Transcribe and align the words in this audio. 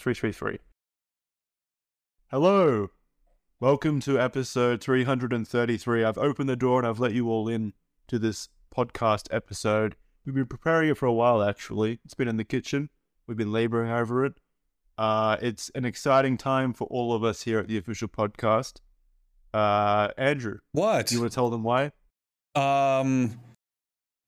Uh, 0.00 0.02
three 0.02 0.14
three 0.14 0.32
three. 0.32 0.58
Hello, 2.30 2.88
welcome 3.60 4.00
to 4.00 4.18
episode 4.18 4.80
three 4.80 5.04
hundred 5.04 5.30
and 5.32 5.46
thirty-three. 5.46 6.02
I've 6.04 6.16
opened 6.16 6.48
the 6.48 6.56
door 6.56 6.78
and 6.78 6.86
I've 6.88 7.00
let 7.00 7.12
you 7.12 7.28
all 7.28 7.48
in 7.48 7.74
to 8.08 8.18
this 8.18 8.48
podcast 8.74 9.26
episode. 9.30 9.96
We've 10.24 10.34
been 10.34 10.46
preparing 10.46 10.88
it 10.88 10.96
for 10.96 11.04
a 11.04 11.12
while, 11.12 11.42
actually. 11.42 11.98
It's 12.04 12.14
been 12.14 12.28
in 12.28 12.38
the 12.38 12.44
kitchen. 12.44 12.88
We've 13.26 13.36
been 13.36 13.52
laboring 13.52 13.90
over 13.90 14.24
it. 14.24 14.34
Uh, 14.96 15.36
it's 15.42 15.70
an 15.74 15.84
exciting 15.84 16.38
time 16.38 16.72
for 16.72 16.86
all 16.86 17.12
of 17.12 17.22
us 17.22 17.42
here 17.42 17.58
at 17.58 17.68
the 17.68 17.76
official 17.76 18.08
podcast. 18.08 18.80
Uh, 19.52 20.08
Andrew, 20.16 20.58
What? 20.72 21.08
do 21.08 21.14
you 21.14 21.20
want 21.20 21.32
to 21.32 21.34
tell 21.34 21.50
them 21.50 21.62
why? 21.62 21.92
Um, 22.54 23.38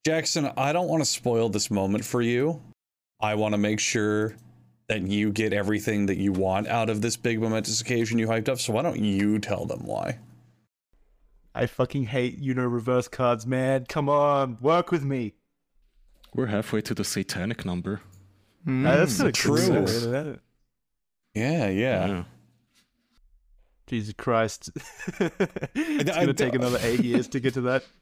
Jackson, 0.05 0.51
I 0.57 0.75
don't 0.75 0.89
want 0.89 1.03
to 1.03 1.09
spoil 1.09 1.49
this 1.49 1.71
moment 1.71 2.05
for 2.05 2.21
you. 2.21 2.61
I 3.21 3.37
want 3.37 3.55
to 3.55 3.59
make 3.59 3.81
sure 3.81 4.37
that 4.93 5.07
you 5.09 5.33
get 5.33 5.55
everything 5.55 6.05
that 6.05 6.19
you 6.19 6.33
want 6.33 6.69
out 6.69 6.91
of 6.91 7.01
this 7.01 7.17
big 7.17 7.41
momentous 7.41 7.81
occasion 7.81 8.19
you 8.19 8.27
hyped 8.27 8.51
up. 8.51 8.59
So 8.61 8.75
why 8.75 8.83
don't 8.83 9.01
you 9.01 9.39
tell 9.39 9.65
them 9.65 9.87
why? 9.87 10.19
I 11.55 11.65
fucking 11.65 12.05
hate 12.05 12.39
you 12.39 12.53
know 12.53 12.67
reverse 12.67 13.09
cards, 13.09 13.47
man. 13.47 13.87
Come 13.89 14.11
on, 14.11 14.59
work 14.61 14.91
with 14.91 15.03
me. 15.03 15.33
We're 16.35 16.47
halfway 16.47 16.83
to 16.83 16.95
the 16.95 17.05
satanic 17.05 17.65
number. 17.65 18.03
Uh, 18.67 18.83
that's 18.83 19.19
a 19.21 19.33
true. 19.33 19.57
good 19.57 19.71
way 19.71 19.87
to 19.87 20.09
look. 20.09 20.41
Yeah, 21.35 21.69
yeah. 21.69 22.25
Jesus 23.87 24.15
Christ. 24.17 24.71
it's 25.75 26.11
gonna 26.11 26.35
take 26.35 26.55
another 26.55 26.79
eight 26.83 27.01
years 27.01 27.29
to 27.29 27.41
get 27.41 27.55
to 27.55 27.63
that. 27.63 27.85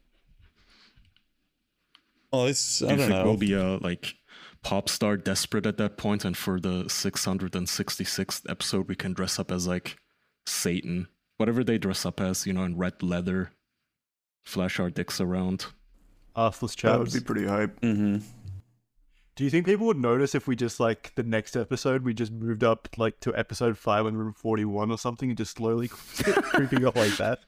Oh, 2.33 2.45
it's 2.45 2.81
I 2.81 2.87
don't 2.87 2.97
think 2.97 3.09
know. 3.09 3.25
we'll 3.25 3.35
be 3.35 3.53
uh, 3.53 3.77
like 3.81 4.15
pop 4.63 4.89
star 4.89 5.17
desperate 5.17 5.65
at 5.65 5.77
that 5.77 5.97
point, 5.97 6.25
and 6.25 6.37
for 6.37 6.59
the 6.59 6.83
666th 6.85 8.49
episode, 8.49 8.87
we 8.87 8.95
can 8.95 9.13
dress 9.13 9.39
up 9.39 9.51
as 9.51 9.67
like 9.67 9.97
Satan, 10.45 11.07
whatever 11.37 11.63
they 11.63 11.77
dress 11.77 12.05
up 12.05 12.19
as, 12.21 12.45
you 12.45 12.53
know, 12.53 12.63
in 12.63 12.77
red 12.77 13.01
leather, 13.01 13.51
flash 14.43 14.79
our 14.79 14.89
dicks 14.89 15.19
around. 15.19 15.65
Arthless 16.35 16.75
That 16.75 16.99
would 16.99 17.11
be 17.11 17.19
pretty 17.19 17.45
hype. 17.45 17.77
hmm 17.81 18.17
Do 19.35 19.43
you 19.43 19.49
think 19.49 19.65
people 19.65 19.87
would 19.87 19.97
notice 19.97 20.33
if 20.33 20.47
we 20.47 20.55
just 20.55 20.79
like 20.79 21.13
the 21.15 21.23
next 21.23 21.57
episode 21.57 22.03
we 22.03 22.13
just 22.13 22.31
moved 22.31 22.63
up 22.63 22.87
like 22.97 23.19
to 23.21 23.35
episode 23.35 23.77
541 23.77 24.91
or 24.91 24.97
something 24.97 25.29
and 25.29 25.37
just 25.37 25.57
slowly 25.57 25.87
creeping 25.89 26.85
up 26.85 26.95
like 26.95 27.17
that? 27.17 27.39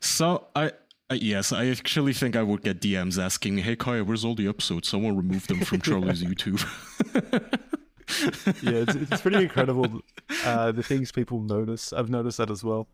So 0.00 0.46
I. 0.54 0.72
Uh, 1.10 1.14
yes, 1.20 1.52
I 1.52 1.66
actually 1.66 2.12
think 2.12 2.36
I 2.36 2.42
would 2.42 2.62
get 2.62 2.80
DMs 2.80 3.20
asking 3.20 3.56
me, 3.56 3.62
"Hey 3.62 3.74
Kaya, 3.76 4.04
where's 4.04 4.24
all 4.24 4.34
the 4.36 4.46
episodes? 4.48 4.88
Someone 4.88 5.16
removed 5.16 5.48
them 5.48 5.60
from 5.60 5.80
Charlie's 5.80 6.22
YouTube." 6.22 6.62
Yeah, 8.62 8.82
it's, 8.88 8.94
it's 8.96 9.20
pretty 9.20 9.38
incredible 9.44 10.02
uh, 10.44 10.72
the 10.72 10.82
things 10.82 11.12
people 11.12 11.40
notice. 11.40 11.92
I've 11.92 12.10
noticed 12.10 12.38
that 12.38 12.50
as 12.50 12.64
well. 12.64 12.88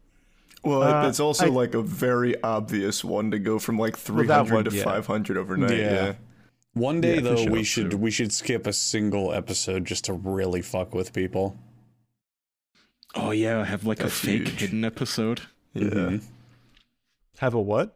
Well, 0.63 0.83
Uh, 0.83 1.09
it's 1.09 1.21
also 1.21 1.47
I- 1.47 1.49
like 1.49 1.75
a 1.75 1.81
very 1.83 2.41
obvious 2.43 3.03
one 3.05 3.31
to 3.31 3.39
go 3.39 3.59
from 3.59 3.79
like 3.79 3.97
300 3.97 4.53
one, 4.55 4.65
to 4.65 4.71
yeah. 4.77 4.83
500 4.85 5.37
overnight. 5.39 5.71
Yeah. 5.79 5.93
Yeah. 5.93 6.15
One 6.75 7.01
day 7.01 7.15
Yeah, 7.17 7.21
though, 7.23 7.37
fish 7.37 7.47
it 7.47 7.51
we 7.53 7.65
should 7.65 7.91
too. 7.93 7.97
we 7.97 8.11
should 8.11 8.33
skip 8.33 8.67
a 8.67 8.73
single 8.75 9.33
episode 9.33 9.87
just 9.87 10.05
to 10.07 10.13
really 10.13 10.61
fuck 10.61 10.95
with 10.95 11.13
people. 11.15 11.57
oh 13.15 13.31
yeah, 13.31 13.65
have 13.65 13.85
like 13.87 13.99
That's 13.99 14.13
a 14.23 14.27
fake 14.27 14.49
huge. 14.49 14.61
hidden 14.61 14.85
episode. 14.85 15.43
Yeah. 15.73 15.85
Mhm. 15.89 16.23
Have 17.39 17.55
a 17.55 17.61
what? 17.61 17.96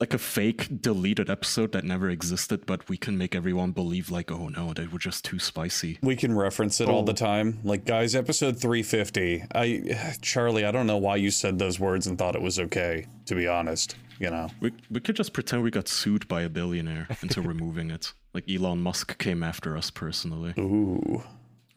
Like 0.00 0.14
a 0.14 0.18
fake 0.18 0.80
deleted 0.80 1.28
episode 1.28 1.72
that 1.72 1.82
never 1.84 2.08
existed, 2.08 2.64
but 2.66 2.88
we 2.88 2.96
can 2.96 3.18
make 3.18 3.34
everyone 3.34 3.72
believe 3.72 4.10
like, 4.10 4.30
oh 4.30 4.48
no, 4.48 4.72
they 4.72 4.86
were 4.86 4.98
just 4.98 5.24
too 5.24 5.40
spicy. 5.40 5.98
We 6.02 6.14
can 6.14 6.36
reference 6.36 6.80
it 6.80 6.88
all 6.88 7.02
the 7.02 7.12
Oh. 7.12 7.16
time. 7.16 7.58
Like, 7.64 7.84
guys, 7.84 8.14
episode 8.14 8.60
350. 8.60 9.44
I, 9.54 10.14
Charlie, 10.22 10.64
I 10.64 10.70
don't 10.70 10.86
know 10.86 10.98
why 10.98 11.16
you 11.16 11.30
said 11.32 11.58
those 11.58 11.80
words 11.80 12.06
and 12.06 12.16
thought 12.16 12.36
it 12.36 12.42
was 12.42 12.60
okay, 12.60 13.06
to 13.26 13.34
be 13.34 13.48
honest. 13.48 13.96
You 14.20 14.30
know, 14.30 14.48
We 14.60 14.72
we 14.90 14.98
could 15.00 15.14
just 15.14 15.32
pretend 15.32 15.62
we 15.62 15.70
got 15.70 15.86
sued 15.86 16.26
by 16.26 16.42
a 16.42 16.48
billionaire 16.48 17.06
into 17.22 17.40
removing 17.52 17.90
it. 17.92 18.12
Like 18.34 18.50
Elon 18.50 18.80
Musk 18.82 19.16
came 19.18 19.44
after 19.44 19.76
us 19.76 19.90
personally, 19.92 20.54
ooh. 20.58 21.22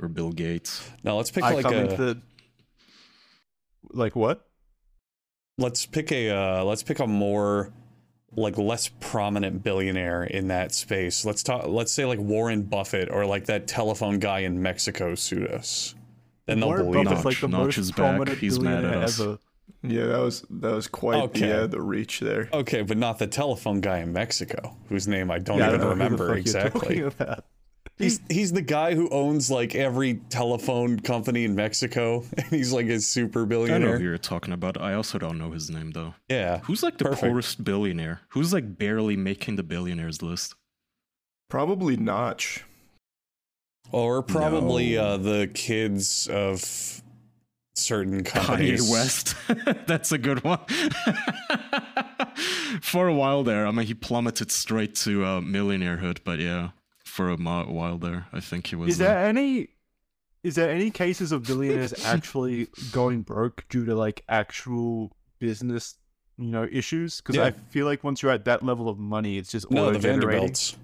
or 0.01 0.07
Bill 0.07 0.31
Gates. 0.31 0.89
Now 1.03 1.17
let's 1.17 1.29
pick 1.29 1.43
I 1.43 1.53
like 1.53 1.65
a 1.65 1.95
the... 1.95 2.21
Like 3.91 4.15
what? 4.15 4.47
let's 5.59 5.85
pick 5.85 6.11
a 6.11 6.29
uh, 6.31 6.63
let's 6.63 6.81
pick 6.81 6.97
a 6.99 7.05
more 7.05 7.71
like 8.35 8.57
less 8.57 8.87
prominent 8.99 9.63
billionaire 9.63 10.23
in 10.23 10.47
that 10.47 10.73
space. 10.73 11.25
Let's 11.25 11.43
talk. 11.43 11.67
Let's 11.67 11.91
say 11.91 12.05
like 12.05 12.19
Warren 12.19 12.63
Buffett 12.63 13.09
or 13.11 13.25
like 13.25 13.45
that 13.47 13.67
telephone 13.67 14.19
guy 14.19 14.39
in 14.39 14.61
Mexico 14.61 15.15
sued 15.15 15.47
us. 15.51 15.95
Then 16.45 16.59
they'll 16.59 16.69
Warren 16.69 16.91
believe 16.91 17.05
Buffett's 17.05 17.21
it. 17.21 17.25
like 17.25 17.39
the 17.41 17.47
Notch 17.49 17.59
most 17.65 17.77
is 17.77 17.91
back. 17.91 17.97
prominent 17.97 18.37
He's 18.39 18.59
mad 18.59 18.75
at 18.75 18.81
billionaire 18.81 19.03
us. 19.03 19.19
ever. 19.19 19.37
Yeah, 19.83 20.05
that 20.05 20.19
was 20.19 20.45
that 20.49 20.71
was 20.75 20.87
quite 20.87 21.21
Okay. 21.23 21.39
the 21.47 21.63
uh, 21.63 21.67
the 21.67 21.81
reach 21.81 22.19
there. 22.19 22.49
Okay, 22.53 22.83
but 22.83 22.97
not 22.97 23.17
the 23.19 23.27
telephone 23.27 23.81
guy 23.81 23.97
in 23.99 24.13
Mexico, 24.13 24.75
whose 24.89 25.07
name 25.07 25.31
I 25.31 25.39
don't 25.39 25.57
Yeah, 25.57 25.65
I 25.65 25.67
even 25.69 25.79
don't 25.81 25.97
know 25.97 26.05
who 26.09 26.17
the 26.17 26.23
remember 26.23 26.27
fuck 26.27 26.85
you're 26.95 27.07
exactly. 27.07 27.35
talking 27.97 28.15
about. 28.17 28.27
He's 28.29 28.37
he's 28.37 28.51
the 28.53 28.61
guy 28.61 28.95
who 28.95 29.09
owns 29.09 29.49
like 29.51 29.75
every 29.75 30.15
telephone 30.29 30.99
company 30.99 31.43
in 31.45 31.55
Mexico, 31.55 32.23
and 32.37 32.45
he's 32.47 32.71
like 32.73 32.87
a 32.87 32.99
super 32.99 33.45
billionaire. 33.45 33.75
I 33.75 33.79
don't 33.79 33.91
know 33.91 33.97
who 33.97 34.03
you're 34.03 34.17
talking 34.17 34.53
about. 34.53 34.79
I 34.81 34.93
also 34.93 35.17
don't 35.19 35.37
know 35.37 35.51
his 35.51 35.69
name 35.69 35.91
though. 35.91 36.15
Yeah, 36.29 36.59
Who's 36.59 36.83
like 36.83 36.97
the 36.97 37.05
Perfect. 37.05 37.21
poorest 37.23 37.63
billionaire? 37.63 38.21
Who's 38.29 38.53
like 38.53 38.77
barely 38.77 39.15
making 39.17 39.55
the 39.57 39.63
billionaires 39.63 40.21
list? 40.21 40.55
Probably 41.49 41.97
Notch. 41.97 42.63
or 43.91 44.23
probably 44.23 44.95
No. 44.95 45.03
uh, 45.03 45.17
the 45.17 45.51
kids 45.53 46.27
of 46.31 47.01
certain 47.75 48.23
companies. 48.23 48.89
Kanye 48.89 48.91
West. 48.91 49.35
That's 49.87 50.13
a 50.13 50.17
good 50.17 50.43
one. 50.45 50.59
for 52.81 53.07
a 53.07 53.13
while 53.13 53.43
there, 53.43 53.65
I 53.67 53.71
mean, 53.71 53.85
he 53.85 53.93
plummeted 53.93 54.51
straight 54.51 54.95
to 54.95 55.23
uh, 55.25 55.41
millionairehood, 55.41 56.19
but 56.23 56.39
yeah, 56.39 56.69
for 57.11 57.29
a 57.29 57.35
while 57.37 57.97
there, 57.97 58.27
I 58.31 58.39
think 58.39 58.67
he 58.67 58.75
was. 58.75 58.89
Is 58.95 59.01
uh, 59.01 59.05
there 59.05 59.17
any 59.25 59.69
is 60.43 60.55
there 60.55 60.69
any 60.71 60.89
cases 60.89 61.31
of 61.31 61.43
billionaires 61.43 61.93
actually 62.05 62.67
going 62.91 63.21
broke 63.21 63.65
due 63.69 63.85
to 63.85 63.93
like 63.95 64.23
actual 64.27 65.11
business, 65.39 65.97
you 66.37 66.47
know, 66.49 66.67
issues? 66.71 67.17
Because 67.21 67.35
Yeah. 67.35 67.45
I 67.45 67.51
feel 67.51 67.85
like 67.85 68.03
once 68.03 68.21
you're 68.23 68.31
at 68.31 68.45
that 68.45 68.63
level 68.63 68.89
of 68.89 68.97
money, 68.97 69.37
it's 69.37 69.51
just 69.51 69.69
No, 69.69 69.91
the. 69.91 69.99
Vanderbilts. 69.99 70.75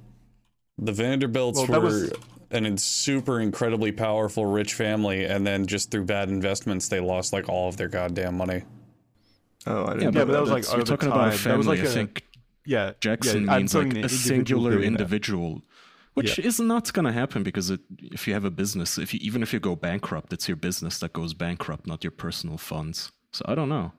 The 0.77 0.91
Vanderbilts 0.91 1.67
Well, 1.67 1.81
were 1.81 1.85
was- 1.87 2.11
an 2.51 2.77
super 2.77 3.39
incredibly 3.41 3.91
powerful 3.91 4.45
rich 4.45 4.73
family, 4.73 5.25
and 5.25 5.45
then 5.45 5.65
just 5.65 5.89
through 5.91 6.05
bad 6.05 6.29
investments, 6.29 6.87
they 6.87 6.99
lost 6.99 7.33
like 7.33 7.49
all 7.49 7.67
of 7.67 7.77
their 7.77 7.89
goddamn 7.89 8.37
money. 8.37 8.61
Oh, 9.65 9.85
I 9.85 9.93
didn't 9.95 10.01
Yeah, 10.01 10.09
know 10.11 10.25
but 10.27 10.31
that 10.33 10.41
was 10.41 10.49
like 10.51 10.67
over 10.67 10.77
You're 10.77 10.85
talking 10.85 11.09
about 11.09 11.33
a 11.33 11.37
time. 11.37 11.43
That 11.43 11.57
was 11.57 11.65
family. 11.65 11.77
like 11.79 11.87
I 11.87 11.89
a- 11.89 11.93
think 11.93 12.23
Yeah, 12.65 12.91
Jackson 13.01 13.45
yeah, 13.45 13.51
I'm 13.53 13.57
means 13.63 13.73
like 13.75 13.95
a 13.97 14.07
singular 14.09 14.71
billionaire. 14.71 14.87
individual, 14.91 15.61
which 16.17 16.39
is 16.39 16.59
not 16.59 16.91
going 16.93 17.05
to 17.05 17.11
happen 17.11 17.43
because 17.43 17.69
it, 17.69 17.79
if 17.99 18.27
you 18.27 18.33
have 18.33 18.45
a 18.45 18.51
business, 18.51 18.97
if 18.97 19.13
you, 19.13 19.19
even 19.23 19.41
if 19.43 19.53
you 19.53 19.59
go 19.59 19.75
bankrupt, 19.75 20.33
it's 20.33 20.47
your 20.47 20.57
business 20.57 20.99
that 20.99 21.13
goes 21.13 21.33
bankrupt, 21.33 21.87
not 21.87 22.03
your 22.03 22.11
personal 22.11 22.57
funds. 22.57 23.11
So 23.31 23.45
I 23.47 23.55
don't 23.55 23.69
know. 23.69 23.91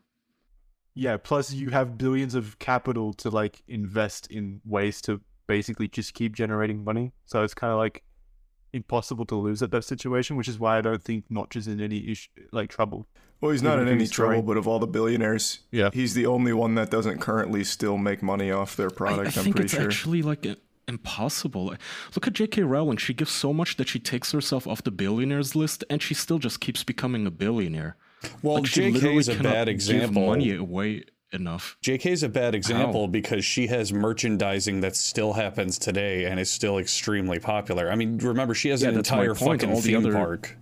Yeah, 0.94 1.16
plus 1.16 1.52
you 1.52 1.70
have 1.70 1.96
billions 1.96 2.34
of 2.34 2.58
capital 2.58 3.12
to 3.14 3.30
like 3.30 3.62
invest 3.68 4.26
in 4.30 4.60
ways 4.64 5.00
to 5.02 5.20
basically 5.46 5.88
just 5.88 6.12
keep 6.14 6.34
generating 6.34 6.82
money. 6.84 7.12
So 7.26 7.42
it's 7.44 7.54
kind 7.54 7.72
of 7.72 7.78
like 7.78 8.02
impossible 8.72 9.24
to 9.26 9.36
lose 9.36 9.62
at 9.62 9.70
that 9.70 9.84
situation, 9.84 10.36
which 10.36 10.48
is 10.48 10.58
why 10.58 10.76
I 10.78 10.80
don't 10.80 11.02
think 11.02 11.24
Notch 11.30 11.56
is 11.56 11.68
in 11.68 11.80
any 11.80 12.10
issue, 12.10 12.28
like 12.52 12.68
trouble. 12.70 13.06
Well, 13.40 13.52
he's 13.52 13.62
not 13.62 13.78
in 13.78 13.86
any 13.86 14.08
trouble, 14.08 14.42
but 14.42 14.56
of 14.56 14.66
all 14.66 14.80
the 14.80 14.88
billionaires, 14.88 15.60
Yeah. 15.70 15.90
he's 15.92 16.14
the 16.14 16.26
only 16.26 16.52
one 16.52 16.74
that 16.74 16.90
doesn't 16.90 17.20
currently 17.20 17.62
still 17.62 17.96
make 17.96 18.20
money 18.20 18.50
off 18.50 18.74
their 18.74 18.90
product. 18.90 19.36
I 19.36 19.40
I'm 19.40 19.44
think 19.44 19.56
pretty 19.56 19.66
it's 19.66 19.74
sure. 19.74 19.84
actually 19.84 20.22
like 20.22 20.44
i- 20.44 20.56
impossible. 20.88 21.74
Look 22.14 22.26
at 22.26 22.32
J.K. 22.32 22.62
Rowling. 22.62 22.96
She 22.96 23.14
gives 23.14 23.30
so 23.30 23.52
much 23.52 23.76
that 23.76 23.88
she 23.88 23.98
takes 23.98 24.32
herself 24.32 24.66
off 24.66 24.82
the 24.82 24.90
billionaires 24.90 25.54
list, 25.54 25.84
and 25.90 26.02
she 26.02 26.14
still 26.14 26.38
just 26.38 26.60
keeps 26.60 26.82
becoming 26.84 27.26
a 27.26 27.30
billionaire. 27.30 27.96
Well, 28.42 28.56
Like, 28.56 28.64
JK 28.64 29.16
is 29.18 29.28
a 29.28 29.34
bad 29.36 29.66
give 29.66 29.74
example. 29.74 30.26
money 30.26 30.54
away 30.56 31.04
enough. 31.32 31.76
JK 31.84 32.06
is 32.06 32.22
a 32.22 32.28
bad 32.28 32.54
example 32.54 33.06
because 33.06 33.44
she 33.44 33.66
has 33.68 33.92
merchandising 33.92 34.80
that 34.80 34.96
still 34.96 35.34
happens 35.34 35.78
today 35.78 36.24
and 36.24 36.40
is 36.40 36.50
still 36.50 36.78
extremely 36.78 37.38
popular. 37.38 37.90
I 37.92 37.94
mean, 37.96 38.18
remember 38.18 38.54
she 38.54 38.70
has 38.70 38.82
Yeah, 38.82 38.88
an 38.88 38.96
entire 38.96 39.34
fucking 39.34 39.76
theme 39.82 39.98
other- 39.98 40.12
park. 40.14 40.56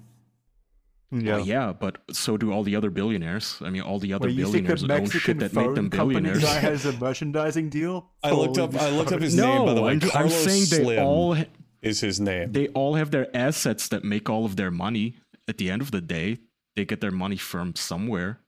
Yeah. 1.13 1.37
Well, 1.37 1.47
yeah, 1.47 1.73
but 1.73 1.99
so 2.13 2.37
do 2.37 2.53
all 2.53 2.65
the 2.65 2.75
other 2.75 2.91
billionaires. 2.91 3.59
I 3.63 3.71
mean, 3.71 3.83
all 3.83 4.01
the 4.01 4.13
other 4.13 4.27
Wait, 4.27 4.37
billionaires 4.37 4.83
the 4.83 4.93
own 4.93 5.03
Mexican 5.03 5.21
shit 5.21 5.39
that 5.39 5.55
made 5.55 5.75
them 5.77 5.89
billionaires. 5.89 6.43
guy 6.43 6.59
has 6.59 6.85
a 6.85 6.93
merchandising 6.99 7.69
deal? 7.69 8.11
I 8.25 8.33
looked 8.33 8.59
up. 8.59 8.75
I 8.75 8.91
looked 8.91 9.13
up 9.13 9.21
his 9.21 9.37
no, 9.37 9.59
name 9.59 9.67
by 9.67 9.75
the 9.75 9.83
way. 9.83 9.93
I'm, 9.93 10.03
I'm 10.03 10.11
Carlos 10.11 10.35
saying 10.35 10.67
they 10.71 10.85
Slim 10.85 11.05
all 11.07 11.37
is 11.81 12.01
his 12.01 12.19
name. 12.19 12.53
they 12.53 12.69
all 12.69 12.95
have 12.95 13.13
their 13.13 13.35
assets 13.37 13.87
that 13.89 14.03
make 14.03 14.29
all 14.29 14.45
of 14.45 14.57
their 14.57 14.71
money. 14.71 15.15
At 15.49 15.59
the 15.59 15.71
end 15.71 15.81
of 15.81 15.93
the 15.93 16.01
day, 16.01 16.39
they 16.75 16.85
get 16.85 17.01
their 17.01 17.13
money 17.13 17.37
from 17.37 17.77
somewhere. 17.77 18.41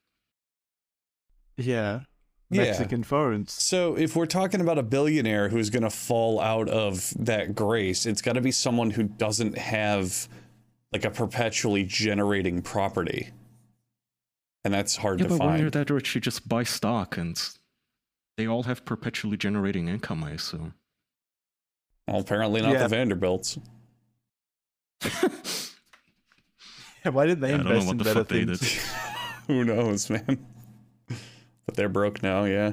Yeah. 1.56 2.00
Yeah. 2.50 2.62
Mexican 2.62 3.02
phones. 3.04 3.52
So 3.52 3.96
if 3.96 4.16
we're 4.16 4.26
talking 4.26 4.60
about 4.60 4.78
a 4.78 4.82
billionaire 4.82 5.48
who's 5.50 5.70
going 5.70 5.82
to 5.82 5.90
fall 5.90 6.40
out 6.40 6.68
of 6.68 7.12
that 7.18 7.54
grace, 7.54 8.06
it's 8.06 8.22
got 8.22 8.32
to 8.32 8.40
be 8.40 8.50
someone 8.50 8.90
who 8.90 9.04
doesn't 9.04 9.58
have 9.58 10.28
like 10.92 11.04
a 11.04 11.10
perpetually 11.10 11.84
generating 11.84 12.62
property. 12.62 13.30
And 14.64 14.74
that's 14.74 14.96
hard 14.96 15.20
Yeah, 15.20 15.28
to 15.28 15.36
but 15.38 15.46
when 15.46 15.60
you're 15.60 15.70
that 15.70 15.90
rich, 15.90 16.14
you 16.14 16.20
just 16.20 16.48
buy 16.48 16.62
stock, 16.64 17.16
and 17.16 17.40
they 18.36 18.46
all 18.46 18.64
have 18.64 18.84
perpetually 18.84 19.36
generating 19.36 19.88
income. 19.88 20.22
I 20.24 20.32
assume. 20.32 20.74
Well, 22.06 22.20
apparently 22.20 22.60
not 22.62 22.72
Yeah. 22.72 22.82
the 22.84 22.88
Vanderbilts. 22.88 23.58
Yeah, 25.04 25.10
why 27.12 27.26
didn't 27.26 27.40
they 27.40 27.50
Yeah, 27.50 27.54
I 27.54 27.58
don't 27.58 27.66
know 27.66 27.70
invest 27.72 27.86
what 27.86 27.92
in 27.92 27.98
the 27.98 28.04
better 28.04 28.20
fuck 28.20 28.28
they 28.28 28.44
things? 28.44 28.60
did. 28.60 28.68
Who 29.46 29.64
knows, 29.64 30.10
man? 30.10 30.46
But 31.66 31.74
they're 31.76 31.88
broke 31.88 32.22
now, 32.22 32.44
yeah. 32.44 32.72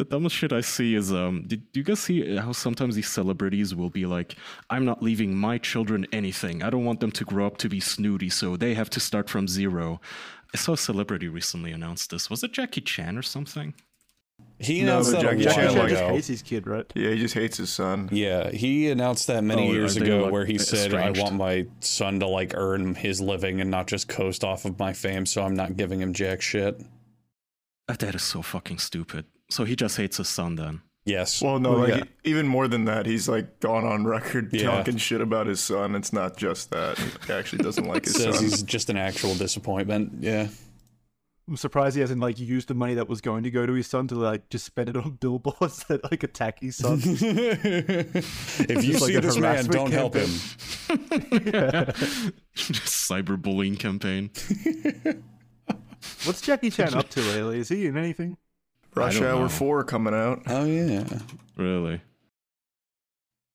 The 0.00 0.06
dumbest 0.06 0.34
shit 0.34 0.50
I 0.50 0.62
see 0.62 0.94
is 0.94 1.12
um. 1.12 1.44
Did 1.46 1.70
do 1.72 1.80
you 1.80 1.84
guys 1.84 2.00
see 2.00 2.34
how 2.38 2.52
sometimes 2.52 2.94
these 2.96 3.10
celebrities 3.10 3.74
will 3.74 3.90
be 3.90 4.06
like, 4.06 4.34
"I'm 4.70 4.86
not 4.86 5.02
leaving 5.02 5.36
my 5.36 5.58
children 5.58 6.06
anything. 6.10 6.62
I 6.62 6.70
don't 6.70 6.86
want 6.86 7.00
them 7.00 7.10
to 7.12 7.24
grow 7.26 7.46
up 7.46 7.58
to 7.58 7.68
be 7.68 7.80
snooty, 7.80 8.30
so 8.30 8.56
they 8.56 8.72
have 8.72 8.88
to 8.96 9.00
start 9.00 9.28
from 9.28 9.46
zero. 9.46 10.00
I 10.54 10.56
saw 10.56 10.72
a 10.72 10.78
celebrity 10.78 11.28
recently 11.28 11.70
announce 11.70 12.06
this. 12.06 12.30
Was 12.30 12.42
it 12.42 12.52
Jackie 12.54 12.80
Chan 12.80 13.18
or 13.18 13.22
something? 13.22 13.74
He 14.58 14.80
No, 14.80 14.92
announced 14.92 15.12
but 15.12 15.20
that 15.20 15.32
a 15.34 15.36
Jackie 15.36 15.44
Chan, 15.44 15.54
Jackie 15.54 15.74
Chan 15.74 15.78
like- 15.82 15.90
just 15.90 16.02
hates 16.14 16.26
his 16.28 16.42
kid, 16.42 16.66
right? 16.66 16.86
Yeah, 16.94 17.10
he 17.10 17.18
just 17.18 17.34
hates 17.34 17.58
his 17.58 17.68
son. 17.68 18.08
Yeah, 18.10 18.50
he 18.50 18.88
announced 18.88 19.26
that 19.26 19.44
many 19.44 19.68
Oh, 19.68 19.72
years 19.74 19.98
ago 19.98 20.22
like, 20.22 20.32
where 20.32 20.46
he 20.46 20.56
said, 20.56 20.94
I 20.94 21.10
want 21.10 21.34
my 21.34 21.66
son 21.80 22.20
to 22.20 22.26
like 22.26 22.54
earn 22.56 22.94
his 22.94 23.20
living 23.20 23.60
and 23.60 23.70
not 23.70 23.86
just 23.86 24.08
coast 24.08 24.44
off 24.44 24.64
of 24.64 24.78
my 24.78 24.94
fame, 24.94 25.26
so 25.26 25.42
I'm 25.42 25.54
not 25.54 25.76
giving 25.76 26.00
him 26.00 26.14
jack 26.14 26.40
shit. 26.40 26.80
That 27.86 28.14
is 28.14 28.22
so 28.22 28.40
fucking 28.40 28.78
stupid. 28.78 29.26
So 29.50 29.64
he 29.64 29.76
just 29.76 29.96
hates 29.96 30.16
his 30.16 30.28
son 30.28 30.56
then. 30.56 30.80
Yes. 31.04 31.42
Well, 31.42 31.58
no, 31.58 31.70
Well, 31.72 31.78
like 31.80 31.94
yeah. 31.96 32.04
even 32.24 32.46
more 32.46 32.68
than 32.68 32.84
that, 32.84 33.04
he's 33.06 33.28
like 33.28 33.58
gone 33.60 33.84
on 33.84 34.04
record 34.04 34.50
Yeah. 34.52 34.64
talking 34.70 34.96
shit 34.96 35.20
about 35.20 35.46
his 35.46 35.60
son. 35.60 35.94
It's 35.94 36.12
not 36.12 36.36
just 36.36 36.70
that 36.70 36.98
he 37.26 37.32
actually 37.32 37.62
doesn't 37.64 37.84
like 37.86 38.04
his 38.06 38.14
Says 38.14 38.34
son. 38.36 38.44
he's 38.44 38.62
just 38.62 38.90
an 38.90 38.96
actual 38.96 39.34
disappointment. 39.34 40.12
Yeah. 40.20 40.48
I'm 41.48 41.56
surprised 41.56 41.96
he 41.96 42.00
hasn't 42.00 42.20
like 42.20 42.38
used 42.38 42.68
the 42.68 42.74
money 42.74 42.94
that 42.94 43.08
was 43.08 43.20
going 43.20 43.42
to 43.42 43.50
go 43.50 43.66
to 43.66 43.72
his 43.72 43.88
son 43.88 44.06
to 44.08 44.14
like 44.14 44.48
just 44.50 44.64
spend 44.66 44.88
it 44.88 44.96
on 44.96 45.12
billboards 45.20 45.82
that 45.88 46.04
like 46.08 46.22
attack 46.22 46.60
his 46.60 46.76
son. 46.76 47.00
if 47.02 48.14
you 48.68 48.92
Just 48.92 49.00
like 49.02 49.10
see 49.10 49.14
a 49.16 49.20
this 49.20 49.36
man, 49.36 49.66
don't 49.66 49.90
help 49.90 50.14
him. 50.14 50.28
Cyberbullying 52.54 53.78
campaign. 53.78 54.30
What's 56.24 56.40
Jackie 56.40 56.70
Chan 56.70 56.94
up 56.94 57.08
to 57.10 57.20
lately? 57.20 57.58
Is 57.58 57.68
he 57.68 57.86
in 57.86 57.96
anything? 57.96 58.36
Rush 58.94 59.20
Hour 59.20 59.40
know. 59.42 59.48
Four 59.48 59.84
coming 59.84 60.14
out. 60.14 60.42
Oh, 60.46 60.64
yeah. 60.64 61.04
Really? 61.56 62.00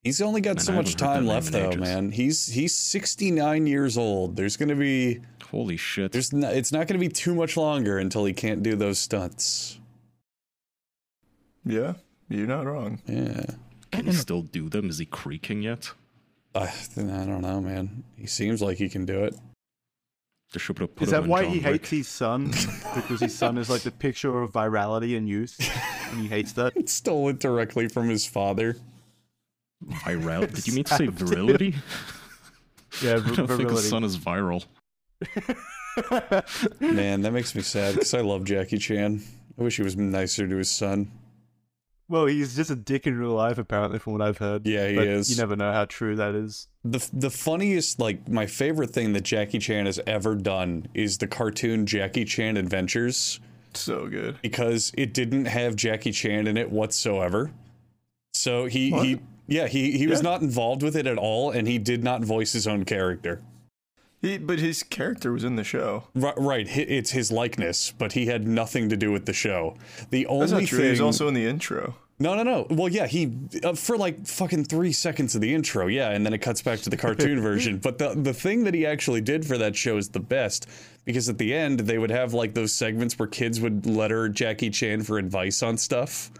He's 0.03 0.21
only 0.21 0.39
got 0.41 0.57
Man, 0.57 0.63
so 0.65 0.73
I 0.73 0.75
much 0.75 0.95
time 0.95 1.25
left, 1.25 1.51
though, 1.51 1.69
ages. 1.69 1.81
man. 1.81 2.11
He's 2.11 2.45
he's 2.47 2.75
69 2.75 3.65
years 3.65 3.97
old. 3.97 4.35
There's 4.35 4.55
gonna 4.55 4.75
be 4.75 5.21
Holy 5.49 5.77
shit. 5.77 6.11
there's 6.11 6.31
not, 6.31 6.53
it's 6.53 6.71
not 6.71 6.87
gonna 6.87 6.99
be 6.99 7.09
too 7.09 7.33
much 7.33 7.57
longer 7.57 7.97
until 7.97 8.23
he 8.25 8.31
can't 8.33 8.61
do 8.61 8.75
those 8.75 8.99
stunts. 8.99 9.79
Yeah, 11.65 11.93
you're 12.29 12.45
not 12.45 12.67
wrong. 12.67 13.01
Yeah. 13.07 13.45
Can 13.91 14.05
he 14.05 14.11
still 14.11 14.43
do 14.43 14.69
them? 14.69 14.89
Is 14.89 14.99
he 14.99 15.05
creaking 15.05 15.63
yet? 15.63 15.91
I, 16.53 16.65
I 16.97 17.01
don't 17.25 17.41
know, 17.41 17.59
man. 17.59 18.03
He 18.15 18.27
seems 18.27 18.61
like 18.61 18.77
he 18.77 18.89
can 18.89 19.05
do 19.05 19.23
it. 19.23 19.33
They 19.33 19.39
should 19.39 19.39
have 19.39 19.39
put 19.39 20.34
Is 20.53 21.09
that 21.09 21.25
why 21.27 21.43
John 21.43 21.51
he 21.51 21.57
Wick. 21.59 21.65
hates 21.65 21.89
his 21.89 22.07
son? 22.07 22.47
because 22.95 23.19
his 23.19 23.37
son 23.37 23.57
is 23.57 23.69
like 23.69 23.81
the 23.81 23.91
picture 23.91 24.41
of 24.41 24.51
virality 24.51 25.17
and 25.17 25.27
youth, 25.27 25.57
and 26.11 26.21
he 26.21 26.27
hates 26.27 26.53
that. 26.53 26.77
It 26.77 26.87
stole 26.87 27.27
it 27.29 27.39
directly 27.39 27.87
from 27.89 28.09
his 28.09 28.25
father. 28.25 28.77
Viral? 29.85 30.53
Did 30.53 30.67
you 30.67 30.73
mean 30.73 30.85
to 30.85 30.95
say 30.95 31.07
virility? 31.07 31.75
Yeah, 33.01 33.15
I 33.15 33.35
don't 33.35 33.47
think 33.47 33.69
his 33.71 33.89
son 33.89 34.05
is 34.05 34.17
viral. 34.17 34.63
Man, 36.79 37.23
that 37.23 37.31
makes 37.31 37.53
me 37.53 37.61
sad 37.61 37.95
because 37.95 38.13
I 38.13 38.21
love 38.21 38.45
Jackie 38.45 38.77
Chan. 38.77 39.21
I 39.59 39.63
wish 39.63 39.75
he 39.75 39.83
was 39.83 39.97
nicer 39.97 40.47
to 40.47 40.55
his 40.55 40.71
son. 40.71 41.11
Well, 42.07 42.27
he's 42.27 42.55
just 42.55 42.69
a 42.69 42.75
dick 42.75 43.07
in 43.07 43.17
real 43.17 43.31
life, 43.31 43.57
apparently, 43.57 43.97
from 43.99 44.13
what 44.13 44.21
I've 44.21 44.37
heard. 44.37 44.67
Yeah, 44.67 44.87
he 44.87 44.95
But 44.95 45.07
is. 45.07 45.29
You 45.31 45.37
never 45.37 45.55
know 45.55 45.71
how 45.71 45.85
true 45.85 46.15
that 46.17 46.35
is. 46.35 46.67
The 46.83 47.07
the 47.11 47.31
funniest, 47.31 47.99
like 47.99 48.27
my 48.29 48.45
favorite 48.45 48.91
thing 48.91 49.13
that 49.13 49.23
Jackie 49.23 49.57
Chan 49.59 49.87
has 49.87 49.99
ever 50.05 50.35
done 50.35 50.87
is 50.93 51.17
the 51.17 51.27
cartoon 51.27 51.85
Jackie 51.87 52.25
Chan 52.25 52.57
Adventures 52.57 53.39
So 53.73 54.07
good. 54.07 54.37
because 54.43 54.91
it 54.95 55.13
didn't 55.15 55.45
have 55.45 55.75
Jackie 55.75 56.11
Chan 56.11 56.45
in 56.45 56.57
it 56.57 56.69
whatsoever. 56.69 57.51
So 58.35 58.65
he 58.65 58.91
What? 58.91 59.05
he 59.05 59.19
yeah 59.47 59.67
he 59.67 59.97
he 59.97 60.05
was 60.05 60.21
not 60.21 60.41
involved 60.41 60.83
with 60.83 60.95
it 60.95 61.07
at 61.07 61.17
all, 61.17 61.49
and 61.49 61.67
he 61.67 61.79
did 61.79 62.03
not 62.03 62.21
voice 62.23 62.53
his 62.53 62.67
own 62.67 62.85
character. 62.85 63.41
He, 64.25 64.37
but 64.37 64.59
his 64.59 64.83
character 64.83 65.31
was 65.31 65.43
in 65.43 65.55
the 65.55 65.63
show. 65.63 66.07
Right, 66.15 66.33
right. 66.37 66.67
It's 66.77 67.11
his 67.11 67.31
likeness, 67.31 67.91
but 67.91 68.13
he 68.13 68.25
had 68.25 68.47
nothing 68.47 68.89
to 68.89 68.97
do 68.97 69.11
with 69.11 69.25
the 69.25 69.33
show. 69.33 69.77
The 70.09 70.25
only 70.25 70.47
That's 70.47 70.51
not 70.51 70.67
true. 70.67 70.79
thing 70.79 70.89
He's 70.89 71.01
also 71.01 71.27
in 71.27 71.33
the 71.33 71.45
intro. 71.45 71.95
No, 72.17 72.33
no, 72.33 72.43
no. 72.43 72.65
Well, 72.69 72.87
yeah, 72.87 73.07
he 73.07 73.33
uh, 73.63 73.73
for 73.73 73.97
like 73.97 74.25
fucking 74.25 74.65
three 74.65 74.93
seconds 74.93 75.35
of 75.35 75.41
the 75.41 75.53
intro, 75.53 75.87
yeah, 75.87 76.11
and 76.11 76.25
then 76.25 76.33
it 76.33 76.37
cuts 76.37 76.61
back 76.61 76.79
to 76.79 76.89
the 76.89 76.95
cartoon 76.95 77.41
version. 77.49 77.77
But 77.77 77.97
the 77.97 78.15
the 78.15 78.33
thing 78.33 78.63
that 78.63 78.73
he 78.73 78.85
actually 78.85 79.19
did 79.19 79.45
for 79.45 79.57
that 79.57 79.75
show 79.75 79.97
is 79.97 80.09
the 80.09 80.21
best 80.21 80.69
because 81.03 81.27
at 81.27 81.37
the 81.37 81.53
end 81.53 81.81
they 81.81 81.97
would 81.97 82.11
have 82.11 82.33
like 82.33 82.53
those 82.53 82.71
segments 82.71 83.19
where 83.19 83.27
kids 83.27 83.59
would 83.59 83.85
letter 83.85 84.29
Jackie 84.29 84.69
Chan 84.69 85.03
for 85.03 85.17
advice 85.17 85.61
on 85.61 85.77
stuff, 85.77 86.31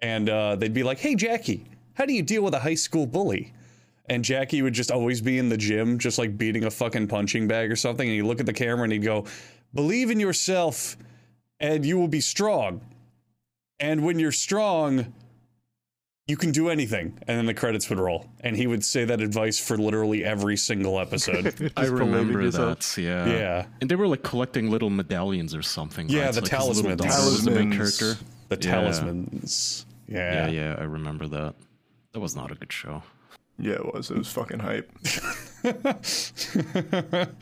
and 0.00 0.30
uh, 0.30 0.54
they'd 0.54 0.74
be 0.74 0.84
like, 0.84 1.00
"Hey, 1.00 1.16
Jackie, 1.16 1.64
how 1.94 2.06
do 2.06 2.12
you 2.12 2.22
deal 2.22 2.42
with 2.42 2.54
a 2.54 2.60
high 2.60 2.76
school 2.76 3.06
bully?" 3.06 3.52
And 4.10 4.24
Jackie 4.24 4.60
would 4.60 4.74
just 4.74 4.90
always 4.90 5.20
be 5.22 5.38
in 5.38 5.48
the 5.48 5.56
gym, 5.56 5.98
just 5.98 6.18
like 6.18 6.36
beating 6.36 6.64
a 6.64 6.70
fucking 6.70 7.06
punching 7.06 7.46
bag 7.48 7.70
or 7.70 7.76
something. 7.76 8.06
And 8.06 8.16
he'd 8.16 8.22
look 8.22 8.40
at 8.40 8.46
the 8.46 8.52
camera 8.52 8.82
and 8.84 8.92
he'd 8.92 9.04
go, 9.04 9.24
Believe 9.72 10.10
in 10.10 10.18
yourself 10.20 10.96
and 11.60 11.86
you 11.86 11.96
will 11.96 12.08
be 12.08 12.20
strong. 12.20 12.80
And 13.78 14.04
when 14.04 14.18
you're 14.18 14.32
strong, 14.32 15.14
you 16.26 16.36
can 16.36 16.50
do 16.52 16.68
anything. 16.70 17.18
And 17.28 17.38
then 17.38 17.46
the 17.46 17.54
credits 17.54 17.88
would 17.88 17.98
roll. 18.00 18.26
And 18.40 18.56
he 18.56 18.66
would 18.66 18.84
say 18.84 19.04
that 19.04 19.20
advice 19.20 19.58
for 19.60 19.76
literally 19.78 20.24
every 20.24 20.56
single 20.56 20.98
episode. 21.00 21.72
I 21.76 21.86
remember 21.86 22.50
that. 22.50 22.96
Yeah. 22.98 23.26
yeah. 23.26 23.66
And 23.80 23.88
they 23.90 23.94
were 23.94 24.08
like 24.08 24.22
collecting 24.24 24.70
little 24.70 24.90
medallions 24.90 25.54
or 25.54 25.62
something. 25.62 26.08
Yeah, 26.08 26.24
right? 26.26 26.34
the 26.34 26.40
It's 26.40 26.52
like 26.52 26.62
his 26.66 26.82
little 26.82 26.96
talismans. 26.96 27.16
daughter 27.16 27.30
was 27.30 27.44
the 27.44 27.50
main 27.52 27.72
character. 27.72 28.16
The 28.48 28.56
Yeah. 28.56 28.60
talismans. 28.74 29.86
Yeah, 30.08 30.48
Yeah. 30.48 30.50
yeah, 30.50 30.76
I 30.78 30.82
remember 30.84 31.28
that. 31.28 31.54
That 32.12 32.20
was 32.20 32.34
not 32.34 32.50
a 32.50 32.56
good 32.56 32.72
show. 32.72 33.02
Yeah, 33.60 33.74
it 33.74 33.94
was. 33.94 34.10
It 34.10 34.18
was 34.18 34.32
fucking 34.32 34.60
hype. 34.60 34.90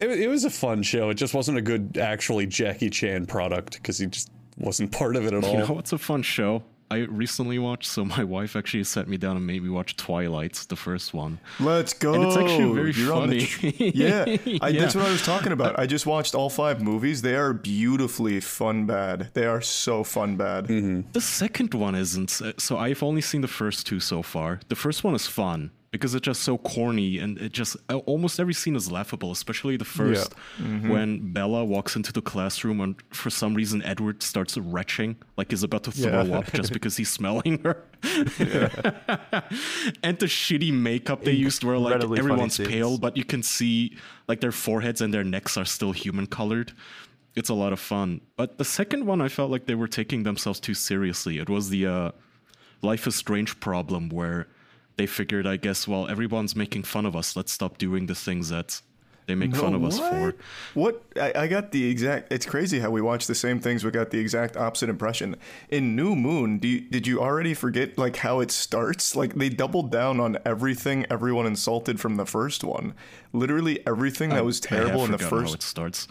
It, 0.00 0.10
it 0.18 0.28
was 0.28 0.44
a 0.44 0.50
fun 0.50 0.82
show. 0.82 1.10
It 1.10 1.14
just 1.14 1.34
wasn't 1.34 1.58
a 1.58 1.60
good, 1.60 1.98
actually 1.98 2.46
Jackie 2.46 2.88
Chan 2.88 3.26
product 3.26 3.74
because 3.74 3.98
he 3.98 4.06
just 4.06 4.30
wasn't 4.56 4.92
part 4.92 5.14
of 5.14 5.26
it 5.26 5.34
at 5.34 5.44
all. 5.44 5.52
You 5.52 5.58
know 5.58 5.74
what's 5.74 5.92
a 5.92 5.98
fun 5.98 6.22
show? 6.22 6.62
I 6.90 6.98
recently 6.98 7.58
watched, 7.58 7.88
so 7.88 8.04
my 8.16 8.24
wife 8.24 8.56
actually 8.56 8.84
sat 8.84 9.08
me 9.08 9.16
down 9.16 9.36
and 9.36 9.46
made 9.46 9.62
me 9.62 9.70
watch 9.70 9.96
Twilight, 9.96 10.54
the 10.68 10.76
first 10.76 11.14
one. 11.14 11.38
Let's 11.58 11.92
go. 11.92 12.14
And 12.14 12.24
it's 12.24 12.36
actually 12.36 12.72
very 12.74 12.92
You're 12.92 13.12
on 13.12 13.30
the 13.30 13.40
funny. 13.40 13.72
tr- 13.72 13.82
yeah, 13.96 14.36
I, 14.60 14.72
that's 14.80 14.94
what 14.94 15.06
I 15.06 15.10
was 15.10 15.22
talking 15.22 15.52
about. 15.52 15.78
I 15.78 15.86
just 15.86 16.06
watched 16.06 16.34
all 16.34 16.50
five 16.50 16.82
movies. 16.82 17.22
They 17.22 17.36
are 17.36 17.52
beautifully 17.52 18.40
fun 18.40 18.86
bad. 18.86 19.30
They 19.34 19.46
are 19.46 19.60
so 19.60 20.04
fun 20.04 20.36
bad. 20.36 20.66
Mm-hmm. 20.66 21.10
The 21.12 21.20
second 21.20 21.74
one 21.74 21.94
isn't. 21.94 22.40
So 22.58 22.76
I've 22.76 23.02
only 23.02 23.20
seen 23.20 23.40
the 23.40 23.48
first 23.48 23.86
two 23.86 24.00
so 24.00 24.22
far. 24.22 24.60
The 24.68 24.76
first 24.76 25.04
one 25.04 25.14
is 25.14 25.26
fun 25.26 25.70
because 25.92 26.14
it's 26.14 26.24
just 26.24 26.42
so 26.42 26.56
corny 26.56 27.18
and 27.18 27.36
it 27.38 27.52
just 27.52 27.76
uh, 27.88 27.96
almost 28.06 28.38
every 28.38 28.54
scene 28.54 28.76
is 28.76 28.90
laughable, 28.92 29.32
especially 29.32 29.76
the 29.76 29.84
1st 29.84 30.88
when 30.88 31.32
Bella 31.32 31.64
walks 31.64 31.96
into 31.96 32.12
the 32.12 32.22
classroom 32.22 32.80
and 32.80 32.94
for 33.10 33.28
some 33.30 33.54
reason 33.54 33.82
Edward 33.82 34.22
starts 34.22 34.56
retching, 34.56 35.16
like 35.36 35.50
he's 35.50 35.62
about 35.64 35.82
to 35.84 35.92
throw 35.92 36.22
Yeah. 36.22 36.38
up 36.38 36.52
just 36.52 36.72
because 36.72 36.96
he's 36.96 37.10
smelling 37.10 37.58
her. 37.64 37.82
and 40.02 40.18
the 40.18 40.26
shitty 40.26 40.72
makeup 40.72 41.24
they 41.24 41.32
used 41.32 41.64
where 41.64 41.78
like 41.78 42.02
everyone's 42.02 42.58
pale, 42.58 42.98
but 42.98 43.16
you 43.16 43.24
can 43.24 43.42
see 43.42 43.96
like 44.28 44.40
their 44.40 44.52
foreheads 44.52 45.00
and 45.00 45.12
their 45.12 45.24
necks 45.24 45.56
are 45.56 45.64
still 45.64 45.92
human 45.92 46.26
colored. 46.26 46.72
It's 47.36 47.48
a 47.48 47.54
lot 47.54 47.72
of 47.72 47.80
fun. 47.80 48.20
But 48.36 48.58
the 48.58 48.64
second 48.64 49.06
one, 49.06 49.20
I 49.20 49.28
felt 49.28 49.50
like 49.50 49.66
they 49.66 49.74
were 49.76 49.88
taking 49.88 50.24
themselves 50.24 50.58
too 50.60 50.74
seriously. 50.74 51.38
It 51.38 51.48
was 51.48 51.68
the 51.70 51.86
uh, 51.86 52.10
Life 52.82 53.06
is 53.06 53.14
Strange 53.14 53.58
problem 53.60 54.08
where 54.08 54.48
they 54.96 55.06
figured, 55.06 55.46
I 55.46 55.56
guess, 55.56 55.88
well, 55.88 56.08
everyone's 56.08 56.54
making 56.54 56.82
fun 56.84 57.06
of 57.06 57.16
us. 57.16 57.36
Let's 57.36 57.52
stop 57.52 57.78
doing 57.78 58.06
the 58.06 58.14
things 58.14 58.48
that 58.50 58.80
they 59.26 59.34
make 59.34 59.54
fun 59.54 59.72
No, 59.72 59.78
of 59.78 59.84
us 59.84 59.98
for. 59.98 60.20
what? 60.20 60.36
What? 60.74 61.02
I, 61.16 61.42
I 61.42 61.46
got 61.46 61.70
the 61.70 61.88
exact. 61.88 62.32
It's 62.32 62.44
crazy 62.46 62.80
how 62.80 62.90
we 62.90 63.00
watch 63.00 63.26
the 63.28 63.34
same 63.34 63.60
things. 63.60 63.84
We 63.84 63.90
got 63.92 64.10
the 64.10 64.18
exact 64.18 64.56
opposite 64.56 64.88
impression. 64.88 65.36
In 65.68 65.94
New 65.94 66.16
Moon, 66.16 66.58
do 66.58 66.66
you, 66.66 66.80
did 66.80 67.06
you 67.06 67.20
already 67.20 67.54
forget 67.54 67.96
like 67.96 68.16
how 68.16 68.40
it 68.40 68.50
starts? 68.50 69.14
Like 69.14 69.34
they 69.34 69.48
doubled 69.48 69.92
down 69.92 70.18
on 70.18 70.38
everything 70.44 71.06
everyone 71.10 71.46
insulted 71.46 72.00
from 72.00 72.16
the 72.16 72.26
first 72.26 72.64
one. 72.64 72.94
Literally 73.32 73.86
everything 73.86 74.30
that 74.30 74.44
was 74.44 74.60
I 74.64 74.68
terrible 74.68 75.04
in 75.04 75.12
the 75.12 75.18
first. 75.18 75.50
How 75.50 75.54
it 75.54 75.62
starts. 75.62 76.08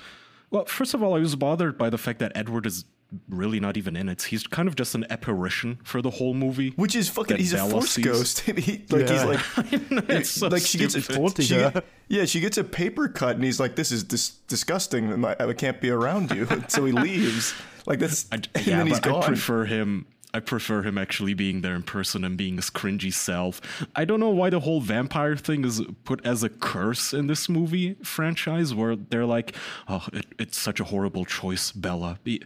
Well, 0.50 0.66
first 0.66 0.94
of 0.94 1.04
all, 1.04 1.16
I 1.16 1.20
was 1.20 1.36
bothered 1.36 1.78
by 1.78 1.90
the 1.90 1.98
fact 1.98 2.20
that 2.20 2.32
Edward 2.36 2.66
is 2.66 2.86
really 3.30 3.60
not 3.60 3.76
even 3.78 3.96
in 3.96 4.08
it. 4.10 4.24
He's 4.24 4.46
kind 4.46 4.68
of 4.68 4.76
just 4.76 4.94
an 4.96 5.06
apparition 5.10 5.80
for 5.84 6.02
the 6.02 6.10
whole 6.12 6.34
movie. 6.34 6.72
Which 6.76 6.96
is 6.96 7.10
fucking. 7.10 7.36
That 7.38 7.40
He's 7.40 7.54
a 7.54 7.66
force 7.68 7.92
sees. 7.92 8.06
ghost. 8.06 8.40
He, 8.42 8.86
like 8.90 9.08
Yeah. 9.10 9.14
he's 9.14 9.24
like, 9.24 9.82
it's 10.10 10.30
so 10.32 10.48
like 10.48 10.62
she 10.64 10.78
gets 10.78 10.94
stupid. 10.94 11.16
Haunting 11.16 11.46
she 11.46 11.56
get- 11.56 11.86
yeah, 12.08 12.26
she 12.26 12.40
gets 12.40 12.58
a 12.58 12.64
paper 12.64 13.08
cut, 13.08 13.36
and 13.36 13.44
he's 13.44 13.60
like, 13.60 13.76
"This 13.76 13.92
is 13.92 14.04
dis- 14.04 14.30
disgusting. 14.48 15.24
I, 15.26 15.36
I 15.40 15.54
can't 15.54 15.80
be 15.80 15.90
around 15.92 16.32
you." 16.32 16.48
so 16.68 16.86
he 16.86 16.92
leaves. 16.92 17.54
Like 17.86 18.00
that's, 18.00 18.26
I, 18.32 18.36
and 18.36 18.48
yeah, 18.66 18.78
then 18.78 18.88
he's 18.88 19.00
but 19.00 19.16
I 19.24 19.26
prefer 19.28 19.66
him. 19.66 20.06
I 20.32 20.40
prefer 20.40 20.84
him 20.84 20.98
actually 21.00 21.34
being 21.34 21.62
there 21.62 21.74
in 21.74 21.82
person 21.82 22.24
and 22.24 22.38
being 22.38 22.58
his 22.58 22.70
cringy 22.70 23.12
self. 23.12 23.60
I 23.96 24.06
don't 24.06 24.20
know 24.20 24.30
why 24.30 24.52
the 24.52 24.60
whole 24.60 24.80
vampire 24.80 25.36
thing 25.36 25.66
is 25.66 25.82
put 26.04 26.24
as 26.24 26.44
a 26.44 26.50
curse 26.50 27.14
in 27.14 27.26
this 27.26 27.50
movie 27.50 27.96
franchise, 28.04 28.74
where 28.74 28.96
they're 28.96 29.26
like, 29.26 29.56
"Oh, 29.88 30.06
it, 30.14 30.26
it's 30.38 30.58
such 30.60 30.80
a 30.80 30.84
horrible 30.86 31.26
choice, 31.26 31.72
Bella." 31.72 32.20
Be- 32.24 32.44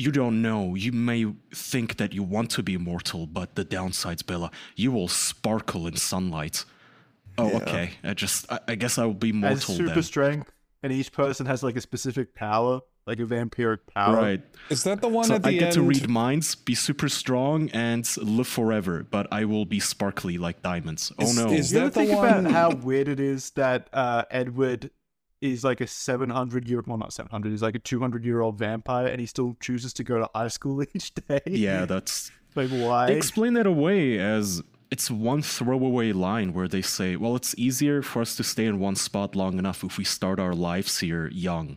You 0.00 0.12
don't 0.12 0.40
know. 0.40 0.74
You 0.76 0.92
may 0.92 1.26
think 1.52 1.96
that 1.96 2.12
you 2.14 2.22
want 2.22 2.50
to 2.52 2.62
be 2.62 2.74
immortal, 2.74 3.26
but 3.26 3.56
the 3.56 3.64
downsides, 3.64 4.24
Bella, 4.24 4.50
you 4.76 4.92
will 4.92 5.08
sparkle 5.08 5.86
in 5.88 5.96
sunlight. 5.96 6.64
Oh, 7.36 7.50
okay. 7.56 7.90
I 8.04 8.14
just, 8.14 8.50
I, 8.50 8.60
I 8.68 8.74
guess 8.76 8.96
I 8.96 9.04
will 9.06 9.14
be 9.14 9.32
Has 9.32 9.40
mortal 9.40 9.74
super 9.74 9.94
then. 9.94 10.02
strength, 10.02 10.52
and 10.84 10.92
each 10.92 11.10
person 11.12 11.46
has 11.46 11.62
like 11.64 11.76
a 11.76 11.80
specific 11.80 12.34
power, 12.34 12.80
like 13.08 13.18
a 13.18 13.24
vampiric 13.24 13.78
power. 13.92 14.16
Right. 14.16 14.42
Is 14.70 14.84
that 14.84 15.00
the 15.00 15.08
one 15.08 15.24
So 15.24 15.34
at 15.34 15.42
the 15.42 15.48
I 15.50 15.52
get 15.58 15.72
to 15.74 15.82
read 15.82 16.08
minds, 16.08 16.54
be 16.54 16.74
super 16.76 17.08
strong, 17.08 17.68
and 17.70 18.08
live 18.18 18.46
forever, 18.48 19.04
but 19.08 19.26
I 19.32 19.44
will 19.46 19.64
be 19.66 19.80
sparkly 19.80 20.38
like 20.38 20.62
diamonds. 20.62 21.12
Oh 21.18 21.32
no. 21.32 21.50
is 21.52 21.72
You 21.72 21.78
ever 21.80 21.88
that 21.90 21.94
the 21.94 22.06
think 22.06 22.18
one- 22.18 22.46
about 22.46 22.52
how 22.52 22.70
weird 22.74 23.08
it 23.08 23.18
is 23.20 23.50
that 23.50 23.88
uh, 23.92 24.24
Edward 24.30 24.90
is 25.40 25.64
like 25.64 25.80
a 25.80 25.86
700 25.86 26.68
year, 26.68 26.82
well, 26.86 26.98
not 26.98 27.12
700, 27.12 27.50
he's 27.50 27.62
like 27.62 27.74
a 27.74 27.78
200 27.78 28.24
year 28.24 28.40
old 28.40 28.58
vampire, 28.58 29.06
and 29.06 29.20
he 29.20 29.26
still 29.26 29.56
chooses 29.60 29.92
to 29.94 30.04
go 30.04 30.18
to 30.18 30.28
high 30.34 30.48
school 30.48 30.82
each 30.94 31.14
day? 31.14 31.40
yeah, 31.46 31.84
that's. 31.84 32.30
Like, 32.54 32.70
why? 32.70 33.06
They 33.06 33.16
explain 33.16 33.52
that 33.54 33.66
away 33.66 34.18
as 34.18 34.62
it's 34.90 35.10
one 35.10 35.42
throwaway 35.42 36.12
line 36.12 36.52
where 36.52 36.66
they 36.66 36.82
say, 36.82 37.14
well, 37.14 37.36
it's 37.36 37.54
easier 37.58 38.02
for 38.02 38.22
us 38.22 38.34
to 38.36 38.42
stay 38.42 38.64
in 38.64 38.80
one 38.80 38.96
spot 38.96 39.36
long 39.36 39.58
enough 39.58 39.84
if 39.84 39.98
we 39.98 40.04
start 40.04 40.40
our 40.40 40.54
lives 40.54 40.98
here 40.98 41.28
young. 41.28 41.76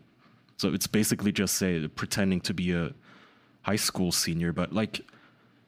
So 0.58 0.74
it's 0.74 0.88
basically 0.88 1.32
just 1.32 1.56
say 1.56 1.88
pretending 1.88 2.42
to 2.42 2.54
be 2.54 2.74
a 2.74 2.94
high 3.64 3.76
school 3.78 4.12
senior, 4.12 4.54
but 4.54 4.74
like. 4.74 5.02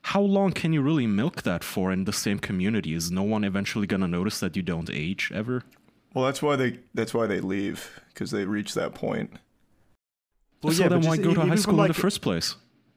How 0.07 0.19
long 0.19 0.51
can 0.51 0.73
you 0.73 0.81
really 0.81 1.07
milk 1.07 1.43
that 1.43 1.63
for 1.63 1.89
in 1.89 2.03
the 2.03 2.11
same 2.11 2.37
community? 2.37 2.93
Is 2.93 3.09
no 3.09 3.23
one 3.23 3.45
eventually 3.45 3.87
gonna 3.87 4.05
notice 4.05 4.41
that 4.41 4.53
you 4.53 4.61
don't 4.61 4.89
age 4.91 5.31
ever? 5.33 5.63
Well, 6.13 6.25
that's 6.25 6.41
why 6.41 6.55
they. 6.55 6.79
That's 6.93 7.13
why 7.13 7.25
they 7.27 7.39
leave 7.39 8.01
because 8.09 8.31
they 8.31 8.45
reach 8.45 8.73
that 8.75 8.93
point. 8.93 9.31
Well, 10.61 10.73
so 10.73 10.83
yeah, 10.83 10.89
then 10.89 11.01
but 11.01 11.07
why 11.07 11.15
just 11.17 11.27
go 11.27 11.33
to 11.33 11.39
high 11.41 11.45
even 11.47 11.57
school 11.57 11.73
from, 11.75 11.81
in 11.85 11.87
the 11.89 11.93
first 11.93 12.21
place? 12.21 12.55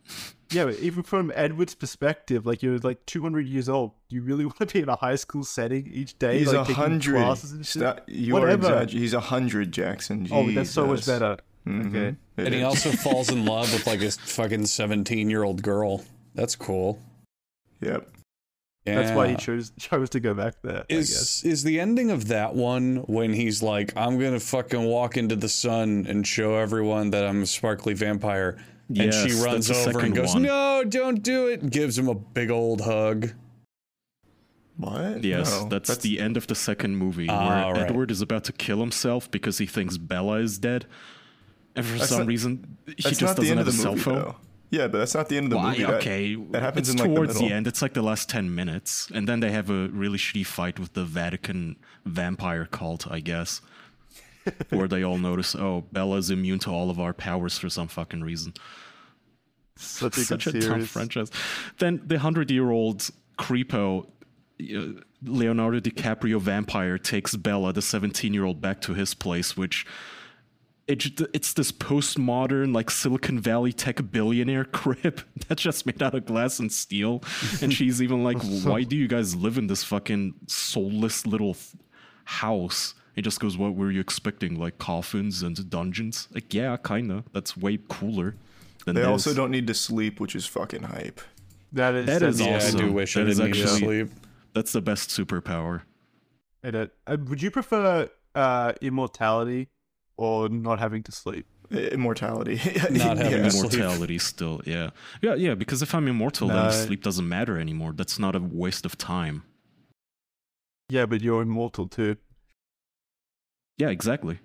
Yeah, 0.53 0.67
but 0.67 0.79
even 0.79 1.03
from 1.03 1.33
Edward's 1.35 1.75
perspective, 1.75 2.47
like 2.47 2.63
you're 2.63 2.79
like 2.79 3.05
200 3.07 3.49
years 3.49 3.69
old. 3.69 3.91
Do 4.09 4.15
you 4.15 4.23
really 4.23 4.45
want 4.45 4.59
to 4.61 4.67
be 4.67 4.79
in 4.79 4.89
a 4.89 4.95
high 4.95 5.17
school 5.17 5.43
setting 5.43 5.91
each 5.93 6.17
day? 6.21 6.39
He's 6.39 6.53
like, 6.53 6.57
a 6.59 6.69
taking 6.69 6.75
hundred. 6.77 7.17
classes 7.17 7.51
and 7.51 7.67
shit? 7.67 7.83
Stop- 7.83 8.03
You 8.07 8.33
Whatever. 8.33 8.53
are 8.53 8.55
exaggerating. 8.55 9.01
He's 9.01 9.13
a 9.15 9.19
hundred, 9.21 9.73
Jackson. 9.73 10.29
Oh, 10.31 10.49
that's 10.53 10.71
so 10.71 10.87
much 10.87 10.99
Jesus. 11.01 11.19
better. 11.19 11.39
Mhm. 11.67 11.89
Okay. 11.89 12.17
It 12.37 12.45
and 12.47 12.55
he 12.55 12.61
is. 12.61 12.65
also 12.65 12.91
falls 12.93 13.29
in 13.29 13.45
love 13.45 13.73
with 13.73 13.89
like 13.89 14.01
a 14.03 14.13
fucking 14.13 14.67
17 14.67 15.29
year 15.29 15.43
old 15.43 15.63
girl. 15.63 16.05
That's 16.37 16.55
cool. 16.55 17.03
Yep. 17.81 18.09
That's 18.95 19.11
why 19.17 19.29
he 19.29 19.37
chose 19.37 19.73
chose 19.79 20.11
to 20.11 20.21
go 20.21 20.33
back 20.35 20.55
there. 20.63 20.85
Is 20.89 21.11
I 21.11 21.13
guess. 21.15 21.21
Is 21.21 21.45
is 21.45 21.63
the 21.65 21.81
ending 21.81 22.11
of 22.11 22.29
that 22.29 22.55
one 22.55 22.97
when 23.07 23.33
he's 23.33 23.63
like, 23.63 23.93
I'm 23.97 24.19
gonna 24.19 24.41
fucking 24.41 24.85
walk 24.85 25.17
into 25.17 25.37
the 25.37 25.49
sun 25.49 26.07
and 26.09 26.27
show 26.27 26.55
everyone 26.55 27.11
that 27.11 27.25
I'm 27.27 27.43
a 27.43 27.47
sparkly 27.47 27.95
vampire, 27.95 28.57
and 28.97 29.13
she 29.13 29.33
runs 29.43 29.71
over 29.71 30.01
and 30.01 30.15
goes, 30.15 30.35
one. 30.35 30.43
No, 30.43 30.85
don't 30.85 31.23
do 31.23 31.49
it. 31.49 31.63
and 31.63 31.71
Gives 31.71 31.99
him 31.99 32.09
a 32.09 32.15
big 32.15 32.51
old 32.51 32.81
hug. 32.81 33.31
What? 34.77 35.25
Yes, 35.25 35.51
No, 35.51 35.69
that's, 35.71 35.97
the 35.99 36.21
end 36.21 36.37
of 36.37 36.47
the 36.49 36.55
second 36.55 36.97
movie 36.99 37.29
Ah, 37.31 37.49
where 37.49 37.75
right. 37.83 37.91
Edward 37.91 38.11
is 38.11 38.21
about 38.21 38.45
to 38.45 38.53
kill 38.53 38.79
himself 38.81 39.31
because 39.31 39.57
he 39.57 39.65
thinks 39.65 39.97
Bella 39.97 40.35
is 40.41 40.59
dead. 40.59 40.85
And 41.75 41.85
for 41.87 41.97
That's 41.99 42.11
some 42.11 42.19
not- 42.21 42.27
reason, 42.29 42.77
he 42.87 42.93
That's 43.03 43.09
just 43.09 43.23
not 43.23 43.37
the 43.37 43.43
doesn't 43.43 43.59
end 43.59 43.67
have 43.67 43.69
of 43.69 43.75
a 43.75 43.77
the 43.77 43.83
cell 43.83 43.97
phone. 43.97 44.15
though. 44.17 44.37
Yeah, 44.71 44.89
but 44.89 44.99
that's 44.99 45.15
not 45.15 45.29
the 45.29 45.37
end 45.37 45.47
of 45.47 45.51
the 45.51 45.57
Why? 45.57 45.71
movie. 45.71 45.85
Okay, 45.87 46.35
that 46.51 46.63
happens 46.63 46.89
it's 46.89 47.01
in, 47.01 47.01
like, 47.01 47.11
the 47.11 47.15
towards 47.15 47.39
the, 47.39 47.53
end. 47.53 47.67
It's 47.67 47.83
like 47.83 47.95
the 47.95 48.03
last 48.03 48.29
ten 48.29 48.55
minutes, 48.55 49.09
and 49.15 49.29
then 49.29 49.41
they 49.41 49.51
have 49.53 49.71
a 49.71 49.89
really 49.89 50.19
shitty 50.19 50.45
fight 50.47 50.79
with 50.79 50.95
the 50.95 51.05
Vatican 51.05 51.77
vampire 52.05 52.67
cult, 52.67 53.11
I 53.11 53.21
guess, 53.21 53.61
where 54.71 54.89
they 54.89 55.03
all 55.05 55.19
notice, 55.19 55.55
oh, 55.55 55.85
Bella's 55.93 56.31
immune 56.31 56.59
to 56.61 56.71
all 56.71 56.91
of 56.91 56.99
our 56.99 57.13
powers 57.13 57.59
for 57.59 57.69
some 57.69 57.89
fucking 57.89 58.23
reason. 58.23 58.55
Such 59.77 60.19
a 60.19 60.21
Such 60.25 60.47
a 60.49 60.61
dumb 60.61 60.85
franchise. 60.85 61.31
Then 61.79 62.03
the 62.05 62.19
hundred-year-old 62.19 63.11
creepo. 63.39 64.07
uh, 64.61 65.01
Leonardo 65.23 65.81
DiCaprio 65.81 66.39
vampire 66.41 66.99
takes 66.99 67.35
Bella, 67.35 67.73
the 67.73 67.83
17 67.83 68.35
year 68.35 68.45
old, 68.45 68.61
back 68.61 68.81
to 68.83 68.95
his 68.95 69.15
place, 69.15 69.57
which 69.57 69.87
it, 70.89 70.97
j- 71.01 71.27
it's 71.33 71.53
this 71.55 71.73
postmodern, 71.73 72.75
like 72.75 72.91
Silicon 72.91 73.41
Valley 73.41 73.73
tech 73.73 74.11
billionaire 74.13 74.65
crib 74.81 75.21
that's 75.49 75.63
just 75.63 75.87
made 75.87 76.03
out 76.03 76.15
of 76.15 76.27
glass 76.27 76.59
and 76.59 76.71
steel. 76.73 77.23
And 77.61 77.73
she's 77.77 78.01
even 78.03 78.23
like, 78.25 78.39
Why 78.65 78.83
do 78.85 78.97
you 78.97 79.09
guys 79.09 79.35
live 79.35 79.59
in 79.59 79.67
this 79.67 79.83
fucking 79.85 80.35
soulless 80.47 81.27
little 81.27 81.51
f- 81.51 81.75
house? 82.25 82.95
It 83.17 83.23
just 83.23 83.41
goes, 83.41 83.57
What 83.57 83.75
were 83.75 83.91
you 83.91 84.01
expecting? 84.01 84.59
Like 84.61 84.79
coffins 84.79 85.43
and 85.43 85.69
dungeons? 85.71 86.29
Like, 86.33 86.53
yeah, 86.55 86.77
kinda. 86.77 87.25
That's 87.33 87.57
way 87.57 87.79
cooler. 87.89 88.37
Than 88.85 88.95
They 88.95 89.01
this. 89.01 89.09
also 89.11 89.35
don't 89.35 89.51
need 89.51 89.67
to 89.67 89.75
sleep, 89.75 90.21
which 90.21 90.37
is 90.37 90.47
fucking 90.47 90.85
hype. 90.85 91.21
That 91.73 91.95
is 91.97 92.07
That 92.07 92.21
that's 92.21 92.37
is 92.41 92.47
Yeah, 92.47 92.57
awesome. 92.57 92.81
I 92.81 92.83
do 92.85 92.93
wish 92.93 93.15
That 93.15 93.21
I 93.23 93.25
didn't 93.25 93.45
need 93.47 93.55
to 93.55 93.63
actually- 93.63 93.79
sleep. 93.79 94.11
That's 94.55 94.73
the 94.73 94.81
best 94.81 95.11
superpower. 95.11 95.83
It, 96.63 96.75
uh, 97.07 97.17
would 97.29 97.43
you 97.43 97.51
prefer 97.51 98.09
uh, 98.35 98.73
immortality 98.81 99.69
or 100.17 100.49
not 100.49 100.79
having 100.79 101.03
to 101.05 101.13
sleep? 101.13 101.47
Immortality. 101.71 102.55
Not 102.91 103.19
having 103.19 103.33
Yeah. 103.33 103.49
Immortality 103.51 104.19
still, 104.19 104.61
yeah. 104.65 104.91
Yeah, 105.21 105.35
yeah, 105.35 105.55
because 105.55 105.83
if 105.83 105.95
I'm 105.97 106.07
immortal, 106.07 106.47
No. 106.47 106.55
then 106.63 106.73
sleep 106.73 107.03
doesn't 107.03 107.29
matter 107.29 107.59
anymore. 107.59 107.93
That's 107.93 108.21
not 108.21 108.37
a 108.37 108.41
waste 108.41 108.87
of 108.87 108.97
time. 108.97 109.43
Yeah, 110.89 111.07
but 111.07 111.23
you're 111.23 111.43
immortal 111.43 111.89
too. 111.89 112.17
Yeah, 113.79 113.89
exactly. 113.89 114.39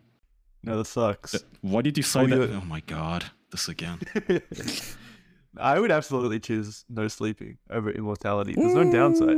No, 0.64 0.78
that 0.80 0.86
sucks. 0.86 1.36
Uh, 1.36 1.40
Why 1.62 1.84
did 1.84 1.96
you 1.96 2.04
say 2.04 2.22
Oh, 2.22 2.28
that? 2.28 2.36
you're- 2.36 2.56
Oh 2.56 2.66
my 2.66 2.80
god, 2.82 3.26
this 3.52 3.70
again. 3.70 4.00
I 5.60 5.80
would 5.80 5.92
absolutely 5.92 6.40
choose 6.40 6.86
no 6.90 7.08
sleeping 7.08 7.60
over 7.70 7.92
immortality. 7.92 8.54
There's 8.56 8.74
no 8.74 8.92
downside. 8.92 9.38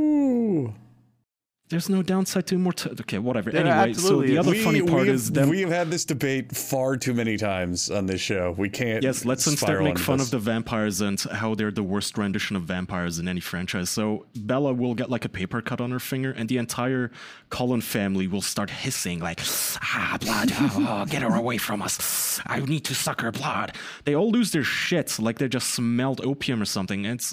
Ooh. 1.64 1.68
There's 1.70 1.88
no 1.88 2.02
downside 2.02 2.46
to 2.48 2.54
immortality. 2.56 3.02
Okay, 3.02 3.18
whatever. 3.18 3.50
There 3.50 3.62
anyway, 3.62 3.94
so 3.94 4.00
absolutely 4.00 4.26
the 4.28 4.32
is. 4.34 4.38
other 4.40 4.50
We- 4.50 4.62
funny 4.64 4.82
part 4.82 5.06
have, 5.06 5.14
is 5.14 5.30
them. 5.30 5.48
we 5.48 5.60
have 5.62 5.70
had 5.70 5.90
this 5.90 6.04
debate 6.04 6.54
far 6.54 6.96
too 6.96 7.14
many 7.14 7.36
times 7.38 7.90
on 7.90 8.06
this 8.06 8.20
show. 8.20 8.54
We 8.56 8.68
can't. 8.68 9.02
Yes, 9.02 9.24
let's 9.24 9.46
instead 9.46 9.80
make 9.82 9.98
fun 9.98 10.18
this. 10.18 10.26
of 10.26 10.30
the 10.32 10.38
vampires 10.38 11.00
and 11.00 11.18
how 11.32 11.54
they're 11.54 11.70
the 11.70 11.82
worst 11.82 12.18
rendition 12.18 12.54
of 12.54 12.64
vampires 12.64 13.18
in 13.18 13.26
any 13.28 13.40
franchise. 13.40 13.88
So 13.90 14.26
Bella 14.36 14.72
will 14.74 14.94
get 14.94 15.08
like 15.10 15.24
a 15.24 15.28
paper 15.30 15.62
cut 15.62 15.80
on 15.80 15.90
her 15.90 15.98
finger, 15.98 16.32
and 16.32 16.48
the 16.48 16.58
entire 16.58 17.10
Cullen 17.48 17.80
family 17.80 18.26
will 18.28 18.42
start 18.42 18.68
hissing 18.70 19.20
like, 19.20 19.40
"Ah, 19.82 20.18
blood! 20.20 20.52
Oh, 20.76 21.06
get 21.08 21.22
her 21.22 21.34
away 21.34 21.56
from 21.56 21.80
us! 21.82 22.40
I 22.46 22.60
need 22.60 22.84
to 22.84 22.94
suck 22.94 23.22
her 23.22 23.32
blood." 23.32 23.74
They 24.04 24.14
all 24.14 24.30
lose 24.30 24.52
their 24.52 24.64
shit, 24.64 25.18
like 25.18 25.38
they 25.38 25.48
just 25.48 25.70
smelled 25.70 26.20
opium 26.24 26.60
or 26.60 26.66
something. 26.66 27.04
It's, 27.06 27.32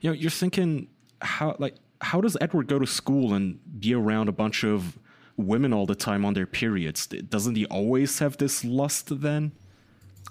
you 0.00 0.10
know, 0.10 0.14
you're 0.14 0.30
thinking 0.30 0.88
how 1.20 1.56
like 1.58 1.74
how 2.00 2.20
does 2.20 2.36
Edward 2.40 2.68
go 2.68 2.78
to 2.78 2.86
school 2.86 3.34
and 3.34 3.58
be 3.80 3.94
around 3.94 4.28
a 4.28 4.32
bunch 4.32 4.64
of 4.64 4.98
women 5.36 5.72
all 5.72 5.86
the 5.86 5.94
time 5.94 6.24
on 6.24 6.34
their 6.34 6.46
periods? 6.46 7.06
Doesn't 7.06 7.54
he 7.54 7.66
always 7.66 8.18
have 8.18 8.36
this 8.36 8.64
lust 8.64 9.20
then? 9.20 9.52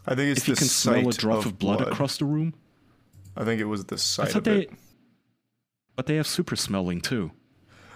I 0.05 0.15
think 0.15 0.31
it's 0.31 0.41
if 0.41 0.45
he 0.47 0.55
can 0.55 0.67
smell 0.67 1.09
a 1.09 1.13
drop 1.13 1.45
of, 1.45 1.57
blood, 1.57 1.81
across 1.81 2.17
the 2.17 2.25
room. 2.25 2.53
I 3.35 3.43
think 3.43 3.59
it 3.59 3.65
was 3.65 3.85
the 3.85 3.97
sight 3.97 4.35
of 4.35 4.43
they, 4.43 4.61
it. 4.61 4.71
but 5.95 6.05
they 6.05 6.15
have 6.15 6.27
super 6.27 6.55
smelling 6.55 7.01
too. 7.01 7.31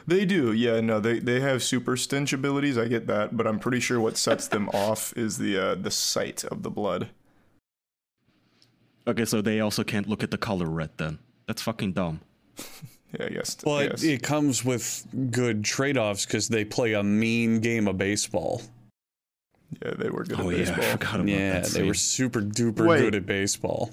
They 0.08 0.26
do, 0.26 0.52
yeah. 0.52 0.82
No, 0.82 1.00
they 1.00 1.20
they 1.20 1.40
have 1.40 1.62
super 1.62 1.96
stench 1.96 2.34
abilities. 2.34 2.78
I 2.78 2.88
get 2.88 3.06
that, 3.08 3.38
but 3.38 3.46
I'm 3.46 3.60
pretty 3.60 3.80
sure 3.80 4.00
what 4.00 4.18
sets 4.18 4.48
them 4.48 4.70
off 4.74 5.16
is 5.16 5.38
the 5.38 5.58
uh, 5.58 5.76
the 5.76 5.92
sight 5.92 6.44
of 6.46 6.64
the 6.64 6.72
blood. 6.72 7.10
Okay, 9.08 9.26
so 9.26 9.42
they 9.42 9.60
also 9.60 9.84
can't 9.84 10.10
look 10.10 10.24
at 10.24 10.32
the 10.32 10.38
color 10.38 10.68
red 10.68 10.92
then. 10.98 11.20
That's 11.48 11.62
fucking 11.62 11.94
dumb. 11.94 12.22
Yeah, 13.18 13.26
I 13.26 13.30
guess. 13.30 13.56
But 13.56 13.90
yes. 13.92 14.04
it 14.04 14.24
comes 14.24 14.64
with 14.64 15.06
good 15.32 15.64
trade 15.64 15.98
offs 15.98 16.26
because 16.26 16.48
they 16.48 16.64
play 16.66 16.94
a 16.94 17.04
mean 17.04 17.60
game 17.60 17.88
of 17.88 17.98
baseball. 17.98 18.62
yeah, 19.84 19.94
they 19.98 20.10
were 20.10 20.24
good 20.24 20.40
Oh 20.40 20.50
at 20.52 20.58
yeah, 20.58 20.64
I 20.64 20.66
baseball. 20.76 20.92
forgot 20.92 21.16
about 21.16 21.28
Yeah, 21.28 21.60
that. 21.62 21.70
they 21.72 21.84
were 21.84 21.94
super 21.96 22.42
duper 22.42 22.88
Wait. 22.88 23.00
good 23.00 23.16
at 23.16 23.26
baseball. 23.26 23.92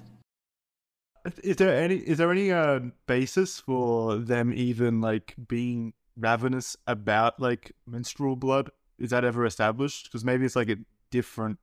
Is 1.42 1.56
there 1.56 1.74
any 1.74 1.96
is 1.96 2.18
there 2.18 2.30
any 2.30 2.52
uh, 2.52 2.80
basis 3.06 3.58
for 3.58 4.16
them 4.16 4.52
even 4.54 5.00
like 5.00 5.34
being 5.48 5.92
ravenous 6.16 6.76
about 6.86 7.40
like 7.40 7.72
menstrual 7.86 8.36
blood? 8.36 8.70
Is 8.98 9.10
that 9.10 9.24
ever 9.24 9.44
established? 9.44 10.04
Because 10.04 10.24
maybe 10.24 10.44
it's 10.44 10.54
like 10.56 10.68
a 10.68 10.76
different 11.10 11.58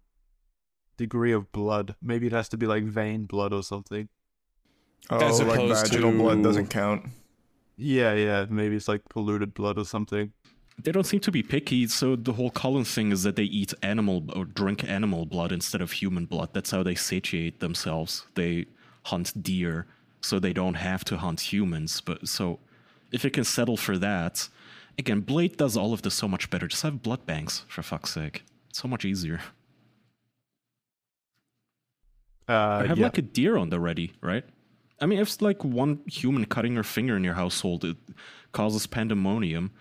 degree 0.98 1.32
of 1.32 1.52
blood. 1.52 1.96
Maybe 2.02 2.28
it 2.28 2.34
has 2.34 2.50
to 2.50 2.58
be 2.58 2.66
like 2.66 2.84
vein 2.84 3.26
blood 3.26 3.54
or 3.54 3.64
something. 3.64 4.10
Oh, 5.10 5.18
As 5.18 5.42
like 5.42 5.60
opposed 5.60 5.88
vaginal 5.88 6.12
blood 6.12 6.44
doesn't 6.44 6.68
count. 6.68 7.06
Yeah, 7.78 8.14
yeah. 8.14 8.46
Maybe 8.50 8.76
it's 8.76 8.88
like 8.88 9.08
polluted 9.10 9.54
blood 9.54 9.78
or 9.78 9.86
something. 9.86 10.32
They 10.82 10.92
don't 10.92 11.04
seem 11.04 11.20
to 11.22 11.32
be 11.32 11.44
picky, 11.44 11.88
so 11.88 12.16
the 12.16 12.34
whole 12.34 12.50
Cullen 12.50 12.84
thing 12.84 13.12
is 13.12 13.24
that 13.24 13.36
they 13.36 13.44
eat 13.44 13.74
animal 13.84 14.26
or 14.36 14.46
drink 14.46 14.84
animal 14.84 15.26
blood 15.26 15.52
instead 15.52 15.82
of 15.82 15.92
human 15.92 16.26
blood. 16.26 16.50
That's 16.54 16.72
how 16.72 16.82
they 16.82 16.96
satiate 16.96 17.60
themselves. 17.60 18.26
They 18.34 18.66
hunt 19.04 19.44
deer, 19.44 19.86
so 20.22 20.40
they 20.40 20.54
don't 20.54 20.74
have 20.76 21.06
to 21.06 21.18
hunt 21.18 21.54
humans. 21.54 22.02
But 22.02 22.28
so, 22.28 22.60
if 23.12 23.24
it 23.24 23.34
can 23.34 23.44
settle 23.44 23.78
for 23.78 24.00
that, 24.00 24.50
again, 24.98 25.22
Blade 25.22 25.58
does 25.58 25.78
all 25.78 25.94
of 25.94 26.02
this 26.02 26.16
so 26.16 26.28
much 26.28 26.50
better. 26.50 26.68
Just 26.68 26.82
have 26.82 27.04
blood 27.04 27.26
banks, 27.28 27.66
for 27.68 27.84
fuck's 27.84 28.12
sake. 28.12 28.44
It's 28.70 28.82
so 28.82 28.88
much 28.88 29.06
easier. 29.06 29.42
Uh, 32.48 32.84
have 32.86 32.98
yeah. 32.98 33.06
like 33.06 33.18
a 33.20 33.22
deer 33.22 33.58
on 33.58 33.70
the 33.70 33.80
ready, 33.80 34.14
right? 34.22 34.44
I 35.00 35.06
mean, 35.06 35.20
if 35.20 35.28
it's 35.28 35.42
like 35.42 35.64
one 35.64 36.00
human 36.06 36.46
cutting 36.46 36.76
her 36.76 36.84
finger 36.84 37.16
in 37.16 37.24
your 37.24 37.34
household, 37.34 37.84
it 37.84 37.98
causes 38.52 38.88
pandemonium. 38.88 39.72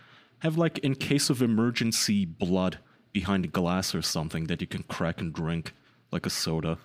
Have 0.40 0.58
like 0.58 0.78
in 0.78 0.94
case 0.96 1.30
of 1.30 1.40
emergency 1.40 2.24
blood 2.24 2.78
behind 3.12 3.52
glass 3.52 3.94
or 3.94 4.02
something 4.02 4.46
that 4.46 4.60
you 4.60 4.66
can 4.66 4.82
crack 4.84 5.20
and 5.20 5.32
drink, 5.32 5.72
like 6.10 6.26
a 6.26 6.30
soda. 6.30 6.78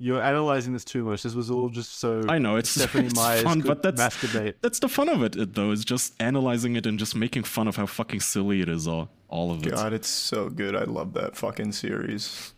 You're 0.00 0.22
analyzing 0.22 0.74
this 0.74 0.84
too 0.84 1.02
much. 1.04 1.24
This 1.24 1.34
was 1.34 1.50
all 1.50 1.68
just 1.68 1.98
so 1.98 2.22
I 2.28 2.38
know 2.38 2.56
it's, 2.56 2.70
Stephenie 2.78 3.06
it's 3.06 3.16
Myers 3.16 3.42
fun, 3.42 3.60
but 3.60 3.82
that's 3.82 4.00
masturbate. 4.00 4.54
that's 4.60 4.78
the 4.78 4.88
fun 4.88 5.08
of 5.08 5.22
it, 5.24 5.34
it, 5.34 5.54
though. 5.54 5.72
Is 5.72 5.84
just 5.84 6.14
analyzing 6.20 6.76
it 6.76 6.86
and 6.86 6.98
just 6.98 7.16
making 7.16 7.42
fun 7.42 7.66
of 7.66 7.76
how 7.76 7.86
fucking 7.86 8.20
silly 8.20 8.60
it 8.60 8.68
is. 8.68 8.86
All 8.86 9.08
all 9.28 9.50
of 9.50 9.66
it. 9.66 9.70
God, 9.70 9.92
it's 9.92 10.08
so 10.08 10.50
good. 10.50 10.76
I 10.76 10.84
love 10.84 11.14
that 11.14 11.36
fucking 11.36 11.72
series. 11.72 12.52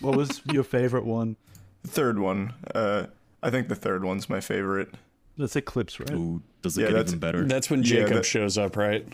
What 0.00 0.16
was 0.16 0.42
your 0.52 0.62
favorite 0.62 1.04
one? 1.04 1.36
Third 1.86 2.18
one, 2.18 2.52
uh, 2.74 3.06
I 3.46 3.50
think 3.50 3.68
the 3.68 3.74
third 3.76 4.04
one's 4.04 4.28
my 4.28 4.40
favorite. 4.40 4.92
That's 5.38 5.54
Eclipse, 5.56 6.00
right? 6.00 6.10
Ooh, 6.12 6.42
does 6.62 6.76
it 6.76 6.82
Yeah, 6.82 6.86
get 6.88 6.92
that's- 6.94 7.10
even 7.10 7.20
better? 7.20 7.44
That's 7.44 7.70
when 7.70 7.80
Yeah, 7.82 7.88
Jacob 8.00 8.14
that- 8.14 8.24
shows 8.26 8.58
up, 8.58 8.76
right? 8.76 9.06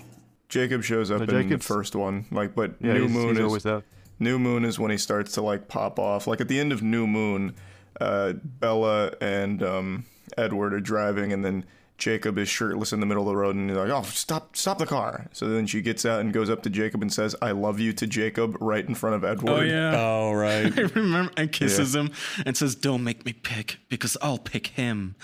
Jacob 0.48 0.82
shows 0.84 1.10
up 1.10 1.28
No, 1.28 1.36
in 1.38 1.48
the 1.48 1.58
first 1.58 1.94
one, 1.96 2.26
like, 2.30 2.54
but 2.54 2.74
Yeah, 2.80 2.94
New 2.94 3.02
he's, 3.02 3.10
Moon 3.12 3.28
he's 3.30 3.38
is 3.38 3.44
always 3.44 3.62
there. 3.62 3.82
New 4.18 4.38
Moon 4.38 4.64
is 4.64 4.78
when 4.78 4.90
he 4.90 4.96
starts 4.98 5.32
to 5.32 5.42
like 5.42 5.68
pop 5.68 5.98
off. 5.98 6.26
Like 6.26 6.40
at 6.40 6.48
the 6.48 6.60
end 6.60 6.72
of 6.72 6.82
New 6.82 7.06
Moon, 7.06 7.54
uh, 8.00 8.34
Bella 8.60 9.12
and 9.20 9.62
um, 9.62 10.04
Edward 10.38 10.72
are 10.74 10.80
driving, 10.80 11.32
and 11.32 11.44
then 11.44 11.64
Jacob 11.98 12.36
is 12.38 12.48
shirtless 12.48 12.92
in 12.92 13.00
the 13.00 13.06
middle 13.06 13.22
of 13.22 13.28
the 13.28 13.36
road, 13.36 13.54
and 13.54 13.70
he's 13.70 13.78
like, 13.78 13.90
"Oh, 13.90 14.02
stop! 14.02 14.56
Stop 14.56 14.78
the 14.78 14.86
car!" 14.86 15.28
So 15.32 15.48
then 15.48 15.66
she 15.66 15.80
gets 15.82 16.04
out 16.04 16.20
and 16.20 16.32
goes 16.32 16.50
up 16.50 16.62
to 16.64 16.70
Jacob 16.70 17.00
and 17.02 17.12
says, 17.12 17.36
"I 17.40 17.52
love 17.52 17.78
you" 17.78 17.92
to 17.92 18.06
Jacob 18.06 18.56
right 18.60 18.84
in 18.86 18.94
front 18.94 19.16
of 19.16 19.24
Edward. 19.24 19.50
oh 19.50 19.60
yeah. 19.60 19.94
Oh, 19.96 20.32
right. 20.32 20.72
I 20.78 20.82
remember 20.82 21.32
and 21.36 21.52
kisses 21.52 21.94
him 21.94 22.10
and 22.44 22.56
says, 22.56 22.74
"Don't 22.74 23.04
make 23.04 23.24
me 23.24 23.32
pick 23.32 23.78
because 23.88 24.16
I'll 24.20 24.38
pick 24.38 24.68
him." 24.68 25.14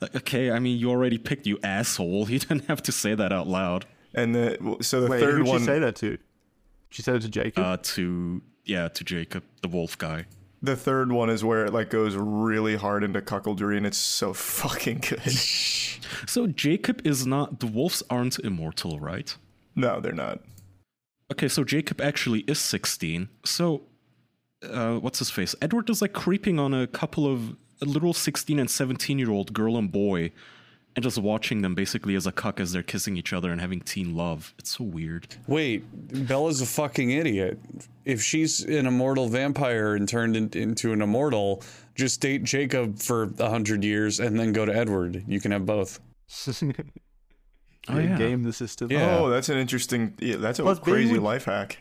Like, 0.00 0.14
okay, 0.16 0.50
I 0.50 0.58
mean, 0.58 0.78
you 0.78 0.90
already 0.90 1.16
picked, 1.18 1.46
you 1.46 1.58
asshole. 1.62 2.26
You 2.30 2.38
didn't 2.38 2.66
have 2.66 2.82
to 2.82 2.92
say 2.92 3.14
that 3.14 3.32
out 3.32 3.46
loud. 3.46 3.86
And 4.14 4.34
the 4.34 4.78
so 4.80 5.02
the 5.02 5.08
Wait, 5.08 5.20
third 5.20 5.36
who'd 5.38 5.46
one, 5.46 5.60
she 5.60 5.66
say 5.66 5.78
that 5.78 5.96
to? 5.96 6.18
She 6.90 7.02
said 7.02 7.16
it 7.16 7.22
to 7.22 7.28
Jacob. 7.28 7.64
Uh, 7.64 7.76
to 7.82 8.42
yeah, 8.64 8.88
to 8.88 9.04
Jacob, 9.04 9.44
the 9.62 9.68
wolf 9.68 9.96
guy. 9.96 10.26
The 10.66 10.76
third 10.76 11.10
one 11.12 11.30
is 11.30 11.42
where 11.44 11.64
it 11.64 11.72
like 11.72 11.90
goes 11.90 12.16
really 12.16 12.76
hard 12.76 13.02
into 13.04 13.20
cuckoldry, 13.20 13.76
and 13.76 13.86
it's 13.86 13.98
so 13.98 14.32
fucking 14.32 14.98
good. 15.08 15.20
So 16.26 16.46
Jacob 16.46 17.04
is 17.04 17.26
not. 17.26 17.60
The 17.60 17.66
wolves 17.66 18.02
aren't 18.08 18.38
immortal, 18.38 19.00
right? 19.00 19.34
no, 19.74 20.00
they're 20.00 20.12
not. 20.12 20.40
Okay, 21.32 21.48
so 21.48 21.64
Jacob 21.64 22.00
actually 22.00 22.40
is 22.40 22.58
16. 22.60 23.28
So, 23.44 23.82
uh, 24.62 24.96
what's 24.96 25.18
his 25.18 25.30
face? 25.30 25.54
Edward 25.60 25.90
is 25.90 26.00
like 26.00 26.12
creeping 26.12 26.58
on 26.58 26.72
a 26.72 26.86
couple 26.86 27.26
of 27.30 27.56
a 27.82 27.84
little 27.84 28.12
16 28.14 28.58
and 28.58 28.70
17 28.70 29.18
year 29.18 29.30
old 29.30 29.52
girl 29.52 29.76
and 29.76 29.90
boy, 29.90 30.30
and 30.96 31.02
just 31.02 31.18
watching 31.18 31.62
them 31.62 31.74
basically 31.74 32.14
as 32.16 32.26
a 32.26 32.32
cuck 32.32 32.58
as 32.58 32.72
they're 32.72 32.82
kissing 32.82 33.16
each 33.16 33.32
other 33.32 33.52
and 33.52 33.60
having 33.60 33.80
teen 33.80 34.16
love. 34.16 34.54
It's 34.58 34.76
so 34.78 34.84
weird. 34.84 35.28
Wait, 35.46 35.84
Bella's 36.26 36.60
a 36.62 36.66
fucking 36.66 37.10
idiot. 37.10 37.58
If 38.04 38.22
she's 38.22 38.62
an 38.64 38.86
immortal 38.86 39.28
vampire 39.28 39.94
and 39.94 40.08
turned 40.08 40.36
in, 40.36 40.48
into 40.54 40.92
an 40.92 41.02
immortal, 41.02 41.62
just 41.94 42.20
date 42.20 42.44
Jacob 42.44 42.98
for 42.98 43.30
a 43.38 43.48
hundred 43.50 43.84
years 43.84 44.18
and 44.20 44.40
then 44.40 44.52
go 44.52 44.64
to 44.64 44.74
Edward. 44.74 45.22
You 45.28 45.38
can 45.40 45.52
have 45.52 45.66
both. 45.66 46.00
Oh, 47.88 47.98
yeah. 48.00 48.18
Game 48.18 48.42
the 48.42 48.52
system. 48.52 48.90
Yeah. 48.90 49.16
Oh, 49.18 49.30
that's 49.30 49.48
an 49.48 49.58
interesting. 49.58 50.14
Yeah, 50.18 50.36
that's 50.38 50.58
a 50.58 50.62
Plus, 50.64 50.80
crazy 50.80 51.12
with- 51.12 51.22
life 51.22 51.44
hack. 51.44 51.78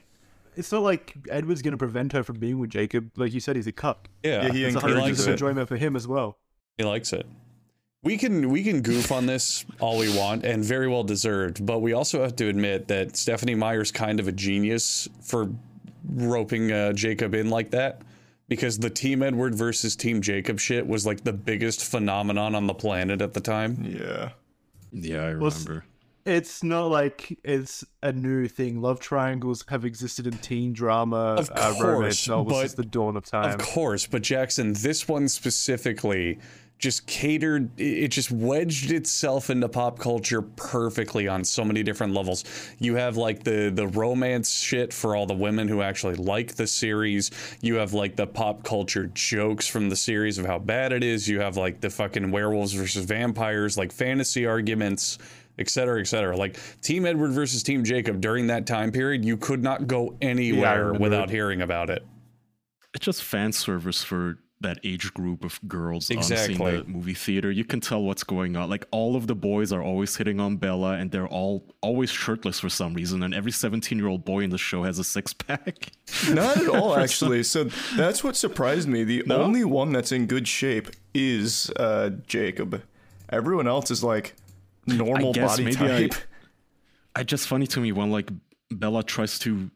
It's 0.56 0.72
not 0.72 0.84
like 0.84 1.16
Edward's 1.30 1.64
going 1.64 1.72
to 1.72 1.78
prevent 1.80 2.14
her 2.14 2.24
from 2.24 2.38
being 2.38 2.60
with 2.60 2.70
Jacob. 2.70 3.10
Like 3.18 3.34
you 3.34 3.40
said, 3.40 3.56
he's 3.56 3.66
a 3.66 3.72
cuck. 3.72 4.08
Yeah, 4.24 4.44
Yeah, 4.46 4.52
he 4.54 4.64
It's 4.66 4.76
a 4.76 4.80
he 4.80 4.82
hundred 4.82 5.00
likes 5.00 5.20
encourages 5.20 5.26
it. 5.26 5.30
it. 5.30 5.34
enjoyment 5.34 5.68
for 5.68 5.76
him 5.78 5.96
as 5.96 6.08
well. 6.08 6.38
He 6.78 6.84
likes 6.84 7.12
it. 7.12 7.26
We 8.06 8.18
can 8.18 8.50
we 8.50 8.64
can 8.64 8.82
goof 8.82 9.12
on 9.12 9.26
this 9.26 9.66
all 9.80 9.98
we 9.98 10.16
want 10.16 10.46
and 10.46 10.64
very 10.64 10.88
well 10.88 11.04
deserved, 11.04 11.66
but 11.66 11.80
we 11.80 11.94
also 11.94 12.22
have 12.22 12.36
to 12.38 12.48
admit 12.48 12.88
that 12.88 13.18
Stephenie 13.18 13.56
Meyer's 13.56 13.92
kind 13.92 14.20
of 14.20 14.28
a 14.28 14.32
genius 14.32 15.10
for 15.24 15.50
roping 16.08 16.72
uh, 16.72 16.94
Jacob 16.94 17.34
in 17.34 17.50
like 17.50 17.72
that 17.72 18.04
because 18.48 18.78
the 18.78 18.92
Team 18.92 19.24
Edward 19.24 19.56
versus 19.56 19.96
Team 19.96 20.22
Jacob 20.22 20.60
shit 20.60 20.86
was 20.86 21.04
like 21.08 21.24
the 21.24 21.34
biggest 21.34 21.84
phenomenon 21.84 22.54
on 22.54 22.68
the 22.68 22.76
planet 22.76 23.24
at 23.24 23.34
the 23.34 23.42
time. 23.42 23.84
Yeah. 23.84 24.30
Yeah, 24.92 25.24
I 25.24 25.34
Well, 25.36 25.50
remember. 25.50 25.86
It's 26.28 26.64
not 26.64 26.86
like 26.88 27.38
it's 27.44 27.84
a 28.04 28.12
new 28.12 28.48
thing. 28.48 28.82
Love 28.82 29.00
triangles 29.00 29.64
have 29.70 29.84
existed 29.84 30.26
in 30.28 30.34
teen 30.40 30.74
drama, 30.74 31.36
Of 31.40 31.50
uh, 31.52 31.74
romance 31.80 31.82
course, 31.82 32.28
novels 32.28 32.54
but- 32.54 32.60
since 32.62 32.74
the 32.76 32.86
dawn 32.86 33.18
of 33.18 33.26
time. 33.26 33.60
Of 33.60 33.66
course, 33.66 34.06
but 34.06 34.22
Jackson, 34.22 34.74
this 34.74 35.08
one 35.08 35.28
specifically 35.28 36.38
just 36.78 37.08
catered 37.08 37.70
it 37.80 38.10
just 38.10 38.32
wedged 38.32 38.92
itself 38.92 39.50
into 39.50 39.68
pop 39.70 39.98
culture 39.98 40.42
perfectly 40.42 41.28
on 41.28 41.44
so 41.44 41.64
many 41.64 41.84
different 41.84 42.14
levels. 42.14 42.44
You 42.80 42.96
have 42.96 43.16
like 43.18 43.44
the 43.44 43.72
the 43.74 43.88
romance 43.88 44.52
shit 44.52 44.94
for 44.94 45.16
all 45.16 45.26
the 45.26 45.34
women 45.34 45.68
who 45.68 45.82
actually 45.82 46.16
like 46.16 46.56
the 46.56 46.68
series. 46.68 47.32
You 47.62 47.76
have 47.76 47.94
like 47.94 48.16
the 48.16 48.28
pop 48.28 48.64
culture 48.64 49.10
jokes 49.14 49.68
from 49.68 49.90
the 49.90 49.96
series 49.96 50.38
of 50.38 50.46
how 50.46 50.60
bad 50.60 50.92
it 50.92 51.04
is. 51.04 51.28
You 51.28 51.40
have 51.40 51.56
like 51.56 51.80
the 51.80 51.90
fucking 51.90 52.30
werewolves 52.32 52.74
versus 52.74 53.06
vampires, 53.06 53.78
like 53.78 53.92
fantasy 53.94 54.46
arguments, 54.46 55.18
et 55.58 55.70
cetera, 55.70 56.02
et 56.02 56.08
cetera. 56.08 56.36
Like 56.36 56.58
Team 56.82 57.06
Edward 57.06 57.32
versus 57.32 57.64
Team 57.64 57.86
Jacob 57.86 58.20
during 58.20 58.48
that 58.48 58.68
time 58.68 58.92
period, 58.92 59.24
you 59.24 59.38
could 59.38 59.64
not 59.64 59.88
go 59.88 60.18
anywhere 60.22 60.88
remember 60.88 61.00
without 61.00 61.30
it. 61.30 61.34
hearing 61.34 61.62
about 61.62 61.90
it. 61.90 62.06
It's 62.94 63.06
just 63.06 63.24
fan 63.24 63.54
service 63.54 64.04
for 64.04 64.40
that 64.68 64.80
age 64.84 65.14
group 65.14 65.44
of 65.46 65.60
girls 65.68 66.10
on 66.12 66.18
Exactly. 66.18 66.56
seeing 66.56 66.78
the 66.78 66.84
movie 66.86 67.14
theater. 67.14 67.50
You 67.52 67.64
can 67.66 67.80
tell 67.80 68.02
what's 68.04 68.24
going 68.24 68.56
on. 68.56 68.70
Like 68.70 68.86
all 68.92 69.16
of 69.16 69.28
the 69.28 69.36
boys 69.36 69.72
are 69.72 69.82
always 69.82 70.16
hitting 70.18 70.40
on 70.40 70.58
Bella, 70.58 70.92
and 71.00 71.12
they're 71.12 71.28
all 71.40 71.64
always 71.82 72.10
shirtless 72.12 72.60
for 72.60 72.70
some 72.70 72.94
reason. 72.94 73.24
And 73.24 73.34
every 73.34 73.52
seventeen-year-old 73.52 74.26
boy 74.26 74.42
in 74.42 74.50
the 74.50 74.58
show 74.58 74.84
has 74.84 75.00
a 75.00 75.04
six-pack. 75.04 75.92
Not 76.32 76.58
at 76.58 76.68
all, 76.68 76.96
actually. 77.06 77.44
So 77.44 77.66
that's 77.96 78.24
what 78.24 78.36
surprised 78.36 78.88
me. 78.88 79.04
The 79.04 79.24
No? 79.26 79.42
only 79.44 79.64
one 79.64 79.94
that's 79.94 80.12
in 80.12 80.26
good 80.28 80.48
shape 80.48 80.88
is 81.14 81.72
uh, 81.78 82.10
Jacob. 82.28 82.82
Everyone 83.30 83.68
else 83.68 83.90
is 83.92 84.04
like 84.04 84.36
normal 84.86 85.34
body 85.34 85.64
maybe 85.66 85.78
I- 85.78 86.08
type. 86.08 86.16
It's 87.18 87.30
just 87.30 87.48
funny 87.48 87.68
to 87.68 87.80
me 87.80 87.92
when 87.94 88.12
like 88.12 88.30
Bella 88.72 89.02
tries 89.04 89.40
to 89.40 89.70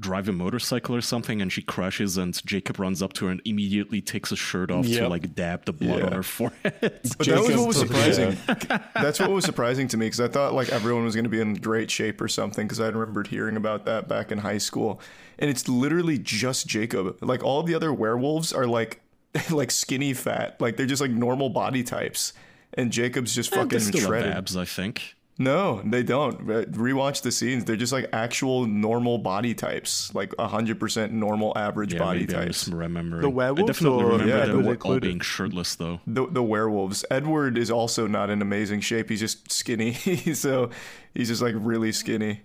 drive 0.00 0.28
a 0.28 0.32
motorcycle 0.32 0.94
or 0.94 1.00
something 1.00 1.42
and 1.42 1.52
she 1.52 1.60
crashes 1.60 2.16
and 2.16 2.40
Jacob 2.46 2.78
runs 2.78 3.02
up 3.02 3.12
to 3.14 3.26
her 3.26 3.32
and 3.32 3.42
immediately 3.44 4.00
takes 4.00 4.30
his 4.30 4.38
shirt 4.38 4.70
off 4.70 4.86
to 4.86 5.08
like 5.08 5.34
dab 5.34 5.64
the 5.64 5.72
blood 5.72 6.02
on 6.02 6.12
her 6.12 6.22
forehead. 6.22 6.78
But 7.18 7.26
that 7.26 7.40
was 7.42 7.56
what 7.56 7.66
was 7.66 7.76
surprising. 7.78 8.36
Yeah. 8.48 8.78
That's 8.94 9.18
what 9.18 9.30
was 9.30 9.44
surprising 9.44 9.88
to 9.88 9.96
me 9.96 10.06
because 10.06 10.20
I 10.20 10.28
thought 10.28 10.54
like 10.54 10.68
everyone 10.68 11.04
was 11.04 11.14
going 11.16 11.24
to 11.24 11.30
be 11.30 11.40
in 11.40 11.54
great 11.54 11.90
shape 11.90 12.20
or 12.20 12.28
something 12.28 12.66
because 12.66 12.78
I 12.78 12.86
remembered 12.86 13.26
hearing 13.26 13.56
about 13.56 13.86
that 13.86 14.06
back 14.08 14.30
in 14.30 14.38
high 14.38 14.58
school. 14.58 15.00
And 15.40 15.50
it's 15.50 15.68
literally 15.68 16.18
just 16.18 16.68
Jacob. 16.68 17.18
Like 17.20 17.42
all 17.42 17.64
the 17.64 17.74
other 17.74 17.92
werewolves 17.92 18.52
are 18.52 18.66
like 18.66 19.00
like 19.50 19.70
skinny 19.72 20.14
fat. 20.14 20.60
Like 20.60 20.76
they're 20.76 20.86
just 20.86 21.00
like 21.00 21.10
normal 21.10 21.48
body 21.48 21.82
types. 21.82 22.32
And 22.74 22.92
Jacob's 22.92 23.34
just 23.34 23.52
eh, 23.52 23.60
And 23.60 23.70
fucking 23.70 23.84
still 23.84 24.06
shredded. 24.08 24.32
abs, 24.32 24.56
I 24.56 24.64
think. 24.64 25.16
No, 25.40 25.80
they 25.84 26.02
don't. 26.02 26.44
But 26.44 26.72
Rewatch 26.72 27.22
the 27.22 27.30
scenes. 27.30 27.64
They're 27.64 27.76
just 27.76 27.92
like 27.92 28.08
actual 28.12 28.66
normal 28.66 29.18
body 29.18 29.54
types, 29.54 30.12
like 30.12 30.34
hundred 30.36 30.80
percent 30.80 31.12
normal 31.12 31.56
average 31.56 31.92
Yeah, 31.94 32.00
body 32.00 32.20
maybe 32.20 32.34
I'm 32.34 32.44
types. 32.46 32.64
just 32.64 32.72
remembering. 32.74 33.22
The 33.22 33.30
werewolves 33.30 33.62
I 33.62 33.66
definitely 33.72 34.02
or- 34.02 34.06
remember 34.10 34.26
Yeah, 34.26 34.40
them 34.40 34.50
Edward 34.50 34.64
all 34.66 34.72
included? 34.72 35.02
being 35.06 35.20
shirtless 35.20 35.76
though. 35.76 36.00
The 36.08 36.26
the 36.26 36.42
werewolves. 36.42 37.04
Edward 37.10 37.56
is 37.56 37.70
also 37.70 38.08
not 38.08 38.30
in 38.30 38.42
amazing 38.42 38.80
shape. 38.80 39.08
He's 39.10 39.20
just 39.20 39.52
skinny. 39.52 39.92
so 40.34 40.70
he's 41.14 41.28
just 41.28 41.40
like 41.40 41.54
really 41.56 41.92
skinny. 41.92 42.42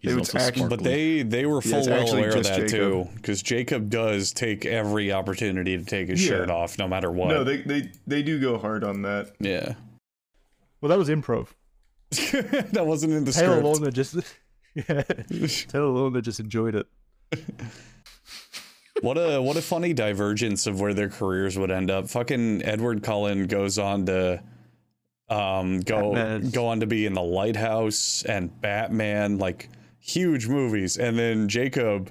He's 0.00 0.12
It 0.12 0.18
was 0.18 0.34
also 0.34 0.46
actually- 0.46 0.68
But 0.68 0.82
they 0.82 1.22
they 1.22 1.46
were 1.46 1.62
full 1.62 1.78
it's 1.78 1.88
well 1.88 2.00
actually 2.00 2.18
aware 2.24 2.36
of 2.36 2.44
that 2.44 2.54
Jacob. 2.56 2.68
too, 2.68 3.08
because 3.16 3.42
Jacob 3.42 3.88
does 3.88 4.32
take 4.34 4.66
every 4.66 5.12
opportunity 5.12 5.78
to 5.78 5.84
take 5.84 6.08
his 6.08 6.22
Yeah. 6.22 6.28
shirt 6.28 6.50
off, 6.50 6.78
no 6.78 6.86
matter 6.88 7.10
what. 7.10 7.28
No, 7.28 7.42
they, 7.42 7.58
they 7.62 7.90
they 8.06 8.22
do 8.22 8.38
go 8.38 8.58
hard 8.58 8.84
on 8.84 9.00
that. 9.02 9.32
yeah, 9.40 9.74
Well, 10.82 10.88
that 10.90 10.98
was 10.98 11.08
improv. 11.08 11.48
that 12.72 12.84
wasn't 12.86 13.12
in 13.12 13.24
the 13.24 13.32
Taylor 13.32 13.60
script. 13.60 13.80
Lautner 13.80 13.92
just 13.92 14.14
yeah, 14.74 15.02
Taylor 15.68 16.10
Lautner 16.10 16.22
just 16.22 16.40
enjoyed 16.40 16.74
it. 16.74 16.86
What 19.02 19.16
a 19.16 19.40
what 19.40 19.56
a 19.56 19.62
funny 19.62 19.92
divergence 19.94 20.66
of 20.66 20.80
where 20.80 20.92
their 20.92 21.08
careers 21.08 21.56
would 21.56 21.70
end 21.70 21.90
up. 21.90 22.08
Fucking 22.10 22.62
Edward 22.64 23.02
Cullen 23.02 23.46
goes 23.46 23.78
on 23.78 24.06
to 24.06 24.42
um 25.28 25.80
go 25.80 26.12
Batman. 26.12 26.50
go 26.50 26.66
on 26.66 26.80
to 26.80 26.86
be 26.86 27.06
in 27.06 27.14
the 27.14 27.22
Lighthouse 27.22 28.24
and 28.24 28.60
Batman, 28.60 29.38
like 29.38 29.70
huge 30.00 30.48
movies, 30.48 30.98
and 30.98 31.18
then 31.18 31.48
Jacob, 31.48 32.10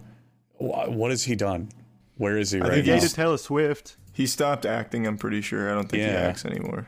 wh- 0.58 0.90
what 0.90 1.12
has 1.12 1.26
he 1.26 1.36
done? 1.36 1.70
Where 2.18 2.38
is 2.38 2.52
he 2.52 2.60
I 2.60 2.64
right 2.64 2.74
think 2.76 2.88
now? 2.88 2.94
He 2.96 3.00
dated 3.02 3.16
Taylor 3.16 3.38
Swift. 3.38 3.98
He 4.14 4.26
stopped 4.26 4.66
acting. 4.66 5.06
I'm 5.06 5.18
pretty 5.18 5.42
sure. 5.42 5.70
I 5.72 5.76
don't 5.76 5.88
think 5.90 6.02
he 6.04 6.10
acts 6.10 6.44
anymore. 6.46 6.88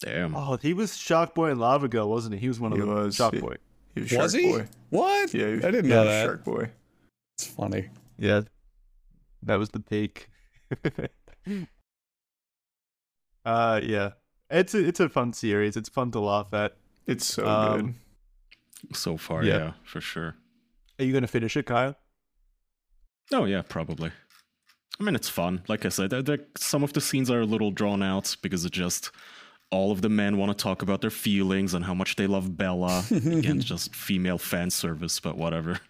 Damn. 0.00 0.34
Oh, 0.36 0.56
he 0.56 0.72
was 0.74 0.96
Shark 0.96 1.34
Boy 1.34 1.50
and 1.50 1.60
Lava 1.60 1.88
Girl, 1.88 2.08
wasn't 2.08 2.34
he? 2.34 2.40
He 2.40 2.48
was 2.48 2.60
one 2.60 2.72
of 2.72 2.78
He 2.78 2.84
them. 2.84 2.94
was, 2.94 3.16
Shark 3.16 3.34
yeah. 3.34 3.40
Boy. 3.40 3.56
He 3.94 4.00
was, 4.02 4.12
Was 4.12 4.32
Shark 4.32 4.42
he? 4.44 4.52
Boy. 4.52 4.66
What? 4.90 5.34
Yeah, 5.34 5.46
he 5.48 5.52
was, 5.56 5.64
I 5.64 5.70
didn't 5.70 5.90
yeah, 5.90 5.94
know 5.96 6.02
he 6.02 6.06
was 6.08 6.14
that. 6.16 6.24
Shark 6.26 6.44
Boy. 6.44 6.70
It's 7.36 7.46
funny. 7.46 7.88
Yeah, 8.18 8.40
that 9.42 9.56
was 9.56 9.70
the 9.70 9.80
peak. 9.80 10.28
uh, 13.44 13.80
yeah, 13.82 14.10
it's 14.50 14.74
a 14.74 14.86
it's 14.86 15.00
a 15.00 15.08
fun 15.08 15.32
series. 15.32 15.76
It's 15.76 15.88
fun 15.88 16.10
to 16.12 16.20
laugh 16.20 16.52
at. 16.52 16.76
It's 17.06 17.24
so 17.26 17.46
Um, 17.46 17.96
good. 18.90 18.96
So 18.96 19.16
far, 19.16 19.42
Yeah. 19.44 19.56
yeah. 19.58 19.72
for 19.84 20.00
sure. 20.00 20.36
Are 20.98 21.04
you 21.04 21.12
gonna 21.12 21.26
finish 21.26 21.56
it, 21.56 21.66
Kaya? 21.66 21.96
Oh 23.32 23.44
yeah, 23.44 23.62
probably. 23.62 24.10
I 25.00 25.04
mean, 25.04 25.14
it's 25.14 25.28
fun. 25.28 25.62
Like 25.68 25.84
I 25.86 25.90
said, 25.90 26.10
there- 26.10 26.22
there- 26.22 26.46
some 26.56 26.82
of 26.82 26.92
the 26.92 27.00
scenes 27.00 27.30
are 27.30 27.40
a 27.40 27.44
little 27.46 27.70
drawn 27.70 28.02
out 28.02 28.36
because 28.42 28.64
it 28.64 28.72
just 28.72 29.10
all 29.70 29.92
of 29.92 30.00
the 30.02 30.08
men 30.08 30.36
want 30.38 30.56
to 30.56 30.62
talk 30.62 30.82
about 30.82 31.00
their 31.00 31.10
feelings 31.10 31.74
and 31.74 31.84
how 31.84 31.94
much 31.94 32.16
they 32.16 32.26
love 32.26 32.56
Bella. 32.56 33.04
Again, 33.10 33.60
just 33.60 33.94
female 33.94 34.38
fan 34.38 34.70
service, 34.70 35.20
but 35.20 35.36
whatever. 35.36 35.80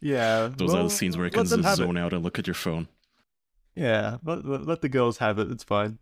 Yeah, 0.00 0.50
Those 0.56 0.74
are 0.74 0.82
the 0.84 0.90
scenes 0.90 1.16
where 1.16 1.26
you 1.26 1.30
let 1.30 1.34
can 1.34 1.46
them 1.48 1.62
just 1.62 1.68
have 1.68 1.80
it. 1.80 1.88
zone 1.88 1.96
out 1.98 2.12
and 2.12 2.22
look 2.24 2.38
at 2.38 2.46
your 2.46 2.54
phone. 2.54 2.88
Yeah, 3.74 4.16
let, 4.24 4.44
let, 4.46 4.66
let 4.66 4.80
the 4.80 4.88
girls 4.88 5.18
have 5.18 5.38
it. 5.38 5.50
It's 5.50 5.64
fine. 5.64 5.98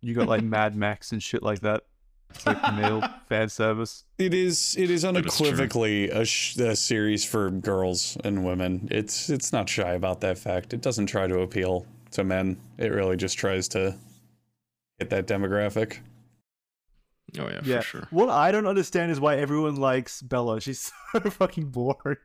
You 0.00 0.14
got 0.14 0.28
like 0.28 0.42
Mad 0.44 0.74
Max 0.76 1.12
and 1.12 1.22
shit 1.22 1.42
like 1.42 1.60
that. 1.60 1.84
It's 2.30 2.44
like 2.44 2.60
male 2.74 3.02
fan 3.28 3.48
service. 3.48 4.04
It 4.18 4.34
is 4.34 4.76
it 4.76 4.90
is 4.90 5.02
is 5.02 5.04
unequivocally 5.04 6.10
a, 6.10 6.24
sh- 6.26 6.58
a 6.58 6.76
series 6.76 7.24
for 7.24 7.50
girls 7.50 8.18
and 8.22 8.44
women. 8.44 8.88
It's 8.90 9.30
it's 9.30 9.50
not 9.52 9.68
shy 9.68 9.92
about 9.92 10.20
that 10.20 10.36
fact. 10.36 10.74
It 10.74 10.82
doesn't 10.82 11.06
try 11.06 11.26
to 11.26 11.38
appeal 11.40 11.86
to 12.10 12.24
men. 12.24 12.58
It 12.76 12.88
really 12.88 13.16
just 13.16 13.38
tries 13.38 13.66
to 13.68 13.96
hit 14.98 15.10
that 15.10 15.26
demographic. 15.26 15.98
Oh 17.38 17.48
yeah, 17.48 17.60
Yeah. 17.62 17.76
for 17.80 17.84
sure. 17.84 18.08
What 18.10 18.30
I 18.30 18.50
don't 18.50 18.66
understand 18.66 19.10
is 19.12 19.20
why 19.20 19.36
everyone 19.36 19.76
likes 19.76 20.22
Bella. 20.22 20.60
She's 20.60 20.90
so 21.12 21.20
fucking 21.20 21.66
boring. 21.70 22.16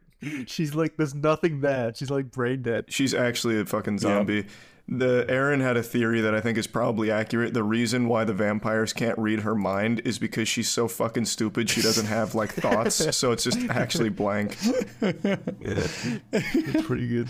She's 0.48 0.74
like, 0.74 0.96
there's 0.96 1.14
nothing 1.14 1.60
there. 1.60 1.94
She's 1.94 2.10
like 2.10 2.32
brain 2.32 2.62
dead. 2.62 2.86
She's 2.88 3.14
actually 3.14 3.60
a 3.60 3.66
fucking 3.66 4.00
zombie. 4.00 4.46
The 4.88 5.26
Aaron 5.30 5.60
had 5.62 5.76
a 5.78 5.84
theory 5.84 6.22
that 6.22 6.34
I 6.36 6.40
think 6.42 6.58
is 6.58 6.68
probably 6.68 7.10
accurate. 7.12 7.54
The 7.54 7.64
reason 7.64 8.08
why 8.08 8.24
the 8.26 8.34
vampires 8.34 8.92
can't 8.94 9.18
read 9.18 9.42
her 9.42 9.56
mind 9.56 10.02
is 10.06 10.20
because 10.20 10.48
she's 10.48 10.70
so 10.70 10.88
fucking 10.90 11.26
stupid. 11.26 11.70
She 11.70 11.82
doesn't 11.82 12.06
have 12.06 12.36
like 12.36 12.52
thoughts, 12.54 12.96
so 13.16 13.32
it's 13.34 13.44
just 13.44 13.60
actually 13.70 14.10
blank. 14.10 14.58
It's 15.02 16.86
pretty 16.88 17.08
good. 17.08 17.30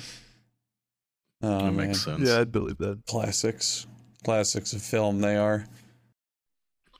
Oh, 1.41 1.65
that 1.65 1.73
man. 1.73 1.87
makes 1.87 2.03
sense. 2.03 2.27
Yeah, 2.27 2.39
I'd 2.41 2.51
believe 2.51 2.77
that. 2.77 3.05
Classics. 3.07 3.85
Classics 4.23 4.73
of 4.73 4.81
film 4.81 5.19
they 5.19 5.35
are. 5.35 5.65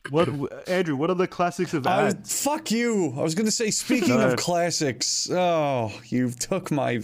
What, 0.10 0.30
Andrew? 0.68 0.98
What 0.98 1.10
are 1.10 1.16
the 1.16 1.28
classics 1.28 1.74
of 1.74 1.88
I 1.88 2.04
was, 2.06 2.16
fuck 2.26 2.72
you. 2.72 3.14
I 3.18 3.22
was 3.22 3.36
going 3.36 3.46
to 3.46 3.52
say 3.52 3.72
speaking 3.72 4.20
of 4.20 4.36
classics. 4.36 5.30
Oh, 5.32 5.94
you 6.08 6.32
took 6.32 6.72
my 6.72 7.02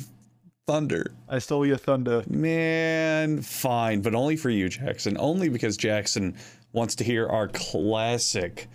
thunder. 0.67 1.13
I 1.29 1.39
stole 1.39 1.65
your 1.65 1.77
thunder. 1.77 2.23
Man, 2.29 3.41
fine, 3.41 4.01
but 4.01 4.13
only 4.13 4.36
for 4.36 4.49
you, 4.49 4.67
Jackson. 4.67 5.15
Only 5.17 5.47
because 5.47 5.77
Jackson 5.77 6.36
wants 6.73 6.95
to 6.95 7.03
hear 7.05 7.27
our 7.27 7.47
classic 7.47 8.67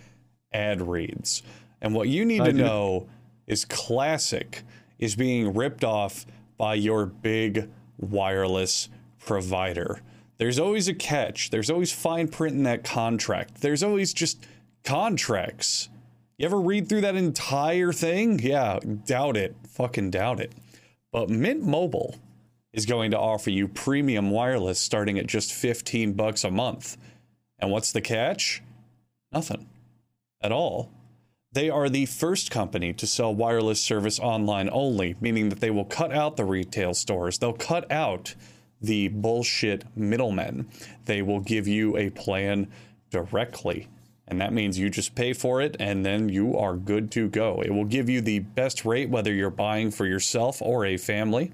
ad 0.51 0.81
reads. 0.81 1.43
And 1.81 1.93
what 1.93 2.07
you 2.07 2.25
need 2.25 2.41
I 2.41 2.45
to 2.45 2.51
do. 2.51 2.57
know 2.57 3.07
is 3.45 3.63
classic 3.63 4.63
is 4.97 5.15
being 5.15 5.53
ripped 5.53 5.83
off 5.83 6.25
by 6.57 6.73
your 6.73 7.05
big 7.05 7.69
wireless 7.99 8.89
provider. 9.19 10.01
There's 10.37 10.59
always 10.59 10.87
a 10.87 10.93
catch. 10.93 11.49
There's 11.49 11.69
always 11.69 11.91
fine 11.91 12.27
print 12.27 12.55
in 12.55 12.63
that 12.63 12.83
contract. 12.83 13.61
There's 13.61 13.83
always 13.83 14.13
just 14.13 14.45
contracts. 14.83 15.89
You 16.37 16.45
ever 16.45 16.59
read 16.59 16.89
through 16.89 17.01
that 17.01 17.15
entire 17.15 17.93
thing? 17.93 18.39
Yeah, 18.39 18.79
doubt 18.79 19.37
it. 19.37 19.55
Fucking 19.69 20.11
doubt 20.11 20.41
it. 20.41 20.51
But 21.11 21.29
Mint 21.29 21.63
Mobile 21.63 22.15
is 22.73 22.85
going 22.85 23.11
to 23.11 23.19
offer 23.19 23.49
you 23.49 23.69
premium 23.69 24.31
wireless 24.31 24.79
starting 24.79 25.17
at 25.17 25.27
just 25.27 25.53
15 25.53 26.13
bucks 26.13 26.43
a 26.43 26.51
month. 26.51 26.97
And 27.57 27.71
what's 27.71 27.93
the 27.93 28.01
catch? 28.01 28.61
Nothing 29.31 29.69
at 30.41 30.51
all. 30.51 30.91
They 31.53 31.69
are 31.69 31.87
the 31.87 32.05
first 32.05 32.51
company 32.51 32.91
to 32.91 33.07
sell 33.07 33.33
wireless 33.33 33.79
service 33.79 34.19
online 34.19 34.69
only, 34.73 35.15
meaning 35.21 35.47
that 35.47 35.61
they 35.61 35.71
will 35.71 35.85
cut 35.85 36.11
out 36.11 36.35
the 36.35 36.43
retail 36.43 36.93
stores. 36.93 37.37
They'll 37.37 37.53
cut 37.53 37.89
out 37.89 38.35
the 38.85 39.09
bullshit 39.09 39.85
middlemen. 39.95 40.69
They 41.05 41.21
will 41.21 41.39
give 41.39 41.67
you 41.67 41.97
a 41.97 42.09
plan 42.09 42.67
directly. 43.09 43.87
And 44.27 44.41
that 44.41 44.53
means 44.53 44.79
you 44.79 44.89
just 44.89 45.13
pay 45.13 45.33
for 45.33 45.61
it 45.61 45.75
and 45.79 46.05
then 46.05 46.29
you 46.29 46.57
are 46.57 46.75
good 46.75 47.11
to 47.11 47.29
go. 47.29 47.61
It 47.61 47.71
will 47.71 47.85
give 47.85 48.09
you 48.09 48.21
the 48.21 48.39
best 48.39 48.83
rate 48.83 49.09
whether 49.09 49.31
you're 49.31 49.51
buying 49.51 49.91
for 49.91 50.05
yourself 50.05 50.61
or 50.61 50.85
a 50.85 50.97
family 50.97 51.51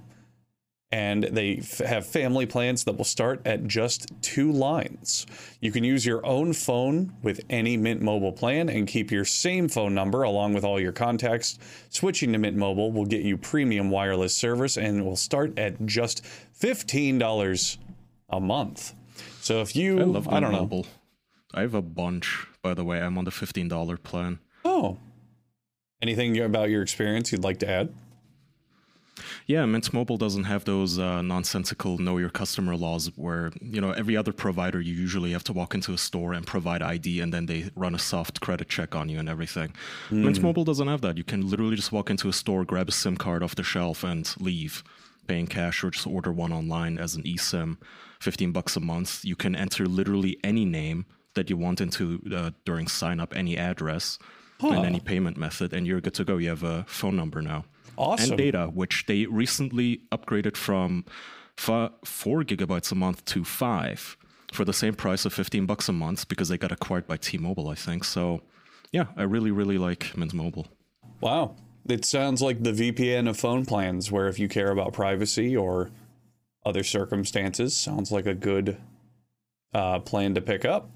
and 0.91 1.23
they 1.23 1.57
f- 1.57 1.77
have 1.79 2.05
family 2.05 2.45
plans 2.45 2.83
that 2.83 2.97
will 2.97 3.05
start 3.05 3.41
at 3.45 3.65
just 3.67 4.11
two 4.21 4.51
lines. 4.51 5.25
You 5.61 5.71
can 5.71 5.83
use 5.83 6.05
your 6.05 6.25
own 6.25 6.53
phone 6.53 7.15
with 7.23 7.41
any 7.49 7.77
Mint 7.77 8.01
Mobile 8.01 8.33
plan 8.33 8.67
and 8.69 8.87
keep 8.87 9.09
your 9.11 9.23
same 9.25 9.69
phone 9.69 9.93
number 9.93 10.23
along 10.23 10.53
with 10.53 10.63
all 10.63 10.79
your 10.79 10.91
contacts. 10.91 11.57
Switching 11.89 12.33
to 12.33 12.37
Mint 12.39 12.57
Mobile 12.57 12.91
will 12.91 13.05
get 13.05 13.21
you 13.21 13.37
premium 13.37 13.89
wireless 13.89 14.35
service 14.35 14.77
and 14.77 15.05
will 15.05 15.15
start 15.15 15.57
at 15.57 15.85
just 15.85 16.23
$15 16.59 17.77
a 18.29 18.39
month. 18.39 18.93
So 19.41 19.61
if 19.61 19.75
you 19.75 19.99
I 19.99 20.03
love 20.03 20.27
I 20.27 20.39
don't 20.39 20.51
know. 20.51 20.59
Mobile. 20.61 20.85
I 21.53 21.61
have 21.61 21.73
a 21.73 21.81
bunch, 21.81 22.47
by 22.61 22.73
the 22.73 22.83
way. 22.83 23.01
I'm 23.01 23.17
on 23.17 23.25
the 23.25 23.31
fifteen 23.31 23.67
dollar 23.67 23.97
plan. 23.97 24.39
Oh. 24.63 24.97
Anything 26.01 26.39
about 26.39 26.69
your 26.69 26.81
experience 26.81 27.31
you'd 27.31 27.43
like 27.43 27.59
to 27.59 27.69
add? 27.69 27.93
Yeah, 29.47 29.65
Mint 29.65 29.93
Mobile 29.93 30.17
doesn't 30.17 30.45
have 30.45 30.65
those 30.65 30.97
uh, 30.97 31.21
nonsensical 31.21 31.97
know 31.97 32.17
your 32.17 32.29
customer 32.29 32.75
laws 32.75 33.11
where, 33.15 33.51
you 33.61 33.81
know, 33.81 33.91
every 33.91 34.15
other 34.15 34.31
provider 34.31 34.79
you 34.79 34.93
usually 34.93 35.31
have 35.31 35.43
to 35.45 35.53
walk 35.53 35.75
into 35.75 35.93
a 35.93 35.97
store 35.97 36.33
and 36.33 36.45
provide 36.45 36.81
ID 36.81 37.19
and 37.19 37.33
then 37.33 37.45
they 37.45 37.69
run 37.75 37.93
a 37.93 37.99
soft 37.99 38.41
credit 38.41 38.69
check 38.69 38.95
on 38.95 39.09
you 39.09 39.19
and 39.19 39.29
everything. 39.29 39.73
Mint 40.09 40.41
Mobile 40.41 40.63
doesn't 40.63 40.87
have 40.87 41.01
that. 41.01 41.17
You 41.17 41.23
can 41.23 41.49
literally 41.49 41.75
just 41.75 41.91
walk 41.91 42.09
into 42.09 42.29
a 42.29 42.33
store, 42.33 42.63
grab 42.63 42.89
a 42.89 42.91
SIM 42.91 43.17
card 43.17 43.43
off 43.43 43.55
the 43.55 43.63
shelf 43.63 44.03
and 44.03 44.33
leave, 44.39 44.83
paying 45.27 45.47
cash 45.47 45.83
or 45.83 45.91
just 45.91 46.07
order 46.07 46.31
one 46.31 46.53
online 46.53 46.97
as 46.97 47.15
an 47.15 47.23
eSIM, 47.23 47.77
15 48.21 48.51
bucks 48.51 48.75
a 48.75 48.79
month. 48.79 49.25
You 49.25 49.35
can 49.35 49.55
enter 49.55 49.85
literally 49.85 50.37
any 50.43 50.65
name 50.65 51.05
that 51.35 51.49
you 51.49 51.57
want 51.57 51.81
into 51.81 52.21
uh, 52.33 52.51
during 52.65 52.87
sign 52.87 53.19
up, 53.19 53.35
any 53.35 53.57
address 53.57 54.17
and 54.75 54.85
any 54.85 54.99
payment 54.99 55.37
method 55.37 55.73
and 55.73 55.87
you're 55.87 56.01
good 56.01 56.13
to 56.13 56.23
go. 56.23 56.37
You 56.37 56.49
have 56.49 56.63
a 56.63 56.85
phone 56.87 57.15
number 57.15 57.41
now 57.41 57.65
Awesome. 57.97 58.31
and 58.31 58.37
data, 58.37 58.67
which 58.73 59.05
they 59.05 59.25
recently 59.25 60.01
upgraded 60.11 60.55
from 60.55 61.05
fi- 61.57 61.91
four 62.03 62.43
gigabytes 62.43 62.91
a 62.91 62.95
month 62.95 63.23
to 63.25 63.43
five 63.43 64.17
for 64.51 64.65
the 64.65 64.73
same 64.73 64.93
price 64.93 65.25
of 65.25 65.33
15 65.33 65.65
bucks 65.65 65.87
a 65.87 65.93
month 65.93 66.27
because 66.27 66.49
they 66.49 66.57
got 66.57 66.71
acquired 66.71 67.07
by 67.07 67.17
T-Mobile, 67.17 67.69
I 67.69 67.75
think. 67.75 68.03
So, 68.03 68.41
yeah, 68.91 69.05
I 69.15 69.23
really, 69.23 69.51
really 69.51 69.77
like 69.77 70.15
Mint 70.17 70.33
Mobile. 70.33 70.67
Wow. 71.21 71.55
It 71.87 72.05
sounds 72.05 72.41
like 72.41 72.61
the 72.61 72.71
VPN 72.71 73.29
of 73.29 73.37
phone 73.37 73.65
plans, 73.65 74.11
where 74.11 74.27
if 74.27 74.37
you 74.39 74.47
care 74.47 74.71
about 74.71 74.93
privacy 74.93 75.55
or 75.55 75.89
other 76.65 76.83
circumstances, 76.83 77.75
sounds 77.75 78.11
like 78.11 78.25
a 78.25 78.35
good 78.35 78.77
uh, 79.73 79.99
plan 79.99 80.35
to 80.35 80.41
pick 80.41 80.65
up. 80.65 80.89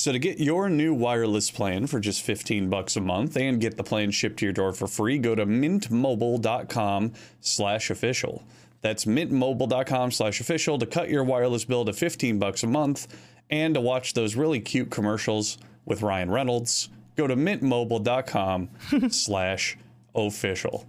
So 0.00 0.12
to 0.12 0.18
get 0.18 0.38
your 0.40 0.70
new 0.70 0.94
wireless 0.94 1.50
plan 1.50 1.86
for 1.86 2.00
just 2.00 2.22
15 2.22 2.70
bucks 2.70 2.96
a 2.96 3.02
month 3.02 3.36
and 3.36 3.60
get 3.60 3.76
the 3.76 3.84
plan 3.84 4.10
shipped 4.12 4.38
to 4.38 4.46
your 4.46 4.52
door 4.54 4.72
for 4.72 4.86
free, 4.86 5.18
go 5.18 5.34
to 5.34 5.44
mintmobile.com 5.44 7.12
slash 7.40 7.90
official. 7.90 8.42
That's 8.80 9.04
mintmobile.com 9.04 10.10
slash 10.10 10.40
official 10.40 10.78
to 10.78 10.86
cut 10.86 11.10
your 11.10 11.22
wireless 11.22 11.66
bill 11.66 11.84
to 11.84 11.92
15 11.92 12.38
bucks 12.38 12.62
a 12.62 12.66
month 12.66 13.14
and 13.50 13.74
to 13.74 13.82
watch 13.82 14.14
those 14.14 14.36
really 14.36 14.58
cute 14.58 14.90
commercials 14.90 15.58
with 15.84 16.00
Ryan 16.00 16.30
Reynolds. 16.30 16.88
Go 17.14 17.26
to 17.26 17.36
mintmobile.com 17.36 18.70
slash 19.10 19.76
official. 20.14 20.86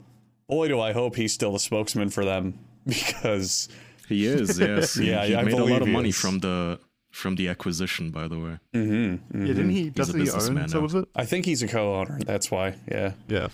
Boy, 0.48 0.70
do 0.70 0.80
I 0.80 0.94
hope 0.94 1.18
he's 1.18 1.34
still 1.34 1.52
the 1.52 1.60
spokesman 1.60 2.12
for 2.12 2.24
them 2.24 2.60
because 2.88 3.68
He 4.08 4.26
is, 4.26 4.58
yes. 4.58 4.94
He- 4.96 5.10
Yeah, 5.10 5.26
he, 5.26 5.36
I 5.36 5.44
made 5.44 5.56
a 5.56 5.66
lot 5.66 5.82
of 5.82 5.90
money 5.90 6.10
is. 6.10 6.18
from 6.18 6.40
the 6.40 6.80
from 7.12 7.36
the 7.36 7.48
acquisition, 7.50 8.10
by 8.10 8.28
the 8.28 8.40
way. 8.40 8.60
Mm-hmm. 8.74 9.42
Yeah, 9.42 9.48
didn't 9.48 9.70
he? 9.70 9.90
Doesn't 9.90 10.20
he 10.20 10.30
own 10.30 10.40
some 10.40 10.56
now. 10.56 10.86
of 10.86 10.96
it? 10.96 11.10
I 11.16 11.26
think 11.26 11.46
he's 11.46 11.62
a 11.62 11.68
co-owner. 11.68 12.20
That's 12.26 12.50
why. 12.50 12.76
Yeah. 12.90 13.14
Yeah. 13.28 13.50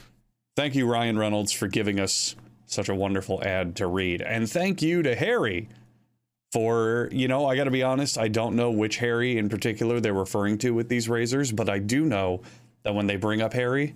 Thank 0.56 0.76
you, 0.76 0.88
Ryan 0.88 1.18
Reynolds, 1.18 1.52
for 1.52 1.68
giving 1.68 2.00
us 2.00 2.36
such 2.66 2.90
a 2.90 2.96
wonderful 2.96 3.44
ad 3.44 3.76
to 3.78 3.88
read. 3.88 4.22
And 4.22 4.50
thank 4.50 4.82
you 4.82 5.02
to 5.04 5.16
Harry 5.16 5.70
for, 6.52 7.10
you 7.12 7.28
know, 7.28 7.46
I 7.46 7.56
got 7.56 7.66
to 7.66 7.72
be 7.72 7.84
honest, 7.84 8.18
I 8.18 8.28
don't 8.28 8.56
know 8.56 8.72
which 8.72 8.98
Harry 8.98 9.38
in 9.38 9.50
particular 9.50 10.00
they're 10.00 10.14
referring 10.14 10.58
to 10.60 10.72
with 10.72 10.90
these 10.90 11.10
razors, 11.10 11.52
but 11.52 11.70
I 11.70 11.80
do 11.80 12.06
know 12.06 12.42
that 12.84 12.96
when 12.96 13.08
they 13.08 13.16
bring 13.18 13.42
up 13.42 13.54
Harry, 13.54 13.96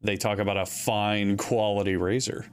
they 0.00 0.16
talk 0.16 0.38
about 0.38 0.56
a 0.56 0.66
fine 0.66 1.36
quality 1.36 1.96
razor. 1.96 2.46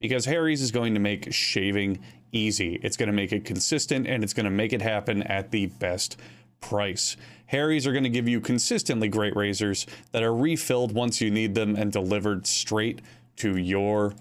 Because 0.00 0.24
Harry's 0.24 0.62
is 0.62 0.70
going 0.70 0.94
to 0.94 1.00
make 1.00 1.32
shaving 1.32 1.98
easy. 2.32 2.78
It's 2.82 2.96
going 2.96 3.08
to 3.08 3.12
make 3.12 3.32
it 3.32 3.44
consistent 3.44 4.06
and 4.06 4.22
it's 4.22 4.34
going 4.34 4.44
to 4.44 4.50
make 4.50 4.72
it 4.72 4.82
happen 4.82 5.22
at 5.24 5.50
the 5.50 5.66
best 5.66 6.18
price. 6.60 7.16
Harry's 7.46 7.86
are 7.86 7.92
going 7.92 8.04
to 8.04 8.10
give 8.10 8.28
you 8.28 8.40
consistently 8.40 9.08
great 9.08 9.34
razors 9.34 9.86
that 10.12 10.22
are 10.22 10.34
refilled 10.34 10.92
once 10.92 11.20
you 11.20 11.30
need 11.30 11.54
them 11.54 11.76
and 11.76 11.90
delivered 11.92 12.46
straight 12.46 13.00
to 13.36 13.56
your 13.56 14.14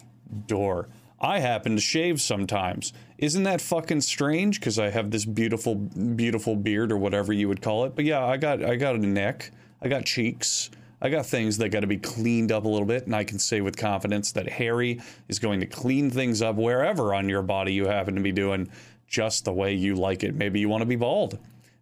door. 0.45 0.87
I 1.19 1.39
happen 1.39 1.75
to 1.75 1.81
shave 1.81 2.21
sometimes. 2.21 2.93
Isn't 3.17 3.43
that 3.43 3.59
fucking 3.59 4.01
strange? 4.01 4.59
Because 4.59 4.77
I 4.77 4.91
have 4.91 5.09
this 5.09 5.25
beautiful, 5.25 5.75
beautiful 5.75 6.55
beard 6.55 6.91
or 6.91 6.97
whatever 6.97 7.33
you 7.33 7.47
would 7.47 7.61
call 7.61 7.85
it. 7.85 7.95
But 7.95 8.05
yeah, 8.05 8.23
I 8.23 8.37
got, 8.37 8.63
I 8.63 8.75
got 8.75 8.95
a 8.95 8.99
neck, 8.99 9.51
I 9.81 9.87
got 9.87 10.05
cheeks, 10.05 10.69
I 11.01 11.09
got 11.09 11.25
things 11.25 11.57
that 11.57 11.69
got 11.69 11.81
to 11.81 11.87
be 11.87 11.97
cleaned 11.97 12.51
up 12.51 12.65
a 12.65 12.67
little 12.67 12.87
bit, 12.87 13.05
and 13.05 13.15
I 13.15 13.23
can 13.23 13.37
say 13.37 13.61
with 13.61 13.77
confidence 13.77 14.31
that 14.31 14.49
Harry 14.49 14.99
is 15.27 15.37
going 15.37 15.59
to 15.59 15.67
clean 15.67 16.09
things 16.09 16.41
up 16.41 16.55
wherever 16.55 17.13
on 17.13 17.29
your 17.29 17.43
body 17.43 17.73
you 17.73 17.87
happen 17.87 18.15
to 18.15 18.21
be 18.21 18.31
doing, 18.31 18.69
just 19.07 19.45
the 19.45 19.53
way 19.53 19.73
you 19.73 19.95
like 19.95 20.23
it. 20.23 20.33
Maybe 20.33 20.59
you 20.59 20.69
want 20.69 20.81
to 20.81 20.87
be 20.87 20.95
bald. 20.95 21.37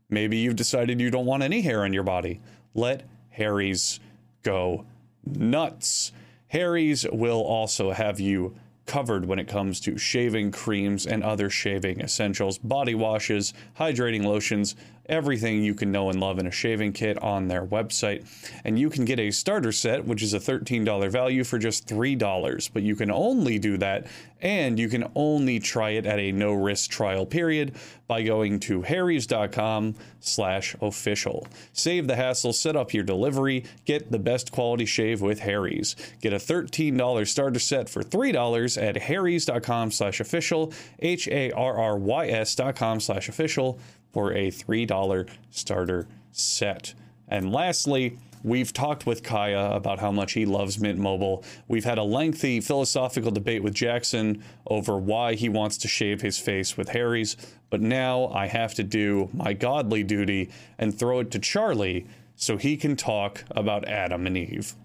Maybe 0.09 0.37
you've 0.37 0.57
decided 0.57 0.99
you 0.99 1.09
don't 1.09 1.25
want 1.25 1.43
any 1.43 1.61
hair 1.61 1.83
on 1.83 1.93
your 1.93 2.03
body. 2.03 2.41
Let 2.73 3.07
Harry's 3.29 3.99
go 4.43 4.85
nuts. 5.25 6.11
Harry's 6.49 7.05
will 7.11 7.41
also 7.41 7.91
have 7.91 8.19
you 8.19 8.55
covered 8.85 9.25
when 9.25 9.39
it 9.39 9.47
comes 9.47 9.79
to 9.81 9.97
shaving 9.97 10.51
creams 10.51 11.07
and 11.07 11.23
other 11.23 11.49
shaving 11.49 11.99
essentials, 12.01 12.57
body 12.57 12.93
washes, 12.93 13.53
hydrating 13.79 14.23
lotions, 14.23 14.75
everything 15.07 15.63
you 15.63 15.73
can 15.73 15.91
know 15.91 16.09
and 16.09 16.19
love 16.19 16.39
in 16.39 16.47
a 16.47 16.51
shaving 16.51 16.93
kit 16.93 17.21
on 17.21 17.47
their 17.47 17.65
website. 17.65 18.25
And 18.63 18.77
you 18.79 18.89
can 18.89 19.05
get 19.05 19.19
a 19.19 19.31
starter 19.31 19.71
set, 19.71 20.05
which 20.05 20.21
is 20.21 20.33
a 20.33 20.39
$13 20.39 21.09
value 21.09 21.43
for 21.43 21.57
just 21.57 21.87
$3. 21.87 22.69
But 22.73 22.83
you 22.83 22.95
can 22.95 23.11
only 23.11 23.59
do 23.59 23.77
that 23.77 24.07
and 24.41 24.77
you 24.77 24.89
can 24.89 25.09
only 25.15 25.59
try 25.59 25.91
it 25.91 26.05
at 26.05 26.19
a 26.19 26.31
no 26.31 26.53
risk 26.53 26.91
trial 26.91 27.25
period 27.25 27.73
by 28.07 28.21
going 28.21 28.59
to 28.59 28.83
harrys.com 28.83 29.95
slash 30.19 30.75
official. 30.81 31.47
Save 31.73 32.07
the 32.07 32.15
hassle, 32.15 32.53
set 32.53 32.75
up 32.75 32.93
your 32.93 33.03
delivery, 33.03 33.65
get 33.85 34.11
the 34.11 34.19
best 34.19 34.51
quality 34.51 34.85
shave 34.85 35.21
with 35.21 35.39
Harry's. 35.39 35.95
Get 36.21 36.33
a 36.33 36.37
$13 36.37 37.27
starter 37.27 37.59
set 37.59 37.89
for 37.89 38.03
$3 38.03 38.81
at 38.81 38.97
harrys.com 38.97 39.91
slash 39.91 40.19
official, 40.19 40.71
H-A-R-R-Y-S 40.99 42.55
dot 42.55 42.75
com 42.75 42.99
slash 42.99 43.29
official 43.29 43.79
for 44.15 44.31
a 44.31 44.49
$3 44.49 45.29
starter 45.51 46.07
set. 46.31 46.93
And 47.27 47.51
lastly, 47.51 48.17
We've 48.43 48.71
talked 48.71 49.07
with 49.07 49.23
Kaya 49.23 49.71
about 49.71 49.97
how 49.97 50.11
much 50.11 50.33
he 50.33 50.45
loves 50.45 50.79
Mint 50.79 50.99
Mobile. 50.99 51.43
We've 51.67 51.83
had 51.83 51.97
a 51.97 52.03
lengthy 52.03 52.59
philosophical 52.61 53.31
debate 53.31 53.63
with 53.63 53.73
Jackson 53.73 54.43
over 54.67 54.99
why 54.99 55.33
he 55.33 55.49
wants 55.49 55.79
to 55.79 55.87
shave 55.87 56.21
his 56.21 56.37
face 56.37 56.77
with 56.77 56.89
Harry's, 56.89 57.37
but 57.71 57.81
now 57.81 58.27
I 58.27 58.45
have 58.45 58.75
to 58.75 58.83
do 58.83 59.31
my 59.33 59.53
godly 59.53 60.03
duty 60.03 60.51
and 60.77 60.95
throw 60.95 61.21
it 61.21 61.31
to 61.31 61.39
Charlie 61.39 62.05
so 62.35 62.55
he 62.57 62.77
can 62.77 62.95
talk 62.95 63.43
about 63.49 63.87
Adam 63.87 64.27
and 64.27 64.37
Eve. 64.37 64.75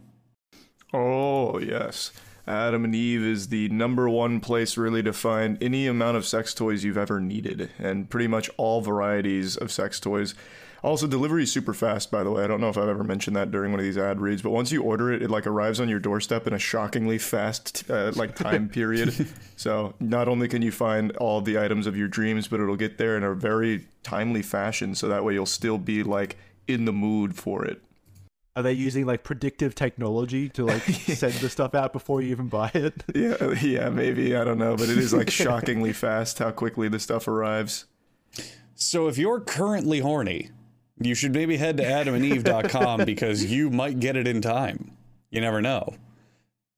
Oh, 0.94 1.58
yes. 1.58 2.12
Adam 2.50 2.84
and 2.84 2.94
Eve 2.94 3.22
is 3.22 3.48
the 3.48 3.68
number 3.68 4.08
one 4.08 4.40
place 4.40 4.76
really 4.76 5.02
to 5.04 5.12
find 5.12 5.62
any 5.62 5.86
amount 5.86 6.16
of 6.16 6.26
sex 6.26 6.52
toys 6.52 6.82
you've 6.82 6.98
ever 6.98 7.20
needed, 7.20 7.70
and 7.78 8.10
pretty 8.10 8.26
much 8.26 8.50
all 8.56 8.80
varieties 8.80 9.56
of 9.56 9.70
sex 9.70 10.00
toys. 10.00 10.34
Also, 10.82 11.06
delivery 11.06 11.42
is 11.42 11.52
super 11.52 11.74
fast, 11.74 12.10
by 12.10 12.24
the 12.24 12.30
way. 12.30 12.42
I 12.42 12.46
don't 12.46 12.60
know 12.60 12.70
if 12.70 12.78
I've 12.78 12.88
ever 12.88 13.04
mentioned 13.04 13.36
that 13.36 13.50
during 13.50 13.70
one 13.70 13.78
of 13.78 13.84
these 13.84 13.98
ad 13.98 14.20
reads, 14.20 14.42
but 14.42 14.50
once 14.50 14.72
you 14.72 14.82
order 14.82 15.12
it, 15.12 15.22
it 15.22 15.30
like 15.30 15.46
arrives 15.46 15.78
on 15.78 15.88
your 15.88 16.00
doorstep 16.00 16.46
in 16.46 16.52
a 16.52 16.58
shockingly 16.58 17.18
fast 17.18 17.88
uh, 17.88 18.12
like 18.16 18.34
time 18.34 18.68
period. 18.70 19.28
so 19.56 19.94
not 20.00 20.26
only 20.26 20.48
can 20.48 20.62
you 20.62 20.72
find 20.72 21.14
all 21.18 21.40
the 21.42 21.58
items 21.58 21.86
of 21.86 21.96
your 21.96 22.08
dreams, 22.08 22.48
but 22.48 22.60
it'll 22.60 22.76
get 22.76 22.98
there 22.98 23.16
in 23.16 23.22
a 23.22 23.34
very 23.34 23.86
timely 24.02 24.42
fashion. 24.42 24.94
So 24.94 25.06
that 25.08 25.22
way 25.22 25.34
you'll 25.34 25.46
still 25.46 25.78
be 25.78 26.02
like 26.02 26.36
in 26.66 26.84
the 26.86 26.92
mood 26.92 27.36
for 27.36 27.64
it. 27.64 27.82
Are 28.56 28.62
they 28.62 28.72
using 28.72 29.06
like 29.06 29.22
predictive 29.22 29.74
technology 29.74 30.48
to 30.50 30.66
like 30.66 30.82
send 30.82 31.34
the 31.34 31.48
stuff 31.48 31.74
out 31.74 31.92
before 31.92 32.20
you 32.20 32.30
even 32.30 32.48
buy 32.48 32.70
it? 32.74 32.94
Yeah, 33.14 33.52
yeah, 33.60 33.90
maybe 33.90 34.34
I 34.34 34.44
don't 34.44 34.58
know, 34.58 34.76
but 34.76 34.88
it 34.88 34.98
is 34.98 35.12
like 35.12 35.30
shockingly 35.30 35.92
fast 35.92 36.38
how 36.38 36.50
quickly 36.50 36.88
the 36.88 36.98
stuff 36.98 37.28
arrives. 37.28 37.84
So 38.74 39.08
if 39.08 39.18
you're 39.18 39.40
currently 39.40 40.00
horny, 40.00 40.50
you 40.98 41.14
should 41.14 41.32
maybe 41.32 41.56
head 41.58 41.76
to 41.76 41.82
adamandeve.com 41.82 43.04
because 43.04 43.44
you 43.44 43.70
might 43.70 44.00
get 44.00 44.16
it 44.16 44.26
in 44.26 44.40
time. 44.40 44.96
You 45.30 45.40
never 45.40 45.60
know. 45.60 45.94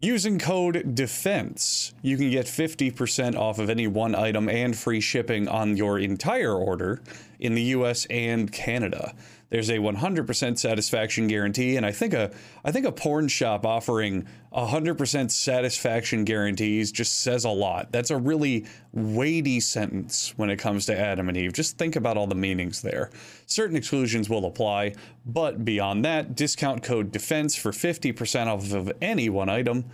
Using 0.01 0.41
code 0.41 0.97
DEFENSE, 0.97 1.95
you 2.03 2.17
can 2.17 2.29
get 2.31 2.47
50% 2.47 3.37
off 3.37 3.61
of 3.61 3.71
any 3.71 3.87
one 3.87 4.17
item 4.17 4.49
and 4.49 4.77
free 4.77 5.01
shipping 5.01 5.47
on 5.47 5.77
your 5.77 5.97
entire 5.97 6.55
order 6.55 7.01
in 7.39 7.55
the 7.55 7.63
US 7.63 8.05
and 8.07 8.51
Canada. 8.53 9.15
There's 9.53 9.69
a 9.69 9.77
100% 9.77 10.59
satisfaction 10.59 11.27
guarantee, 11.27 11.77
and 11.77 11.85
I 11.85 11.93
think 11.93 12.15
a 12.15 12.31
I 12.65 12.73
think 12.73 12.87
a 12.87 12.91
porn 12.91 13.29
shop 13.29 13.67
offering 13.67 14.27
100% 14.51 15.31
satisfaction 15.31 16.25
guarantees 16.25 16.91
just 16.91 17.21
says 17.21 17.45
a 17.45 17.51
lot. 17.51 17.93
That's 17.93 18.11
a 18.11 18.17
really 18.17 18.65
weighty 18.93 19.61
sentence 19.61 20.33
when 20.39 20.49
it 20.49 20.57
comes 20.57 20.87
to 20.87 20.99
Adam 20.99 21.29
and 21.29 21.37
Eve. 21.37 21.53
Just 21.53 21.77
think 21.77 21.97
about 21.97 22.17
all 22.17 22.27
the 22.27 22.35
meanings 22.35 22.81
there. 22.81 23.11
Certain 23.45 23.77
exclusions 23.77 24.31
will 24.31 24.47
apply, 24.47 24.95
but 25.27 25.67
beyond 25.67 26.03
that, 26.07 26.35
discount 26.35 26.83
code 26.83 27.13
DEFENSE 27.13 27.59
for 27.59 27.73
50% 27.73 28.47
off 28.47 28.73
of 28.73 28.91
any 29.03 29.29
one 29.29 29.51
item. 29.51 29.85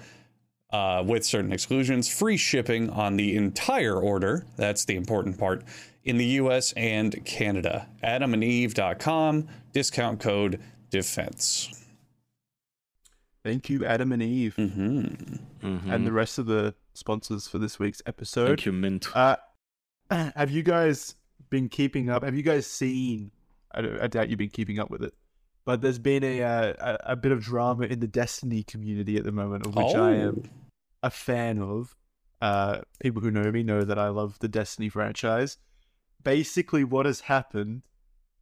Uh, 0.71 1.03
with 1.03 1.25
certain 1.25 1.51
exclusions, 1.51 2.09
free 2.11 2.37
shipping 2.37 2.91
on 2.91 3.17
the 3.17 3.35
entire 3.37 3.99
order. 3.99 4.45
That's 4.57 4.85
the 4.85 4.97
important 4.97 5.39
part 5.39 5.65
in 6.09 6.17
the 6.17 6.25
US 6.43 6.73
and 6.73 7.23
Canada. 7.27 7.87
AdamandEve.com, 8.03 9.47
discount 9.73 10.21
code 10.21 10.59
DEFENSE. 10.91 11.85
Thank 13.45 13.69
you, 13.71 13.85
Adam 13.85 14.13
and 14.13 14.23
Eve, 14.23 14.57
Mm-hmm. 14.57 15.67
Mhm. 15.67 15.93
and 15.93 16.07
the 16.07 16.13
rest 16.13 16.39
of 16.39 16.47
the 16.47 16.75
sponsors 16.95 17.47
for 17.47 17.59
this 17.59 17.79
week's 17.79 18.03
episode. 18.07 18.47
Thank 18.49 18.67
you, 18.67 18.73
Mint. 18.73 19.07
Uh, 19.15 19.37
have 20.11 20.51
you 20.51 20.63
guys 20.63 21.15
been 21.51 21.69
keeping 21.69 22.09
up? 22.11 22.25
Have 22.25 22.35
you 22.35 22.43
guys 22.43 22.67
seen? 22.67 23.31
I, 23.73 23.83
don't- 23.83 24.01
I 24.01 24.07
doubt 24.07 24.29
you've 24.31 24.39
been 24.39 24.49
keeping 24.51 24.79
up 24.79 24.91
with 24.91 25.03
it, 25.03 25.15
but 25.65 25.81
there's 25.83 25.99
been 25.99 26.25
a 26.25 26.43
uh, 26.43 26.73
a, 27.07 27.13
a 27.13 27.17
bit 27.17 27.33
of 27.33 27.41
drama 27.43 27.85
in 27.85 28.01
the 28.01 28.07
Destiny 28.07 28.63
community 28.63 29.17
at 29.17 29.25
the 29.25 29.33
moment, 29.33 29.67
of 29.67 29.75
which 29.75 29.95
I 29.95 30.15
am 30.15 30.43
a 31.03 31.11
fan 31.11 31.59
of. 31.61 31.95
Uh, 32.41 32.81
people 33.01 33.21
who 33.21 33.31
know 33.33 33.51
me 33.51 33.63
know 33.65 33.83
that 33.83 33.99
I 33.99 34.09
love 34.09 34.39
the 34.39 34.49
Destiny 34.49 34.89
franchise. 34.89 35.59
Basically, 36.23 36.85
what 36.85 37.07
has 37.07 37.21
happened, 37.21 37.83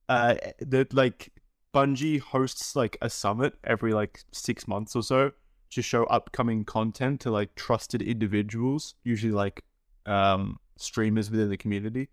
uh, 0.09 0.37
that 0.61 0.95
like 0.95 1.33
Bungie 1.75 2.21
hosts 2.21 2.75
like 2.75 2.97
a 3.03 3.11
summit 3.11 3.55
every 3.65 3.93
like 3.93 4.25
six 4.33 4.67
months 4.67 4.97
or 4.97 5.03
so 5.03 5.33
to 5.71 5.83
show 5.83 6.05
upcoming 6.05 6.65
content 6.65 7.21
to 7.21 7.31
like 7.31 7.55
trusted 7.55 8.01
individuals, 8.01 8.95
usually 9.05 9.33
like 9.33 9.62
um, 10.07 10.59
streamers 10.77 11.31
within 11.31 11.51
the 11.51 11.57
community. 11.57 12.09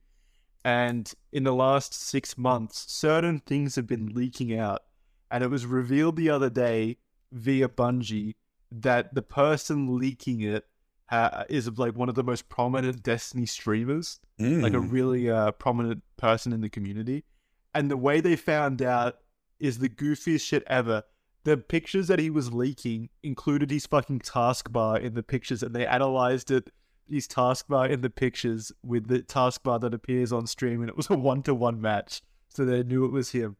And 0.66 1.12
in 1.32 1.44
the 1.44 1.54
last 1.54 1.94
six 1.94 2.38
months, 2.38 2.86
certain 2.92 3.40
things 3.40 3.76
have 3.76 3.88
been 3.88 4.08
leaking 4.14 4.58
out, 4.58 4.84
and 5.30 5.44
it 5.44 5.50
was 5.50 5.66
revealed 5.66 6.16
the 6.16 6.30
other 6.30 6.50
day 6.50 6.98
via 7.32 7.68
Bungie 7.68 8.36
that 8.72 9.14
the 9.14 9.22
person 9.22 9.98
leaking 9.98 10.42
it 10.42 10.66
uh, 11.14 11.44
is 11.50 11.66
like 11.78 11.96
one 11.96 12.10
of 12.10 12.16
the 12.16 12.24
most 12.24 12.50
prominent 12.50 13.04
Destiny 13.04 13.46
streamers, 13.46 14.20
like 14.40 14.74
a 14.74 14.78
Mm. 14.78 14.92
really 14.92 15.30
uh, 15.30 15.52
prominent 15.52 16.02
person 16.18 16.52
in 16.54 16.62
the 16.62 16.70
community. 16.70 17.24
And 17.76 17.90
the 17.92 17.98
way 17.98 18.20
they 18.22 18.36
found 18.36 18.82
out 18.82 19.14
is 19.60 19.78
the 19.80 19.90
goofiest 19.90 20.42
shit 20.50 20.64
ever. 20.68 21.04
The 21.44 21.58
pictures 21.58 22.08
that 22.08 22.20
he 22.20 22.30
was 22.30 22.54
leaking 22.54 23.10
included 23.22 23.70
his 23.70 23.86
fucking 23.86 24.20
taskbar 24.22 25.00
in 25.08 25.14
the 25.14 25.24
pictures, 25.24 25.62
and 25.64 25.76
they 25.76 25.86
analyzed 25.86 26.50
it, 26.52 26.70
his 27.10 27.28
taskbar 27.28 27.90
in 27.90 28.02
the 28.02 28.10
pictures 28.10 28.72
with 28.84 29.08
the 29.08 29.20
taskbar 29.22 29.80
that 29.82 29.94
appears 29.94 30.32
on 30.34 30.48
stream, 30.48 30.80
and 30.82 30.90
it 30.90 30.98
was 30.98 31.10
a 31.10 31.16
one 31.18 31.44
to 31.44 31.54
one 31.54 31.80
match. 31.82 32.22
So 32.50 32.66
they 32.66 32.82
knew 32.84 33.06
it 33.06 33.12
was 33.12 33.32
him. 33.32 33.58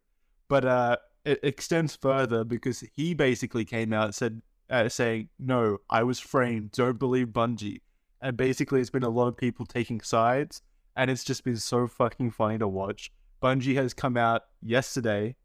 But 0.48 0.66
uh, 0.66 0.98
it 1.26 1.40
extends 1.44 1.96
further 1.96 2.44
because 2.44 2.84
he 2.96 3.14
basically 3.14 3.66
came 3.66 3.92
out 3.94 4.06
and 4.06 4.16
said, 4.16 4.42
uh, 4.74 4.90
saying, 4.90 5.30
"No, 5.40 5.78
I 5.90 6.04
was 6.04 6.20
framed. 6.20 6.72
Don't 6.72 7.00
believe 7.00 7.28
Bungie." 7.28 7.82
And 8.22 8.36
basically, 8.36 8.82
it's 8.82 8.90
been 8.90 9.04
a 9.04 9.10
lot 9.10 9.28
of 9.28 9.38
people 9.38 9.66
taking 9.66 10.02
sides, 10.02 10.62
and 10.96 11.12
it's 11.12 11.24
just 11.24 11.44
been 11.44 11.58
so 11.58 11.88
fucking 11.88 12.32
funny 12.32 12.58
to 12.58 12.68
watch. 12.68 13.12
Bungie 13.42 13.76
has 13.76 13.94
come 13.94 14.18
out 14.18 14.44
yesterday, 14.62 15.36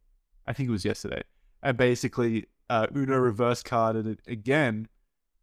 I 0.47 0.53
think 0.53 0.69
it 0.69 0.73
was 0.73 0.85
yesterday, 0.85 1.23
and 1.63 1.77
basically 1.77 2.47
uh, 2.71 2.87
Uno 2.95 3.19
reverse 3.19 3.63
carded 3.63 4.07
it 4.07 4.21
again, 4.27 4.89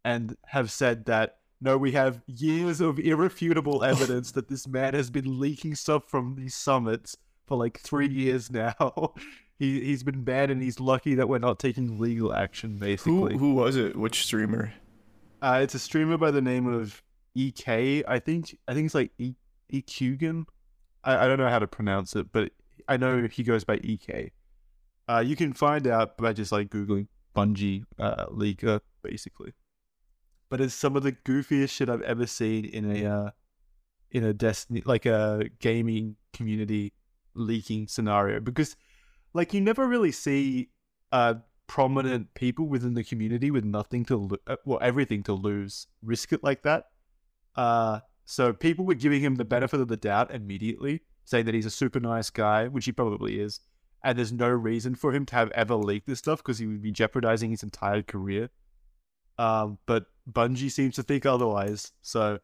and 0.04 0.36
have 0.46 0.70
said 0.70 1.04
that 1.06 1.38
No, 1.60 1.78
we 1.78 1.92
have 1.92 2.22
years 2.26 2.80
of 2.80 2.98
irrefutable 2.98 3.84
evidence 3.84 4.32
that 4.32 4.48
this 4.48 4.66
man 4.66 4.94
has 4.94 5.10
been 5.10 5.38
leaking 5.38 5.74
stuff 5.74 6.04
from 6.08 6.34
these 6.34 6.54
summits 6.54 7.16
for 7.46 7.56
like 7.56 7.78
three 7.78 8.08
years 8.08 8.50
now. 8.50 9.14
he 9.58 9.80
he's 9.80 10.02
been 10.02 10.22
banned, 10.22 10.50
and 10.50 10.62
he's 10.62 10.80
lucky 10.80 11.14
that 11.14 11.28
we're 11.28 11.38
not 11.38 11.58
taking 11.58 11.98
legal 11.98 12.34
action. 12.34 12.72
Who 12.72 12.78
Basically, 12.78 13.36
who 13.36 13.54
was 13.54 13.76
it? 13.76 13.96
Which 13.96 14.24
streamer? 14.24 14.72
uh, 15.42 15.60
it's 15.62 15.74
a 15.74 15.78
streamer 15.78 16.16
by 16.16 16.30
the 16.30 16.40
name 16.40 16.66
of 16.66 17.02
Ek. 17.36 17.68
I 17.68 18.18
think 18.18 18.58
I 18.66 18.74
think 18.74 18.86
it's 18.86 18.94
like 18.94 19.12
e- 19.18 19.34
Ekuegan. 19.72 20.44
I, 21.04 21.24
I 21.24 21.26
don't 21.26 21.38
know 21.38 21.48
how 21.48 21.58
to 21.58 21.66
pronounce 21.66 22.16
it, 22.16 22.32
but 22.32 22.52
I 22.88 22.96
know 22.96 23.26
he 23.30 23.42
goes 23.42 23.64
by 23.64 23.74
Ek. 23.84 24.32
Uh, 25.08 25.22
you 25.24 25.36
can 25.36 25.52
find 25.52 25.86
out 25.86 26.16
by 26.16 26.32
just 26.32 26.50
like 26.52 26.68
googling 26.68 27.06
Bungie 27.34 27.84
uh, 27.98 28.26
leaker, 28.26 28.80
basically. 29.02 29.52
But 30.48 30.60
it's 30.60 30.74
some 30.74 30.96
of 30.96 31.02
the 31.02 31.12
goofiest 31.12 31.70
shit 31.70 31.88
I've 31.88 32.02
ever 32.02 32.26
seen 32.26 32.64
in 32.64 32.90
a 32.90 33.06
uh, 33.06 33.30
in 34.10 34.24
a 34.24 34.32
Destiny 34.32 34.82
like 34.84 35.06
a 35.06 35.50
gaming 35.60 36.16
community 36.32 36.92
leaking 37.34 37.86
scenario 37.88 38.40
because 38.40 38.76
like 39.36 39.52
you 39.54 39.60
never 39.60 39.86
really 39.86 40.12
see 40.12 40.70
uh 41.12 41.34
prominent 41.66 42.32
people 42.34 42.66
within 42.66 42.94
the 42.94 43.04
community 43.04 43.50
with 43.50 43.64
nothing 43.64 44.04
to 44.04 44.16
lo- 44.16 44.36
uh, 44.46 44.56
well 44.64 44.78
everything 44.80 45.22
to 45.22 45.32
lose 45.32 45.86
risk 46.02 46.32
it 46.32 46.42
like 46.42 46.62
that. 46.62 46.86
Uh 47.54 48.00
so 48.24 48.52
people 48.52 48.84
were 48.84 48.94
giving 48.94 49.20
him 49.20 49.36
the 49.36 49.44
benefit 49.44 49.80
of 49.80 49.88
the 49.88 49.96
doubt 49.96 50.34
immediately 50.34 51.02
saying 51.24 51.44
that 51.44 51.54
he's 51.54 51.66
a 51.66 51.70
super 51.70 52.00
nice 52.00 52.30
guy 52.30 52.66
which 52.68 52.84
he 52.86 52.92
probably 52.92 53.38
is 53.40 53.60
and 54.02 54.16
there's 54.16 54.32
no 54.32 54.48
reason 54.48 54.94
for 54.94 55.12
him 55.12 55.26
to 55.26 55.34
have 55.34 55.50
ever 55.52 55.74
leaked 55.74 56.06
this 56.06 56.18
stuff 56.20 56.38
because 56.38 56.58
he 56.58 56.66
would 56.66 56.82
be 56.82 56.92
jeopardizing 56.92 57.50
his 57.50 57.62
entire 57.62 58.02
career. 58.02 58.48
Um 59.38 59.78
but 59.86 60.06
bungie 60.30 60.70
seems 60.70 60.94
to 60.96 61.02
think 61.02 61.26
otherwise 61.26 61.92
so 62.02 62.38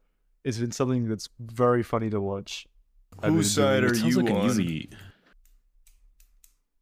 it's 0.45 0.59
been 0.59 0.73
something 0.73 1.09
that's 1.09 1.29
very 1.39 1.83
funny 1.85 2.11
to 2.11 2.21
watch. 2.21 2.67
Whose 3.23 3.53
side 3.53 3.85
are 3.85 3.95
you 3.95 4.21
like 4.23 4.35
on? 4.35 4.49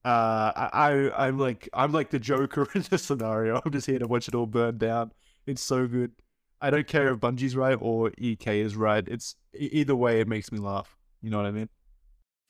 Uh, 0.05 0.51
I, 0.57 0.71
I 0.73 1.27
I'm 1.27 1.39
like 1.39 1.69
I'm 1.75 1.93
like 1.93 2.11
the 2.11 2.19
Joker 2.19 2.67
in 2.75 2.83
this 2.91 3.03
scenario. 3.05 3.61
I'm 3.65 3.71
just 3.73 3.87
here 3.87 3.99
to 3.99 4.07
watch 4.07 4.29
it 4.29 4.35
all 4.35 4.47
burn 4.47 4.79
down. 4.79 5.13
It's 5.47 5.63
so 5.63 5.87
good. 5.87 6.13
I 6.61 6.71
don't 6.71 6.87
care 6.87 7.13
if 7.13 7.19
Bungie's 7.21 7.57
right 7.57 7.79
or 7.81 8.13
EK 8.19 8.61
is 8.61 8.77
right. 8.77 9.07
It's 9.09 9.35
either 9.55 9.97
way, 9.97 10.21
it 10.21 10.29
makes 10.29 10.53
me 10.53 10.59
laugh. 10.59 10.97
You 11.23 11.31
know 11.31 11.39
what 11.39 11.47
I 11.47 11.51
mean? 11.51 11.69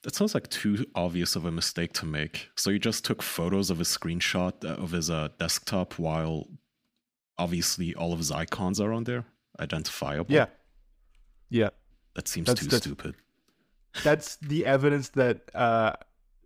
That 0.02 0.14
sounds 0.14 0.34
like 0.34 0.48
too 0.48 0.84
obvious 0.94 1.36
of 1.36 1.44
a 1.44 1.50
mistake 1.50 1.92
to 1.94 2.06
make. 2.06 2.48
So 2.56 2.70
you 2.70 2.78
just 2.78 3.04
took 3.04 3.22
photos 3.22 3.70
of 3.70 3.80
a 3.80 3.84
screenshot 3.84 4.64
uh, 4.64 4.82
of 4.82 4.92
his 4.92 5.10
uh, 5.10 5.28
desktop 5.38 5.98
while 5.98 6.46
obviously 7.38 7.94
all 7.94 8.12
of 8.12 8.18
his 8.18 8.30
icons 8.32 8.80
are 8.80 8.92
on 8.92 9.04
there, 9.04 9.24
identifiable. 9.60 10.34
Yeah, 10.34 10.46
yeah. 11.48 11.70
That 12.14 12.28
seems 12.28 12.46
That's- 12.46 12.64
too 12.64 12.70
that's- 12.70 12.82
stupid. 12.82 13.14
That's 14.04 14.36
the 14.36 14.66
evidence 14.66 15.08
that 15.10 15.50
uh, 15.54 15.94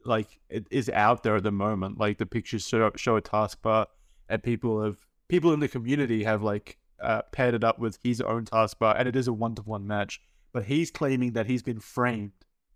like 0.06 0.40
it 0.48 0.66
is 0.70 0.88
out 0.90 1.22
there 1.22 1.36
at 1.36 1.42
the 1.42 1.52
moment. 1.52 1.98
Like 1.98 2.18
the 2.18 2.26
pictures 2.26 2.66
show 2.66 2.90
show 2.96 3.16
a 3.16 3.22
taskbar, 3.22 3.86
and 4.28 4.42
people 4.42 4.82
have 4.82 4.98
people 5.28 5.52
in 5.52 5.60
the 5.60 5.68
community 5.68 6.24
have 6.24 6.42
like 6.42 6.78
uh, 7.00 7.22
paired 7.32 7.54
it 7.54 7.64
up 7.64 7.78
with 7.78 7.98
his 8.02 8.20
own 8.20 8.44
taskbar, 8.44 8.98
and 8.98 9.08
it 9.08 9.16
is 9.16 9.28
a 9.28 9.32
one 9.32 9.54
to 9.56 9.62
one 9.62 9.86
match. 9.86 10.20
But 10.52 10.64
he's 10.64 10.90
claiming 10.90 11.32
that 11.32 11.46
he's 11.46 11.62
been 11.62 11.80
framed, 11.80 12.32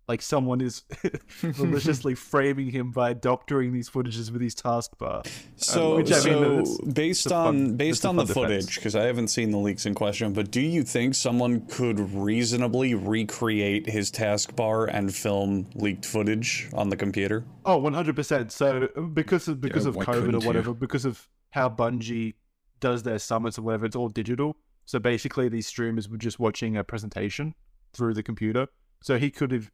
like 0.09 0.21
someone 0.23 0.59
is 0.59 0.81
maliciously 1.43 2.15
framing 2.31 2.71
him 2.71 2.91
by 2.91 3.13
doctoring 3.13 3.71
these 3.71 3.89
footages 3.89 4.31
with 4.31 4.41
his 4.41 4.55
taskbar. 4.55 5.19
Uh, 5.19 5.29
so, 5.55 5.95
Which, 5.97 6.11
I 6.11 6.15
mean, 6.23 6.65
so 6.65 6.77
based 6.91 7.25
it's 7.25 7.25
a 7.27 7.29
fun- 7.29 7.47
on 7.47 7.75
based 7.77 7.99
it's 7.99 8.05
a 8.05 8.09
on 8.09 8.15
the 8.15 8.23
defense. 8.25 8.35
footage, 8.35 8.75
because 8.75 8.95
I 8.95 9.03
haven't 9.05 9.27
seen 9.27 9.51
the 9.51 9.59
leaks 9.59 9.85
in 9.85 9.93
question, 9.93 10.33
but 10.33 10.49
do 10.51 10.61
you 10.61 10.83
think 10.83 11.13
someone 11.15 11.61
could 11.67 11.99
reasonably 11.99 12.95
recreate 12.95 13.87
his 13.87 14.11
taskbar 14.11 14.89
and 14.91 15.13
film 15.15 15.69
leaked 15.75 16.05
footage 16.05 16.67
on 16.73 16.89
the 16.89 16.97
computer? 16.97 17.45
Oh, 17.65 17.79
100%. 17.79 18.51
So 18.51 18.87
because 19.13 19.47
of 19.47 19.61
because 19.61 19.85
Yeah, 19.85 19.89
of 19.91 19.95
COVID 19.97 20.05
couldn't 20.05 20.35
or 20.35 20.39
you? 20.41 20.47
whatever, 20.47 20.73
because 20.73 21.05
of 21.05 21.27
how 21.51 21.69
Bungie 21.69 22.33
does 22.79 23.03
their 23.03 23.19
summits 23.19 23.59
or 23.59 23.61
whatever, 23.61 23.85
it's 23.85 23.95
all 23.95 24.09
digital. 24.09 24.57
So 24.85 24.97
basically 24.97 25.49
these 25.49 25.67
streamers 25.67 26.09
were 26.09 26.17
just 26.17 26.39
watching 26.39 26.75
a 26.77 26.83
presentation 26.83 27.53
through 27.93 28.15
the 28.15 28.23
computer. 28.23 28.67
So 29.03 29.17
he 29.19 29.29
could 29.29 29.51
have 29.51 29.69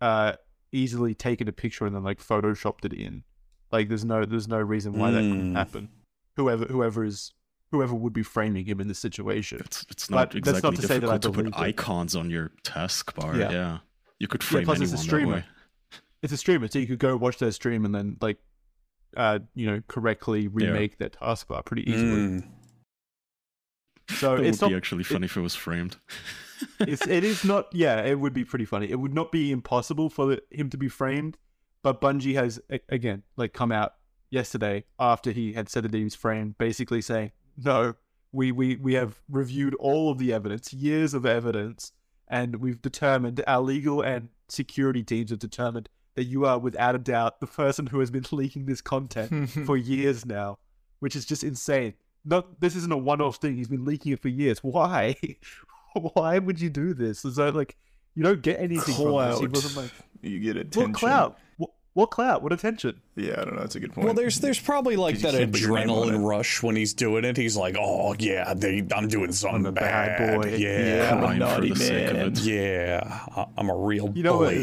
uh 0.00 0.32
easily 0.72 1.14
taken 1.14 1.48
a 1.48 1.52
picture 1.52 1.84
and 1.86 1.94
then 1.94 2.02
like 2.04 2.18
photoshopped 2.20 2.84
it 2.84 2.92
in. 2.92 3.24
Like 3.72 3.88
there's 3.88 4.04
no 4.04 4.24
there's 4.24 4.48
no 4.48 4.58
reason 4.58 4.92
why 4.94 5.10
that 5.10 5.20
couldn't 5.20 5.52
Mm. 5.52 5.56
happen. 5.56 5.88
Whoever 6.36 6.64
whoever 6.66 7.04
is 7.04 7.32
whoever 7.72 7.94
would 7.94 8.12
be 8.12 8.22
framing 8.22 8.64
him 8.64 8.80
in 8.80 8.88
this 8.88 8.98
situation. 8.98 9.60
It's 9.64 9.84
it's 9.90 10.10
not 10.10 10.32
But 10.32 10.44
that's 10.44 10.58
exactly 10.58 10.70
not 10.70 10.76
to 10.80 10.82
say 10.86 10.98
that 10.98 11.20
difficult 11.20 11.22
to 11.22 11.30
put 11.32 11.46
it. 11.46 11.54
icons 11.68 12.16
on 12.16 12.30
your 12.30 12.50
taskbar. 12.64 13.38
Yeah. 13.38 13.50
Yeah. 13.50 13.78
You 14.18 14.28
could 14.28 14.42
frame 14.42 14.62
Yeah, 14.62 14.64
plus 14.66 14.78
anyone 14.78 14.92
it's 14.94 15.00
a 15.02 15.04
streamer. 15.04 15.44
It's 16.22 16.32
a 16.32 16.36
streamer, 16.36 16.68
so 16.68 16.78
you 16.78 16.86
could 16.86 16.98
go 16.98 17.16
watch 17.16 17.38
their 17.38 17.50
stream 17.52 17.84
and 17.84 17.94
then 17.94 18.16
like 18.20 18.38
uh 19.16 19.40
you 19.54 19.66
know 19.66 19.82
correctly 19.88 20.46
remake 20.48 20.98
their 20.98 21.10
taskbar 21.10 21.64
pretty 21.64 21.90
easily. 21.90 22.20
Mm. 22.40 22.48
So 24.10 24.34
it 24.34 24.40
would 24.42 24.60
not 24.60 24.70
be 24.70 24.76
actually 24.76 25.04
funny 25.04 25.26
if 25.26 25.36
it 25.36 25.40
was 25.40 25.54
framed. 25.54 25.96
It's 26.80 27.06
it 27.06 27.24
is 27.24 27.44
not 27.44 27.66
yeah 27.72 28.02
it 28.02 28.18
would 28.18 28.32
be 28.32 28.44
pretty 28.44 28.64
funny. 28.64 28.90
It 28.90 29.00
would 29.00 29.14
not 29.14 29.32
be 29.32 29.50
impossible 29.50 30.08
for 30.08 30.26
the, 30.26 30.42
him 30.50 30.70
to 30.70 30.76
be 30.76 30.88
framed 30.88 31.36
but 31.82 32.00
bungie 32.00 32.34
has 32.34 32.60
again 32.88 33.22
like 33.36 33.52
come 33.52 33.72
out 33.72 33.94
yesterday 34.30 34.84
after 34.98 35.30
he 35.30 35.54
had 35.54 35.68
said 35.68 35.84
that 35.84 35.94
he 35.94 36.04
was 36.04 36.14
framed 36.14 36.56
basically 36.58 37.00
saying 37.00 37.32
no 37.56 37.94
we 38.32 38.52
we 38.52 38.76
we 38.76 38.94
have 38.94 39.20
reviewed 39.28 39.74
all 39.76 40.10
of 40.10 40.18
the 40.18 40.32
evidence 40.32 40.72
years 40.72 41.14
of 41.14 41.26
evidence 41.26 41.92
and 42.28 42.56
we've 42.56 42.80
determined 42.80 43.42
our 43.46 43.60
legal 43.60 44.02
and 44.02 44.28
security 44.48 45.02
teams 45.02 45.30
have 45.30 45.38
determined 45.38 45.88
that 46.14 46.24
you 46.24 46.44
are 46.44 46.58
without 46.58 46.94
a 46.94 46.98
doubt 46.98 47.40
the 47.40 47.46
person 47.46 47.86
who 47.86 47.98
has 48.00 48.10
been 48.10 48.24
leaking 48.32 48.66
this 48.66 48.80
content 48.80 49.50
for 49.66 49.76
years 49.76 50.24
now 50.24 50.58
which 51.00 51.16
is 51.16 51.24
just 51.24 51.42
insane. 51.42 51.94
Not 52.24 52.60
this 52.60 52.76
isn't 52.76 52.92
a 52.92 52.96
one-off 52.96 53.36
thing. 53.36 53.56
He's 53.56 53.68
been 53.68 53.84
leaking 53.84 54.12
it 54.12 54.22
for 54.22 54.28
years. 54.28 54.62
Why 54.62 55.16
why 56.14 56.38
would 56.38 56.60
you 56.60 56.70
do 56.70 56.94
this? 56.94 57.24
Is 57.24 57.36
that 57.36 57.54
like 57.54 57.76
you 58.14 58.22
don't 58.22 58.42
get 58.42 58.58
anything 58.60 58.94
from 58.94 59.12
this? 59.16 59.40
He 59.40 59.46
Clout. 59.46 59.52
wasn't 59.52 59.76
like 59.76 59.92
You 60.22 60.40
get 60.40 60.56
attention. 60.56 60.92
what 60.92 60.98
clout? 60.98 61.38
What, 61.56 61.70
what 61.92 62.06
clout? 62.10 62.42
What 62.42 62.52
attention? 62.52 63.00
Yeah, 63.16 63.32
I 63.40 63.44
don't 63.44 63.54
know. 63.54 63.60
That's 63.62 63.74
a 63.74 63.80
good 63.80 63.92
point. 63.92 64.04
Well, 64.04 64.14
there's 64.14 64.38
there's 64.40 64.60
probably 64.60 64.96
like 64.96 65.16
you 65.16 65.22
that 65.22 65.34
can't 65.34 65.52
put 65.52 65.60
your 65.60 65.76
name 65.78 65.90
on 65.90 66.08
adrenaline 66.08 66.24
rush 66.28 66.62
when 66.62 66.76
he's 66.76 66.94
doing 66.94 67.24
it. 67.24 67.36
He's 67.36 67.56
like, 67.56 67.76
"Oh 67.78 68.14
yeah, 68.18 68.54
they, 68.54 68.86
I'm 68.94 69.08
doing 69.08 69.32
something 69.32 69.66
a 69.66 69.72
bad 69.72 70.18
bad. 70.18 70.40
boy. 70.42 70.54
Yeah, 70.56 70.96
Yeah, 70.96 71.10
I'm 71.10 71.18
a 71.18 71.20
Crime 71.20 71.32
for 71.34 71.38
naughty 71.40 71.68
the 71.70 71.76
sake 71.76 72.08
of 72.10 72.16
man. 72.16 72.32
yeah, 72.42 73.20
I- 73.36 73.46
I'm 73.58 73.70
a 73.70 73.76
real 73.76 74.12
You 74.14 74.22
know 74.22 74.38
what? 74.38 74.54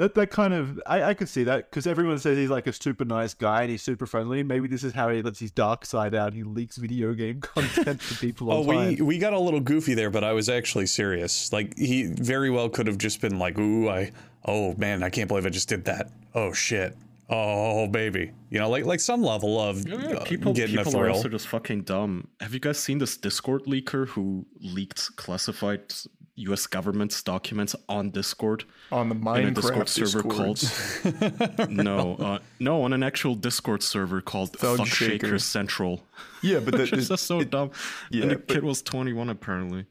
Bully." 0.00 0.08
That 0.08 0.14
that 0.14 0.30
kind 0.30 0.54
of 0.54 0.80
I 0.86 1.02
I 1.02 1.14
could 1.14 1.28
see 1.28 1.44
that 1.44 1.70
because 1.70 1.86
everyone 1.86 2.18
says 2.18 2.36
he's 2.38 2.50
like 2.50 2.66
a 2.66 2.72
super 2.72 3.04
nice 3.04 3.34
guy 3.34 3.62
and 3.62 3.70
he's 3.70 3.82
super 3.82 4.06
friendly. 4.06 4.42
Maybe 4.42 4.68
this 4.68 4.84
is 4.84 4.92
how 4.92 5.08
he 5.10 5.22
lets 5.22 5.38
his 5.38 5.50
dark 5.50 5.84
side 5.86 6.14
out. 6.14 6.32
He 6.32 6.42
leaks 6.42 6.76
video 6.76 7.14
game 7.14 7.40
content 7.40 8.00
to 8.00 8.14
people. 8.16 8.50
Oh, 8.50 8.56
all 8.56 8.64
time. 8.64 8.96
we 8.96 9.02
we 9.02 9.18
got 9.18 9.32
a 9.32 9.38
little 9.38 9.60
goofy 9.60 9.94
there, 9.94 10.10
but 10.10 10.24
I 10.24 10.32
was 10.32 10.48
actually 10.48 10.86
serious. 10.86 11.52
Like 11.52 11.76
he 11.78 12.04
very 12.06 12.50
well 12.50 12.68
could 12.68 12.86
have 12.86 12.98
just 12.98 13.20
been 13.20 13.38
like, 13.38 13.58
"Ooh, 13.58 13.88
I 13.88 14.12
oh 14.44 14.74
man, 14.76 15.02
I 15.02 15.10
can't 15.10 15.28
believe 15.28 15.46
I 15.46 15.50
just 15.50 15.68
did 15.68 15.84
that. 15.84 16.10
Oh 16.34 16.52
shit. 16.52 16.96
Oh 17.28 17.86
baby." 17.86 18.32
You 18.50 18.58
know, 18.58 18.68
like 18.68 18.84
like 18.84 19.00
some 19.00 19.22
level 19.22 19.60
of 19.60 19.86
uh, 19.86 20.24
people 20.24 20.52
getting 20.52 20.76
people 20.76 20.96
a 20.96 21.04
are 21.04 21.10
also 21.10 21.28
just 21.28 21.48
fucking 21.48 21.82
dumb. 21.82 22.28
Have 22.40 22.54
you 22.54 22.60
guys 22.60 22.78
seen 22.78 22.98
this 22.98 23.16
Discord 23.16 23.64
leaker 23.64 24.08
who 24.08 24.46
leaked 24.60 25.14
classified 25.16 25.92
U.S. 26.48 26.66
government's 26.66 27.22
documents 27.22 27.74
on 27.88 28.10
Discord 28.10 28.64
on 28.92 29.08
the 29.08 29.14
in 29.14 29.20
a 29.20 29.24
Minecraft 29.24 29.54
Discord 29.54 29.88
server 29.88 30.22
Discords. 30.22 31.00
called 31.02 31.70
no, 31.70 32.16
uh, 32.16 32.38
no, 32.58 32.82
on 32.82 32.92
an 32.92 33.02
actual 33.02 33.34
Discord 33.34 33.82
server 33.82 34.20
called 34.20 34.52
Thug 34.56 34.78
Fuck 34.78 34.86
Shaker. 34.88 35.26
Shaker 35.26 35.38
Central. 35.38 36.02
Yeah, 36.42 36.60
but 36.60 36.72
the, 36.72 36.78
Which 36.80 36.92
is 36.94 37.08
the, 37.08 37.14
just 37.14 37.26
so 37.26 37.42
dumb. 37.44 37.70
yeah, 38.10 38.22
and 38.22 38.30
the 38.32 38.36
kid 38.36 38.64
was 38.64 38.82
21 38.82 39.28
apparently. 39.28 39.86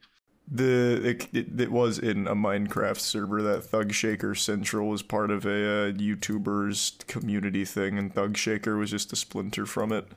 the 0.52 1.00
it, 1.04 1.28
it, 1.34 1.62
it 1.62 1.72
was 1.72 2.00
in 2.00 2.28
a 2.28 2.36
Minecraft 2.36 3.00
server 3.00 3.41
that 3.43 3.64
Thug 3.64 3.93
Shaker 3.93 4.34
Central 4.36 4.88
was 4.89 5.02
part 5.04 5.30
of 5.32 5.45
a 5.45 5.50
uh, 5.50 5.91
YouTuber's 5.91 6.93
community 7.08 7.66
thing, 7.66 7.97
and 8.00 8.14
Thug 8.14 8.36
Shaker 8.38 8.76
was 8.78 8.89
just 8.89 9.14
a 9.14 9.16
splinter 9.16 9.66
from 9.68 9.91
it. 9.91 10.08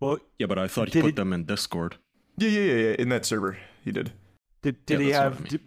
well, 0.00 0.18
Yeah, 0.38 0.46
but 0.46 0.58
I 0.58 0.68
thought 0.68 0.92
he 0.92 1.00
put 1.00 1.06
he- 1.08 1.12
them 1.12 1.32
in 1.32 1.44
Discord. 1.44 1.96
Yeah, 2.36 2.48
yeah, 2.48 2.60
yeah, 2.62 2.74
yeah. 2.88 2.96
In 2.98 3.08
that 3.10 3.26
server, 3.26 3.58
he 3.84 3.92
did. 3.92 4.12
did 4.62 4.84
did 4.86 5.00
Yeah, 5.00 5.06
he 5.06 5.12
that's 5.12 5.18
what 5.18 5.20
I 5.20 5.24
have? 5.24 5.40
mean. 5.40 5.48
Did, 5.50 5.60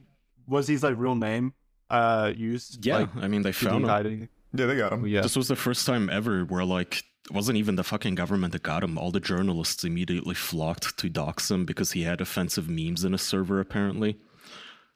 was 0.47 0.67
his 0.67 0.83
like 0.83 0.95
real 0.97 1.15
name 1.15 1.53
uh 1.89 2.31
used? 2.35 2.85
Yeah, 2.85 2.97
Like, 2.97 3.15
I 3.17 3.27
mean 3.27 3.41
they 3.43 3.51
found 3.51 3.83
him. 3.83 3.89
hide? 3.89 4.29
Yeah, 4.53 4.65
they 4.67 4.75
got 4.77 4.93
him. 4.93 5.07
Yeah. 5.07 5.21
This 5.21 5.35
was 5.35 5.47
the 5.47 5.55
first 5.55 5.85
time 5.87 6.09
ever 6.09 6.43
where 6.45 6.63
like 6.65 7.03
it 7.25 7.31
wasn't 7.31 7.57
even 7.57 7.75
the 7.75 7.83
fucking 7.83 8.15
government 8.15 8.51
that 8.53 8.63
got 8.63 8.83
him. 8.83 8.97
All 8.97 9.09
the 9.11 9.19
journalists 9.19 9.83
immediately 9.83 10.35
flocked 10.35 10.97
to 10.97 11.09
dox 11.09 11.49
him 11.49 11.65
because 11.65 11.93
he 11.93 12.03
had 12.03 12.19
offensive 12.21 12.69
memes 12.69 13.03
in 13.03 13.13
a 13.13 13.17
server 13.17 13.59
apparently. 13.59 14.17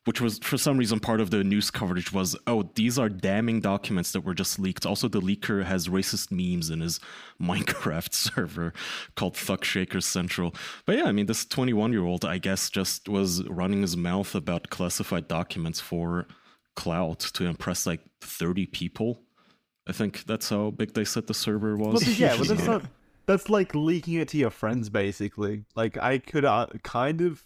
Which 0.08 0.22
was 0.22 0.40
for 0.40 0.58
some 0.58 0.78
reason 0.78 1.02
part 1.02 1.20
of 1.20 1.32
the 1.32 1.44
news 1.44 1.70
coverage 1.70 2.14
was 2.14 2.34
oh 2.48 2.70
these 2.76 2.98
are 2.98 3.10
damning 3.10 3.60
documents 3.60 4.14
that 4.14 4.22
were 4.22 4.34
just 4.34 4.58
leaked 4.58 4.86
also 4.86 5.10
the 5.10 5.20
leaker 5.20 5.66
has 5.66 5.90
racist 5.90 6.32
memes 6.32 6.70
in 6.70 6.80
his 6.80 7.02
minecraft 7.42 8.14
server 8.14 8.74
called 9.16 9.36
fuck 9.36 9.66
shakers 9.66 10.06
central 10.06 10.56
but 10.86 10.98
yeah 10.98 11.04
i 11.04 11.12
mean 11.12 11.26
this 11.26 11.46
21 11.46 11.92
year 11.92 12.06
old 12.06 12.24
i 12.24 12.38
guess 12.38 12.70
just 12.70 13.10
was 13.10 13.44
running 13.50 13.82
his 13.82 13.98
mouth 13.98 14.34
about 14.34 14.70
classified 14.70 15.28
documents 15.28 15.82
for 15.82 16.26
clout 16.76 17.20
to 17.20 17.46
impress 17.46 17.86
like 17.86 18.00
30 18.22 18.66
people 18.68 19.22
i 19.88 19.92
think 19.92 20.24
that's 20.24 20.50
how 20.50 20.72
big 20.72 20.94
they 20.94 21.04
said 21.04 21.28
the 21.28 21.34
server 21.34 21.76
was 21.76 22.06
Well, 22.06 22.16
yeah, 22.16 22.38
but 22.38 22.48
that's 22.48 22.66
not. 22.66 22.84
That's 23.28 23.50
like 23.50 23.76
leaking 23.76 24.14
it 24.14 24.30
to 24.30 24.38
your 24.38 24.50
friends, 24.50 24.90
basically. 24.90 25.66
Like 25.76 25.98
I 25.98 26.18
could 26.18 26.46
uh, 26.46 26.68
kind 26.84 27.20
of, 27.20 27.44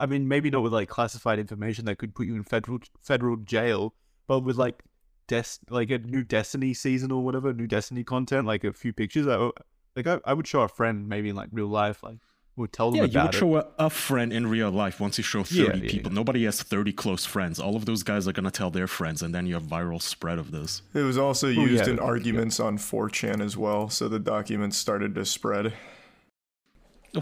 I 0.00 0.06
mean, 0.06 0.26
maybe 0.26 0.50
not 0.50 0.62
with 0.62 0.72
like 0.72 0.88
classified 0.88 1.38
information 1.38 1.84
that 1.84 1.98
could 1.98 2.14
put 2.14 2.26
you 2.26 2.34
in 2.34 2.42
federal 2.42 2.78
federal 3.02 3.36
jail, 3.36 3.94
but 4.26 4.40
with 4.40 4.56
like 4.56 4.82
des 5.28 5.44
like 5.68 5.90
a 5.90 5.98
new 5.98 6.24
Destiny 6.24 6.74
season 6.74 7.12
or 7.12 7.22
whatever, 7.22 7.52
new 7.52 7.66
Destiny 7.68 8.02
content, 8.02 8.46
like 8.46 8.64
a 8.64 8.72
few 8.72 8.92
pictures. 8.92 9.26
I, 9.28 9.50
like 9.94 10.06
I, 10.06 10.18
I 10.24 10.32
would 10.34 10.46
show 10.48 10.62
a 10.62 10.68
friend 10.68 11.08
maybe 11.08 11.28
in 11.28 11.36
like 11.36 11.50
real 11.52 11.66
life, 11.68 12.02
like 12.02 12.16
would 12.56 12.72
tell 12.72 12.90
them 12.90 13.00
about 13.00 13.08
it 13.08 13.12
Yeah, 13.14 13.20
you 13.20 13.26
would 13.26 13.34
it. 13.34 13.38
show 13.38 13.56
a, 13.56 13.86
a 13.86 13.90
friend 13.90 14.32
in 14.32 14.46
real 14.46 14.70
life 14.70 15.00
once 15.00 15.16
you 15.18 15.24
show 15.24 15.44
30 15.44 15.56
Yeah, 15.62 15.74
yeah, 15.84 15.90
people. 15.90 16.10
Nobody 16.12 16.44
has 16.44 16.62
30 16.62 16.92
close 16.92 17.24
friends. 17.24 17.58
All 17.60 17.76
of 17.76 17.86
those 17.86 18.02
guys 18.02 18.26
are 18.28 18.32
going 18.32 18.44
to 18.44 18.50
tell 18.50 18.70
their 18.70 18.86
friends, 18.88 19.22
and 19.22 19.34
then 19.34 19.46
you 19.46 19.54
have 19.54 19.62
viral 19.64 20.02
spread 20.02 20.38
of 20.38 20.50
this. 20.50 20.82
It 20.94 21.02
was 21.02 21.16
also 21.16 21.46
Oh, 21.46 21.50
used 21.50 21.86
yeah. 21.86 21.92
in 21.92 21.98
arguments 21.98 22.58
on 22.60 22.76
4chan 22.76 23.40
as 23.42 23.56
well, 23.56 23.88
so 23.88 24.08
the 24.08 24.18
documents 24.18 24.76
started 24.76 25.14
to 25.14 25.24
spread. 25.24 25.72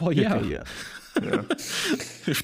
Well, 0.00 0.12
yeah. 0.12 0.40
yeah. 0.42 0.62
Yeah. 1.22 1.42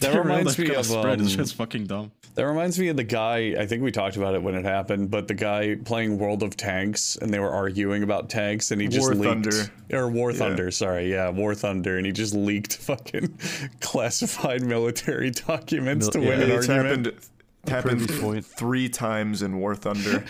That 0.01 0.15
reminds 0.17 0.59
me 0.59 0.75
of, 0.75 0.87
spread. 0.87 1.21
It's 1.21 1.33
um, 1.33 1.37
just 1.37 1.55
fucking 1.57 1.85
dumb. 1.87 2.11
That 2.37 2.45
reminds 2.47 2.79
me 2.79 2.89
of 2.89 2.97
the 2.97 3.05
guy. 3.05 3.55
I 3.59 3.67
think 3.67 3.83
we 3.83 3.91
talked 3.93 4.17
about 4.17 4.35
it 4.35 4.43
when 4.43 4.55
it 4.55 4.65
happened, 4.65 5.11
but 5.11 5.29
the 5.29 5.35
guy 5.35 5.75
playing 5.85 6.19
World 6.19 6.43
of 6.43 6.57
Tanks, 6.57 7.17
and 7.21 7.33
they 7.33 7.39
were 7.39 7.51
arguing 7.51 8.03
about 8.03 8.31
tanks, 8.31 8.71
and 8.71 8.81
he 8.81 8.89
just 8.89 9.03
War 9.07 9.15
leaked 9.15 9.45
Thunder. 9.53 9.73
or 9.93 10.09
War 10.09 10.31
Yeah. 10.33 10.39
Thunder. 10.39 10.71
Sorry, 10.71 11.11
yeah, 11.11 11.29
War 11.29 11.55
Thunder, 11.55 11.99
and 11.99 12.07
he 12.07 12.13
just 12.13 12.33
leaked 12.35 12.77
fucking 12.79 13.39
classified 13.81 14.63
military 14.77 15.31
documents 15.31 16.09
to 16.09 16.19
Mil- 16.19 16.29
win 16.31 16.39
yeah, 16.41 16.45
an 16.47 16.51
it's 16.53 16.69
argument. 16.71 17.07
happened 17.07 17.29
happened 17.69 17.99
previous 17.99 18.21
point. 18.21 18.45
three 18.47 18.89
times 18.89 19.43
in 19.43 19.59
War 19.59 19.75
Thunder. 19.75 20.25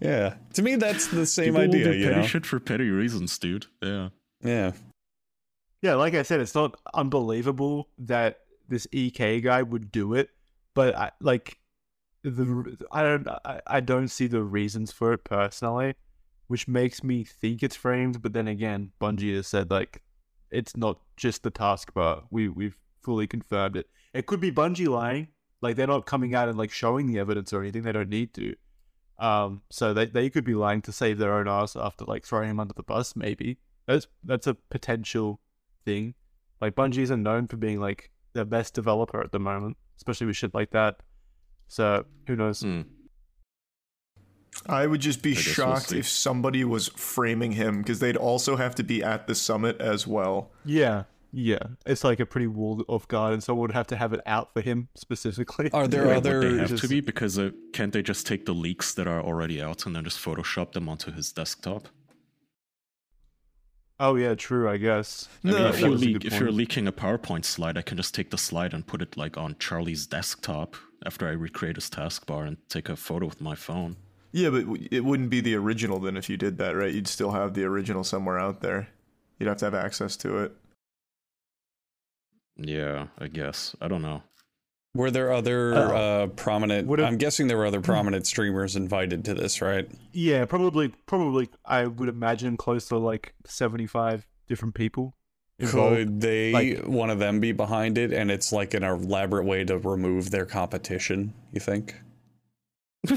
Yeah, 0.00 0.34
to 0.54 0.62
me 0.62 0.76
that's 0.76 1.06
the 1.08 1.26
same 1.26 1.54
People 1.54 1.60
will 1.62 1.68
idea. 1.68 1.84
do 1.92 1.98
You 1.98 2.04
petty 2.08 2.20
know? 2.20 2.26
shit 2.26 2.46
for 2.46 2.60
petty 2.60 2.90
reasons, 2.90 3.38
dude. 3.38 3.66
Yeah. 3.82 4.08
Yeah. 4.42 4.72
Yeah, 5.82 5.94
like 5.94 6.14
I 6.14 6.22
said, 6.22 6.40
it's 6.40 6.54
not 6.54 6.78
unbelievable 6.92 7.88
that 7.98 8.40
this 8.68 8.86
EK 8.92 9.40
guy 9.40 9.62
would 9.62 9.90
do 9.90 10.14
it, 10.14 10.30
but 10.74 10.94
I 10.94 11.10
like 11.20 11.58
the 12.22 12.76
I 12.92 13.02
don't 13.02 13.28
I, 13.28 13.60
I 13.66 13.80
don't 13.80 14.08
see 14.08 14.26
the 14.26 14.42
reasons 14.42 14.92
for 14.92 15.12
it 15.12 15.24
personally, 15.24 15.94
which 16.48 16.68
makes 16.68 17.02
me 17.02 17.24
think 17.24 17.62
it's 17.62 17.76
framed. 17.76 18.22
But 18.22 18.32
then 18.34 18.46
again, 18.46 18.92
Bungie 19.00 19.34
has 19.36 19.46
said 19.46 19.70
like 19.70 20.02
it's 20.50 20.76
not 20.76 21.00
just 21.16 21.42
the 21.42 21.50
taskbar. 21.50 22.24
We 22.30 22.48
we've 22.48 22.78
fully 23.02 23.26
confirmed 23.26 23.76
it. 23.76 23.88
It 24.12 24.26
could 24.26 24.40
be 24.40 24.52
Bungie 24.52 24.88
lying, 24.88 25.28
like 25.62 25.76
they're 25.76 25.86
not 25.86 26.06
coming 26.06 26.34
out 26.34 26.48
and 26.48 26.58
like 26.58 26.70
showing 26.70 27.06
the 27.06 27.18
evidence 27.18 27.52
or 27.52 27.62
anything. 27.62 27.82
They 27.82 27.92
don't 27.92 28.08
need 28.08 28.34
to. 28.34 28.54
Um, 29.18 29.62
so 29.70 29.92
they 29.92 30.06
they 30.06 30.30
could 30.30 30.44
be 30.44 30.54
lying 30.54 30.82
to 30.82 30.92
save 30.92 31.18
their 31.18 31.34
own 31.34 31.48
ass 31.48 31.76
after 31.76 32.04
like 32.04 32.24
throwing 32.24 32.50
him 32.50 32.60
under 32.60 32.74
the 32.74 32.82
bus. 32.82 33.16
Maybe 33.16 33.58
that's 33.86 34.06
that's 34.24 34.46
a 34.46 34.54
potential 34.54 35.40
thing. 35.84 36.14
Like 36.60 36.74
Bungie 36.74 36.98
isn't 36.98 37.22
known 37.22 37.46
for 37.48 37.56
being 37.56 37.80
like 37.80 38.10
the 38.32 38.44
best 38.44 38.74
developer 38.74 39.22
at 39.22 39.32
the 39.32 39.38
moment, 39.40 39.76
especially 39.96 40.26
with 40.26 40.36
shit 40.36 40.54
like 40.54 40.70
that. 40.70 40.96
So 41.68 42.04
who 42.26 42.36
knows? 42.36 42.60
Hmm. 42.62 42.82
I 44.66 44.86
would 44.86 45.00
just 45.00 45.22
be 45.22 45.34
guess 45.34 45.46
we'll 45.46 45.54
shocked 45.54 45.92
if 45.92 46.08
somebody 46.08 46.64
was 46.64 46.88
framing 46.88 47.52
him 47.52 47.78
because 47.78 48.00
they'd 48.00 48.16
also 48.16 48.56
have 48.56 48.74
to 48.76 48.82
be 48.82 49.02
at 49.02 49.26
the 49.26 49.34
summit 49.34 49.80
as 49.80 50.06
well. 50.06 50.50
Yeah, 50.64 51.04
yeah. 51.32 51.60
It's 51.86 52.04
like 52.04 52.20
a 52.20 52.26
pretty 52.26 52.46
walled 52.48 52.84
off 52.88 53.08
guard, 53.08 53.32
and 53.32 53.42
someone 53.42 53.62
would 53.62 53.72
have 53.72 53.86
to 53.88 53.96
have 53.96 54.12
it 54.12 54.20
out 54.26 54.52
for 54.52 54.60
him 54.60 54.88
specifically. 54.96 55.70
Are 55.72 55.88
there 55.88 56.06
Wait, 56.08 56.16
other? 56.16 56.40
they 56.52 56.58
have 56.58 56.68
just- 56.68 56.82
to 56.82 56.88
be? 56.88 57.00
Because 57.00 57.38
uh, 57.38 57.50
can't 57.72 57.92
they 57.92 58.02
just 58.02 58.26
take 58.26 58.44
the 58.44 58.52
leaks 58.52 58.92
that 58.94 59.06
are 59.06 59.22
already 59.22 59.62
out 59.62 59.86
and 59.86 59.96
then 59.96 60.04
just 60.04 60.18
Photoshop 60.18 60.72
them 60.72 60.88
onto 60.88 61.10
his 61.12 61.32
desktop? 61.32 61.88
Oh 64.02 64.14
yeah, 64.14 64.34
true. 64.34 64.68
I 64.68 64.78
guess. 64.78 65.28
I 65.44 65.50
No, 65.50 65.58
mean, 65.58 65.66
if 65.66 65.80
you 65.80 65.88
leak, 65.90 66.24
if 66.24 66.40
you're 66.40 66.50
leaking 66.50 66.88
a 66.88 66.92
PowerPoint 66.92 67.44
slide, 67.44 67.76
I 67.76 67.82
can 67.82 67.98
just 67.98 68.14
take 68.14 68.30
the 68.30 68.38
slide 68.38 68.72
and 68.72 68.86
put 68.86 69.02
it 69.02 69.16
like 69.16 69.36
on 69.36 69.56
Charlie's 69.58 70.06
desktop 70.06 70.74
after 71.04 71.28
I 71.28 71.32
recreate 71.32 71.76
his 71.76 71.90
taskbar 71.90 72.46
and 72.46 72.56
take 72.70 72.88
a 72.88 72.96
photo 72.96 73.26
with 73.26 73.42
my 73.42 73.54
phone. 73.54 73.96
Yeah, 74.32 74.48
but 74.50 74.64
it 74.90 75.04
wouldn't 75.04 75.28
be 75.28 75.40
the 75.42 75.54
original 75.54 75.98
then 75.98 76.16
if 76.16 76.30
you 76.30 76.38
did 76.38 76.56
that, 76.58 76.70
right? 76.76 76.94
You'd 76.94 77.08
still 77.08 77.32
have 77.32 77.52
the 77.52 77.64
original 77.64 78.02
somewhere 78.02 78.38
out 78.38 78.60
there. 78.62 78.88
You'd 79.38 79.48
have 79.48 79.58
to 79.58 79.66
have 79.66 79.74
access 79.74 80.16
to 80.18 80.38
it. 80.38 80.52
Yeah, 82.56 83.08
I 83.18 83.28
guess. 83.28 83.76
I 83.80 83.88
don't 83.88 84.02
know. 84.02 84.22
Were 84.94 85.10
there 85.10 85.32
other 85.32 85.74
Uh, 85.74 85.78
uh, 85.78 86.26
prominent? 86.28 86.88
would 86.88 87.00
I'm 87.00 87.16
guessing 87.16 87.46
there 87.46 87.56
were 87.56 87.66
other 87.66 87.80
prominent 87.80 88.26
streamers 88.26 88.74
invited 88.74 89.24
to 89.26 89.34
this, 89.34 89.60
right? 89.62 89.88
yeah, 90.12 90.44
probably, 90.46 90.88
probably. 91.06 91.48
I 91.64 91.86
would 91.86 92.08
imagine 92.08 92.56
close 92.56 92.88
to 92.88 92.98
like 92.98 93.34
seventy-five 93.46 94.26
different 94.48 94.74
people 94.74 95.14
involved. 95.60 95.96
Could 95.96 96.20
they, 96.20 96.52
like- 96.52 96.84
one 96.86 97.08
of 97.10 97.20
them, 97.20 97.38
be 97.38 97.52
behind 97.52 97.98
it, 97.98 98.12
and 98.12 98.30
it's 98.32 98.50
like 98.52 98.74
an 98.74 98.82
elaborate 98.82 99.44
way 99.44 99.62
to 99.64 99.78
remove 99.78 100.30
their 100.32 100.44
competition? 100.46 101.34
You 101.52 101.60
think? 101.60 101.94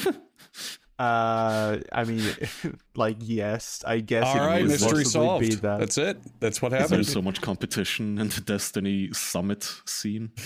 Uh, 1.00 1.80
I 1.92 2.04
mean, 2.04 2.22
like 2.96 3.18
yes, 3.20 3.84
I 3.86 4.00
guess. 4.00 4.26
All 4.26 4.44
it 4.44 4.48
right, 4.48 4.64
mystery 4.66 5.04
possibly 5.04 5.40
be 5.40 5.52
solved. 5.52 5.62
that. 5.64 5.80
That's 5.80 5.98
it. 5.98 6.18
That's 6.40 6.62
what 6.62 6.72
happened. 6.72 6.90
There's 6.92 7.08
happened. 7.08 7.14
so 7.14 7.22
much 7.22 7.42
competition 7.42 8.20
in 8.20 8.30
the 8.30 8.42
Destiny 8.42 9.12
Summit 9.14 9.64
scene. 9.86 10.32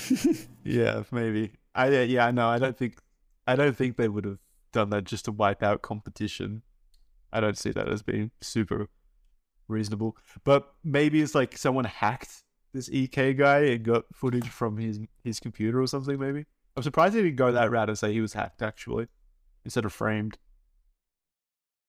Yeah, 0.64 1.04
maybe. 1.12 1.54
I 1.74 1.90
yeah, 2.02 2.30
no, 2.32 2.50
I 2.50 2.60
don't 2.60 2.78
think 2.78 2.98
I 3.46 3.56
don't 3.56 3.76
think 3.76 3.96
they 3.96 4.10
would 4.10 4.26
have 4.26 4.40
done 4.74 4.90
that 4.90 5.06
just 5.06 5.26
to 5.26 5.32
wipe 5.32 5.64
out 5.64 5.82
competition. 5.82 6.64
I 7.32 7.40
don't 7.40 7.58
see 7.58 7.72
that 7.72 7.88
as 7.88 8.02
being 8.04 8.32
super 8.42 8.90
reasonable. 9.70 10.18
But 10.44 10.74
maybe 10.84 11.22
it's 11.22 11.34
like 11.36 11.58
someone 11.58 11.86
hacked 11.86 12.44
this 12.74 12.90
EK 12.90 13.34
guy 13.36 13.60
and 13.60 13.84
got 13.84 14.06
footage 14.14 14.50
from 14.50 14.78
his 14.78 15.00
his 15.24 15.40
computer 15.40 15.82
or 15.82 15.88
something. 15.88 16.20
Maybe 16.20 16.46
I'm 16.76 16.84
surprised 16.84 17.16
they 17.16 17.22
didn't 17.22 17.38
go 17.38 17.52
that 17.54 17.72
route 17.72 17.90
and 17.90 17.98
say 17.98 18.12
he 18.12 18.22
was 18.22 18.34
hacked 18.34 18.62
actually 18.62 19.08
instead 19.68 19.84
of 19.86 19.92
framed. 19.94 20.38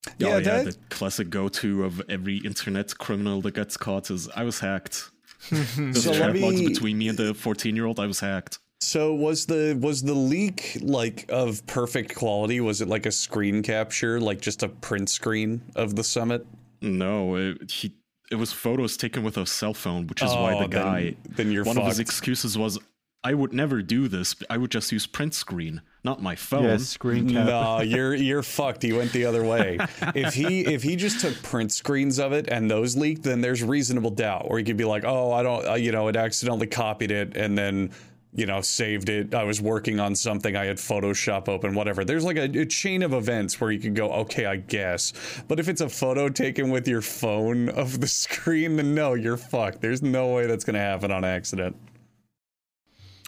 Oh, 0.08 0.12
yeah, 0.18 0.26
oh, 0.28 0.30
yeah, 0.38 0.40
that- 0.40 0.64
the 0.66 0.76
classic 0.90 1.30
go-to 1.30 1.84
of 1.84 2.02
every 2.08 2.38
internet 2.38 2.96
criminal 2.98 3.40
that 3.42 3.54
gets 3.54 3.76
caught 3.76 4.10
is 4.10 4.28
I 4.34 4.42
was 4.44 4.60
hacked. 4.60 5.10
There's 5.50 6.02
So 6.04 6.10
let 6.10 6.18
chat 6.34 6.36
logs 6.36 6.60
me- 6.60 6.68
between 6.68 6.98
me 6.98 7.08
and 7.08 7.18
the 7.18 7.32
14-year-old. 7.34 8.00
I 8.00 8.06
was 8.06 8.20
hacked. 8.20 8.58
So 8.80 9.12
was 9.12 9.46
the 9.46 9.76
was 9.80 10.02
the 10.02 10.14
leak 10.14 10.78
like 10.80 11.26
of 11.28 11.66
perfect 11.66 12.14
quality? 12.14 12.60
Was 12.60 12.80
it 12.80 12.86
like 12.88 13.06
a 13.06 13.10
screen 13.12 13.60
capture, 13.62 14.20
like 14.20 14.40
just 14.40 14.62
a 14.62 14.68
print 14.68 15.10
screen 15.10 15.62
of 15.74 15.96
the 15.96 16.04
summit? 16.04 16.46
No, 16.80 17.34
it, 17.36 17.70
he. 17.70 17.92
It 18.30 18.36
was 18.36 18.52
photos 18.52 18.96
taken 18.96 19.24
with 19.24 19.36
a 19.36 19.46
cell 19.46 19.74
phone, 19.74 20.06
which 20.06 20.22
is 20.22 20.30
why 20.30 20.54
Oh, 20.54 20.60
the 20.62 20.68
then- 20.68 20.82
guy. 20.84 21.16
then 21.28 21.50
you're 21.50 21.64
one 21.64 21.76
of 21.78 21.86
his 21.86 21.98
excuses 21.98 22.56
was, 22.58 22.78
"I 23.24 23.34
would 23.34 23.52
never 23.52 23.82
do 23.82 24.06
this. 24.06 24.36
I 24.48 24.58
would 24.58 24.70
just 24.70 24.92
use 24.92 25.06
print 25.06 25.34
screen, 25.34 25.80
not 26.09 26.22
my 26.22 26.34
phone." 26.34 26.64
Yeah, 26.64 26.76
screen 26.78 27.30
cap. 27.32 27.46
No, 27.46 27.80
you're 27.80 28.14
you're 28.14 28.42
fucked. 28.42 28.82
He 28.82 28.92
went 28.92 29.12
the 29.12 29.24
other 29.24 29.44
way. 29.44 29.78
If 30.14 30.34
he 30.34 30.64
if 30.64 30.82
he 30.82 30.96
just 30.96 31.20
took 31.20 31.40
print 31.42 31.70
screens 31.72 32.18
of 32.18 32.32
it 32.32 32.48
and 32.48 32.70
those 32.70 32.96
leaked, 32.96 33.22
then 33.24 33.40
there's 33.40 33.62
reasonable 33.62 34.11
doubt. 34.11 34.46
Or 34.46 34.59
he 34.59 34.64
could 34.64 34.76
be 34.76 34.84
like, 34.84 35.04
oh, 35.04 35.32
I 35.32 35.42
don't, 35.42 35.68
uh, 35.68 35.74
you 35.74 35.92
know, 35.92 36.09
it 36.09 36.16
accidentally 36.16 36.66
copied 36.66 37.11
it 37.11 37.36
and 37.36 37.56
then 37.56 37.90
you 38.34 38.46
know 38.46 38.61
saved 38.61 39.09
it. 39.09 39.34
I 39.34 39.44
was 39.44 39.61
working 39.61 40.00
on 40.00 40.14
something. 40.14 40.56
I 40.56 40.64
had 40.66 40.76
Photoshop 40.76 41.48
open, 41.48 41.74
whatever. 41.74 42.04
There's 42.04 42.24
like 42.24 42.36
a, 42.36 42.61
a 42.61 42.66
chain 42.66 43.02
of 43.02 43.12
events 43.12 43.61
where 43.61 43.70
you 43.70 43.80
could 43.80 43.94
go, 43.94 44.11
okay, 44.11 44.46
I 44.46 44.56
guess. 44.56 45.12
But 45.46 45.61
if 45.61 45.68
it's 45.68 45.80
a 45.80 45.88
photo 45.88 46.28
taken 46.28 46.70
with 46.70 46.86
your 46.88 47.02
phone 47.02 47.68
of 47.68 48.00
the 48.00 48.09
screen, 48.24 48.76
then 48.76 48.94
no, 48.94 49.14
you're 49.14 49.36
fucked. 49.36 49.80
There's 49.80 50.02
no 50.02 50.28
way 50.28 50.46
that's 50.46 50.64
gonna 50.64 50.78
happen 50.78 51.11
on 51.11 51.24
accident. 51.24 51.76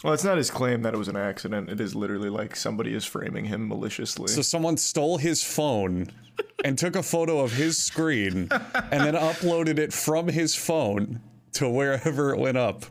Well, 0.03 0.13
it's 0.13 0.23
not 0.23 0.37
his 0.37 0.49
claim 0.49 0.81
that 0.81 0.93
it 0.93 0.97
was 0.97 1.07
an 1.07 1.15
accident. 1.15 1.69
It 1.69 1.79
is 1.79 1.93
literally 1.95 2.29
like 2.29 2.55
somebody 2.55 2.93
is 2.95 3.05
framing 3.05 3.45
him 3.45 3.67
maliciously. 3.67 4.27
So 4.29 4.41
someone 4.41 4.77
stole 4.77 5.17
his 5.17 5.43
phone 5.43 6.07
and 6.65 6.77
took 6.77 6.95
a 6.95 7.03
photo 7.03 7.39
of 7.41 7.53
his 7.53 7.77
screen 7.77 8.47
and 8.51 9.03
then 9.05 9.13
uploaded 9.13 9.77
it 9.77 9.93
from 9.93 10.27
his 10.27 10.55
phone 10.55 11.21
to 11.53 11.69
wherever 11.69 12.33
it 12.33 12.39
went 12.39 12.57
up. 12.57 12.85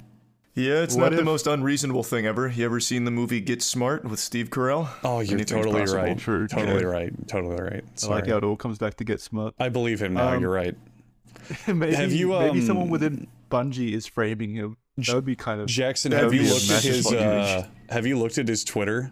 yeah, 0.54 0.82
it's 0.82 0.94
What 0.94 1.10
not 1.10 1.16
the 1.16 1.24
most 1.24 1.48
unreasonable 1.48 2.04
thing 2.04 2.26
ever. 2.26 2.46
You 2.48 2.64
ever 2.64 2.78
seen 2.78 3.04
the 3.04 3.10
movie 3.10 3.40
Get 3.40 3.60
Smart 3.62 4.04
with 4.04 4.20
Steve 4.20 4.50
Carell? 4.50 4.88
Oh, 5.02 5.18
you're 5.20 5.34
Anything's 5.34 5.50
totally 5.50 5.80
possible. 5.80 6.02
right. 6.02 6.18
True, 6.18 6.46
totally 6.46 6.82
true. 6.82 6.90
right. 6.90 7.28
Totally 7.28 7.56
right. 7.60 7.84
I 8.04 8.06
like 8.06 8.26
how 8.28 8.36
it 8.36 8.44
all 8.44 8.56
comes 8.56 8.78
back 8.78 8.94
to 8.98 9.04
get 9.04 9.20
smart. 9.20 9.54
I 9.58 9.68
believe 9.68 10.00
him 10.00 10.14
now. 10.14 10.34
Um, 10.34 10.40
you're 10.42 10.50
right. 10.50 10.76
maybe, 11.66 11.94
Have 11.94 12.12
you, 12.12 12.28
maybe 12.28 12.60
um, 12.60 12.66
someone 12.66 12.88
within 12.88 13.26
Bungie 13.50 13.94
is 13.94 14.06
framing 14.06 14.50
him. 14.54 14.76
That 15.08 15.14
would 15.16 15.24
be 15.24 15.36
kind 15.36 15.60
of. 15.60 15.66
Jackson, 15.66 16.12
have 16.12 16.32
you 16.34 16.42
looked 16.42 16.70
at 16.70 16.82
his? 16.82 17.06
Uh, 17.10 17.66
have 17.88 18.06
you 18.06 18.18
looked 18.18 18.38
at 18.38 18.48
his 18.48 18.64
Twitter 18.64 19.10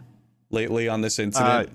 lately 0.49 0.87
on 0.87 1.01
this 1.01 1.19
incident? 1.19 1.69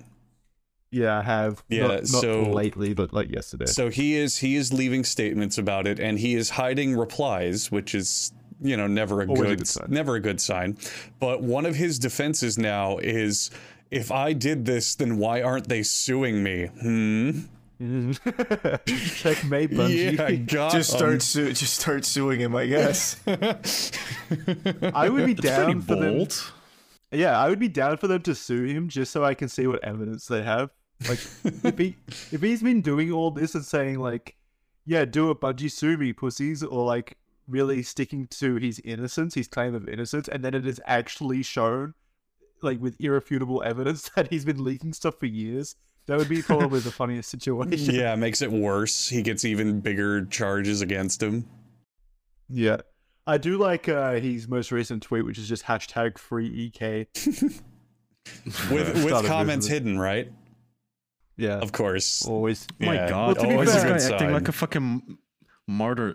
Yeah, 0.90 1.18
I 1.18 1.22
have. 1.22 1.64
Yeah, 1.68 1.82
not, 1.88 1.90
not 1.90 2.06
so- 2.06 2.42
lately, 2.52 2.94
but 2.94 3.12
like 3.12 3.28
yesterday. 3.30 3.66
So 3.66 3.90
he 3.90 4.14
is 4.14 4.38
he 4.38 4.54
is 4.56 4.72
leaving 4.72 5.02
statements 5.04 5.58
about 5.58 5.86
it, 5.86 5.98
and 5.98 6.18
he 6.18 6.34
is 6.34 6.50
hiding 6.50 6.96
replies, 6.96 7.70
which 7.72 7.94
is 7.94 8.32
you 8.60 8.76
know 8.76 8.86
never 8.86 9.20
a 9.22 9.26
Always 9.26 9.40
a 9.40 9.44
good, 9.46 9.58
good 9.58 9.68
sign. 9.68 9.86
never 9.90 10.14
a 10.14 10.20
good 10.20 10.40
sign. 10.40 10.78
But 11.18 11.42
one 11.42 11.66
of 11.66 11.74
his 11.74 11.98
defenses 11.98 12.56
now 12.58 12.98
is, 12.98 13.50
if 13.90 14.12
I 14.12 14.32
did 14.34 14.66
this, 14.66 14.94
then 14.94 15.18
why 15.18 15.42
aren't 15.42 15.68
they 15.68 15.82
suing 15.82 16.42
me? 16.44 16.66
Hmm. 16.66 17.40
Checkmate, 18.86 19.70
Bungie. 19.72 20.16
Yeah, 20.16 20.30
got 20.32 20.72
Just 20.72 20.92
'em. 20.94 20.98
start 20.98 21.22
su- 21.22 21.52
just 21.52 21.74
start 21.80 22.04
suing 22.04 22.40
him, 22.40 22.54
I 22.54 22.66
guess. 22.66 23.16
I 23.26 25.08
would 25.08 25.26
be 25.26 25.32
It's 25.32 25.40
pretty 25.40 25.42
down 25.42 25.80
for 25.82 25.96
them. 25.96 26.26
Yeah, 27.10 27.38
I 27.38 27.48
would 27.48 27.58
be 27.58 27.68
down 27.68 27.96
for 27.96 28.06
them 28.08 28.22
to 28.22 28.34
sue 28.34 28.64
him 28.64 28.88
just 28.88 29.12
so 29.12 29.24
I 29.24 29.34
can 29.34 29.48
see 29.48 29.66
what 29.66 29.82
evidence 29.84 30.26
they 30.26 30.42
have. 30.42 30.70
Like, 31.08 31.18
if 31.44 31.78
he 31.78 31.96
if 32.32 32.40
he's 32.40 32.62
been 32.62 32.80
doing 32.80 33.10
all 33.12 33.30
this 33.30 33.54
and 33.54 33.64
saying 33.64 33.98
like, 33.98 34.36
"Yeah, 34.86 35.04
do 35.04 35.30
a 35.30 35.34
Bungie 35.34 35.70
sue 35.70 35.96
me, 35.96 36.12
pussies," 36.12 36.62
or 36.62 36.84
like 36.84 37.16
really 37.48 37.82
sticking 37.82 38.26
to 38.28 38.56
his 38.56 38.80
innocence, 38.84 39.34
his 39.34 39.48
claim 39.48 39.74
of 39.74 39.88
innocence, 39.88 40.28
and 40.28 40.42
then 40.44 40.54
it 40.54 40.66
is 40.66 40.80
actually 40.86 41.42
shown, 41.42 41.94
like 42.62 42.80
with 42.80 42.96
irrefutable 43.00 43.62
evidence 43.64 44.08
that 44.16 44.28
he's 44.28 44.44
been 44.44 44.62
leaking 44.64 44.92
stuff 44.92 45.18
for 45.18 45.26
years, 45.26 45.76
that 46.06 46.18
would 46.18 46.28
be 46.28 46.42
probably 46.42 46.80
the 46.80 46.90
funniest 46.92 47.30
situation. 47.30 47.94
yeah, 47.94 48.14
makes 48.16 48.42
it 48.42 48.50
worse. 48.52 49.08
He 49.08 49.22
gets 49.22 49.44
even 49.44 49.80
bigger 49.80 50.24
charges 50.26 50.80
against 50.80 51.22
him. 51.22 51.46
Yeah. 52.48 52.78
I 53.26 53.38
do 53.38 53.56
like 53.56 53.88
uh, 53.88 54.12
his 54.14 54.46
most 54.48 54.70
recent 54.70 55.02
tweet, 55.02 55.24
which 55.24 55.38
is 55.38 55.48
just 55.48 55.64
hashtag 55.64 56.18
free 56.18 56.46
EK. 56.46 57.06
With 58.70 59.04
with 59.04 59.26
comments 59.26 59.66
with 59.66 59.72
hidden, 59.72 59.98
right? 59.98 60.30
Yeah, 61.36 61.58
Of 61.58 61.72
course. 61.72 62.26
always. 62.26 62.66
My 62.78 62.94
Yeah, 62.94 63.08
God, 63.08 63.38
to 63.40 63.48
be 63.48 63.54
why 63.56 63.64
this 63.64 63.74
fair- 63.74 63.88
guy 63.88 63.94
acting 63.96 64.18
sign. 64.18 64.32
like 64.32 64.48
a 64.48 64.52
fucking 64.52 65.18
martyr? 65.66 66.14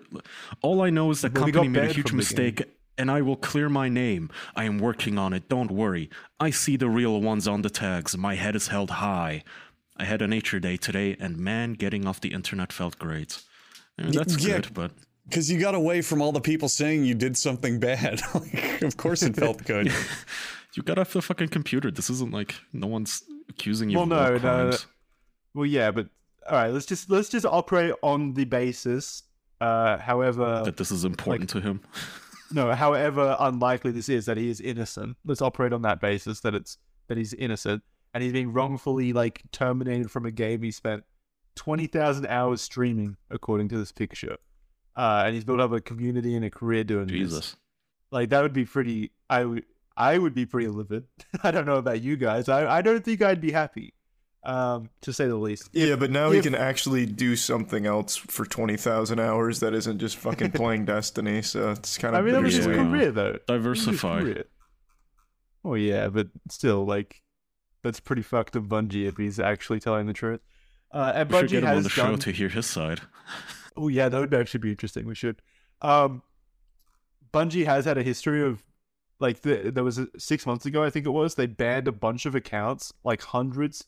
All 0.64 0.82
I 0.82 0.90
know 0.90 1.12
is 1.12 1.22
the 1.22 1.30
Well, 1.30 1.44
company 1.44 1.68
made 1.68 1.90
a 1.90 1.94
huge 1.94 2.14
mistake, 2.14 2.64
and 2.98 3.12
I 3.12 3.22
will 3.22 3.36
clear 3.36 3.70
my 3.70 3.90
name. 3.90 4.30
I 4.56 4.64
am 4.64 4.80
working 4.80 5.18
on 5.18 5.34
it. 5.34 5.50
Don't 5.50 5.72
worry. 5.72 6.10
I 6.40 6.50
see 6.52 6.78
the 6.78 6.90
real 6.90 7.22
ones 7.22 7.48
on 7.48 7.62
the 7.64 7.70
tags. 7.70 8.18
My 8.18 8.36
head 8.36 8.56
is 8.56 8.70
held 8.70 8.90
high. 8.92 9.44
I 10.00 10.06
had 10.06 10.22
a 10.22 10.28
nature 10.28 10.60
day 10.60 10.78
today, 10.78 11.18
and 11.20 11.38
man, 11.38 11.74
getting 11.74 12.08
off 12.08 12.22
the 12.22 12.34
internet 12.34 12.72
felt 12.72 12.97
great. 12.97 13.41
That's 13.97 14.41
yeah. 14.43 14.56
good, 14.56 14.74
but 14.74 14.91
Because 15.28 15.52
you 15.52 15.60
got 15.60 15.76
away 15.76 16.02
from 16.02 16.22
all 16.22 16.32
the 16.32 16.39
people 16.39 16.70
saying 16.70 17.04
you 17.04 17.14
did 17.14 17.38
something 17.38 17.80
bad. 17.80 18.22
like, 18.34 18.82
of 18.82 18.95
course 18.95 19.22
it 19.24 19.36
felt 19.36 19.66
good. 19.66 19.91
you 20.74 20.84
got 20.84 20.97
off 20.97 21.12
the 21.12 21.22
fucking 21.22 21.50
computer. 21.50 21.91
This 21.91 22.10
isn't 22.10 22.32
like 22.32 22.56
no 22.72 22.88
one's 22.88 23.24
accusing 23.50 23.89
you 23.89 23.97
Well, 23.97 24.04
of 24.04 24.10
no, 24.10 24.16
war 24.16 24.32
no, 24.32 24.39
crimes. 24.39 24.88
Well, 25.54 25.66
yeah, 25.66 25.91
but 25.91 26.08
all 26.50 26.56
right. 26.56 26.72
Let's 26.72 26.86
just 26.86 27.10
let's 27.10 27.28
just 27.28 27.45
operate 27.45 27.93
on 28.02 28.34
the 28.36 28.45
basis. 28.45 29.24
Uh, 29.60 29.97
however, 29.97 30.62
That 30.64 30.78
this 30.78 30.91
is 30.91 31.04
important 31.04 31.50
to 31.50 31.60
him. 31.60 31.82
no, 32.52 32.74
however 32.74 33.36
unlikely 33.38 33.91
this 33.91 34.08
is 34.08 34.26
that 34.28 34.38
he 34.38 34.50
is 34.50 34.62
innocent. 34.62 35.18
Let's 35.26 35.41
operate 35.41 35.74
on 35.74 35.82
that 35.82 36.00
basis 36.00 36.39
that 36.41 36.56
it's 36.56 36.78
that 37.10 37.18
he's 37.18 37.34
innocent 37.34 37.84
and 38.14 38.24
he's 38.24 38.34
being 38.34 38.51
wrongfully 38.53 39.14
like 39.14 39.41
terminated 39.51 40.10
from 40.12 40.26
a 40.26 40.32
game 40.32 40.62
he 40.64 40.72
spent 40.72 41.03
twenty 41.55 41.88
thousand 41.88 42.28
hours 42.28 42.62
streaming, 42.62 43.18
according 43.30 43.70
to 43.70 43.78
this 43.78 43.91
picture. 43.91 44.38
Uh, 44.95 45.24
and 45.26 45.34
he's 45.36 45.45
built 45.45 45.60
up 45.62 45.72
a 45.72 45.80
community 45.80 46.36
and 46.36 46.43
a 46.43 46.49
career 46.49 46.84
doing 46.84 47.07
this. 47.07 47.55
Like 48.12 48.30
that 48.30 48.41
would 48.41 48.53
be 48.53 48.66
pretty. 48.66 49.12
I 49.30 49.45
would. 49.45 49.66
I 49.95 50.18
would 50.18 50.34
be 50.34 50.45
pretty 50.45 50.68
livid. 50.70 51.05
I 51.43 51.51
don't 51.51 51.66
know 51.66 51.76
about 51.76 52.01
you 52.01 52.16
guys. 52.18 52.49
I. 52.49 52.68
I 52.78 52.82
don't 52.82 53.03
think 53.03 53.22
I'd 53.22 53.41
be 53.41 53.51
happy. 53.51 53.93
Um, 54.41 54.89
to 55.01 55.12
say 55.12 55.28
the 55.28 55.36
least. 55.36 55.70
yeah, 55.74 55.97
but 55.97 56.12
now 56.12 56.32
he 56.32 56.41
can 56.41 56.55
actually 56.55 57.05
do 57.05 57.36
something 57.36 57.86
else 57.86 58.16
for 58.16 58.45
twenty 58.45 58.78
thousand 58.78 59.20
hours 59.20 59.60
that 59.60 59.74
isn't 59.74 59.99
just 59.99 60.16
fucking 60.16 60.51
playing 60.53 60.86
Destiny. 60.86 61.41
So 61.41 61.72
it's 61.72 61.97
kind 61.97 62.16
of 62.16 62.22
I 62.22 62.24
mean, 62.26 62.34
that 62.34 62.41
was 62.43 62.55
his 62.55 62.66
Yeah. 62.66 62.76
career, 62.76 63.12
though. 63.12 63.34
That 63.34 63.47
Diversify. 63.47 64.22
career. 64.22 64.45
Oh 65.66 65.74
yeah, 65.76 66.07
but 66.07 66.28
still, 66.49 66.86
like, 66.86 67.22
that's 67.84 68.00
pretty 68.00 68.22
fucked 68.22 68.56
up, 68.56 68.64
Bungie, 68.64 69.08
if 69.08 69.18
he's 69.18 69.40
actually 69.40 69.80
telling 69.80 70.08
the 70.08 70.14
truth. 70.14 70.42
Uh, 70.92 71.12
and 71.16 71.30
We 71.30 71.38
should 71.38 71.46
Bungie 71.46 71.52
get 71.52 71.64
him 71.64 71.70
on 71.70 71.76
has 71.76 71.84
the 71.84 71.90
show 71.90 72.04
done. 72.12 72.20
to 72.20 72.32
hear 72.32 72.50
his 72.50 72.66
side. 72.66 73.02
Oh 73.78 73.88
yeah, 73.88 74.10
that 74.10 74.20
would 74.20 74.34
actually 74.34 74.60
be 74.62 74.72
interesting. 74.72 75.06
We 75.06 75.16
should. 75.16 75.42
Um, 75.82 76.24
Bungie 77.34 77.66
has 77.66 77.86
had 77.86 77.98
a 77.98 78.04
history 78.04 78.42
of, 78.44 78.64
like, 79.20 79.42
the, 79.42 79.72
there 79.74 79.84
was 79.84 79.98
a, 80.00 80.08
six 80.18 80.46
months 80.46 80.66
ago, 80.66 80.84
I 80.84 80.90
think 80.90 81.06
it 81.06 81.12
was. 81.12 81.36
They 81.36 81.46
banned 81.46 81.88
a 81.88 81.92
bunch 81.92 82.26
of 82.26 82.36
accounts, 82.36 82.92
like 83.04 83.22
hundreds, 83.22 83.86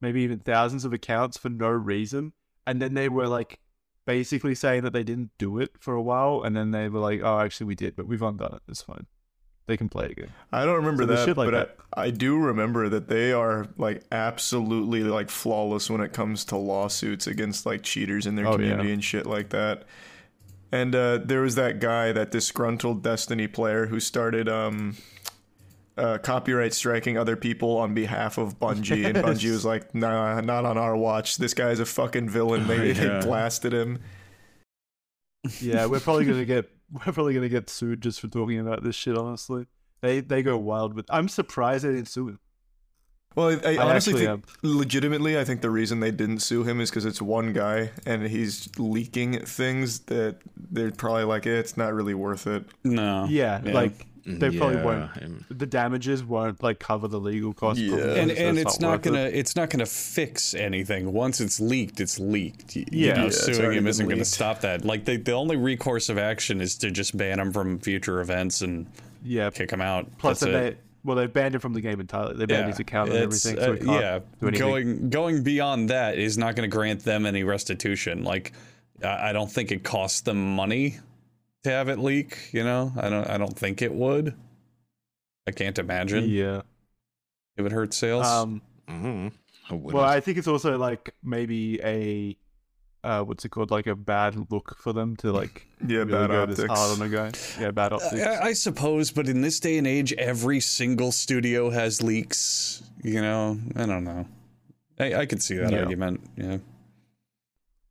maybe 0.00 0.20
even 0.22 0.38
thousands 0.40 0.84
of 0.84 0.92
accounts 0.92 1.38
for 1.38 1.48
no 1.48 1.68
reason, 1.70 2.32
and 2.66 2.80
then 2.82 2.94
they 2.94 3.08
were 3.08 3.26
like, 3.28 3.58
basically 4.04 4.54
saying 4.54 4.82
that 4.82 4.92
they 4.92 5.04
didn't 5.04 5.30
do 5.38 5.58
it 5.58 5.70
for 5.78 5.94
a 5.94 6.02
while, 6.02 6.42
and 6.42 6.56
then 6.56 6.72
they 6.72 6.88
were 6.88 6.98
like, 6.98 7.20
"Oh, 7.22 7.38
actually, 7.38 7.66
we 7.68 7.74
did, 7.76 7.94
but 7.96 8.06
we've 8.06 8.20
undone 8.22 8.54
it. 8.54 8.62
It's 8.68 8.82
fine. 8.82 9.06
They 9.66 9.76
can 9.76 9.88
play 9.88 10.06
again." 10.06 10.32
I 10.52 10.64
don't 10.64 10.76
remember 10.76 11.04
So 11.04 11.06
that, 11.14 11.24
shit 11.26 11.36
like 11.36 11.50
but 11.50 11.76
that. 11.76 11.76
I, 11.94 12.04
I 12.06 12.10
do 12.10 12.38
remember 12.38 12.88
that 12.88 13.08
they 13.08 13.32
are 13.32 13.68
like 13.78 14.02
absolutely 14.10 15.04
like 15.04 15.30
flawless 15.30 15.88
when 15.90 16.00
it 16.00 16.12
comes 16.12 16.44
to 16.46 16.56
lawsuits 16.56 17.26
against 17.26 17.64
like 17.66 17.82
cheaters 17.82 18.26
in 18.26 18.34
their 18.36 18.46
Oh, 18.48 18.52
community 18.52 18.88
yeah. 18.88 18.94
and 18.94 19.04
shit 19.04 19.26
like 19.26 19.50
that. 19.50 19.84
And 20.72 20.94
uh, 20.94 21.18
there 21.18 21.42
was 21.42 21.54
that 21.56 21.80
guy, 21.80 22.12
that 22.12 22.30
disgruntled 22.30 23.02
Destiny 23.02 23.46
player, 23.46 23.84
who 23.86 24.00
started 24.00 24.48
um, 24.48 24.96
uh, 25.98 26.16
copyright 26.16 26.72
striking 26.72 27.18
other 27.18 27.36
people 27.36 27.76
on 27.76 27.92
behalf 27.92 28.38
of 28.38 28.58
Bungie, 28.58 29.04
and 29.04 29.16
Bungie 29.24 29.50
was 29.50 29.66
like, 29.66 29.94
"Nah, 29.94 30.40
not 30.40 30.64
on 30.64 30.78
our 30.78 30.96
watch. 30.96 31.36
This 31.36 31.52
guy's 31.52 31.78
a 31.78 31.84
fucking 31.84 32.30
villain." 32.30 32.66
They, 32.66 32.90
Oh, 32.90 32.94
they 32.94 33.20
blasted 33.26 33.74
him. 33.74 34.00
Yeah, 35.60 35.86
we're 35.86 36.00
probably 36.00 36.24
gonna 36.24 36.44
get 36.44 36.70
we're 36.92 37.12
probably 37.12 37.34
gonna 37.34 37.48
get 37.48 37.68
sued 37.70 38.02
just 38.02 38.20
for 38.20 38.28
talking 38.28 38.58
about 38.58 38.82
this 38.82 38.94
shit. 38.94 39.16
Honestly, 39.16 39.66
they 40.00 40.20
they 40.20 40.42
go 40.42 40.56
wild 40.56 40.94
with. 40.94 41.06
I'm 41.10 41.28
surprised 41.28 41.84
they 41.84 41.92
didn't 41.92 42.08
sue 42.08 42.28
him. 42.28 42.38
Well, 43.34 43.48
I, 43.48 43.70
I 43.70 43.74
I 43.76 43.88
honestly 43.88 44.12
actually 44.12 44.26
think, 44.26 44.46
legitimately, 44.62 45.38
I 45.38 45.44
think 45.44 45.62
the 45.62 45.70
reason 45.70 46.00
they 46.00 46.10
didn't 46.10 46.40
sue 46.40 46.64
him 46.64 46.82
is 46.82 46.90
because 46.90 47.06
it's 47.06 47.22
one 47.22 47.54
guy 47.54 47.90
and 48.04 48.26
he's 48.26 48.68
leaking 48.78 49.40
things 49.46 50.00
that 50.00 50.40
they're 50.70 50.90
probably 50.90 51.24
like, 51.24 51.46
eh, 51.46 51.50
it's 51.58 51.76
not 51.78 51.94
really 51.94 52.12
worth 52.12 52.46
it. 52.46 52.66
No. 52.84 53.24
Yeah, 53.30 53.62
Yeah. 53.64 53.72
like 53.72 54.06
they 54.24 54.56
probably 54.56 54.76
won't. 54.82 55.10
um, 55.22 55.44
The 55.50 55.66
damages 55.66 56.22
won't 56.24 56.62
like 56.62 56.78
cover 56.78 57.08
the 57.08 57.18
legal 57.20 57.52
costs. 57.52 57.82
Yeah. 57.82 57.96
probably, 57.96 58.18
and 58.20 58.30
so 58.30 58.36
and 58.36 58.58
it's 58.58 58.80
not 58.80 58.90
worth 58.90 59.06
it. 59.06 59.10
gonna 59.10 59.24
it's 59.24 59.56
not 59.56 59.70
gonna 59.70 59.86
fix 59.86 60.54
anything 60.54 61.12
once 61.12 61.40
it's 61.40 61.58
leaked 61.60 62.00
it's 62.00 62.18
leaked 62.18 62.76
Y- 62.76 62.84
you 62.90 63.06
Yeah. 63.08 63.14
know, 63.14 63.24
Yeah, 63.24 63.30
suing 63.30 63.72
him 63.78 63.86
isn't 63.86 64.08
gonna 64.08 64.24
stop 64.24 64.60
that 64.60 64.84
like 64.84 65.04
the, 65.04 65.16
the 65.16 65.32
only 65.32 65.56
recourse 65.56 66.08
of 66.08 66.18
action 66.18 66.60
is 66.60 66.76
to 66.78 66.90
just 66.90 67.16
ban 67.16 67.40
him 67.40 67.52
from 67.52 67.78
future 67.80 68.20
events 68.20 68.60
and 68.62 68.86
Yeah. 69.24 69.50
kick 69.50 69.70
him 69.72 69.80
out 69.80 70.06
Plus, 70.18 70.40
That's 70.40 70.48
it. 70.50 70.52
they 70.52 70.76
well 71.04 71.16
they 71.16 71.26
banned 71.26 71.54
him 71.56 71.60
from 71.60 71.72
the 71.74 71.80
game 71.80 71.98
entirely. 72.00 72.36
They 72.36 72.46
banned 72.46 72.68
his 72.68 72.78
account 72.78 73.10
and 73.12 73.24
it's, 73.32 73.44
everything. 73.44 73.84
So 73.84 73.90
uh, 73.92 73.94
he 73.94 74.00
yeah, 74.00 74.50
going 74.58 75.10
going 75.10 75.42
beyond 75.42 75.90
that 75.90 76.16
is 76.16 76.38
not 76.38 76.54
going 76.54 76.70
to 76.70 76.72
grant 76.72 77.00
them 77.04 77.26
any 77.26 77.42
restitution. 77.42 78.22
Like, 78.22 78.52
I, 79.02 79.30
I 79.30 79.32
don't 79.32 79.50
think 79.50 79.72
it 79.72 79.82
costs 79.82 80.20
them 80.20 80.54
money 80.54 80.98
to 81.64 81.70
have 81.70 81.88
it 81.88 81.98
leak. 81.98 82.50
You 82.52 82.64
know, 82.64 82.92
I 82.96 83.08
don't. 83.08 83.28
I 83.28 83.38
don't 83.38 83.56
think 83.58 83.82
it 83.82 83.92
would. 83.94 84.34
I 85.46 85.50
can't 85.50 85.78
imagine 85.78 86.28
Yeah. 86.28 86.62
it 87.56 87.62
would 87.62 87.72
hurt 87.72 87.94
sales. 87.94 88.26
Um. 88.26 88.62
mhm. 88.88 89.32
I. 89.70 89.74
Well, 89.74 90.04
I 90.04 90.20
think 90.20 90.38
it's 90.38 90.48
also 90.48 90.76
like 90.78 91.14
maybe 91.22 91.80
a 91.82 92.36
uh, 93.04 93.22
what's 93.24 93.44
it 93.44 93.48
called? 93.48 93.70
Like 93.72 93.86
a 93.88 93.96
bad 93.96 94.50
look 94.52 94.76
for 94.78 94.92
them 94.92 95.16
to 95.16 95.32
like 95.32 95.66
Yeah, 95.86 95.98
really 95.98 96.12
bad 96.12 96.30
go 96.30 96.42
optics. 96.42 96.58
this 96.60 96.66
hard 96.70 97.00
on 97.00 97.06
a 97.06 97.08
guy. 97.08 97.32
Yeah, 97.60 97.70
bad 97.72 97.92
optics. 97.92 98.22
I, 98.22 98.40
I 98.48 98.52
suppose, 98.52 99.10
but 99.10 99.28
in 99.28 99.40
this 99.40 99.58
day 99.60 99.78
and 99.78 99.86
age, 99.86 100.12
every 100.14 100.60
single 100.60 101.10
studio 101.10 101.70
has 101.70 102.00
leaks. 102.02 102.82
You 103.02 103.20
know, 103.20 103.58
I 103.74 103.86
don't 103.86 104.04
know. 104.04 104.26
I, 105.00 105.14
I 105.14 105.26
could 105.26 105.42
see 105.42 105.56
that 105.56 105.72
Yeah. 105.72 105.80
argument. 105.80 106.20
Yeah. 106.36 106.58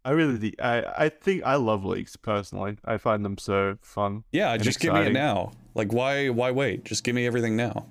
I 0.03 0.11
really, 0.11 0.37
do- 0.37 0.55
I, 0.61 0.83
I 1.05 1.09
think 1.09 1.43
I 1.43 1.55
love 1.55 1.85
leaks 1.85 2.15
personally. 2.15 2.77
I 2.85 2.97
find 2.97 3.23
them 3.23 3.37
so 3.37 3.77
fun. 3.81 4.23
Yeah, 4.31 4.51
And 4.53 4.63
just 4.63 4.79
give 4.79 4.93
me 4.93 5.01
it 5.01 5.13
now. 5.13 5.51
Like, 5.75 5.93
why? 5.93 6.29
Why 6.29 6.51
wait? 6.51 6.83
Just 6.85 7.03
give 7.03 7.13
me 7.15 7.25
everything 7.27 7.55
now. 7.55 7.85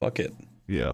Fuck 0.00 0.18
it. 0.20 0.34
Yeah. 0.66 0.92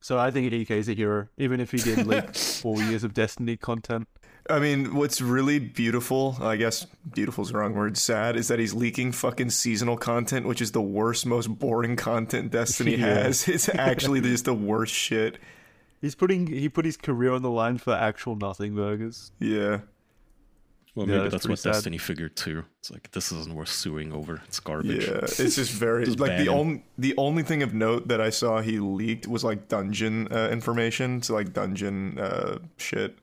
so 0.00 0.18
I 0.18 0.30
think 0.30 0.52
EK 0.52 0.78
is 0.78 0.88
a 0.88 0.94
hero, 0.94 1.28
even 1.36 1.60
if 1.60 1.72
he 1.72 1.78
did 1.78 2.06
leak 2.06 2.34
four 2.36 2.76
years 2.82 3.04
of 3.04 3.12
Destiny 3.12 3.56
content. 3.56 4.08
I 4.48 4.58
mean, 4.58 4.94
what's 4.94 5.20
really 5.20 5.58
beautiful, 5.58 6.36
I 6.40 6.56
guess 6.56 6.86
beautiful 7.12 7.42
is 7.44 7.50
the 7.50 7.58
wrong 7.58 7.74
word, 7.74 7.98
sad, 7.98 8.36
is 8.36 8.48
that 8.48 8.58
he's 8.58 8.72
leaking 8.72 9.12
fucking 9.12 9.50
seasonal 9.50 9.96
content, 9.98 10.46
which 10.46 10.62
is 10.62 10.72
the 10.72 10.80
worst, 10.80 11.26
most 11.26 11.48
boring 11.58 11.94
content 11.96 12.50
Destiny 12.50 12.92
Yeah. 12.96 13.06
has. 13.24 13.46
It's 13.46 13.68
actually 13.74 14.20
just 14.22 14.46
the 14.46 14.54
worst 14.54 14.94
shit. 14.94 15.38
He's 16.00 16.14
putting 16.14 16.46
he 16.46 16.68
put 16.68 16.84
his 16.84 16.96
career 16.96 17.32
on 17.32 17.42
the 17.42 17.50
line 17.50 17.78
for 17.78 17.92
actual 17.92 18.36
nothing 18.36 18.74
burgers. 18.74 19.32
Yeah. 19.38 19.80
Well, 20.94 21.06
Yeah, 21.06 21.18
maybe 21.18 21.28
that's 21.30 21.32
that's, 21.44 21.48
what 21.48 21.58
sad. 21.58 21.72
Destiny 21.74 21.98
figured 21.98 22.36
too. 22.36 22.64
It's 22.80 22.90
like 22.90 23.10
this 23.12 23.30
isn't 23.30 23.54
worth 23.54 23.68
suing 23.68 24.12
over. 24.12 24.42
It's 24.46 24.58
garbage. 24.60 25.06
Yeah, 25.06 25.18
it's 25.22 25.36
just 25.36 25.72
very 25.72 26.04
Just 26.04 26.18
like 26.18 26.38
the 26.38 26.48
only 26.48 26.84
the 26.98 27.14
only 27.16 27.42
thing 27.42 27.62
of 27.62 27.74
note 27.74 28.08
that 28.08 28.20
I 28.20 28.30
saw 28.30 28.60
he 28.60 28.80
leaked 28.80 29.28
was 29.28 29.44
like 29.44 29.68
dungeon 29.68 30.26
uh, 30.32 30.48
information, 30.50 31.22
so 31.22 31.34
like 31.34 31.52
dungeon 31.52 32.18
uh, 32.18 32.58
shit, 32.76 33.18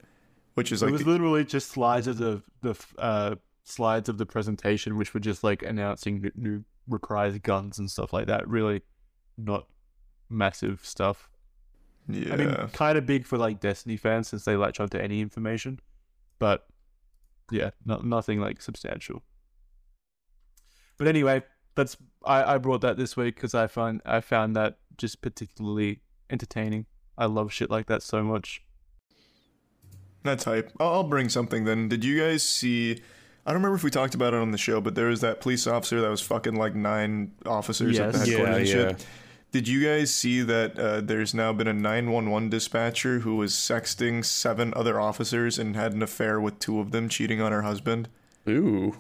which 0.54 0.72
is 0.72 0.82
like 0.82 0.90
it 0.90 0.94
was 0.94 1.04
the- 1.04 1.10
literally 1.10 1.44
just 1.44 1.70
slides 1.70 2.08
of 2.08 2.18
the 2.20 2.42
the 2.62 2.76
uh, 3.00 3.36
slides 3.66 4.08
of 4.08 4.18
the 4.18 4.26
presentation, 4.26 4.96
which 4.98 5.14
were 5.14 5.20
just 5.20 5.44
like 5.44 5.62
announcing 5.64 6.24
n- 6.24 6.32
new 6.36 6.64
reprise 6.88 7.38
guns 7.40 7.80
and 7.80 7.92
stuff 7.92 8.14
like 8.14 8.28
that. 8.28 8.48
Really, 8.48 8.82
not 9.38 9.66
massive 10.30 10.86
stuff. 10.86 11.28
Yeah. 12.08 12.34
I 12.34 12.38
mean, 12.38 12.56
kind 12.74 12.98
of 12.98 13.06
big 13.06 13.26
for 13.26 13.38
like 13.38 13.60
Destiny 13.60 13.98
fans 13.98 14.30
since 14.30 14.46
they 14.46 14.56
latch 14.56 14.80
onto 14.80 14.98
any 14.98 15.22
information, 15.22 15.80
but 16.40 16.68
yeah, 17.52 17.72
no, 17.86 17.98
nothing 17.98 18.40
like 18.40 18.62
substantial. 18.62 19.24
But 20.98 21.08
anyway, 21.08 21.44
that's 21.76 21.98
I, 22.26 22.56
I 22.56 22.58
brought 22.58 22.82
that 22.82 22.98
this 22.98 23.16
week 23.16 23.36
because 23.36 23.54
I 23.54 23.68
find 23.68 24.02
I 24.06 24.22
found 24.22 24.56
that 24.56 24.78
just 24.98 25.22
particularly 25.22 26.02
entertaining. 26.30 26.86
I 27.18 27.26
love 27.26 27.52
shit 27.52 27.70
like 27.70 27.88
that 27.88 28.04
so 28.04 28.24
much. 28.24 28.62
That's 30.24 30.44
hype. 30.44 30.72
I'll, 30.80 30.90
I'll 30.90 31.04
bring 31.04 31.30
something 31.30 31.64
then. 31.64 31.88
Did 31.88 32.04
you 32.04 32.20
guys 32.20 32.44
see? 32.44 33.02
I 33.46 33.52
don't 33.52 33.62
remember 33.62 33.78
if 33.78 33.84
we 33.84 33.90
talked 33.90 34.14
about 34.14 34.34
it 34.34 34.42
on 34.42 34.52
the 34.52 34.58
show, 34.58 34.82
but 34.82 34.96
there 34.96 35.08
was 35.08 35.22
that 35.22 35.40
police 35.40 35.68
officer 35.68 36.02
that 36.02 36.10
was 36.10 36.22
fucking 36.22 36.56
like 36.56 36.76
nine 36.76 37.32
officers 37.46 37.98
at 37.98 38.12
the 38.12 38.20
headquarters 38.20 38.74
Yeah, 38.74 38.80
and 38.80 39.00
yeah. 39.00 39.06
Shit. 39.48 39.52
Did 39.52 39.68
you 39.68 39.84
guys 39.86 40.14
see 40.14 40.42
that 40.42 40.78
uh, 40.78 41.02
there's 41.02 41.34
now 41.34 41.54
been 41.54 41.68
a 41.68 41.74
911 41.74 42.50
dispatcher 42.50 43.20
who 43.20 43.36
was 43.36 43.54
sexting 43.54 44.24
seven 44.24 44.74
other 44.76 45.00
officers 45.00 45.58
and 45.58 45.76
had 45.76 45.94
an 45.94 46.04
affair 46.04 46.40
with 46.40 46.60
two 46.60 46.80
of 46.80 46.92
them, 46.92 47.10
cheating 47.10 47.42
on 47.42 47.52
her 47.52 47.64
husband? 47.64 48.10
Ooh. 48.48 48.96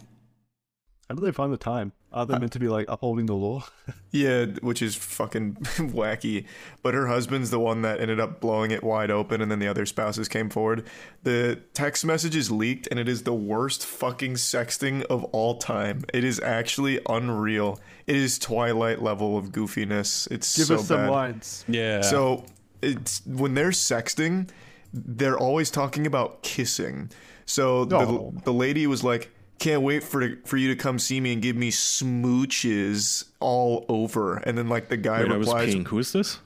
How 1.10 1.16
do 1.16 1.22
they 1.22 1.32
find 1.32 1.54
the 1.54 1.58
time? 1.58 1.94
Are 2.18 2.26
they 2.26 2.38
meant 2.40 2.52
to 2.54 2.60
be 2.60 2.68
like 2.68 2.86
upholding 2.90 3.26
the 3.28 3.36
law? 3.36 3.64
Yeah, 4.10 4.46
which 4.62 4.82
is 4.82 4.96
fucking 4.96 5.56
wacky. 5.94 6.46
But 6.82 6.94
her 6.96 7.06
husband's 7.08 7.52
the 7.52 7.60
one 7.60 7.84
that 7.84 8.00
ended 8.00 8.20
up 8.20 8.40
blowing 8.40 8.72
it 8.72 8.82
wide 8.84 9.12
open, 9.12 9.42
and 9.42 9.52
then 9.52 9.60
the 9.60 9.68
other 9.68 9.86
spouses 9.86 10.28
came 10.28 10.50
forward. 10.50 10.88
The 11.24 11.60
text 11.74 12.04
message 12.06 12.36
is 12.36 12.50
leaked, 12.50 12.88
and 12.90 13.00
it 13.00 13.08
is 13.08 13.24
the 13.24 13.34
worst 13.34 13.86
fucking 13.86 14.36
sexting 14.36 15.04
of 15.04 15.24
all 15.26 15.58
time. 15.58 16.04
It 16.14 16.24
is 16.24 16.40
actually 16.40 17.00
unreal. 17.08 17.80
It 18.08 18.16
is 18.16 18.40
Twilight 18.40 19.02
level 19.04 19.38
of 19.38 19.52
goofiness. 19.52 20.28
It's 20.32 20.56
Give 20.58 20.66
so 20.68 20.76
us 20.76 20.88
some 20.88 20.98
bad. 21.02 21.10
lines. 21.12 21.66
Yeah. 21.68 22.02
So 22.02 22.46
it's 22.82 23.22
when 23.28 23.54
they're 23.54 23.70
sexting, 23.72 24.50
they're 24.94 25.38
always 25.38 25.70
talking 25.70 26.08
about 26.08 26.42
kissing. 26.42 27.12
So 27.46 27.80
Oh. 27.92 28.34
the 28.36 28.42
the 28.46 28.54
lady 28.54 28.88
was 28.88 29.04
like, 29.04 29.30
"Can't 29.60 29.82
wait 29.82 30.04
for 30.04 30.36
for 30.46 30.58
you 30.58 30.68
to 30.70 30.76
come 30.76 31.00
see 31.00 31.20
me 31.20 31.34
and 31.34 31.42
give 31.42 31.56
me 31.56 31.72
smooches 31.72 33.26
all 33.40 33.86
over." 33.90 34.38
And 34.38 34.58
then 34.58 34.70
like 34.70 34.90
the 34.90 34.98
guy 34.98 35.22
Wait, 35.24 35.32
replies. 35.32 35.74
Who 35.74 36.00
is 36.00 36.12
this? 36.14 36.40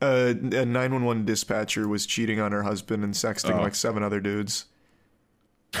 uh, 0.00 0.34
"A 0.52 0.64
nine 0.66 0.92
one 0.92 1.04
one 1.04 1.24
dispatcher 1.24 1.86
was 1.86 2.06
cheating 2.06 2.40
on 2.40 2.52
her 2.52 2.62
husband 2.64 3.04
and 3.04 3.14
sexting 3.14 3.56
Oh. 3.58 3.62
like 3.62 3.74
seven 3.74 4.02
other 4.02 4.20
dudes." 4.20 4.66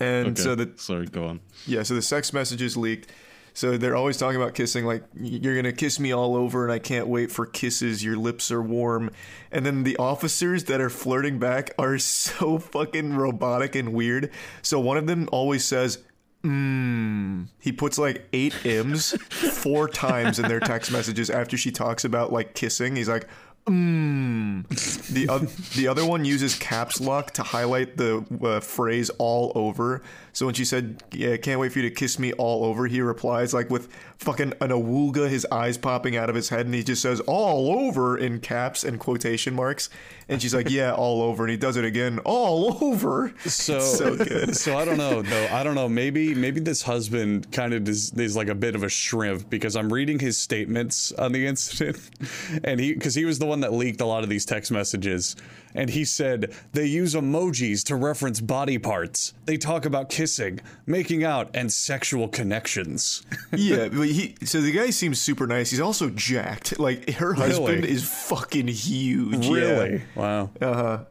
And 0.00 0.28
Okay. 0.30 0.42
so 0.42 0.54
the 0.56 0.72
Sorry, 0.76 1.06
go 1.06 1.26
on. 1.26 1.38
yeah, 1.64 1.84
so 1.84 1.94
the 1.94 2.02
sex 2.02 2.32
messages 2.32 2.76
leaked. 2.76 3.08
So 3.54 3.76
they're 3.76 3.96
always 3.96 4.16
talking 4.16 4.40
about 4.40 4.54
kissing, 4.54 4.86
like 4.86 5.04
you're 5.14 5.54
gonna 5.54 5.72
kiss 5.72 6.00
me 6.00 6.12
all 6.12 6.36
over, 6.36 6.64
and 6.64 6.72
I 6.72 6.78
can't 6.78 7.06
wait 7.06 7.30
for 7.30 7.44
kisses. 7.46 8.02
Your 8.02 8.16
lips 8.16 8.50
are 8.50 8.62
warm, 8.62 9.10
and 9.50 9.66
then 9.66 9.82
the 9.84 9.96
officers 9.98 10.64
that 10.64 10.80
are 10.80 10.90
flirting 10.90 11.38
back 11.38 11.70
are 11.78 11.98
so 11.98 12.58
fucking 12.58 13.14
robotic 13.14 13.74
and 13.74 13.92
weird. 13.92 14.30
So 14.62 14.80
one 14.80 14.96
of 14.96 15.06
them 15.06 15.28
always 15.32 15.64
says, 15.64 15.98
"Mmm." 16.42 17.48
He 17.60 17.72
puts 17.72 17.98
like 17.98 18.26
eight 18.32 18.54
m's 18.64 19.12
four 19.30 19.88
times 19.88 20.38
in 20.38 20.48
their 20.48 20.60
text 20.60 20.90
messages 20.90 21.28
after 21.28 21.56
she 21.56 21.70
talks 21.70 22.04
about 22.04 22.32
like 22.32 22.54
kissing. 22.54 22.96
He's 22.96 23.08
like, 23.08 23.28
Mmm. 23.66 24.66
The 25.08 25.28
oth- 25.28 25.74
the 25.74 25.86
other 25.86 26.04
one 26.04 26.24
uses 26.24 26.56
caps 26.56 27.00
lock 27.00 27.30
to 27.32 27.42
highlight 27.42 27.96
the 27.96 28.24
uh, 28.42 28.60
phrase 28.60 29.10
"all 29.18 29.52
over." 29.54 30.02
So 30.32 30.46
when 30.46 30.54
she 30.54 30.64
said, 30.64 31.02
"Yeah, 31.12 31.36
can't 31.36 31.60
wait 31.60 31.72
for 31.72 31.80
you 31.80 31.88
to 31.88 31.94
kiss 31.94 32.18
me 32.18 32.32
all 32.34 32.64
over," 32.64 32.86
he 32.86 33.00
replies 33.00 33.52
like 33.52 33.70
with 33.70 33.88
fucking 34.18 34.54
an 34.60 34.70
awooga, 34.70 35.28
his 35.28 35.46
eyes 35.50 35.76
popping 35.76 36.16
out 36.16 36.30
of 36.30 36.34
his 36.34 36.48
head, 36.48 36.66
and 36.66 36.74
he 36.74 36.82
just 36.82 37.02
says 37.02 37.20
"all 37.20 37.70
over" 37.70 38.16
in 38.16 38.40
caps 38.40 38.84
and 38.84 38.98
quotation 38.98 39.54
marks. 39.54 39.90
And 40.28 40.40
she's 40.40 40.54
like, 40.54 40.70
"Yeah, 40.70 40.92
all 40.92 41.22
over," 41.22 41.44
and 41.44 41.50
he 41.50 41.56
does 41.56 41.76
it 41.76 41.84
again, 41.84 42.18
"all 42.20 42.82
over." 42.82 43.34
So, 43.44 43.80
so 43.80 44.16
good. 44.16 44.56
so 44.62 44.78
I 44.78 44.84
don't 44.84 44.98
know 44.98 45.20
though. 45.22 45.48
I 45.52 45.62
don't 45.62 45.74
know. 45.74 45.88
Maybe 45.88 46.34
maybe 46.34 46.60
this 46.60 46.82
husband 46.82 47.52
kind 47.52 47.74
of 47.74 47.86
is, 47.88 48.12
is 48.14 48.36
like 48.36 48.48
a 48.48 48.54
bit 48.54 48.74
of 48.74 48.82
a 48.82 48.88
shrimp 48.88 49.50
because 49.50 49.76
I'm 49.76 49.92
reading 49.92 50.18
his 50.18 50.38
statements 50.38 51.12
on 51.12 51.32
the 51.32 51.46
incident, 51.46 51.98
and 52.64 52.80
he 52.80 52.94
because 52.94 53.14
he 53.14 53.24
was 53.24 53.38
the 53.38 53.46
one 53.46 53.60
that 53.60 53.72
leaked 53.72 54.00
a 54.00 54.06
lot 54.06 54.22
of 54.22 54.30
these 54.30 54.46
text 54.46 54.72
messages, 54.72 55.36
and 55.74 55.90
he 55.90 56.04
said 56.04 56.54
they 56.72 56.86
use 56.86 57.14
emojis 57.14 57.84
to 57.84 57.96
reference 57.96 58.40
body 58.40 58.78
parts. 58.78 59.34
They 59.44 59.56
talk 59.56 59.84
about 59.84 60.08
kissing, 60.22 60.60
making 60.86 61.24
out, 61.24 61.50
and 61.52 61.72
sexual 61.72 62.28
connections. 62.28 63.22
yeah, 63.52 63.88
but 63.88 64.06
he. 64.06 64.36
So 64.44 64.60
the 64.60 64.70
guy 64.70 64.90
seems 64.90 65.20
super 65.20 65.48
nice. 65.48 65.70
He's 65.70 65.80
also 65.80 66.10
jacked. 66.10 66.78
Like 66.78 67.10
her 67.14 67.34
husband 67.34 67.82
Really? 67.82 67.90
is 67.90 68.08
fucking 68.28 68.68
huge. 68.68 69.46
Yeah. 69.46 69.52
really? 69.52 70.02
Wow. 70.14 70.50
Uh-huh. 70.60 71.04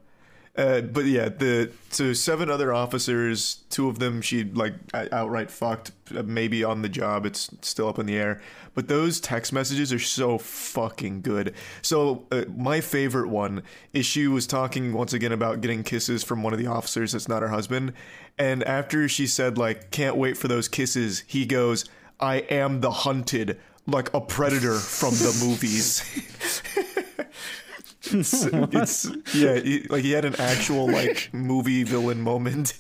Uh, 0.53 0.81
but 0.81 1.05
yeah, 1.05 1.29
the 1.29 1.71
so 1.89 2.11
seven 2.13 2.49
other 2.49 2.73
officers, 2.73 3.63
two 3.69 3.87
of 3.87 3.99
them 3.99 4.21
she 4.21 4.43
like 4.43 4.73
outright 4.93 5.49
fucked, 5.49 5.91
uh, 6.15 6.23
maybe 6.23 6.63
on 6.63 6.81
the 6.81 6.89
job. 6.89 7.25
It's 7.25 7.49
still 7.61 7.87
up 7.87 7.99
in 7.99 8.05
the 8.05 8.17
air. 8.17 8.41
But 8.73 8.87
those 8.87 9.19
text 9.19 9.51
messages 9.51 9.91
are 9.91 9.99
so 9.99 10.37
fucking 10.37 11.21
good. 11.21 11.53
So 11.81 12.25
uh, 12.31 12.45
my 12.55 12.79
favorite 12.81 13.27
one 13.27 13.63
is 13.93 14.05
she 14.05 14.27
was 14.27 14.45
talking 14.47 14.93
once 14.93 15.13
again 15.13 15.31
about 15.31 15.61
getting 15.61 15.83
kisses 15.83 16.23
from 16.23 16.43
one 16.43 16.53
of 16.53 16.59
the 16.59 16.67
officers 16.67 17.11
that's 17.13 17.27
not 17.27 17.41
her 17.41 17.49
husband, 17.49 17.93
and 18.37 18.63
after 18.63 19.07
she 19.07 19.27
said 19.27 19.57
like 19.57 19.91
can't 19.91 20.15
wait 20.15 20.37
for 20.37 20.47
those 20.47 20.67
kisses, 20.67 21.23
he 21.27 21.45
goes, 21.45 21.85
"I 22.19 22.37
am 22.37 22.81
the 22.81 22.91
hunted." 22.91 23.59
Like 23.87 24.13
a 24.13 24.21
predator 24.21 24.75
from 24.75 25.15
the 25.15 25.35
movies. 25.43 26.03
it's, 28.03 28.45
it's 28.45 29.35
yeah, 29.35 29.55
he, 29.55 29.87
like 29.89 30.03
he 30.03 30.11
had 30.11 30.23
an 30.23 30.35
actual 30.37 30.87
like 30.89 31.29
movie 31.33 31.83
villain 31.83 32.21
moment. 32.21 32.77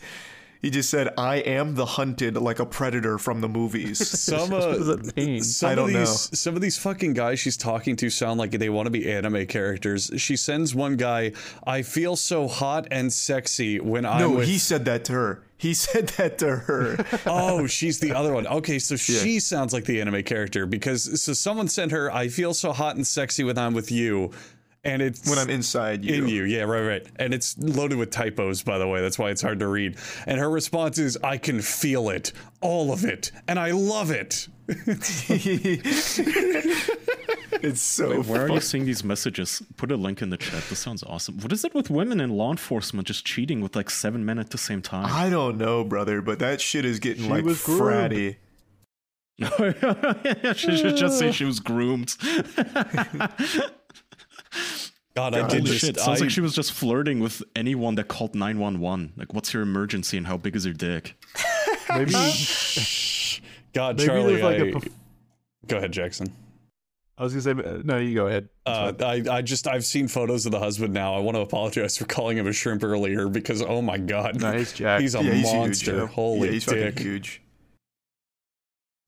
He 0.61 0.69
just 0.69 0.89
said, 0.91 1.09
"I 1.17 1.37
am 1.37 1.73
the 1.73 1.85
hunted, 1.85 2.35
like 2.37 2.59
a 2.59 2.65
predator 2.65 3.17
from 3.17 3.41
the 3.41 3.49
movies." 3.49 4.07
Some, 4.19 4.51
What 4.51 4.61
uh, 4.61 4.77
does 4.95 5.15
mean? 5.15 5.41
some 5.43 5.69
I 5.69 5.71
of 5.71 5.77
don't 5.77 5.87
these 5.87 5.97
know. 5.97 6.35
some 6.35 6.55
of 6.55 6.61
these 6.61 6.77
fucking 6.77 7.13
guys 7.13 7.39
she's 7.39 7.57
talking 7.57 7.95
to 7.95 8.09
sound 8.11 8.39
like 8.39 8.51
they 8.51 8.69
want 8.69 8.85
to 8.85 8.91
be 8.91 9.11
anime 9.11 9.47
characters. 9.47 10.11
She 10.17 10.35
sends 10.35 10.75
one 10.75 10.97
guy, 10.97 11.31
"I 11.65 11.81
feel 11.81 12.15
so 12.15 12.47
hot 12.47 12.87
and 12.91 13.11
sexy 13.11 13.79
when 13.79 14.05
I'm 14.05 14.19
no, 14.21 14.29
with." 14.37 14.47
he 14.47 14.59
said 14.59 14.85
that 14.85 15.03
to 15.05 15.13
her. 15.13 15.43
He 15.57 15.73
said 15.85 16.09
that 16.09 16.37
to 16.39 16.55
her. 16.55 17.05
oh, 17.25 17.65
she's 17.67 17.99
the 17.99 18.13
other 18.13 18.33
one. 18.33 18.45
Okay, 18.45 18.77
so 18.79 18.95
she 18.95 19.39
sounds 19.39 19.73
like 19.73 19.85
the 19.85 19.99
anime 19.99 20.23
character 20.23 20.65
because 20.67 21.21
so 21.21 21.33
someone 21.33 21.69
sent 21.69 21.91
her, 21.91 22.13
"I 22.13 22.27
feel 22.27 22.53
so 22.53 22.71
hot 22.71 22.95
and 22.95 23.05
sexy 23.07 23.43
when 23.43 23.57
I'm 23.57 23.73
with 23.73 23.91
you," 23.91 24.31
and 24.83 25.01
it's 25.01 25.29
when 25.29 25.37
I'm 25.37 25.49
inside 25.49 26.03
you. 26.03 26.15
in 26.15 26.27
you. 26.27 26.43
Yeah, 26.43 26.63
right, 26.63 26.81
right. 26.81 27.07
And 27.17 27.33
it's 27.33 27.57
loaded 27.57 27.97
with 27.97 28.09
typos, 28.11 28.63
by 28.63 28.77
the 28.77 28.87
way. 28.87 29.01
That's 29.01 29.19
why 29.19 29.29
it's 29.29 29.41
hard 29.41 29.59
to 29.59 29.67
read. 29.67 29.97
And 30.25 30.39
her 30.39 30.49
response 30.49 30.97
is, 30.97 31.17
I 31.23 31.37
can 31.37 31.61
feel 31.61 32.09
it, 32.09 32.31
all 32.61 32.91
of 32.91 33.05
it, 33.05 33.31
and 33.47 33.59
I 33.59 33.71
love 33.71 34.11
it. 34.11 34.47
it's 37.61 37.81
so. 37.81 38.09
Wait, 38.09 38.25
where 38.25 38.45
are 38.45 38.49
you 38.49 38.61
seeing 38.61 38.85
these 38.85 39.03
messages? 39.03 39.61
Put 39.77 39.91
a 39.91 39.97
link 39.97 40.21
in 40.21 40.29
the 40.29 40.37
chat. 40.37 40.63
This 40.69 40.79
sounds 40.79 41.03
awesome. 41.03 41.39
What 41.39 41.51
is 41.51 41.65
it 41.65 41.73
with 41.73 41.89
women 41.89 42.21
in 42.21 42.29
law 42.31 42.51
enforcement 42.51 43.07
just 43.07 43.25
cheating 43.25 43.61
with 43.61 43.75
like 43.75 43.89
seven 43.89 44.25
men 44.25 44.39
at 44.39 44.51
the 44.51 44.57
same 44.57 44.81
time? 44.81 45.05
I 45.07 45.29
don't 45.29 45.57
know, 45.57 45.83
brother, 45.83 46.21
but 46.21 46.39
that 46.39 46.61
shit 46.61 46.85
is 46.85 46.99
getting 46.99 47.23
She 47.25 47.29
like 47.29 47.43
was 47.43 47.61
groomed. 47.63 47.81
fratty. 47.81 48.35
she 50.55 50.77
should 50.77 50.95
just 50.95 51.17
say 51.17 51.31
she 51.31 51.45
was 51.45 51.59
groomed. 51.59 52.15
God, 55.29 55.35
I 55.35 55.47
did 55.47 55.67
shit! 55.67 55.99
Sounds 55.99 56.19
I, 56.19 56.23
like 56.25 56.31
she 56.31 56.41
was 56.41 56.53
just 56.53 56.71
flirting 56.71 57.19
with 57.19 57.43
anyone 57.55 57.95
that 57.95 58.07
called 58.07 58.33
nine 58.33 58.57
one 58.57 58.79
one. 58.79 59.13
Like, 59.17 59.33
what's 59.33 59.53
your 59.53 59.61
emergency 59.63 60.17
and 60.17 60.25
how 60.25 60.37
big 60.37 60.55
is 60.55 60.65
your 60.65 60.73
dick? 60.73 61.15
Maybe 61.89 62.11
God, 63.73 63.97
maybe 63.97 64.07
Charlie. 64.07 64.41
like 64.41 64.59
I, 64.61 64.65
a. 64.65 64.71
perf- 64.71 64.91
go 65.67 65.77
ahead, 65.77 65.91
Jackson. 65.91 66.33
I 67.17 67.23
was 67.23 67.33
gonna 67.33 67.63
say 67.63 67.69
uh, 67.69 67.81
no. 67.83 67.97
You 67.97 68.15
go 68.15 68.27
ahead. 68.27 68.49
Uh, 68.65 68.93
I, 69.01 69.23
I 69.29 69.41
just 69.41 69.67
I've 69.67 69.85
seen 69.85 70.07
photos 70.07 70.45
of 70.45 70.51
the 70.53 70.59
husband 70.59 70.93
now. 70.93 71.13
I 71.13 71.19
want 71.19 71.35
to 71.35 71.41
apologize 71.41 71.97
for 71.97 72.05
calling 72.05 72.37
him 72.37 72.47
a 72.47 72.53
shrimp 72.53 72.83
earlier 72.83 73.27
because 73.27 73.61
oh 73.61 73.81
my 73.81 73.97
god, 73.97 74.41
No, 74.41 74.53
he's 74.53 74.71
he's 74.71 75.15
a 75.15 75.23
yeah, 75.23 75.31
he's 75.33 75.53
monster. 75.53 75.99
huge. 75.99 76.09
Holy 76.11 76.47
yeah, 76.47 76.53
he's 76.53 76.65
dick! 76.65 76.93
fucking 76.95 77.05
huge. 77.05 77.41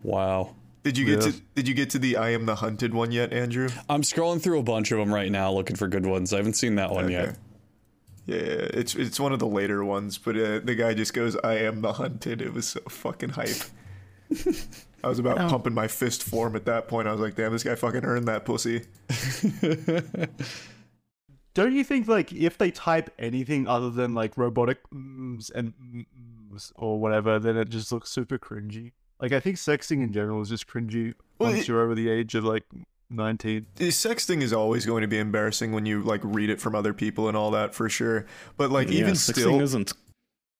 Wow. 0.03 0.55
Did 0.83 0.97
you 0.97 1.05
get 1.05 1.23
Yeah. 1.25 1.31
to 1.31 1.41
Did 1.55 1.67
you 1.67 1.73
get 1.73 1.89
to 1.91 1.99
the 1.99 2.17
"I 2.17 2.29
am 2.31 2.45
the 2.45 2.55
hunted" 2.55 2.93
one 2.93 3.11
yet, 3.11 3.31
Andrew? 3.33 3.69
I'm 3.89 4.01
scrolling 4.01 4.41
through 4.41 4.59
a 4.59 4.63
bunch 4.63 4.91
of 4.91 4.97
them 4.99 5.13
right 5.13 5.31
now, 5.31 5.51
looking 5.51 5.75
for 5.77 5.87
good 5.87 6.05
ones. 6.05 6.33
I 6.33 6.37
haven't 6.37 6.53
seen 6.55 6.75
that 6.75 6.91
one 6.91 7.09
yet. 7.09 7.37
Yeah, 8.25 8.37
it's 8.37 8.95
it's 8.95 9.19
one 9.19 9.31
of 9.33 9.39
the 9.39 9.47
later 9.47 9.83
ones, 9.83 10.17
but 10.17 10.35
uh, 10.37 10.59
the 10.63 10.75
guy 10.75 10.93
just 10.93 11.13
goes, 11.13 11.35
"I 11.43 11.55
am 11.55 11.81
the 11.81 11.93
hunted." 11.93 12.41
It 12.41 12.53
was 12.53 12.67
so 12.69 12.79
fucking 12.89 13.29
hype. 13.29 13.63
I 15.03 15.07
was 15.09 15.19
about 15.19 15.37
Oh. 15.39 15.49
pumping 15.49 15.73
my 15.73 15.87
fist 15.89 16.23
for 16.23 16.47
him 16.47 16.55
at 16.55 16.65
that 16.65 16.87
point. 16.87 17.07
I 17.07 17.11
was 17.11 17.19
like, 17.21 17.35
"Damn, 17.35 17.51
this 17.51 17.63
guy 17.63 17.75
fucking 17.75 18.03
earned 18.05 18.27
that 18.27 18.45
pussy." 18.45 18.83
Don't 21.53 21.73
you 21.73 21.83
think 21.83 22.07
like 22.07 22.33
if 22.33 22.57
they 22.57 22.71
type 22.71 23.11
anything 23.19 23.67
other 23.67 23.89
than 23.91 24.13
like 24.15 24.37
robotic 24.37 24.79
mms 24.91 25.51
and 25.53 25.73
mms 26.51 26.71
or 26.75 26.99
whatever, 26.99 27.37
then 27.39 27.57
it 27.57 27.69
just 27.69 27.91
looks 27.91 28.09
super 28.09 28.39
cringy. 28.39 28.93
Like 29.23 29.31
I 29.31 29.39
think 29.39 29.55
sexting 29.55 30.03
in 30.03 30.11
general 30.11 30.41
is 30.41 30.49
just 30.49 30.67
cringy 30.67 31.13
Well, 31.39 31.49
once 31.51 31.61
it- 31.61 31.67
you're 31.69 31.81
over 31.81 31.95
the 31.95 32.09
age 32.09 32.35
of 32.35 32.43
like 32.43 32.65
nineteen. 33.09 33.65
The 33.75 33.87
sexting 33.87 34.41
is 34.41 34.51
always 34.51 34.85
going 34.85 35.01
to 35.01 35.07
be 35.07 35.17
embarrassing 35.17 35.71
when 35.71 35.85
you 35.85 36.01
like 36.03 36.19
read 36.23 36.49
it 36.49 36.59
from 36.59 36.75
other 36.75 36.93
people 36.93 37.29
and 37.29 37.37
all 37.37 37.49
that 37.51 37.73
for 37.73 37.87
sure. 37.89 38.25
But 38.57 38.69
like 38.69 38.89
yeah, 38.89 38.99
even 38.99 39.13
sexting 39.13 39.33
still, 39.39 39.61
isn't 39.61 39.93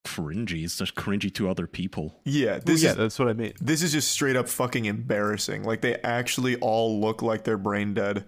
cringy. 0.07 0.64
It's 0.64 0.78
just 0.78 0.95
cringy 0.95 1.34
to 1.34 1.49
other 1.49 1.68
people. 1.68 2.22
yeah, 2.24 2.59
Well, 2.66 2.78
yeah, 2.78 2.91
is 2.91 2.95
that's 2.95 3.20
what 3.20 3.28
I 3.28 3.34
mean. 3.34 3.51
this 3.59 3.84
is 3.84 3.91
just 3.91 4.09
straight 4.11 4.38
up 4.38 4.47
fucking 4.47 4.86
embarrassing. 4.86 5.64
Like 5.66 5.82
they 5.82 5.95
actually 5.97 6.55
all 6.57 7.01
look 7.01 7.22
like 7.22 7.43
they're 7.43 7.57
brain 7.57 7.93
dead. 7.93 8.24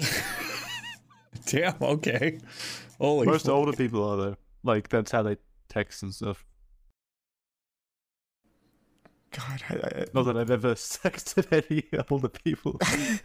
Damn. 1.46 1.74
Okay. 1.80 2.38
Holy. 3.00 3.26
Most 3.26 3.46
fuck. 3.46 3.54
older 3.54 3.72
people 3.72 4.04
are 4.08 4.16
though. 4.16 4.36
Like 4.64 4.88
that's 4.88 5.10
how 5.12 5.22
they 5.22 5.36
text 5.68 6.02
and 6.02 6.12
stuff. 6.14 6.44
God, 9.32 9.62
I, 9.70 9.74
I, 9.74 10.04
Not 10.14 10.24
that 10.24 10.36
I've 10.36 10.50
ever 10.50 10.74
sexted 10.74 11.46
any 11.52 11.84
older 12.10 12.28
people, 12.28 12.78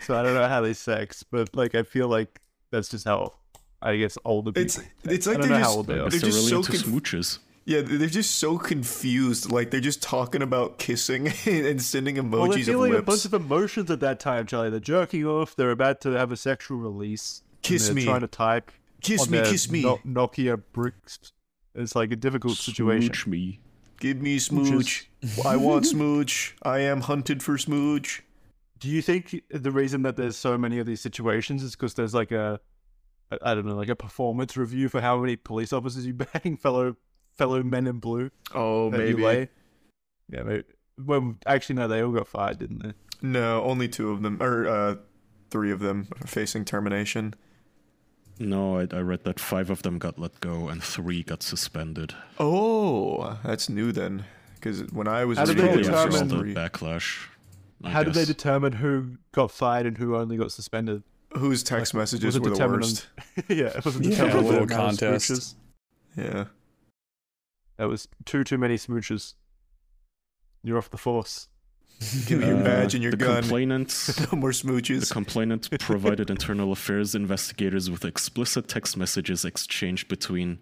so 0.06 0.18
I 0.18 0.24
don't 0.24 0.34
know 0.34 0.48
how 0.48 0.62
they 0.62 0.74
sex. 0.74 1.24
But 1.24 1.56
like 1.56 1.76
I 1.76 1.84
feel 1.84 2.08
like 2.08 2.40
that's 2.72 2.90
just 2.90 3.06
how 3.06 3.34
I 3.82 3.98
guess 3.98 4.18
older 4.26 4.52
people. 4.52 4.64
it's 4.64 4.76
text. 4.76 4.90
it's 5.04 5.28
I 5.28 5.32
like 5.32 5.40
don't 5.42 5.50
they're 5.50 5.58
how 5.60 5.64
just 5.66 5.78
old 5.78 5.88
they 5.88 5.94
are. 5.94 5.98
Unless 5.98 6.12
they're 6.14 6.20
they're 6.22 6.30
just 6.32 6.52
really 6.52 6.64
so 6.66 6.74
into 6.74 6.84
conf- 6.92 7.04
smooches. 7.04 7.40
yeah 7.66 7.82
they're 7.84 8.08
just 8.08 8.36
so 8.36 8.58
confused. 8.58 9.52
Like 9.52 9.72
they're 9.72 9.82
just 9.82 10.02
talking 10.02 10.42
about 10.42 10.78
kissing 10.80 11.28
and 11.46 11.82
sending 11.82 12.16
emojis 12.16 12.32
Well, 12.32 12.48
they're 12.50 12.58
of 12.60 12.66
feeling 12.66 12.96
a 12.96 13.02
bunch 13.02 13.26
of 13.26 13.34
emotions 13.34 13.92
at 13.92 14.00
that 14.00 14.20
time, 14.20 14.46
Charlie. 14.48 14.70
They're 14.70 14.80
jerking 14.80 15.26
off. 15.26 15.56
They're 15.56 15.72
about 15.72 16.02
to 16.02 16.12
have 16.12 16.32
a 16.32 16.38
sexual 16.38 16.78
release. 16.78 17.42
and 17.54 17.62
Kiss 17.64 17.86
they're 17.88 17.96
me. 17.96 18.06
Trying 18.06 18.22
to 18.22 18.28
type. 18.28 18.72
kiss 19.02 19.22
on 19.24 19.32
me, 19.32 19.38
their 19.40 19.52
kiss 19.52 19.70
me, 19.70 19.82
No- 19.84 20.00
Nokia 20.06 20.62
bricks. 20.74 21.20
It's 21.76 21.96
like 21.96 22.12
a 22.12 22.16
difficult 22.16 22.58
situation. 22.58 23.14
Smooch 23.14 23.28
me. 23.28 23.60
give 24.00 24.20
me 24.22 24.40
smooch. 24.40 25.07
I 25.46 25.56
want 25.56 25.86
smooch. 25.88 26.56
I 26.64 26.80
am 26.80 27.02
hunted 27.02 27.44
for 27.44 27.58
smooch. 27.58 28.24
Do 28.80 28.90
you 28.90 29.02
think 29.02 29.44
the 29.50 29.72
reason 29.72 30.04
that 30.04 30.18
there's 30.18 30.38
so 30.38 30.58
many 30.58 30.80
of 30.80 30.86
these 30.86 31.02
situations 31.02 31.64
is 31.64 31.72
because 31.72 31.96
there's 31.96 32.14
like 32.14 32.32
a, 32.32 32.60
I 33.42 33.56
don't 33.56 33.66
know, 33.66 33.76
like 33.76 33.90
a 33.90 33.96
performance 33.96 34.56
review 34.56 34.88
for 34.88 35.02
how 35.02 35.18
many 35.20 35.36
police 35.36 35.74
officers 35.74 36.06
you 36.06 36.14
bang, 36.44 36.58
fellow 36.58 36.96
fellow 37.36 37.64
men 37.64 37.88
in 37.88 38.00
blue? 38.00 38.32
Oh, 38.54 38.90
that 38.92 39.08
you 39.08 39.18
lay? 39.18 39.50
Yeah, 40.30 40.44
maybe. 40.44 40.64
Well, 40.98 41.36
actually, 41.46 41.76
no, 41.76 41.88
they 41.88 42.02
all 42.02 42.12
got 42.12 42.28
fired, 42.28 42.60
didn't 42.60 42.84
they? 42.84 42.94
No, 43.22 43.64
only 43.64 43.88
two 43.88 44.12
of 44.12 44.22
them, 44.22 44.42
or 44.42 44.68
uh, 44.68 44.96
three 45.50 45.72
of 45.72 45.80
them 45.80 46.08
are 46.22 46.28
facing 46.28 46.66
termination. 46.66 47.36
No, 48.40 48.80
I, 48.80 48.88
I 48.92 49.00
read 49.00 49.24
that 49.24 49.40
five 49.40 49.70
of 49.70 49.82
them 49.82 49.98
got 49.98 50.20
let 50.20 50.40
go 50.40 50.68
and 50.68 50.84
three 50.84 51.24
got 51.24 51.42
suspended. 51.42 52.14
Oh, 52.40 53.40
that's 53.44 53.70
new 53.70 53.92
then. 53.92 54.26
Because 54.68 54.92
when 54.92 55.08
I 55.08 55.26
was 55.26 55.38
How 55.38 55.46
did 55.46 55.58
reading 55.58 55.66
they 55.66 55.72
it, 55.82 55.86
it 55.86 55.90
was 55.92 55.98
after 56.00 56.12
just 56.12 56.24
determine- 56.30 56.54
the 56.54 56.60
backlash. 56.60 57.28
I 57.84 57.90
How 57.92 58.04
did 58.04 58.14
they 58.16 58.26
determine 58.26 58.74
who 58.74 59.18
got 59.32 59.52
fired 59.52 59.86
and 59.86 59.98
who 59.98 60.16
only 60.16 60.36
got 60.36 60.52
suspended? 60.52 61.04
Whose 61.38 61.62
text 61.62 61.94
Like, 61.94 62.02
messages 62.02 62.40
were 62.40 62.50
the 62.50 62.56
determined 62.56 62.82
worst? 62.84 63.08
yeah, 63.50 63.66
it 63.68 63.86
wasn't 63.86 64.06
Yeah, 64.06 64.12
determined 64.12 64.34
a 64.40 64.42
the 64.42 64.48
little 64.50 64.68
contest. 64.68 65.30
smooches. 65.32 65.56
Yeah. 66.18 66.46
That 67.78 67.88
was 67.88 68.08
too 68.26 68.44
too 68.44 68.58
many 68.58 68.76
smooches. 68.78 69.36
You're 70.64 70.78
off 70.80 70.90
the 70.90 70.98
force. 70.98 71.48
Give 72.26 72.40
me 72.40 72.48
your 72.48 72.58
Uh, 72.58 72.64
badge 72.64 72.94
and 72.96 73.04
your 73.04 73.12
the 73.12 73.18
gun. 73.18 73.42
Complainant, 73.42 73.90
no 74.32 74.40
more 74.40 74.52
smooches. 74.52 75.08
the 75.08 75.14
complainant 75.14 75.70
provided 75.80 76.30
internal 76.32 76.72
affairs 76.72 77.14
investigators 77.14 77.90
with 77.92 78.04
explicit 78.06 78.68
text 78.68 78.98
messages 78.98 79.46
exchanged 79.46 80.08
between 80.08 80.60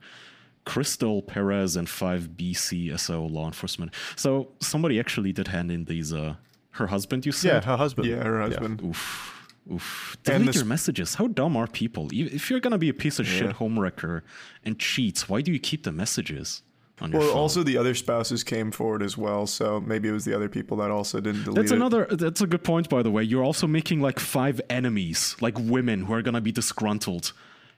Crystal 0.66 1.22
Perez 1.22 1.76
and 1.76 1.88
five 1.88 2.30
BCSO 2.38 3.30
law 3.32 3.46
enforcement. 3.48 3.94
So 4.16 4.50
somebody 4.60 5.00
actually 5.00 5.32
did 5.32 5.48
hand 5.50 5.72
in 5.72 5.86
these. 5.86 6.12
Uh, 6.14 6.36
her 6.72 6.88
husband, 6.88 7.26
you 7.26 7.32
said? 7.32 7.48
Yeah, 7.48 7.54
said? 7.62 7.66
her 7.66 7.78
husband. 7.78 8.08
yeah, 8.08 8.24
her 8.24 8.42
husband. 8.42 8.82
Oof. 8.84 9.32
Oof. 9.72 10.18
Delete 10.24 10.48
this- 10.48 10.56
your 10.58 10.66
messages. 10.66 11.16
How 11.16 11.28
dumb 11.28 11.56
are 11.56 11.68
people? 11.68 12.10
If 12.12 12.50
you're 12.50 12.60
gonna 12.60 12.78
be 12.78 12.90
a 12.90 12.94
piece 12.94 13.18
of 13.20 13.28
Yeah. 13.28 13.38
shit 13.40 13.56
homewrecker 13.58 14.22
and 14.64 14.78
cheats, 14.78 15.28
why 15.30 15.42
do 15.42 15.52
you 15.52 15.60
keep 15.60 15.84
the 15.84 15.92
messages 15.92 16.62
on 17.02 17.12
Well, 17.12 17.22
phone? 17.30 17.38
also 17.38 17.64
the 17.64 17.78
other 17.78 17.96
spouses 17.96 18.44
came 18.44 18.72
forward 18.72 19.02
as 19.02 19.18
well, 19.18 19.48
so 19.48 19.80
maybe 19.82 20.08
it 20.10 20.12
was 20.12 20.26
the 20.26 20.36
other 20.36 20.50
people 20.50 20.78
that 20.78 20.92
also 20.92 21.20
didn't 21.20 21.44
delete 21.46 21.56
That's 21.56 21.72
it. 21.72 21.76
another. 21.78 22.06
That's 22.12 22.42
a 22.42 22.48
good 22.48 22.64
point, 22.64 22.90
by 22.90 23.02
the 23.02 23.10
way. 23.10 23.24
You're 23.24 23.44
also 23.44 23.66
making 23.68 24.02
like 24.02 24.20
five 24.20 24.60
enemies, 24.70 25.36
like 25.42 25.58
women 25.58 26.04
who 26.06 26.14
are 26.14 26.22
gonna 26.22 26.42
be 26.42 26.52
disgruntled. 26.52 27.32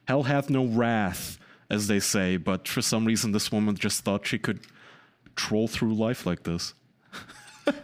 Hell 0.06 0.24
hath 0.24 0.50
no 0.50 0.64
wrath, 0.66 1.38
as 1.70 1.86
they 1.86 2.00
say. 2.00 2.36
But 2.36 2.66
for 2.68 2.82
some 2.82 3.04
reason, 3.04 3.32
this 3.32 3.52
woman 3.52 3.76
just 3.76 4.04
thought 4.04 4.26
she 4.26 4.38
could 4.38 4.60
troll 5.36 5.68
through 5.68 5.94
life 5.94 6.26
like 6.26 6.42
this. 6.44 6.74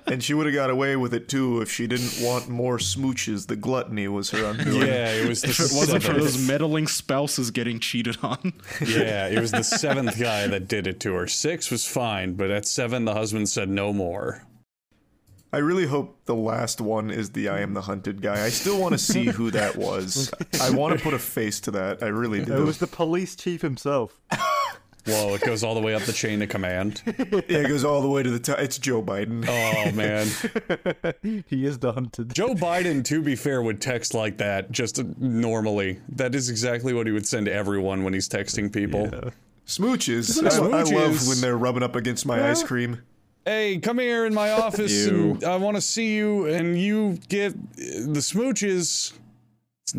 And 0.07 0.23
she 0.23 0.33
would 0.33 0.47
have 0.47 0.55
got 0.55 0.71
away 0.71 0.97
with 0.97 1.13
it 1.13 1.29
too 1.29 1.61
if 1.61 1.71
she 1.71 1.87
didn't 1.87 2.15
want 2.21 2.49
more 2.49 2.79
smooches. 2.79 3.49
The 3.49 3.57
gluttony 3.57 4.09
was 4.09 4.31
her 4.31 4.43
undoing. 4.45 4.81
Yeah, 4.81 5.13
it 5.13 5.29
was 5.29 5.43
the 5.43 5.49
If 5.49 5.61
it 5.61 5.73
wasn't 5.75 6.03
for 6.03 6.15
those 6.15 6.39
meddling 6.39 6.87
spouses 6.87 7.51
getting 7.51 7.81
cheated 7.81 8.17
on, 8.23 8.55
yeah, 8.87 9.29
it 9.29 9.39
was 9.39 9.51
the 9.51 9.63
seventh 9.63 10.19
guy 10.19 10.47
that 10.47 10.69
did 10.69 10.87
it 10.87 11.01
to 11.01 11.13
her. 11.15 11.27
Six 11.27 11.71
was 11.71 11.87
fine, 11.87 12.33
but 12.35 12.51
at 12.51 12.67
seven, 12.67 13.05
the 13.05 13.13
husband 13.13 13.49
said 13.49 13.69
no 13.69 13.93
more. 13.93 14.47
I 15.55 15.59
really 15.59 15.87
hope 15.87 16.19
the 16.25 16.35
last 16.35 16.81
one 16.81 17.13
is 17.13 17.31
the 17.31 17.49
I 17.49 17.61
am 17.61 17.75
the 17.75 17.83
hunted 17.83 18.21
guy. 18.21 18.45
I 18.45 18.49
still 18.49 18.81
want 18.81 18.93
to 18.93 18.99
see 18.99 19.27
who 19.27 19.53
that 19.53 19.77
was. 19.77 20.33
I 20.61 20.71
want 20.71 20.99
to 20.99 21.03
put 21.03 21.15
a 21.15 21.19
face 21.19 21.61
to 21.61 21.71
that. 21.71 22.03
I 22.03 22.07
really 22.07 22.45
do. 22.45 22.55
It 22.57 22.65
was 22.65 22.79
the 22.79 22.89
police 22.89 23.37
chief 23.37 23.63
himself. 23.63 24.21
Whoa, 25.07 25.35
it 25.35 25.43
goes 25.43 25.63
all 25.63 25.77
the 25.77 25.81
way 25.81 25.95
up 25.95 26.03
the 26.03 26.13
chain 26.13 26.43
of 26.43 26.49
command. 26.49 27.03
Yeah, 27.07 27.59
it 27.59 27.69
goes 27.69 27.85
all 27.85 28.03
the 28.03 28.09
way 28.09 28.25
to 28.25 28.31
the 28.31 28.41
top. 28.41 28.59
It's 28.59 28.79
Joe 28.79 29.01
Biden. 29.01 29.47
Oh 29.47 29.93
man, 29.93 30.27
he 31.47 31.67
is 31.67 31.79
the 31.79 31.93
hunted. 31.93 32.35
Joe 32.35 32.55
Biden, 32.55 33.05
to 33.05 33.23
be 33.23 33.37
fair, 33.37 33.63
would 33.63 33.81
text 33.81 34.13
like 34.13 34.39
that 34.39 34.73
just 34.73 35.05
normally. 35.21 36.01
That 36.09 36.35
is 36.35 36.51
exactly 36.51 36.95
what 36.95 37.07
he 37.07 37.13
would 37.13 37.29
send 37.29 37.47
to 37.47 37.53
everyone 37.53 38.03
when 38.03 38.13
he's 38.13 38.29
texting 38.29 38.73
people. 38.73 39.09
Smooches. 39.67 40.43
it 40.43 40.53
I, 40.53 40.79
I 40.81 40.83
love 40.83 41.29
when 41.29 41.41
they're 41.41 41.57
rubbing 41.57 41.85
up 41.85 41.95
against 41.95 42.27
my 42.27 42.51
ice 42.51 42.65
cream. 42.65 43.03
Hey, 43.45 43.79
come 43.79 43.99
here 43.99 44.25
in 44.25 44.33
my 44.33 44.53
office, 44.53 45.07
and 45.07 45.45
I 45.45 45.57
want 45.57 45.77
to 45.77 45.81
see 45.83 46.15
you, 46.17 46.47
and 46.47 46.79
you 46.81 47.19
get 47.29 47.53
the 47.77 48.21
smooches. 48.21 49.13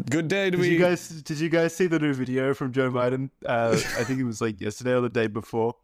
Good 0.10 0.28
day 0.28 0.46
to 0.50 0.58
Did 0.58 0.62
be. 0.64 0.70
you 0.70 0.80
guys 0.80 1.08
did 1.08 1.40
you 1.40 1.48
guys 1.48 1.76
see 1.76 1.86
the 1.86 2.00
new 2.00 2.14
video 2.14 2.56
from 2.56 2.72
Joe 2.74 2.90
Biden? 2.90 3.30
Uh, 3.46 3.74
I 3.74 4.04
think 4.04 4.20
it 4.20 4.24
was 4.24 4.42
like 4.42 4.60
yesterday 4.60 4.94
or 4.94 5.02
the 5.02 5.10
day 5.10 5.28
before. 5.28 5.76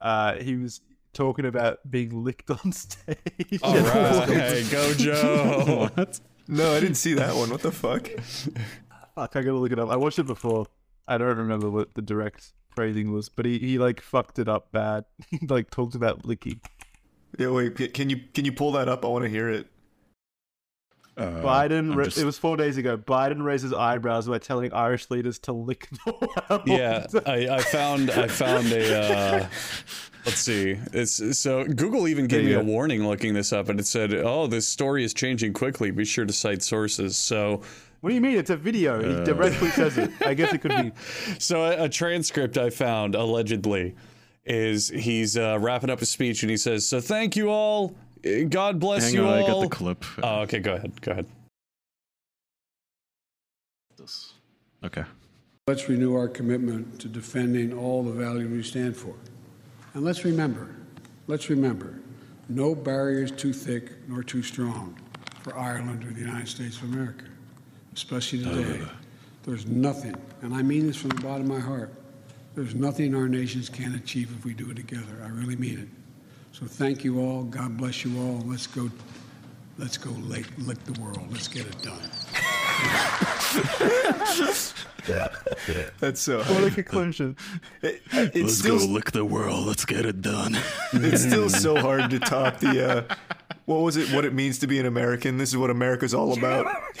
Uh, 0.00 0.36
he 0.36 0.56
was 0.56 0.80
talking 1.12 1.44
about 1.44 1.78
being 1.90 2.24
licked 2.24 2.50
on 2.50 2.72
stage. 2.72 3.16
all 3.62 3.76
right, 3.76 4.28
hey, 4.28 4.64
go 4.70 4.94
Joe. 4.94 5.90
what? 5.94 6.20
No, 6.48 6.72
I 6.74 6.80
didn't 6.80 6.96
see 6.96 7.12
that 7.14 7.36
one. 7.36 7.50
What 7.50 7.60
the 7.60 7.70
fuck? 7.70 8.08
Fuck, 9.14 9.36
I 9.36 9.42
gotta 9.42 9.52
look 9.58 9.72
it 9.72 9.78
up. 9.78 9.90
I 9.90 9.96
watched 9.96 10.18
it 10.18 10.26
before. 10.26 10.66
I 11.06 11.18
don't 11.18 11.36
remember 11.36 11.68
what 11.68 11.94
the 11.94 12.02
direct 12.02 12.54
phrasing 12.74 13.12
was, 13.12 13.28
but 13.28 13.44
he, 13.44 13.58
he 13.58 13.78
like 13.78 14.00
fucked 14.00 14.38
it 14.38 14.48
up 14.48 14.72
bad. 14.72 15.04
he 15.30 15.46
like 15.48 15.70
talked 15.70 15.94
about 15.94 16.24
licking. 16.24 16.62
Yeah, 17.40 17.48
wait. 17.50 17.94
Can 17.94 18.10
you 18.10 18.20
can 18.34 18.44
you 18.44 18.52
pull 18.52 18.72
that 18.72 18.88
up? 18.88 19.04
I 19.04 19.08
want 19.08 19.24
to 19.24 19.30
hear 19.30 19.48
it. 19.48 19.66
Uh, 21.16 21.42
Biden, 21.42 21.94
ra- 21.96 22.04
just- 22.04 22.18
it 22.18 22.24
was 22.24 22.38
four 22.38 22.56
days 22.56 22.76
ago. 22.76 22.96
Biden 22.96 23.42
raises 23.42 23.72
eyebrows 23.72 24.28
by 24.28 24.38
telling 24.38 24.72
Irish 24.72 25.10
leaders 25.10 25.38
to 25.40 25.52
lick 25.52 25.88
the 26.04 26.12
world. 26.50 26.62
yeah, 26.66 27.06
I, 27.26 27.48
I 27.56 27.60
found 27.62 28.10
I 28.10 28.26
found 28.28 28.70
a. 28.72 29.00
Uh, 29.00 29.48
let's 30.26 30.38
see. 30.38 30.76
It's 30.92 31.38
so 31.38 31.64
Google 31.64 32.08
even 32.08 32.26
gave 32.26 32.40
There 32.40 32.46
me 32.46 32.50
you 32.52 32.60
a 32.60 32.62
warning 32.64 33.06
looking 33.06 33.34
this 33.34 33.52
up, 33.52 33.68
and 33.68 33.80
it 33.80 33.86
said, 33.86 34.14
"Oh, 34.14 34.46
this 34.46 34.68
story 34.68 35.02
is 35.04 35.12
changing 35.12 35.52
quickly. 35.52 35.90
Be 35.90 36.04
sure 36.04 36.24
to 36.26 36.32
cite 36.32 36.62
sources." 36.62 37.16
So, 37.16 37.60
What 38.00 38.10
do 38.10 38.14
you 38.14 38.20
mean? 38.22 38.36
It's 38.38 38.50
a 38.50 38.56
video. 38.56 39.02
He 39.02 39.14
Uh. 39.14 39.24
directly 39.24 39.70
says 39.70 39.98
it. 39.98 40.10
I 40.24 40.32
guess 40.34 40.52
it 40.54 40.58
could 40.62 40.76
be. 40.76 40.92
so 41.38 41.64
a, 41.64 41.84
a 41.84 41.88
transcript 41.88 42.56
I 42.56 42.70
found 42.70 43.14
allegedly 43.14 43.94
is 44.50 44.88
he's 44.88 45.36
uh, 45.36 45.58
wrapping 45.60 45.90
up 45.90 46.00
his 46.00 46.10
speech, 46.10 46.42
and 46.42 46.50
he 46.50 46.56
says, 46.56 46.86
"So 46.86 47.00
thank 47.00 47.36
you 47.36 47.50
all. 47.50 47.94
Uh, 48.24 48.44
God 48.48 48.78
bless 48.78 49.04
Hang 49.04 49.14
you 49.14 49.26
on, 49.26 49.38
I 49.38 49.46
got 49.46 49.60
the 49.60 49.68
clip. 49.68 50.04
Oh, 50.22 50.40
okay. 50.40 50.58
Go 50.58 50.74
ahead. 50.74 51.00
Go 51.00 51.12
ahead. 51.12 51.26
okay. 54.84 55.04
Let's 55.66 55.88
renew 55.88 56.16
our 56.16 56.26
commitment 56.26 57.00
to 57.00 57.08
defending 57.08 57.72
all 57.72 58.02
the 58.02 58.12
values 58.12 58.50
we 58.50 58.62
stand 58.62 58.96
for. 58.96 59.14
And 59.94 60.04
let's 60.04 60.24
remember, 60.24 60.74
let's 61.26 61.48
remember, 61.48 62.00
no 62.48 62.74
barrier 62.74 63.22
is 63.22 63.30
too 63.30 63.52
thick 63.52 63.92
nor 64.08 64.22
too 64.22 64.42
strong 64.42 64.96
for 65.42 65.56
Ireland 65.56 66.04
or 66.04 66.12
the 66.12 66.20
United 66.20 66.48
States 66.48 66.76
of 66.78 66.84
America, 66.84 67.24
especially 67.94 68.42
today. 68.42 68.82
There's 69.44 69.66
nothing, 69.66 70.16
and 70.42 70.54
I 70.54 70.62
mean 70.62 70.86
this 70.86 70.96
from 70.96 71.10
the 71.10 71.22
bottom 71.22 71.50
of 71.50 71.58
my 71.58 71.60
heart, 71.60 71.92
There's 72.60 72.74
nothing 72.74 73.14
our 73.14 73.26
nations 73.26 73.70
can't 73.70 73.96
achieve 73.96 74.30
if 74.38 74.44
we 74.44 74.52
do 74.52 74.70
it 74.70 74.76
together. 74.76 75.22
I 75.24 75.28
really 75.28 75.56
mean 75.56 75.78
it. 75.78 75.88
So 76.52 76.66
thank 76.66 77.02
you 77.04 77.18
all. 77.18 77.44
God 77.44 77.78
bless 77.78 78.04
you 78.04 78.20
all. 78.20 78.42
Let's 78.44 78.66
go. 78.66 78.90
Let's 79.78 79.96
go 79.96 80.10
lick, 80.10 80.44
lick 80.58 80.76
the 80.84 81.00
world. 81.00 81.26
Let's 81.30 81.48
get 81.48 81.64
it 81.64 81.80
done. 81.80 82.02
That's 86.00 86.20
so. 86.20 86.42
What 86.42 86.64
a 86.64 86.70
conclusion. 86.70 87.34
It, 87.80 88.02
it's 88.12 88.36
Let's 88.36 88.58
still 88.58 88.78
go 88.78 88.84
lick 88.84 89.12
the 89.12 89.24
world. 89.24 89.66
Let's 89.66 89.86
get 89.86 90.04
it 90.04 90.20
done. 90.20 90.58
it's 90.92 91.22
still 91.22 91.48
so 91.48 91.76
hard 91.76 92.10
to 92.10 92.18
top 92.18 92.58
the. 92.58 93.08
Uh, 93.08 93.14
what 93.64 93.80
was 93.80 93.96
it? 93.96 94.12
What 94.14 94.26
it 94.26 94.34
means 94.34 94.58
to 94.58 94.66
be 94.66 94.78
an 94.78 94.84
American? 94.84 95.38
This 95.38 95.48
is 95.48 95.56
what 95.56 95.70
America's 95.70 96.12
all 96.12 96.36
about. 96.36 96.66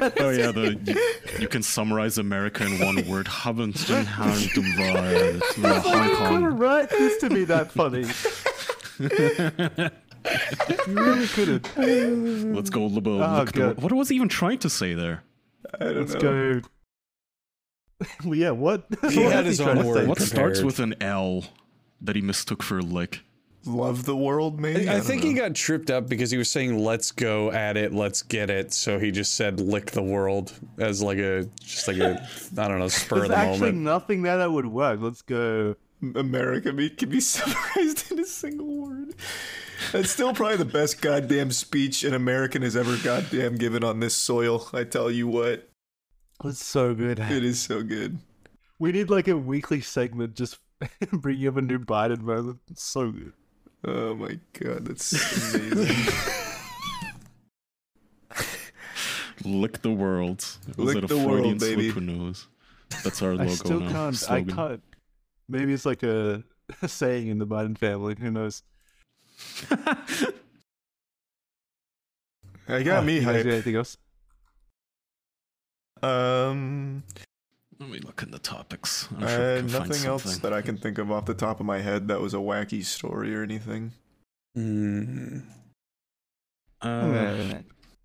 oh 0.20 0.30
yeah, 0.30 0.52
the 0.52 0.78
you, 0.84 1.40
you 1.40 1.48
can 1.48 1.62
summarize 1.62 2.18
America 2.18 2.64
in 2.64 2.78
one 2.78 3.06
word. 3.08 3.26
Haven't 3.26 3.86
been 3.86 4.04
harmed 4.04 4.50
by 4.76 5.40
Hong 5.80 6.26
couldn't 6.28 6.56
write 6.56 6.90
this 6.90 7.20
to 7.20 7.30
be 7.30 7.44
that 7.44 7.72
funny. 7.72 8.06
you 10.88 10.94
really 10.94 11.26
couldn't. 11.26 12.54
Let's 12.54 12.70
go 12.70 12.86
lick 12.86 13.06
oh, 13.06 13.44
the 13.44 13.60
Oh, 13.60 13.74
the 13.74 13.80
What 13.80 13.92
was 13.92 14.08
he 14.08 14.16
even 14.16 14.28
trying 14.28 14.58
to 14.58 14.70
say 14.70 14.94
there? 14.94 15.24
I 15.80 15.84
don't 15.84 15.96
Let's 15.96 16.14
know. 16.14 16.60
go. 16.60 16.60
well, 18.24 18.34
yeah, 18.34 18.50
what? 18.50 18.86
He 19.10 19.24
what 19.24 19.32
had 19.32 19.46
his 19.46 19.60
own 19.60 19.84
word. 19.84 19.96
say? 19.96 20.06
What 20.06 20.20
starts 20.20 20.62
with 20.62 20.78
an 20.78 20.94
L 21.02 21.44
that 22.00 22.14
he 22.14 22.22
mistook 22.22 22.62
for 22.62 22.80
lick? 22.80 23.22
Love 23.66 24.04
the 24.04 24.16
world, 24.16 24.58
maybe. 24.60 24.88
I, 24.88 24.94
don't 24.94 25.02
think 25.04 25.22
know. 25.22 25.28
he 25.28 25.34
got 25.34 25.54
tripped 25.54 25.90
up 25.90 26.08
because 26.08 26.30
he 26.30 26.38
was 26.38 26.50
saying 26.50 26.78
"Let's 26.78 27.10
go 27.10 27.50
at 27.50 27.76
it, 27.76 27.92
let's 27.92 28.22
get 28.22 28.50
it," 28.50 28.72
so 28.72 28.98
he 28.98 29.10
just 29.10 29.34
said 29.34 29.60
"lick 29.60 29.90
the 29.90 30.02
world" 30.02 30.52
as 30.78 31.02
like 31.02 31.18
a 31.18 31.48
just 31.62 31.86
like 31.88 31.98
a 31.98 32.26
I 32.56 32.68
don't 32.68 32.78
know 32.78 32.88
spur 32.88 33.16
of 33.16 33.20
There's 33.22 33.30
the 33.30 33.36
actually 33.36 33.58
moment. 33.72 33.76
nothing 33.78 34.22
there 34.22 34.38
that 34.38 34.50
would 34.50 34.66
work. 34.66 35.00
Let's 35.02 35.22
go. 35.22 35.76
America 36.14 36.72
be, 36.72 36.88
can 36.90 37.10
be 37.10 37.20
summarized 37.20 38.12
in 38.12 38.20
a 38.20 38.24
single 38.24 38.68
word. 38.86 39.14
That's 39.92 40.10
still 40.12 40.32
probably 40.32 40.56
the 40.56 40.64
best 40.64 41.00
goddamn 41.02 41.50
speech 41.50 42.04
an 42.04 42.14
American 42.14 42.62
has 42.62 42.76
ever 42.76 42.96
goddamn 43.02 43.56
given 43.56 43.82
on 43.82 43.98
this 43.98 44.14
soil. 44.14 44.68
I 44.72 44.84
tell 44.84 45.10
you 45.10 45.26
what, 45.26 45.68
It's 46.44 46.64
so 46.64 46.94
good. 46.94 47.18
it 47.18 47.42
is 47.44 47.60
so 47.60 47.82
good. 47.82 48.18
We 48.78 48.92
need 48.92 49.10
like 49.10 49.26
a 49.26 49.36
weekly 49.36 49.80
segment 49.80 50.36
just 50.36 50.58
bringing 51.12 51.48
up 51.48 51.56
a 51.56 51.62
new 51.62 51.80
Biden 51.80 52.20
moment. 52.20 52.60
It's 52.70 52.84
so 52.84 53.10
good. 53.10 53.32
Oh 53.84 54.14
my 54.14 54.38
god, 54.58 54.84
that's 54.86 55.54
amazing. 55.54 56.12
Lick 59.44 59.82
the 59.82 59.90
world. 59.92 60.44
Was 60.76 60.94
Lick 60.94 60.96
it 60.98 61.04
a 61.04 61.06
the 61.06 61.16
world, 61.16 61.28
Freudian 61.30 61.58
baby. 61.58 61.90
slip? 61.90 61.94
Who 61.94 62.00
knows? 62.00 62.48
That's 63.04 63.22
our 63.22 63.30
logo 63.36 63.44
I 63.44 63.54
still 63.54 63.80
now. 63.80 63.92
can't. 63.92 64.16
slogan. 64.16 64.50
I 64.50 64.54
can't. 64.54 64.82
Maybe 65.48 65.72
it's 65.72 65.86
like 65.86 66.02
a, 66.02 66.42
a 66.82 66.88
saying 66.88 67.28
in 67.28 67.38
the 67.38 67.46
Biden 67.46 67.78
family. 67.78 68.16
Who 68.18 68.30
knows? 68.32 68.62
I 72.68 72.82
got 72.82 73.02
Oh, 73.02 73.06
me 73.06 73.14
you 73.16 73.20
guys 73.20 73.26
got 73.26 73.34
hype. 73.36 73.46
Anything 73.46 73.76
else? 73.76 73.96
Um, 76.02 77.02
Let 77.80 77.90
me 77.90 77.98
look 78.00 78.22
in 78.22 78.30
the 78.32 78.38
topics. 78.40 79.08
I'm 79.16 79.22
uh, 79.22 79.28
sure 79.28 79.52
I 79.56 79.60
can 79.60 79.68
find 79.68 79.88
nothing 79.90 80.06
else 80.06 80.38
that 80.38 80.52
I 80.52 80.62
can 80.62 80.76
think 80.78 80.98
of 80.98 81.12
off 81.12 81.26
the 81.26 81.34
top 81.34 81.60
of 81.60 81.66
my 81.66 81.78
head 81.80 82.08
that 82.08 82.20
was 82.20 82.34
a 82.34 82.38
wacky 82.38 82.84
story 82.84 83.34
or 83.34 83.42
anything. 83.42 83.92
Mm. 84.56 85.44
Uh, 86.80 87.54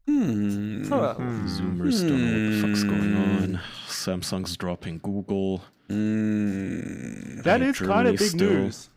Hmm. 0.06 0.84
Zoomers 0.84 2.02
don't 2.02 2.20
know 2.26 2.34
what 2.34 2.52
the 2.52 2.62
fuck's 2.68 2.84
going 2.84 3.16
on. 3.16 3.62
Samsung's 3.88 4.58
dropping 4.58 5.00
Google. 5.00 5.64
Mm. 5.90 7.42
That 7.44 7.62
Hey, 7.62 7.70
is 7.70 7.80
kind 7.80 8.08
of 8.10 8.18
big 8.18 8.30
still- 8.30 8.50
news. 8.50 8.90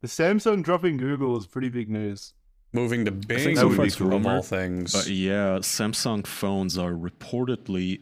The 0.00 0.08
Samsung 0.08 0.62
dropping 0.64 0.96
Google 0.96 1.36
is 1.36 1.46
pretty 1.46 1.68
big 1.68 1.90
news. 1.90 2.32
Moving 2.72 3.04
to 3.04 3.10
Bing 3.10 3.54
so 3.56 3.68
far 3.70 3.84
of 4.14 4.26
all 4.26 4.42
things. 4.42 4.92
But 4.92 5.08
yeah, 5.08 5.58
Samsung 5.58 6.26
phones 6.26 6.78
are 6.78 6.92
reportedly 6.92 8.00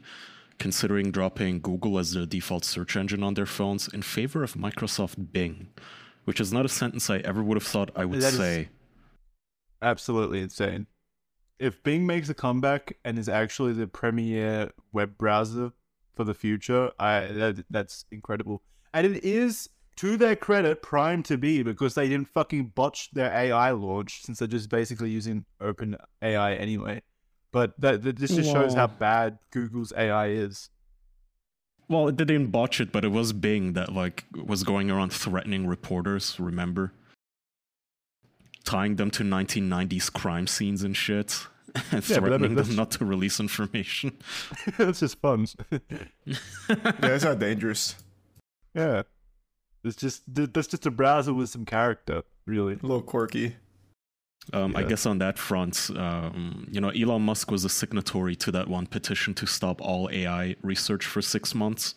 considering 0.59 1.11
dropping 1.11 1.61
Google 1.61 1.98
as 1.98 2.12
their 2.12 2.26
default 2.26 2.64
search 2.64 2.96
engine 2.96 3.22
on 3.22 3.34
their 3.34 3.46
phones 3.46 3.88
in 3.88 4.02
favor 4.02 4.42
of 4.42 4.54
Microsoft 4.54 5.32
Bing, 5.32 5.68
which 6.24 6.40
is 6.40 6.52
not 6.52 6.64
a 6.64 6.68
sentence 6.68 7.09
I 7.09 7.18
ever 7.18 7.42
would 7.42 7.56
have 7.56 7.66
thought 7.66 7.90
I 7.94 8.04
would 8.04 8.20
That 8.20 8.32
say. 8.32 8.68
Absolutely 9.80 10.40
insane. 10.40 10.86
If 11.59 11.82
Bing 11.82 12.06
makes 12.06 12.28
a 12.28 12.34
comeback 12.34 12.96
and 13.04 13.18
is 13.18 13.28
actually 13.28 13.72
the 13.72 13.86
premier 13.86 14.70
web 14.92 15.16
browser 15.18 15.72
for 16.14 16.24
the 16.24 16.34
future, 16.34 16.90
I 16.98 17.26
that, 17.26 17.64
that's 17.70 18.04
incredible. 18.11 18.62
And 18.94 19.06
it 19.06 19.24
is 19.24 19.68
to 19.96 20.16
their 20.16 20.36
credit 20.36 20.80
primed 20.80 21.24
to 21.24 21.36
be 21.36 21.62
because 21.62 21.94
they 21.94 22.09
didn't 22.09 22.28
fucking 22.28 22.72
botch 22.74 23.11
their 23.12 23.32
AI 23.32 23.72
launch 23.72 24.22
since 24.22 24.38
they're 24.38 24.46
just 24.46 24.70
basically 24.70 25.11
using 25.11 25.44
open 25.61 25.96
AI 26.22 26.54
anyway. 26.54 27.02
But 27.51 27.80
that, 27.80 28.03
that 28.03 28.16
this 28.18 28.34
just 28.34 28.51
shows 28.51 28.74
how 28.74 28.86
bad 28.86 29.38
Google's 29.51 29.92
AI 29.96 30.28
is. 30.28 30.68
Well, 31.88 32.09
it 32.09 32.16
didn't 32.16 32.49
botch 32.49 32.80
it, 32.80 32.92
but 32.92 33.05
it 33.05 33.09
was 33.09 33.32
Bing 33.32 33.72
that 33.72 33.92
like 33.92 34.24
was 34.34 34.62
going 34.62 34.90
around 34.90 35.12
threatening 35.12 35.66
reporters. 35.66 36.38
Remember, 36.38 36.92
tying 38.64 38.96
them 38.96 39.11
to 39.12 39.22
1990s 39.22 40.12
crime 40.12 40.46
scenes 40.46 40.82
and 40.82 40.94
shit, 40.94 41.46
and 41.74 41.84
Yeah, 42.09 42.20
but 42.20 42.26
threatening 42.26 42.55
them 42.55 42.76
not 42.76 42.90
to 42.92 43.07
release 43.07 43.40
information. 43.40 44.18
that's 44.78 45.01
just 45.01 45.18
fun. 45.20 45.46
Yeah, 45.70 46.36
it's 47.03 47.24
not 47.24 47.38
dangerous. 47.38 47.96
yeah. 48.74 49.03
It's 49.84 49.96
just 49.96 50.22
that's 50.26 50.66
just 50.66 50.84
a 50.84 50.90
browser 50.90 51.32
with 51.32 51.49
some 51.49 51.64
character, 51.64 52.24
really. 52.46 52.74
A 52.74 52.82
little 52.82 53.01
quirky. 53.01 53.57
Um, 54.53 54.74
I 54.76 54.82
guess 54.82 55.05
on 55.05 55.18
that 55.18 55.39
front, 55.39 55.91
um, 55.95 56.66
you 56.70 56.80
know, 56.80 56.89
Elon 56.89 57.22
Musk 57.22 57.51
was 57.51 57.64
a 57.64 57.68
signatory 57.68 58.34
to 58.36 58.51
that 58.53 58.66
one 58.68 58.86
petition 58.86 59.34
to 59.34 59.47
stop 59.47 59.80
all 59.82 60.09
AI 60.11 60.57
research 60.62 61.05
for 61.05 61.20
six 61.20 61.55
months. 61.55 61.95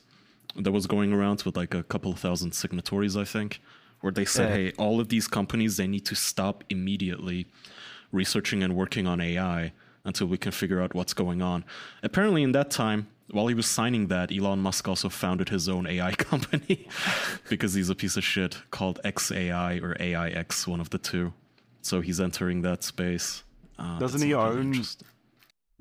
That 0.57 0.73
was 0.73 0.85
going 0.85 1.13
around 1.13 1.43
with 1.43 1.55
like 1.55 1.73
a 1.73 1.83
couple 1.83 2.11
of 2.11 2.19
thousand 2.19 2.51
signatories, 2.53 3.15
I 3.15 3.23
think, 3.23 3.61
where 4.01 4.11
they 4.11 4.25
said, 4.25 4.49
Yeah. 4.49 4.55
"Hey, 4.55 4.71
all 4.77 4.99
of 4.99 5.07
these 5.07 5.27
companies 5.27 5.77
they 5.77 5.87
need 5.87 6.05
to 6.07 6.15
stop 6.15 6.65
immediately 6.69 7.47
researching 8.11 8.61
and 8.63 8.75
working 8.75 9.07
on 9.07 9.21
AI 9.21 9.71
until 10.03 10.27
we 10.27 10.37
can 10.37 10.51
figure 10.51 10.81
out 10.81 10.93
what's 10.93 11.13
going 11.13 11.41
on." 11.41 11.63
Apparently, 12.03 12.43
in 12.43 12.51
that 12.51 12.69
time, 12.69 13.07
while 13.29 13.47
he 13.47 13.53
was 13.53 13.65
signing 13.65 14.07
that, 14.07 14.29
Elon 14.29 14.59
Musk 14.59 14.89
also 14.89 15.07
founded 15.07 15.47
his 15.47 15.69
own 15.69 15.87
AI 15.87 16.11
company 16.29 16.85
because 17.47 17.73
he's 17.75 17.89
a 17.89 17.95
piece 17.95 18.17
of 18.17 18.23
shit 18.25 18.57
called 18.71 18.99
XAI 19.05 19.81
or 19.81 19.95
AIX, 20.01 20.67
one 20.67 20.81
of 20.81 20.89
the 20.89 20.97
two. 20.97 21.31
So 21.81 22.01
he's 22.01 22.19
entering 22.19 22.61
that 22.61 22.83
space. 22.83 23.43
Uh, 23.79 23.97
Doesn't 23.99 24.21
he 24.21 24.35
looking 24.35 24.75
own- 24.75 24.83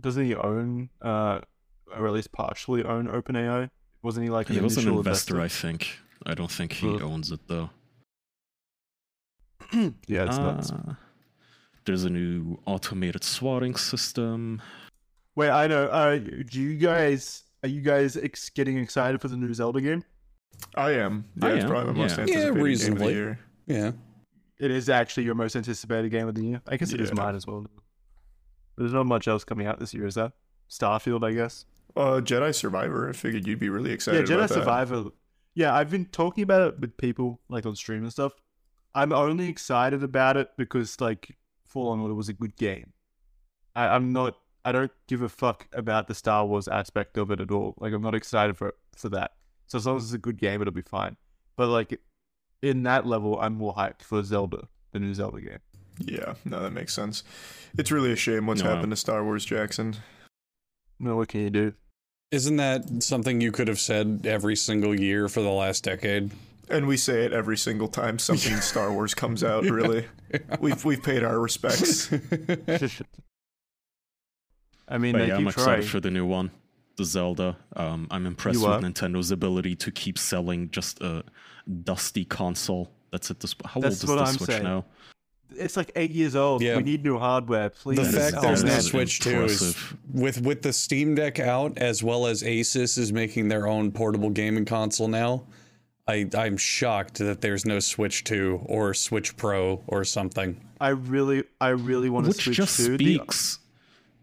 Doesn't 0.01 0.25
he 0.25 0.35
own, 0.35 0.89
uh, 1.03 1.41
or 1.95 2.07
at 2.07 2.13
least 2.13 2.33
partially 2.33 2.83
own 2.85 3.07
OpenAI? 3.09 3.69
Wasn't 4.03 4.25
he 4.25 4.31
like 4.31 4.49
an 4.49 4.55
He 4.57 4.61
was 4.63 4.77
an 4.77 4.85
initial 4.85 4.99
investor, 4.99 5.41
I 5.41 5.49
think. 5.49 5.99
I 6.25 6.35
don't 6.35 6.51
think 6.51 6.73
he 6.73 6.89
Ugh. 6.89 7.03
owns 7.03 7.31
it 7.31 7.41
though. 7.49 7.71
yeah, 10.07 10.25
it's 10.25 10.39
nuts. 10.39 10.73
Uh, 10.73 10.95
there's 11.85 12.05
a 12.05 12.11
new 12.11 12.59
automated 12.67 13.25
swatting 13.25 13.75
system. 13.77 14.61
Wait, 15.37 15.51
I 15.51 15.67
know. 15.67 15.85
Uh, 15.87 16.19
do 16.19 16.61
you 16.61 16.77
guys 16.77 17.45
are 17.63 17.69
you 17.69 17.81
guys 17.83 18.17
ex- 18.17 18.49
getting 18.51 18.79
excited 18.79 19.21
for 19.21 19.29
the 19.29 19.37
new 19.37 19.53
Zelda 19.53 19.81
game? 19.81 20.03
I 20.75 20.93
am. 20.93 21.25
Yeah, 21.37 21.47
I 21.49 21.53
it's 21.53 21.65
am, 21.65 21.71
probably 21.71 21.93
my 21.93 21.99
most 22.01 22.19
yeah. 22.19 22.25
Yeah, 22.27 22.35
game 22.35 22.49
of 22.49 22.55
the 22.57 22.63
reasonably. 22.63 23.13
year. 23.15 23.39
yeah. 23.67 23.93
It 24.61 24.71
is 24.71 24.89
actually 24.89 25.25
your 25.25 25.35
most 25.35 25.57
anticipated 25.57 26.11
game 26.11 26.29
of 26.29 26.35
the 26.35 26.43
year. 26.45 26.63
I 26.69 26.77
guess 26.77 26.93
it 26.93 27.01
is 27.01 27.09
Yeah. 27.09 27.15
mine 27.23 27.35
as 27.35 27.47
well. 27.47 27.67
There's 28.77 28.93
not 28.93 29.07
much 29.07 29.27
else 29.27 29.43
coming 29.43 29.67
out 29.67 29.79
this 29.81 29.95
year, 29.95 30.07
is 30.07 30.15
that? 30.15 30.33
Starfield, 30.69 31.25
I 31.25 31.33
guess. 31.33 31.65
Uh, 31.97 32.21
Jedi 32.23 32.55
Survivor. 32.55 33.09
I 33.09 33.13
figured 33.13 33.47
you'd 33.47 33.59
be 33.59 33.69
really 33.69 33.91
excited 33.91 34.29
yeah, 34.29 34.35
Jedi 34.35 34.39
about 34.39 34.49
that. 34.51 34.55
Survivor. 34.55 35.05
Yeah, 35.55 35.75
I've 35.75 35.91
been 35.91 36.05
talking 36.07 36.43
about 36.45 36.69
it 36.69 36.81
with 36.81 36.97
people 36.97 37.41
like 37.49 37.67
on 37.67 37.75
stream 37.75 38.03
and 38.03 38.13
stuff. 38.13 38.33
I'm 38.95 39.13
only 39.13 39.49
excited 39.49 40.03
about 40.03 40.37
it 40.37 40.51
because 40.57 41.01
like 41.01 41.37
Fallen 41.65 42.01
Order 42.01 42.15
was 42.15 42.29
a 42.29 42.33
good 42.33 42.57
game. 42.57 42.93
I, 43.75 43.89
I'm 43.89 44.13
not. 44.13 44.37
I 44.65 44.73
don't 44.73 44.93
give 45.09 45.23
a 45.23 45.29
fuck 45.29 45.67
about 45.73 46.07
the 46.07 46.15
Star 46.15 46.45
Wars 46.47 46.69
aspect 46.69 47.17
of 47.17 47.31
it 47.31 47.41
at 47.41 47.51
all. 47.51 47.75
Like 47.79 47.93
I'm 47.93 48.03
not 48.03 48.15
excited 48.15 48.57
for 48.57 48.75
for 48.95 49.09
that. 49.09 49.33
So 49.67 49.79
as 49.79 49.87
long 49.87 49.97
as 49.97 50.05
it's 50.05 50.13
a 50.13 50.19
good 50.19 50.37
game, 50.39 50.61
it'll 50.61 50.73
be 50.73 50.83
fine. 50.83 51.17
But 51.57 51.69
like 51.69 51.99
in 52.63 52.83
that 52.85 53.07
level, 53.07 53.41
I'm 53.41 53.55
more 53.55 53.75
hyped 53.75 54.03
for 54.03 54.23
Zelda, 54.23 54.69
the 54.93 54.99
new 55.01 55.15
Zelda 55.15 55.41
game. 55.41 55.59
Yeah, 55.99 56.35
no, 56.45 56.61
that 56.63 56.73
makes 56.73 56.95
sense. 56.95 57.23
It's 57.77 57.91
really 57.91 58.13
a 58.13 58.17
shame 58.17 58.47
what's 58.47 58.63
No. 58.63 58.71
happened 58.75 58.93
to 58.93 58.97
Star 58.97 59.23
Wars, 59.25 59.45
Jackson. 59.45 59.97
No, 60.99 61.17
what 61.17 61.29
can 61.29 61.41
you 61.41 61.51
do? 61.51 61.75
Isn't 62.31 62.57
that 62.57 63.03
something 63.03 63.41
you 63.41 63.53
could 63.53 63.69
have 63.69 63.81
said 63.81 64.23
every 64.25 64.55
single 64.57 64.99
year 64.99 65.29
for 65.29 65.43
the 65.43 65.51
last 65.51 65.83
decade? 65.85 66.31
And 66.69 66.87
we 66.87 66.97
say 66.97 67.25
it 67.25 67.33
every 67.33 67.57
single 67.57 67.89
time 67.89 68.19
something 68.21 68.57
Star 68.61 68.93
Wars 68.93 69.13
comes 69.15 69.43
out. 69.43 69.65
Really, 69.65 70.07
we've 70.61 70.85
we've 70.85 71.03
paid 71.03 71.25
our 71.25 71.39
respects. 71.41 72.13
I 74.89 74.99
mean, 74.99 75.13
But 75.13 75.19
they 75.19 75.29
yeah, 75.29 75.37
I'm 75.37 75.45
keep 75.45 75.55
trying. 75.55 75.79
excited 75.79 75.89
for 75.89 76.01
the 76.01 76.11
new 76.11 76.27
one. 76.27 76.51
the 76.97 77.05
Zelda. 77.05 77.57
Um, 77.77 78.07
I'm 78.11 78.27
impressed 78.27 78.61
with? 78.61 78.81
Nintendo's 78.83 79.31
ability 79.31 79.75
to 79.77 79.91
keep 79.91 80.19
selling 80.19 80.71
just 80.71 81.01
a 81.01 81.25
dusty 81.71 82.25
console. 82.25 82.91
That's 83.11 83.31
at 83.31 83.41
this. 83.41 83.55
How 83.65 83.81
That's 83.81 84.03
old 84.05 84.05
is 84.05 84.09
what 84.09 84.17
the 84.17 84.23
I'm 84.31 84.35
Switch 84.37 84.51
saying. 84.51 84.63
now? 84.63 84.85
it's 85.57 85.77
like 85.77 85.91
eight 85.97 86.13
years 86.13 86.37
old. 86.37 86.63
Yeah. 86.63 86.77
We 86.77 86.85
need 86.85 87.03
new 87.05 87.19
hardware, 87.19 87.71
please. 87.71 87.97
the 87.97 88.05
fact 88.05 88.35
that 88.35 88.43
there's 88.43 88.63
no 88.63 88.71
man. 88.71 88.83
Switch 88.83 89.19
2 89.21 89.45
is 89.45 89.77
with 90.13 90.41
with 90.43 90.63
the 90.63 90.73
Steam 90.73 91.15
Deck 91.17 91.41
out 91.41 91.77
as 91.79 92.03
well 92.05 92.27
as 92.27 92.43
Asus 92.45 92.97
is 92.97 93.13
making 93.13 93.49
their 93.49 93.67
own 93.67 93.91
portable 93.91 94.31
gaming 94.31 94.65
console 94.65 95.09
now. 95.09 95.43
I 96.07 96.29
I'm 96.37 96.57
shocked 96.57 97.19
that 97.19 97.41
there's 97.41 97.67
no 97.67 97.81
Switch 97.81 98.23
2 98.25 98.63
or 98.67 98.95
Switch 98.95 99.37
Pro 99.37 99.83
or 99.89 100.05
something. 100.05 100.61
I 100.81 100.91
really, 100.91 101.43
I 101.61 101.69
really 101.71 102.11
want 102.11 102.27
to 102.27 102.29
Which 102.29 102.45
switch 102.45 102.57
just 102.57 102.77
to 102.77 102.97
the- 102.97 103.17
speaks. 103.17 103.59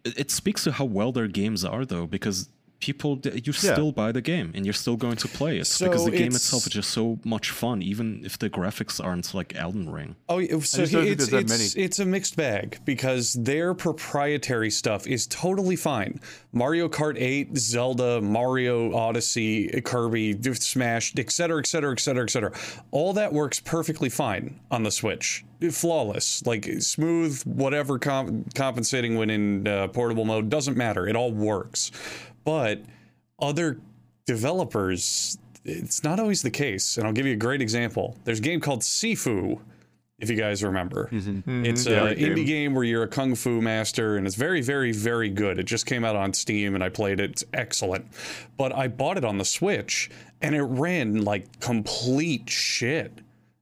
It 0.05 0.17
it 0.19 0.31
speaks 0.31 0.63
to 0.63 0.71
how 0.71 0.85
well 0.85 1.11
their 1.11 1.27
games 1.27 1.65
are, 1.65 1.85
though, 1.85 2.07
because 2.07 2.47
people 2.79 3.19
you 3.23 3.41
Yeah. 3.45 3.73
still 3.73 3.91
buy 3.91 4.11
the 4.11 4.21
game 4.21 4.51
and 4.55 4.65
you're 4.65 4.73
still 4.73 4.97
going 4.97 5.15
to 5.17 5.27
play 5.27 5.57
it 5.57 5.65
So 5.65 5.85
because 5.87 6.05
the 6.05 6.11
game 6.11 6.27
itself 6.27 6.67
is 6.67 6.73
just 6.73 6.91
so 6.91 7.19
much 7.23 7.49
fun, 7.49 7.81
even 7.81 8.21
if 8.23 8.37
the 8.37 8.49
graphics 8.49 9.03
aren't 9.03 9.33
like 9.33 9.55
Elden 9.55 9.89
Ring. 9.89 10.15
Oh, 10.29 10.37
yeah, 10.37 10.59
so 10.59 10.85
just 10.85 10.93
it's 10.93 11.31
it's, 11.31 11.49
many. 11.49 11.85
it's 11.85 11.99
a 11.99 12.05
mixed 12.05 12.35
bag 12.35 12.79
because 12.85 13.33
their 13.33 13.73
proprietary 13.73 14.69
stuff 14.69 15.07
is 15.07 15.27
totally 15.27 15.75
fine. 15.75 16.19
Mario 16.53 16.87
Kart 16.87 17.15
8, 17.17 17.57
Zelda, 17.57 18.21
Mario 18.21 18.93
Odyssey, 18.95 19.69
Kirby, 19.81 20.37
Smash, 20.53 21.13
etc., 21.17 21.59
etc., 21.59 21.91
etc., 21.91 21.93
cetera, 21.93 21.93
et 21.93 21.99
cetera, 21.99 22.23
et 22.23 22.29
cetera. 22.29 22.81
All 22.91 23.13
that 23.13 23.33
works 23.33 23.59
perfectly 23.59 24.09
fine 24.09 24.59
on 24.71 24.83
the 24.83 24.91
Switch. 24.91 25.43
Flawless, 25.71 26.45
like 26.45 26.67
smooth, 26.79 27.41
whatever 27.43 27.97
com- 27.99 28.45
compensating 28.55 29.15
when 29.17 29.29
in 29.29 29.67
uh, 29.67 29.87
portable 29.87 30.25
mode 30.25 30.49
doesn't 30.49 30.77
matter. 30.77 31.07
It 31.07 31.15
all 31.15 31.31
works. 31.31 31.91
But 32.47 32.81
other 33.41 33.77
developers, 34.25 35.37
it's 35.65 36.01
not 36.03 36.17
always 36.19 36.41
the 36.43 36.49
case. 36.49 36.97
And 36.97 37.05
I'll 37.05 37.11
give 37.13 37.25
you 37.25 37.33
a 37.33 37.37
great 37.37 37.61
example. 37.61 38.15
There's 38.23 38.39
a 38.39 38.41
game 38.41 38.61
called 38.61 38.81
Sifu, 38.81 39.59
if 40.19 40.29
you 40.29 40.37
guys 40.37 40.63
remember. 40.63 41.09
It's 41.11 41.25
Mm-hmm. 41.25 41.65
yeah, 41.65 41.97
an 41.97 42.03
great 42.05 42.17
game. 42.19 42.35
indie 42.37 42.45
game 42.45 42.73
where 42.73 42.85
you're 42.85 43.03
a 43.03 43.07
kung 43.07 43.35
fu 43.35 43.59
master, 43.61 44.15
and 44.15 44.25
it's 44.25 44.37
very, 44.37 44.61
very, 44.61 44.93
very 44.93 45.29
good. 45.29 45.59
It 45.59 45.63
just 45.65 45.85
came 45.85 46.05
out 46.05 46.15
on 46.15 46.31
Steam, 46.33 46.73
and 46.73 46.81
I 46.83 46.87
played 46.89 47.19
it. 47.19 47.31
It's 47.31 47.43
excellent. 47.53 48.05
But 48.57 48.73
I 48.73 48.87
bought 48.87 49.17
it 49.17 49.25
on 49.25 49.37
the 49.39 49.45
Switch, 49.45 50.09
and 50.41 50.55
it 50.55 50.63
ran 50.63 51.23
like 51.25 51.59
complete 51.59 52.49
shit. 52.49 53.11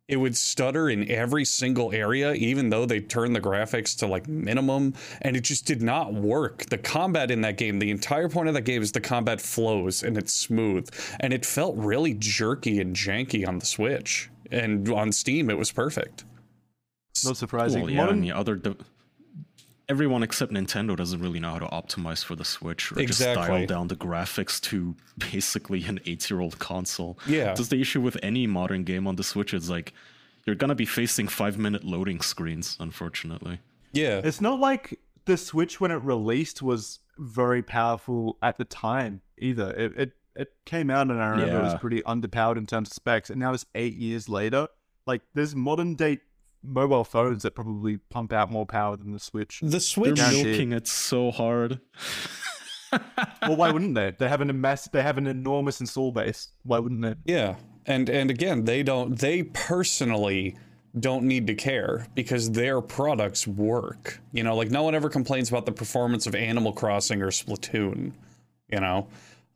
It 0.07 0.17
would 0.17 0.37
stutter 0.37 0.87
in 0.87 1.09
every 1.09 1.45
single 1.45 1.91
area, 1.91 2.33
even 2.33 2.69
though 2.69 2.85
they 2.85 2.99
turned 2.99 3.35
the 3.35 3.41
graphics 3.41 3.97
to 3.97 4.07
like 4.07 4.27
minimum, 4.27 4.93
and 5.23 5.35
it 5.35 5.41
just 5.41 5.65
did 5.65 5.81
not 5.81 6.13
work. 6.13 6.65
The 6.67 6.77
combat 6.77 7.31
in 7.31 7.41
that 7.41 7.57
game, 7.57 7.79
the 7.79 7.89
entire 7.89 8.29
point 8.29 8.47
of 8.47 8.53
that 8.53 8.61
game 8.61 8.83
is 8.83 8.91
the 8.91 9.01
combat 9.01 9.41
flows 9.41 10.03
and 10.03 10.15
it's 10.15 10.31
smooth, 10.31 10.87
and 11.19 11.33
it 11.33 11.43
felt 11.43 11.75
really 11.75 12.13
jerky 12.13 12.79
and 12.79 12.95
janky 12.95 13.47
on 13.47 13.57
the 13.57 13.65
Switch. 13.65 14.29
And 14.51 14.87
on 14.89 15.11
Steam, 15.11 15.49
it 15.49 15.57
was 15.57 15.71
perfect. 15.71 16.23
Not 17.23 17.37
surprising. 17.37 17.81
Well, 17.81 17.89
yeah, 17.89 17.97
Modern- 18.01 18.17
I 18.17 18.21
mean, 18.21 18.31
other 18.31 18.55
de- 18.57 18.75
everyone 19.87 20.23
except 20.23 20.51
Nintendo 20.51 20.95
doesn't 20.95 21.21
really 21.21 21.39
know 21.39 21.51
how 21.51 21.59
to 21.59 21.67
optimize 21.67 22.23
for 22.23 22.35
the 22.35 22.45
Switch 22.45 22.91
or 22.91 22.95
just 22.95 23.19
dial 23.19 23.65
down 23.65 23.87
the 23.87 23.95
graphics 23.95 24.59
to 24.61 24.95
basically 25.17 25.83
an 25.85 25.99
eight-year-old 26.05 26.59
console. 26.59 27.17
Yeah. 27.27 27.45
That's 27.45 27.67
the 27.67 27.79
issue 27.79 28.01
with 28.01 28.17
any 28.23 28.47
modern 28.47 28.83
game 28.83 29.07
on 29.07 29.15
the 29.15 29.23
Switch. 29.23 29.53
Is 29.53 29.69
like 29.69 29.93
you're 30.45 30.55
gonna 30.55 30.75
be 30.75 30.85
facing 30.85 31.27
five-minute 31.27 31.83
loading 31.83 32.21
screens, 32.21 32.77
unfortunately. 32.79 33.59
Yeah. 33.93 34.21
It's 34.23 34.41
not 34.41 34.59
like 34.59 34.99
the 35.25 35.37
Switch 35.37 35.79
when 35.79 35.91
it 35.91 36.01
released 36.03 36.61
was 36.61 36.99
very 37.17 37.63
powerful 37.63 38.37
at 38.41 38.57
the 38.57 38.65
time 38.65 39.21
either. 39.37 39.71
It 39.71 39.97
it, 39.97 40.11
it 40.35 40.53
came 40.65 40.89
out 40.89 41.09
and 41.09 41.21
I 41.21 41.27
remember 41.27 41.59
it 41.59 41.63
was 41.63 41.79
pretty 41.79 42.01
underpowered 42.01 42.57
in 42.57 42.65
terms 42.65 42.89
of 42.89 42.93
specs, 42.93 43.29
and 43.29 43.39
now 43.39 43.53
it's 43.53 43.65
eight 43.75 43.95
years 43.95 44.27
later. 44.27 44.67
Like 45.07 45.21
there's 45.33 45.55
modern 45.55 45.95
day 45.95 46.19
mobile 46.67 47.03
phones 47.03 47.43
that 47.43 47.51
probably 47.51 47.97
pump 47.97 48.33
out 48.33 48.51
more 48.51 48.65
power 48.65 48.97
than 48.97 49.11
the 49.11 49.19
Switch. 49.19 49.59
The 49.63 49.79
Switch 49.79 50.17
They're 50.17 50.31
milking 50.31 50.73
it 50.73 50.87
so 50.87 51.31
hard. 51.31 51.79
well, 53.41 53.55
why 53.55 53.71
wouldn't 53.71 53.95
they? 53.95 54.13
They 54.17 54.29
have 54.29 54.41
an 54.41 54.59
mass, 54.59 54.87
they 54.87 55.01
have 55.01 55.17
an 55.17 55.27
enormous 55.27 55.79
install 55.79 56.11
base. 56.11 56.49
Why 56.63 56.79
wouldn't 56.79 57.01
they? 57.01 57.15
Yeah. 57.25 57.55
And 57.85 58.09
and 58.09 58.29
again, 58.29 58.65
they 58.65 58.83
don't 58.83 59.17
they 59.17 59.43
personally 59.43 60.57
don't 60.99 61.23
need 61.23 61.47
to 61.47 61.55
care 61.55 62.07
because 62.15 62.51
their 62.51 62.81
products 62.81 63.47
work. 63.47 64.21
You 64.31 64.43
know, 64.43 64.55
like 64.55 64.71
no 64.71 64.83
one 64.83 64.95
ever 64.95 65.09
complains 65.09 65.49
about 65.49 65.65
the 65.65 65.71
performance 65.71 66.25
of 66.25 66.35
Animal 66.35 66.73
Crossing 66.73 67.21
or 67.21 67.27
Splatoon, 67.27 68.13
you 68.71 68.79
know. 68.79 69.07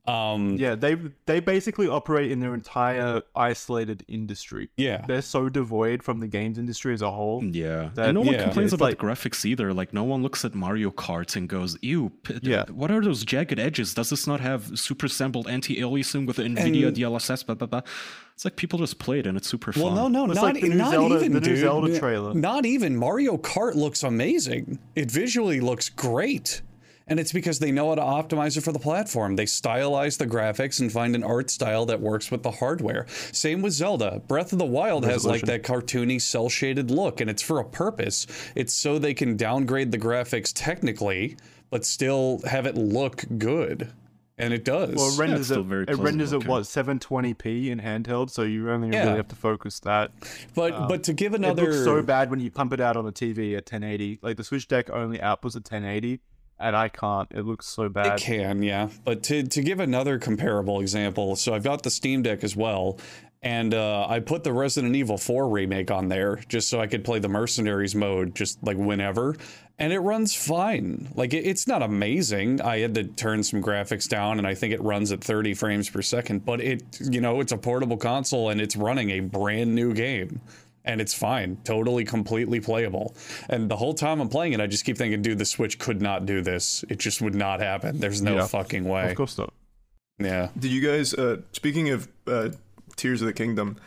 Um 0.08 0.56
Yeah, 0.58 0.76
they 0.76 0.96
they 1.26 1.40
basically 1.40 1.88
operate 1.88 2.32
in 2.32 2.40
their 2.40 2.54
entire 2.56 3.22
isolated 3.36 4.04
industry. 4.08 4.70
yeah. 4.78 5.06
They're 5.06 5.22
so 5.22 5.50
devoid 5.50 6.02
from 6.04 6.20
the 6.20 6.28
games 6.28 6.58
industry 6.58 6.94
as 6.94 7.02
a 7.02 7.12
whole. 7.12 7.44
Yeah, 7.44 7.90
That- 7.94 8.06
and 8.08 8.16
no 8.16 8.22
one 8.22 8.34
yeah, 8.34 8.44
complains 8.44 8.74
about 8.74 8.86
like- 8.86 8.98
the 9.00 9.06
graphics 9.06 9.46
either. 9.46 9.74
Like 9.74 9.94
no 9.94 10.04
one 10.04 10.24
looks 10.24 10.44
at 10.46 10.56
Mario 10.56 10.90
Kart 10.90 11.36
and 11.36 11.48
goes, 11.48 11.78
"Ew, 11.82 12.12
p- 12.24 12.40
Yeah. 12.42 12.66
what 12.72 12.90
are 12.92 13.02
those 13.02 13.24
jagged 13.24 13.60
edges? 13.60 13.94
Does 13.94 14.10
this 14.10 14.26
not 14.26 14.40
have 14.40 14.80
super 14.80 15.08
sampled 15.08 15.48
anti-aliasing 15.48 16.26
with 16.26 16.38
the 16.38 16.44
NVIDIA 16.44 16.88
And- 16.88 16.96
DLSS?" 16.98 17.44
Blah 17.46 17.56
blah 17.56 17.68
blah. 17.68 17.82
It's 18.34 18.46
like 18.46 18.56
people 18.56 18.80
just 18.80 19.00
play 19.00 19.20
it 19.20 19.28
and 19.28 19.36
it's 19.38 19.50
super 19.50 19.74
Well, 19.76 19.88
fun. 19.94 19.96
no, 19.96 20.08
no, 20.26 20.32
It's 20.32 20.36
not, 20.42 20.54
like 20.54 20.62
the 20.64 20.70
new 20.70 20.76
not 20.76 20.92
Zelda- 20.92 21.16
even, 21.18 21.34
the 21.34 21.40
new 21.42 21.46
dude. 21.46 21.58
Zelda 21.60 22.00
trailer. 22.00 22.34
Not 22.34 22.66
even. 22.66 22.96
Mario 22.96 23.38
Kart 23.38 23.76
looks 23.76 24.02
amazing. 24.02 24.80
It 24.96 25.12
visually 25.12 25.60
looks 25.60 25.90
great. 25.90 26.62
And 27.10 27.20
it's 27.20 27.34
because 27.34 27.60
they 27.60 27.72
know 27.72 27.90
how 27.90 27.96
to 27.96 28.02
optimize 28.02 28.56
it 28.56 28.62
for 28.62 28.72
the 28.72 28.80
platform. 28.80 29.36
They 29.36 29.46
stylize 29.46 30.18
the 30.20 30.28
graphics 30.28 30.80
and 30.80 30.92
find 30.92 31.16
an 31.16 31.24
art 31.24 31.50
style 31.50 31.86
that 31.88 32.00
works 32.00 32.30
with 32.30 32.44
the 32.44 32.52
hardware. 32.52 33.08
Same 33.32 33.62
with 33.64 33.74
Zelda. 33.74 34.22
Breath 34.28 34.54
of 34.54 34.60
the 34.60 34.66
Wild 34.66 35.06
has 35.06 35.26
like 35.26 35.42
that 35.44 35.64
cartoony 35.64 36.22
cel 36.22 36.50
shaded 36.50 36.92
look, 36.92 37.20
and 37.20 37.30
it's 37.30 37.42
for 37.42 37.60
a 37.60 37.66
purpose. 37.66 38.28
It's 38.56 38.74
so 38.74 39.00
they 39.00 39.14
can 39.16 39.36
downgrade 39.36 39.92
the 39.92 39.98
graphics 39.98 40.52
technically, 40.54 41.36
but 41.72 41.84
still 41.84 42.42
have 42.46 42.66
it 42.68 42.76
look 42.76 43.26
good. 43.38 43.92
And 44.38 44.54
it 44.54 44.64
does. 44.64 44.96
Well, 44.96 45.10
it 45.14 45.18
renders 45.20 45.48
still 45.48 45.60
it. 45.62 45.66
very 45.66 45.82
it 45.84 45.88
pleasant 45.88 46.06
renders 46.06 46.32
it 46.32 46.36
looking. 46.38 46.50
what 46.52 46.64
720p 46.64 47.70
in 47.72 47.80
handheld, 47.82 48.30
so 48.30 48.44
you 48.44 48.70
only 48.72 48.90
Yeah. 48.90 49.04
really 49.04 49.18
have 49.18 49.28
to 49.30 49.36
focus 49.36 49.80
that. 49.82 50.12
but 50.56 50.72
um, 50.74 50.88
but 50.88 51.04
to 51.04 51.14
give 51.14 51.34
another, 51.34 51.64
It 51.64 51.66
another 51.66 51.74
looks 51.74 51.84
so 51.86 52.02
bad 52.04 52.30
when 52.30 52.40
you 52.40 52.50
pump 52.50 52.72
it 52.72 52.80
out 52.80 52.96
on 52.96 53.06
a 53.06 53.12
TV 53.12 53.58
at 53.58 53.66
1080. 53.66 54.20
Like 54.22 54.38
the 54.38 54.44
Switch 54.46 54.68
Deck 54.68 54.90
only 54.92 55.18
outputs 55.18 55.58
at 55.58 55.64
1080, 55.70 56.22
and 56.60 56.76
I 56.76 56.90
can't. 56.90 57.28
It 57.32 57.46
looks 57.46 57.68
so 57.68 57.90
bad. 57.90 58.20
It 58.20 58.24
can, 58.24 58.64
yeah. 58.64 58.90
But 59.04 59.24
to 59.24 59.44
to 59.44 59.62
give 59.62 59.80
another 59.80 60.20
comparable 60.20 60.82
example, 60.82 61.36
so 61.36 61.54
I've 61.54 61.64
got 61.64 61.84
the 61.84 61.90
Steam 61.90 62.22
Deck 62.22 62.44
as 62.44 62.56
well, 62.56 63.00
and 63.42 63.74
uh, 63.74 64.06
I 64.08 64.20
put 64.20 64.44
the 64.44 64.52
Resident 64.52 64.96
Evil 64.96 65.18
4 65.18 65.48
remake 65.48 65.92
on 65.92 66.10
there 66.10 66.38
just 66.48 66.70
so 66.70 66.80
I 66.80 66.88
could 66.88 67.06
play 67.06 67.20
the 67.20 67.30
Mercenaries 67.30 67.96
mode 67.96 68.36
just 68.36 68.62
like 68.64 68.78
whenever, 68.78 69.36
and 69.78 69.94
it 69.94 70.00
runs 70.00 70.36
fine. 70.36 71.10
Like 71.16 71.34
it, 71.34 71.46
it's 71.46 71.66
not 71.66 71.82
amazing. 71.82 72.62
I 72.62 72.80
had 72.80 72.96
to 72.96 73.06
turn 73.06 73.44
some 73.44 73.64
graphics 73.64 74.08
down, 74.08 74.38
and 74.38 74.48
I 74.48 74.56
think 74.56 74.74
it 74.74 74.82
runs 74.82 75.12
at 75.12 75.24
30 75.24 75.54
frames 75.54 75.90
per 75.90 76.02
second. 76.02 76.46
But 76.46 76.62
it, 76.62 76.84
you 77.00 77.22
know, 77.22 77.40
it's 77.40 77.54
a 77.54 77.58
portable 77.58 77.98
console, 77.98 78.50
and 78.50 78.60
it's 78.60 78.76
running 78.76 79.12
a 79.12 79.22
brand 79.22 79.74
new 79.74 79.94
game 79.94 80.42
and 80.90 81.00
it's 81.02 81.14
fine, 81.14 81.58
totally, 81.64 82.04
completely 82.04 82.60
playable. 82.60 83.16
And 83.50 83.70
the 83.70 83.76
whole 83.78 83.94
time 83.94 84.20
I'm 84.20 84.30
playing 84.30 84.54
it, 84.54 84.60
I 84.60 84.68
just 84.68 84.86
keep 84.86 84.98
thinking, 84.98 85.22
dude, 85.22 85.38
the 85.38 85.46
Switch 85.46 85.78
could 85.80 86.02
not 86.02 86.26
do 86.26 86.42
this. 86.42 86.84
It 86.90 86.98
just 87.00 87.22
would 87.22 87.36
not 87.36 87.60
happen. 87.60 88.00
There's 88.00 88.22
no 88.22 88.36
Yeah. 88.38 88.48
fucking 88.48 88.86
way. 88.86 89.10
Of 89.12 89.16
course 89.18 89.38
not. 89.38 89.54
Yeah. 90.18 90.50
Did 90.58 90.72
you 90.72 90.82
guys, 90.82 91.14
uh, 91.14 91.38
speaking 91.54 91.90
of 91.90 92.08
uh, 92.28 92.50
Tears 92.96 93.22
of 93.22 93.28
the 93.28 93.34
Kingdom, 93.34 93.78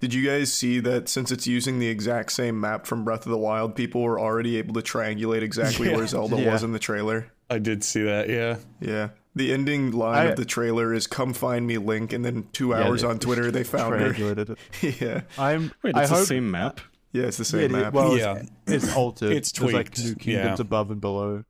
did 0.00 0.14
you 0.14 0.24
guys 0.26 0.52
see 0.52 0.80
that 0.80 1.08
since 1.08 1.30
it's 1.30 1.46
using 1.46 1.78
the 1.78 1.88
exact 1.88 2.32
same 2.32 2.58
map 2.60 2.86
from 2.86 3.04
Breath 3.04 3.26
of 3.26 3.30
the 3.32 3.38
Wild, 3.38 3.74
people 3.76 4.00
were 4.02 4.18
already 4.18 4.56
able 4.56 4.74
to 4.74 4.80
triangulate 4.82 5.42
exactly 5.42 5.88
Yeah. 5.90 5.96
where 5.96 6.06
Zelda 6.06 6.40
Yeah. 6.40 6.52
was 6.52 6.62
in 6.62 6.72
the 6.72 6.78
trailer? 6.78 7.26
I 7.50 7.58
did 7.58 7.84
see 7.84 8.02
that. 8.04 8.28
Yeah. 8.28 8.56
Yeah. 8.80 9.10
The 9.34 9.52
ending 9.52 9.92
line 9.92 10.26
I- 10.26 10.30
of 10.30 10.36
the 10.36 10.44
trailer 10.44 10.92
is 10.92 11.06
"Come 11.06 11.32
find 11.32 11.66
me, 11.66 11.78
Link," 11.78 12.12
and 12.12 12.24
then 12.24 12.48
two 12.52 12.68
Yeah, 12.70 12.82
hours 12.84 13.02
they- 13.02 13.08
on 13.08 13.18
Twitter 13.18 13.50
they 13.50 13.64
found 13.64 13.94
her. 13.94 14.56
Yeah, 14.82 15.22
I'm. 15.38 15.72
Wait, 15.82 15.96
I 15.96 16.02
it's 16.02 16.10
hope, 16.10 16.20
the 16.20 16.26
same 16.26 16.50
map. 16.50 16.80
yeah, 17.12 17.24
it's 17.24 17.38
the 17.38 17.44
same 17.44 17.62
it- 17.62 17.70
map. 17.72 17.92
well, 17.94 18.16
Yeah. 18.16 18.42
it's, 18.66 18.84
it's 18.84 18.94
altered. 18.96 19.32
It's 19.32 19.50
There's 19.52 19.72
like 19.72 19.86
tweaked, 19.94 20.04
new 20.04 20.14
kingdoms 20.16 20.58
yeah. 20.58 20.62
above 20.62 20.90
and 20.90 21.00
below, 21.00 21.44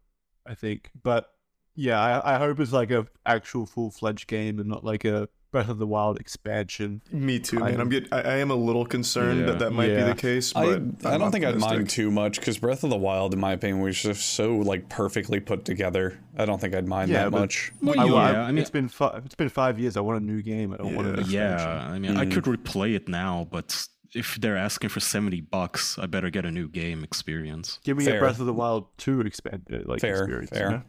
I 0.47 0.55
think. 0.55 0.91
But 1.03 1.29
yeah, 1.75 1.99
I, 2.01 2.35
I 2.37 2.39
hope 2.39 2.61
it's 2.61 2.73
like 2.73 2.91
a 2.93 3.07
actual 3.27 3.67
full 3.67 3.91
fledged 3.91 4.29
game 4.29 4.59
and 4.61 4.69
not 4.69 4.85
like 4.85 5.05
a 5.05 5.29
Breath 5.53 5.69
of 5.69 5.79
the 5.79 5.87
Wild 5.87 6.19
expansion. 6.19 7.03
me 7.13 7.39
too, 7.39 7.59
man. 7.61 7.69
I'm- 7.73 7.81
I'm 7.83 7.89
get, 7.91 8.09
I, 8.11 8.21
I 8.23 8.37
am 8.39 8.51
a 8.51 8.55
little 8.57 8.85
concerned 8.87 9.41
Yeah. 9.41 9.47
that 9.47 9.59
that 9.61 9.71
might 9.73 9.89
be 9.95 10.03
the 10.03 10.15
case, 10.15 10.53
I, 10.57 10.65
but 10.65 11.07
I 11.07 11.15
I'm 11.15 11.21
don't 11.21 11.31
think 11.31 11.45
I'd 11.45 11.59
mind 11.59 11.89
too 11.91 12.11
much 12.11 12.41
because 12.41 12.59
Breath 12.59 12.83
of 12.85 12.91
the 12.91 12.97
Wild, 12.97 13.35
in 13.35 13.39
my 13.41 13.53
opinion, 13.53 13.81
was 13.81 14.01
just 14.03 14.31
so 14.31 14.57
like 14.57 14.89
perfectly 14.89 15.39
put 15.41 15.65
together. 15.65 16.19
I 16.37 16.47
don't 16.47 16.61
think 16.61 16.75
I'd 16.75 16.89
mind 16.89 17.11
Yeah, 17.11 17.25
that 17.25 17.31
but- 17.33 17.41
much. 17.41 17.71
Well, 17.83 18.01
I, 18.01 18.05
yeah, 18.07 18.15
I, 18.15 18.45
I 18.45 18.47
mean, 18.49 18.59
it's 18.59 18.71
been 18.71 18.89
fi- 18.89 19.21
it's 19.25 19.35
been 19.35 19.51
five 19.51 19.79
years. 19.79 19.97
I 19.97 20.01
want 20.01 20.21
a 20.23 20.25
new 20.25 20.43
game. 20.43 20.73
I 20.73 20.79
don't 20.79 20.95
want 20.97 21.07
an 21.09 21.19
expansion. 21.21 21.39
yeah. 21.69 21.87
I 21.91 21.99
mean, 21.99 22.17
I 22.17 22.25
Mm. 22.25 22.33
could 22.33 22.45
replay 22.45 22.97
it 22.97 23.07
now, 23.09 23.47
but 23.51 23.87
if 24.15 24.37
they're 24.41 24.57
asking 24.57 24.89
for 24.91 25.01
seventy 25.01 25.41
bucks, 25.43 25.99
I 25.99 26.07
better 26.07 26.31
get 26.31 26.45
a 26.47 26.51
new 26.51 26.69
game 26.69 27.05
experience. 27.05 27.79
Give 27.85 27.97
me 27.99 28.05
Fair. 28.07 28.17
a 28.17 28.21
Breath 28.21 28.41
of 28.41 28.47
the 28.47 28.53
Wild 28.55 28.87
two 28.97 29.21
expand 29.21 29.67
uh, 29.73 29.79
like 29.85 30.01
Fair, 30.01 30.17
experience. 30.23 30.51
you 30.53 30.57
fair. 30.59 30.71
know? 30.71 30.83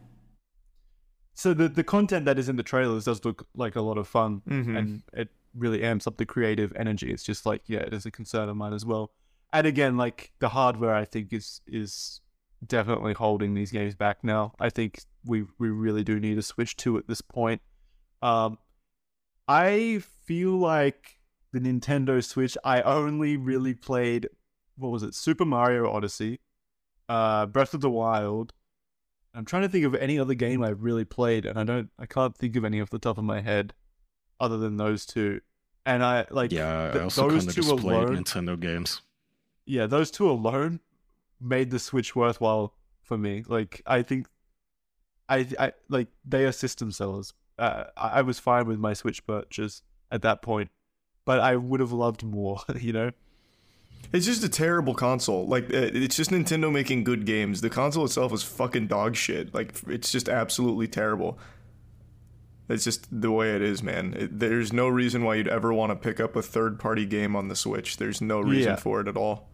So 1.34 1.52
the 1.54 1.68
the 1.68 1.84
content 1.84 2.24
that 2.26 2.38
is 2.38 2.48
in 2.48 2.56
the 2.56 2.62
trailers 2.62 3.04
does 3.04 3.24
look 3.24 3.46
like 3.54 3.76
a 3.76 3.80
lot 3.82 3.98
of 3.98 4.06
fun, 4.08 4.42
Mhm. 4.48 4.78
and 4.78 5.02
it 5.12 5.28
really 5.54 5.82
amps 5.82 6.06
up 6.06 6.16
the 6.16 6.26
creative 6.26 6.72
energy. 6.76 7.12
It's 7.12 7.22
just 7.24 7.44
like 7.46 7.62
yeah, 7.66 7.80
it 7.80 7.92
is 7.92 8.06
a 8.06 8.10
concern 8.10 8.48
of 8.48 8.56
mine 8.56 8.72
as 8.72 8.84
well. 8.84 9.12
And 9.52 9.66
again, 9.66 9.96
like 9.96 10.32
the 10.40 10.48
hardware, 10.50 10.94
I 10.94 11.04
think 11.04 11.32
is 11.32 11.60
is 11.66 12.20
definitely 12.66 13.12
holding 13.12 13.54
these 13.54 13.70
games 13.70 13.94
back 13.94 14.24
now. 14.24 14.54
I 14.58 14.70
think 14.70 15.00
we 15.24 15.44
we 15.58 15.68
really 15.70 16.02
do 16.04 16.18
need 16.18 16.38
a 16.38 16.42
Switch 16.42 16.76
2 16.76 16.96
at 16.98 17.06
this 17.08 17.20
point. 17.20 17.60
Um, 18.22 18.58
I 19.46 20.02
feel 20.24 20.52
like 20.58 21.18
the 21.52 21.60
Nintendo 21.60 22.22
Switch. 22.24 22.56
I 22.64 22.80
only 22.82 23.36
really 23.36 23.74
played 23.74 24.28
what 24.76 24.90
was 24.90 25.02
it, 25.04 25.14
Super 25.14 25.44
Mario 25.44 25.88
Odyssey, 25.88 26.40
uh, 27.08 27.46
Breath 27.46 27.74
of 27.74 27.80
the 27.80 27.90
Wild. 27.90 28.52
I'm 29.34 29.44
trying 29.44 29.62
to 29.62 29.68
think 29.68 29.84
of 29.84 29.94
any 29.96 30.18
other 30.18 30.34
game 30.34 30.62
I've 30.62 30.82
really 30.82 31.04
played, 31.04 31.44
and 31.44 31.58
I 31.58 31.64
don't, 31.64 31.90
I 31.98 32.06
can't 32.06 32.36
think 32.36 32.54
of 32.56 32.64
any 32.64 32.80
off 32.80 32.90
the 32.90 32.98
top 32.98 33.18
of 33.18 33.24
my 33.24 33.40
head, 33.40 33.74
other 34.38 34.56
than 34.58 34.76
those 34.76 35.04
two. 35.06 35.40
And 35.86 36.02
I 36.04 36.26
like, 36.30 36.52
Yeah, 36.52 36.90
th- 36.92 37.00
I 37.00 37.04
also 37.04 37.28
those 37.28 37.40
kind 37.40 37.48
of 37.50 37.54
two 37.56 37.62
just 37.62 37.76
played 37.78 38.02
alone- 38.08 38.24
Nintendo 38.24 38.58
games. 38.58 39.02
yeah, 39.66 39.86
those 39.86 40.10
two 40.10 40.30
alone 40.30 40.80
made 41.40 41.70
the 41.70 41.78
Switch 41.78 42.14
worthwhile 42.14 42.74
for 43.02 43.18
me. 43.18 43.44
Like, 43.46 43.82
I 43.86 44.02
think, 44.02 44.26
I, 45.28 45.46
I 45.58 45.72
like 45.88 46.08
they 46.24 46.44
are 46.44 46.52
system 46.52 46.92
sellers. 46.92 47.32
Uh, 47.58 47.84
I, 47.96 48.08
I 48.08 48.22
was 48.22 48.38
fine 48.38 48.66
with 48.66 48.78
my 48.78 48.92
Switch 48.94 49.26
purchase 49.26 49.82
at 50.10 50.22
that 50.22 50.42
point, 50.42 50.70
but 51.24 51.40
I 51.40 51.56
would 51.56 51.80
have 51.80 51.92
loved 51.92 52.22
more. 52.22 52.60
You 52.78 52.92
know. 52.92 53.10
It's 54.12 54.26
just 54.26 54.44
a 54.44 54.48
terrible 54.48 54.94
console. 54.94 55.46
Like 55.46 55.64
uh, 55.64 55.90
it's 55.92 56.16
just 56.16 56.30
Nintendo 56.30 56.70
making 56.72 57.04
good 57.04 57.26
games. 57.26 57.60
The 57.60 57.70
console 57.70 58.04
itself 58.04 58.32
is 58.32 58.42
fucking 58.42 58.86
dog 58.86 59.16
shit. 59.16 59.54
Like 59.54 59.74
it's 59.88 60.12
just 60.12 60.28
absolutely 60.28 60.86
terrible. 60.88 61.38
It's 62.68 62.84
just 62.84 63.06
the 63.10 63.30
way 63.30 63.54
it 63.54 63.60
is, 63.62 63.82
man. 63.82 64.14
It, 64.16 64.38
there's 64.38 64.72
no 64.72 64.88
reason 64.88 65.22
why 65.24 65.34
you'd 65.34 65.48
ever 65.48 65.72
want 65.74 65.90
to 65.90 65.96
pick 65.96 66.18
up 66.18 66.34
a 66.34 66.40
third-party 66.40 67.04
game 67.04 67.36
on 67.36 67.48
the 67.48 67.56
Switch. 67.56 67.98
There's 67.98 68.22
no 68.22 68.40
reason 68.40 68.72
Yeah. 68.72 68.76
for 68.76 69.00
it 69.02 69.08
at 69.08 69.16
all. 69.18 69.50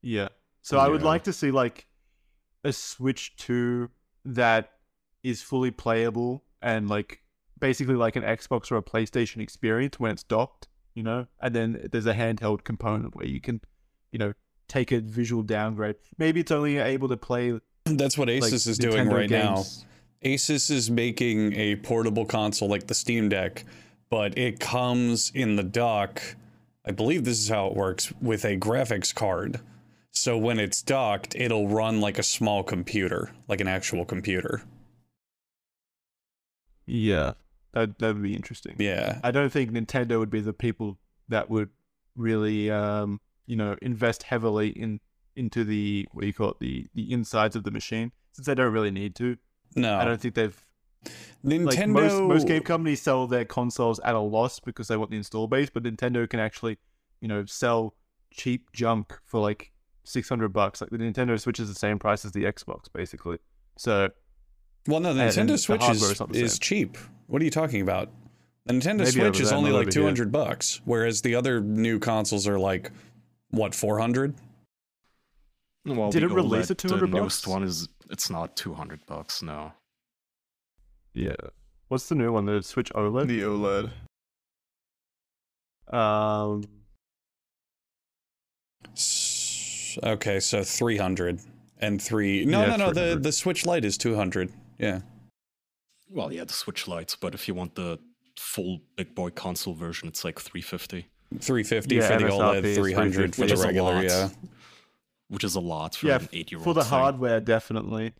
Yeah. 0.00 0.28
So 0.62 0.78
I 0.78 0.88
would 0.88 1.02
like 1.02 1.24
to 1.24 1.32
see 1.34 1.50
like 1.50 1.86
a 2.64 2.72
Switch 2.72 3.36
2 3.36 3.90
that 4.24 4.70
is 5.22 5.42
fully 5.42 5.70
playable 5.70 6.44
and 6.62 6.88
like 6.88 7.20
basically 7.58 7.94
like 7.94 8.16
an 8.16 8.22
Xbox 8.22 8.70
or 8.72 8.76
a 8.76 8.82
PlayStation 8.82 9.42
experience 9.42 10.00
when 10.00 10.12
it's 10.12 10.22
docked, 10.22 10.68
you 10.94 11.02
know? 11.02 11.26
And 11.40 11.54
then 11.54 11.88
there's 11.92 12.06
a 12.06 12.14
handheld 12.14 12.64
component 12.64 13.14
where 13.16 13.26
you 13.26 13.40
can, 13.40 13.60
you 14.12 14.18
know, 14.18 14.32
take 14.68 14.92
a 14.92 15.00
visual 15.00 15.42
downgrade. 15.42 15.96
Maybe 16.18 16.40
it's 16.40 16.50
only 16.52 16.78
able 16.78 17.08
to 17.08 17.16
play 17.16 17.58
That's 17.84 18.18
what 18.18 18.28
like 18.28 18.42
Asus 18.42 18.66
is 18.66 18.78
doing 18.78 19.08
right 19.08 19.28
games. 19.28 19.84
now. 20.22 20.28
Asus 20.28 20.70
is 20.70 20.90
making 20.90 21.54
a 21.54 21.76
portable 21.76 22.26
console 22.26 22.68
like 22.68 22.86
the 22.86 22.94
Steam 22.94 23.28
Deck, 23.28 23.64
but 24.10 24.36
it 24.36 24.60
comes 24.60 25.30
in 25.34 25.56
the 25.56 25.62
dock. 25.62 26.20
I 26.84 26.90
believe 26.90 27.24
this 27.24 27.38
is 27.38 27.48
how 27.48 27.68
it 27.68 27.74
works 27.74 28.12
with 28.20 28.44
a 28.44 28.56
graphics 28.56 29.14
card. 29.14 29.60
So 30.12 30.36
when 30.36 30.58
it's 30.58 30.82
docked, 30.82 31.36
it'll 31.36 31.68
run 31.68 32.00
like 32.00 32.18
a 32.18 32.22
small 32.22 32.64
computer, 32.64 33.30
like 33.46 33.60
an 33.60 33.68
actual 33.68 34.04
computer. 34.04 34.62
Yeah. 36.86 37.34
That 37.72 37.98
that 37.98 38.14
would 38.14 38.22
be 38.22 38.34
interesting. 38.34 38.76
Yeah. 38.78 39.20
I 39.22 39.30
don't 39.30 39.50
think 39.50 39.72
Nintendo 39.72 40.18
would 40.18 40.30
be 40.30 40.40
the 40.40 40.52
people 40.52 40.98
that 41.28 41.50
would 41.50 41.70
really, 42.16 42.70
um, 42.70 43.20
you 43.46 43.56
know, 43.56 43.76
invest 43.82 44.24
heavily 44.24 44.68
in 44.70 45.00
into 45.36 45.62
the 45.64 46.08
what 46.12 46.22
do 46.22 46.26
you 46.26 46.34
call 46.34 46.50
it 46.50 46.58
the 46.60 46.86
the 46.94 47.12
insides 47.12 47.54
of 47.54 47.64
the 47.64 47.70
machine 47.70 48.10
since 48.32 48.46
they 48.46 48.54
don't 48.54 48.72
really 48.72 48.90
need 48.90 49.14
to. 49.16 49.36
No. 49.76 49.96
I 49.96 50.04
don't 50.04 50.20
think 50.20 50.34
they've 50.34 50.60
Nintendo 51.44 51.66
like 51.66 51.88
most 51.88 52.22
most 52.22 52.46
game 52.48 52.62
companies 52.62 53.00
sell 53.00 53.26
their 53.26 53.44
consoles 53.44 54.00
at 54.00 54.14
a 54.14 54.20
loss 54.20 54.58
because 54.58 54.88
they 54.88 54.96
want 54.96 55.10
the 55.10 55.16
install 55.16 55.46
base, 55.46 55.70
but 55.70 55.84
Nintendo 55.84 56.28
can 56.28 56.40
actually, 56.40 56.78
you 57.20 57.28
know, 57.28 57.44
sell 57.44 57.94
cheap 58.32 58.72
junk 58.72 59.18
for 59.24 59.40
like 59.40 59.72
six 60.04 60.28
hundred 60.28 60.52
bucks. 60.52 60.80
Like 60.80 60.90
the 60.90 60.98
Nintendo 60.98 61.38
Switch 61.40 61.60
is 61.60 61.68
the 61.68 61.78
same 61.78 61.98
price 61.98 62.24
as 62.24 62.32
the 62.32 62.44
Xbox, 62.44 62.92
basically. 62.92 63.38
So 63.76 64.10
Well, 64.88 65.00
no, 65.00 65.12
the 65.14 65.20
and- 65.20 65.38
and 65.38 65.48
Nintendo 65.48 65.52
the 65.52 65.58
Switch 65.58 65.80
hardware 65.82 66.06
is, 66.06 66.12
is 66.12 66.20
not 66.20 66.32
the 66.32 66.40
is 66.42 66.52
same. 66.54 66.58
cheap. 66.60 66.98
What 67.28 67.40
are 67.42 67.44
you 67.44 67.50
talking 67.50 67.82
about? 67.82 68.10
The 68.64 68.72
Nintendo 68.74 68.98
Maybe 68.98 69.10
Switch 69.12 69.40
is 69.40 69.52
only 69.52 69.70
like 69.70 69.82
over 69.88 69.90
here. 69.90 70.02
200 70.02 70.32
bucks, 70.32 70.80
whereas 70.84 71.20
the 71.22 71.34
other 71.34 71.60
new 71.60 71.98
consoles 71.98 72.48
are 72.48 72.58
like 72.58 72.90
what, 73.50 73.74
400? 73.74 74.34
Well, 75.84 76.10
Did 76.10 76.22
it 76.22 76.30
release 76.30 76.66
OLED, 76.66 76.70
at 76.72 76.78
200 76.78 77.10
The 77.12 77.16
newest 77.18 77.42
bucks? 77.44 77.46
one 77.46 77.62
is 77.62 77.88
it's 78.10 78.28
not 78.30 78.56
200 78.56 79.04
bucks. 79.06 79.42
No. 79.42 79.72
yeah, 81.14 81.34
what's 81.88 82.08
the 82.08 82.14
new 82.14 82.32
one? 82.32 82.44
The 82.46 82.62
Switch 82.62 82.90
OLED. 82.94 83.26
The 83.28 83.40
OLED. 83.42 83.90
Um, 85.94 86.64
Okay, 90.04 90.38
so 90.40 90.62
300 90.62 91.40
and 91.78 92.00
3 92.00 92.44
No, 92.44 92.60
Yeah, 92.60 92.76
no, 92.76 92.76
no, 92.76 92.92
the 92.92 93.18
the 93.18 93.32
Switch 93.32 93.66
Lite 93.66 93.84
is 93.84 93.98
200. 93.98 94.52
Yeah. 94.78 95.00
Well, 96.10 96.32
yeah, 96.32 96.44
the 96.44 96.52
Switch 96.52 96.88
Lites, 96.88 97.16
but 97.16 97.34
if 97.34 97.48
you 97.48 97.54
want 97.54 97.74
the 97.74 97.98
full 98.36 98.80
big 98.96 99.14
boy 99.14 99.30
console 99.30 99.74
version, 99.74 100.08
it's 100.08 100.24
like 100.24 100.38
350, 100.40 101.06
350 101.40 101.94
Yeah, 101.94 102.02
for 102.08 102.18
the 102.18 102.24
MSRP 102.26 102.62
OLED, 102.62 102.74
300 102.74 103.34
for 103.36 103.46
the 103.46 103.56
regular, 103.56 103.94
lot. 103.94 104.04
yeah. 104.04 104.28
which 105.28 105.44
is 105.44 105.54
a 105.54 105.60
lot 105.60 105.96
for 105.96 106.06
yeah, 106.06 106.16
an 106.20 106.28
eight-year-old. 106.32 106.64
for 106.64 106.72
the 106.74 106.82
thing. 106.82 106.90
hardware, 106.90 107.40
definitely. 107.40 108.14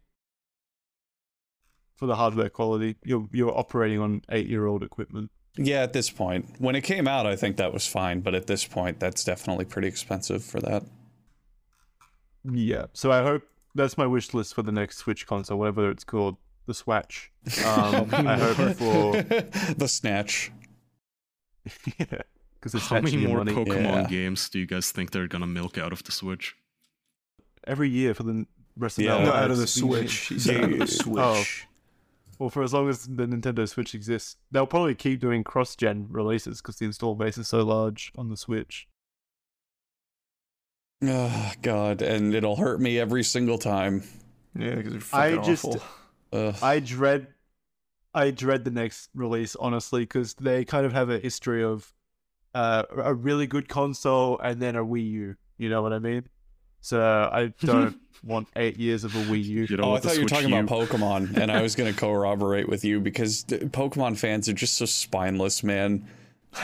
For 1.96 2.06
the 2.06 2.16
hardware 2.16 2.48
quality, 2.50 2.96
you're 3.04 3.26
you're 3.32 3.56
operating 3.58 3.98
on 3.98 4.22
eight 4.30 4.46
year 4.46 4.66
old 4.66 4.82
equipment. 4.84 5.30
Yeah, 5.56 5.82
at 5.82 5.92
this 5.92 6.10
point. 6.10 6.46
When 6.58 6.76
it 6.76 6.82
came 6.82 7.08
out, 7.08 7.26
I 7.26 7.34
think 7.34 7.56
that 7.56 7.72
was 7.72 7.86
fine, 7.88 8.20
but 8.20 8.36
at 8.36 8.46
this 8.46 8.64
point 8.64 9.00
that's 9.00 9.24
definitely 9.24 9.64
pretty 9.64 9.88
expensive 9.88 10.44
for 10.44 10.60
that. 10.60 10.84
Yeah. 12.44 12.86
So 12.92 13.10
I 13.10 13.22
hope 13.22 13.42
that's 13.74 13.98
my 13.98 14.06
wish 14.06 14.32
list 14.32 14.54
for 14.54 14.62
the 14.62 14.70
next 14.70 14.98
Switch 14.98 15.26
console, 15.26 15.58
whatever 15.58 15.90
it's 15.90 16.04
called, 16.04 16.36
the 16.68 16.74
Swatch. 16.74 17.32
Um, 17.66 18.08
I 18.12 18.36
hope 18.38 18.76
for 18.76 19.22
the 19.74 19.88
Snatch. 19.88 20.52
yeah, 21.98 22.22
because 22.60 22.74
it's 22.74 22.86
How 22.86 23.00
many 23.00 23.16
more 23.16 23.38
money 23.38 23.52
Pokemon 23.52 23.82
Yeah. 23.82 24.06
games 24.08 24.48
do 24.48 24.58
you 24.60 24.66
guys 24.66 24.92
think 24.92 25.10
they're 25.10 25.26
gonna 25.26 25.46
milk 25.48 25.76
out 25.76 25.92
of 25.92 26.04
the 26.04 26.12
Switch? 26.12 26.54
every 27.66 27.90
year 27.90 28.14
for 28.14 28.22
the 28.22 28.46
rest 28.78 28.98
of 28.98 29.04
Yeah. 29.04 29.16
their 29.18 29.26
No, 29.26 29.32
out 29.32 29.50
of 29.50 29.58
the 29.58 29.66
Switch. 29.66 30.28
He 30.28 30.36
of 30.54 30.78
the 30.78 30.86
Switch. 30.86 31.18
Oh. 31.18 31.44
Well, 32.38 32.48
for 32.50 32.62
as 32.62 32.72
long 32.72 32.88
as 32.88 33.04
the 33.06 33.26
Nintendo 33.26 33.68
Switch 33.68 33.94
exists, 33.94 34.36
they'll 34.50 34.66
probably 34.66 34.94
keep 34.94 35.20
doing 35.20 35.42
cross-gen 35.44 36.06
releases 36.08 36.62
because 36.62 36.76
the 36.76 36.86
install 36.86 37.14
base 37.16 37.36
is 37.36 37.48
so 37.48 37.62
large 37.64 38.12
on 38.16 38.30
the 38.30 38.36
Switch. 38.38 38.86
Oh, 41.02 41.52
God, 41.62 42.00
and 42.02 42.34
it'll 42.34 42.56
hurt 42.56 42.80
me 42.80 42.98
every 42.98 43.22
single 43.22 43.58
time. 43.58 44.02
Yeah, 44.58 44.76
because 44.76 44.92
they're 45.10 45.20
I 45.20 45.30
fucking 45.36 45.44
just- 45.44 45.64
awful. 45.64 45.82
Ugh. 46.32 46.54
I 46.62 46.80
dread, 46.80 47.28
I 48.14 48.30
dread 48.30 48.64
the 48.64 48.70
next 48.70 49.08
release 49.14 49.56
honestly 49.56 50.02
because 50.02 50.34
they 50.34 50.64
kind 50.64 50.84
of 50.86 50.92
have 50.92 51.10
a 51.10 51.18
history 51.18 51.62
of 51.64 51.92
uh, 52.54 52.82
a 52.96 53.14
really 53.14 53.46
good 53.46 53.68
console 53.68 54.38
and 54.40 54.60
then 54.60 54.76
a 54.76 54.84
Wii 54.84 55.10
U. 55.10 55.36
You 55.58 55.68
know 55.68 55.82
what 55.82 55.92
I 55.92 55.98
mean? 55.98 56.24
So 56.80 57.00
I 57.00 57.46
don't 57.66 57.98
want 58.24 58.48
eight 58.56 58.78
years 58.78 59.04
of 59.04 59.14
a 59.14 59.18
Wii 59.24 59.44
U. 59.44 59.66
You 59.68 59.76
Oh, 59.82 59.94
I 59.94 60.00
thought 60.00 60.16
you 60.16 60.22
were 60.22 60.28
talking 60.28 60.50
U- 60.50 60.56
about 60.58 60.68
Pokemon, 60.88 61.36
and 61.36 61.50
I 61.52 61.62
was 61.62 61.74
going 61.76 61.92
to 61.94 61.98
corroborate 61.98 62.68
with 62.68 62.84
you 62.84 63.00
because 63.00 63.44
the 63.44 63.58
Pokemon 63.58 64.18
fans 64.18 64.48
are 64.48 64.52
just 64.52 64.76
so 64.76 64.86
spineless, 64.86 65.62
man. 65.62 66.06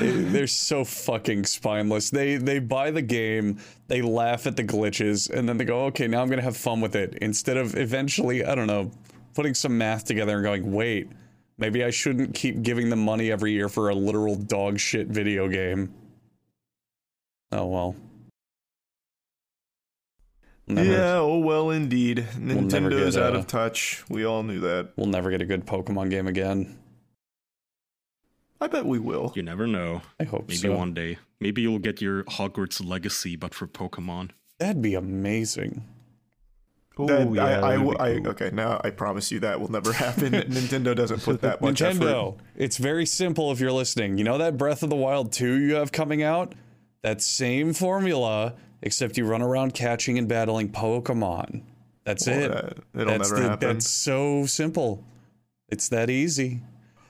They- 0.00 0.10
They're 0.10 0.46
so 0.46 0.84
fucking 0.84 1.44
spineless. 1.44 2.10
They 2.10 2.36
they 2.36 2.58
buy 2.58 2.90
the 2.90 3.02
game, 3.02 3.58
they 3.88 4.00
laugh 4.02 4.46
at 4.46 4.56
the 4.56 4.64
glitches, 4.64 5.28
and 5.30 5.46
then 5.48 5.58
they 5.58 5.64
go, 5.64 5.84
"Okay, 5.86 6.08
now 6.08 6.22
I'm 6.22 6.30
gonna 6.30 6.42
have 6.42 6.56
fun 6.56 6.80
with 6.80 6.96
it." 6.96 7.14
Instead 7.20 7.56
of 7.58 7.76
eventually, 7.76 8.44
I 8.44 8.54
don't 8.54 8.66
know, 8.66 8.90
putting 9.35 9.55
some 9.55 9.77
math 9.78 10.05
together 10.05 10.35
and 10.36 10.44
going, 10.44 10.73
"Wait, 10.73 11.09
maybe 11.59 11.85
I 11.85 11.90
shouldn't 11.90 12.35
keep 12.35 12.62
giving 12.62 12.90
them 12.90 13.05
money 13.05 13.31
every 13.31 13.52
year 13.52 13.69
for 13.69 13.89
a 13.90 13.94
literal 13.94 14.36
dog 14.36 14.78
shit 14.78 15.09
video 15.09 15.48
game." 15.48 15.93
Oh 17.52 17.66
well. 17.66 17.97
Never- 20.66 20.90
Yeah, 20.90 21.16
oh 21.19 21.39
well, 21.39 21.70
indeed. 21.70 22.27
never 22.39 22.61
Nintendo's 22.62 23.15
get, 23.16 23.23
out 23.23 23.35
uh, 23.35 23.40
of 23.40 23.47
touch. 23.47 24.02
We 24.09 24.24
all 24.24 24.43
knew 24.43 24.61
that. 24.61 24.93
We'll 24.97 25.06
never 25.09 25.31
get 25.31 25.43
a 25.43 25.47
good 25.47 25.66
Pokemon 25.66 26.09
game 26.11 26.27
again. 26.27 26.78
I 28.61 28.66
bet 28.69 28.86
we 28.86 28.98
will. 28.98 29.32
You 29.36 29.43
never 29.43 29.66
know. 29.66 30.01
I 30.19 30.24
hope 30.24 30.43
Maybe 30.48 30.56
so. 30.56 30.74
one 30.77 30.94
day. 30.94 31.19
Maybe 31.39 31.61
you'll 31.61 31.81
get 31.81 32.01
your 32.01 32.24
Hogwarts 32.24 32.82
Legacy, 32.82 33.36
but 33.36 33.52
for 33.52 33.66
Pokemon. 33.66 34.31
That'd 34.59 34.81
be 34.81 34.94
amazing. 34.94 35.85
Ooh, 37.00 37.06
That- 37.06 37.32
yeah, 37.34 37.44
I, 37.44 37.74
I, 37.74 37.76
that'd 37.76 38.00
I- 38.00 38.18
cool. 38.20 38.28
okay, 38.28 38.50
now 38.52 38.80
I 38.84 38.90
promise 38.90 39.32
you 39.32 39.40
that 39.40 39.60
will 39.60 39.70
never 39.70 39.92
happen. 40.04 40.32
Nintendo 40.32 40.94
doesn't 40.94 41.22
put 41.22 41.40
that 41.42 41.60
much 41.60 41.82
effort. 41.82 42.00
Nintendo, 42.02 42.36
it's 42.56 42.76
very 42.76 43.04
simple 43.06 43.50
if 43.52 43.60
you're 43.60 43.72
listening. 43.72 44.16
You 44.18 44.24
know 44.24 44.38
that 44.38 44.56
Breath 44.56 44.82
of 44.82 44.90
the 44.90 44.96
Wild 44.96 45.32
2 45.32 45.54
you 45.60 45.74
have 45.74 45.90
coming 45.92 46.22
out? 46.22 46.54
That 47.02 47.20
same 47.20 47.72
formula, 47.74 48.54
except 48.80 49.16
you 49.18 49.26
run 49.26 49.42
around 49.42 49.74
catching 49.74 50.18
and 50.18 50.26
battling 50.28 50.70
Pokemon. 50.70 51.62
That's 52.04 52.26
Well, 52.26 52.38
it. 52.40 52.48
that- 52.48 53.00
it'll 53.00 53.06
that's 53.18 53.30
never 53.32 53.42
happen. 53.42 53.68
That's 53.68 53.88
so 53.90 54.46
simple. 54.46 55.04
It's 55.68 55.88
that 55.88 56.10
easy. 56.10 56.60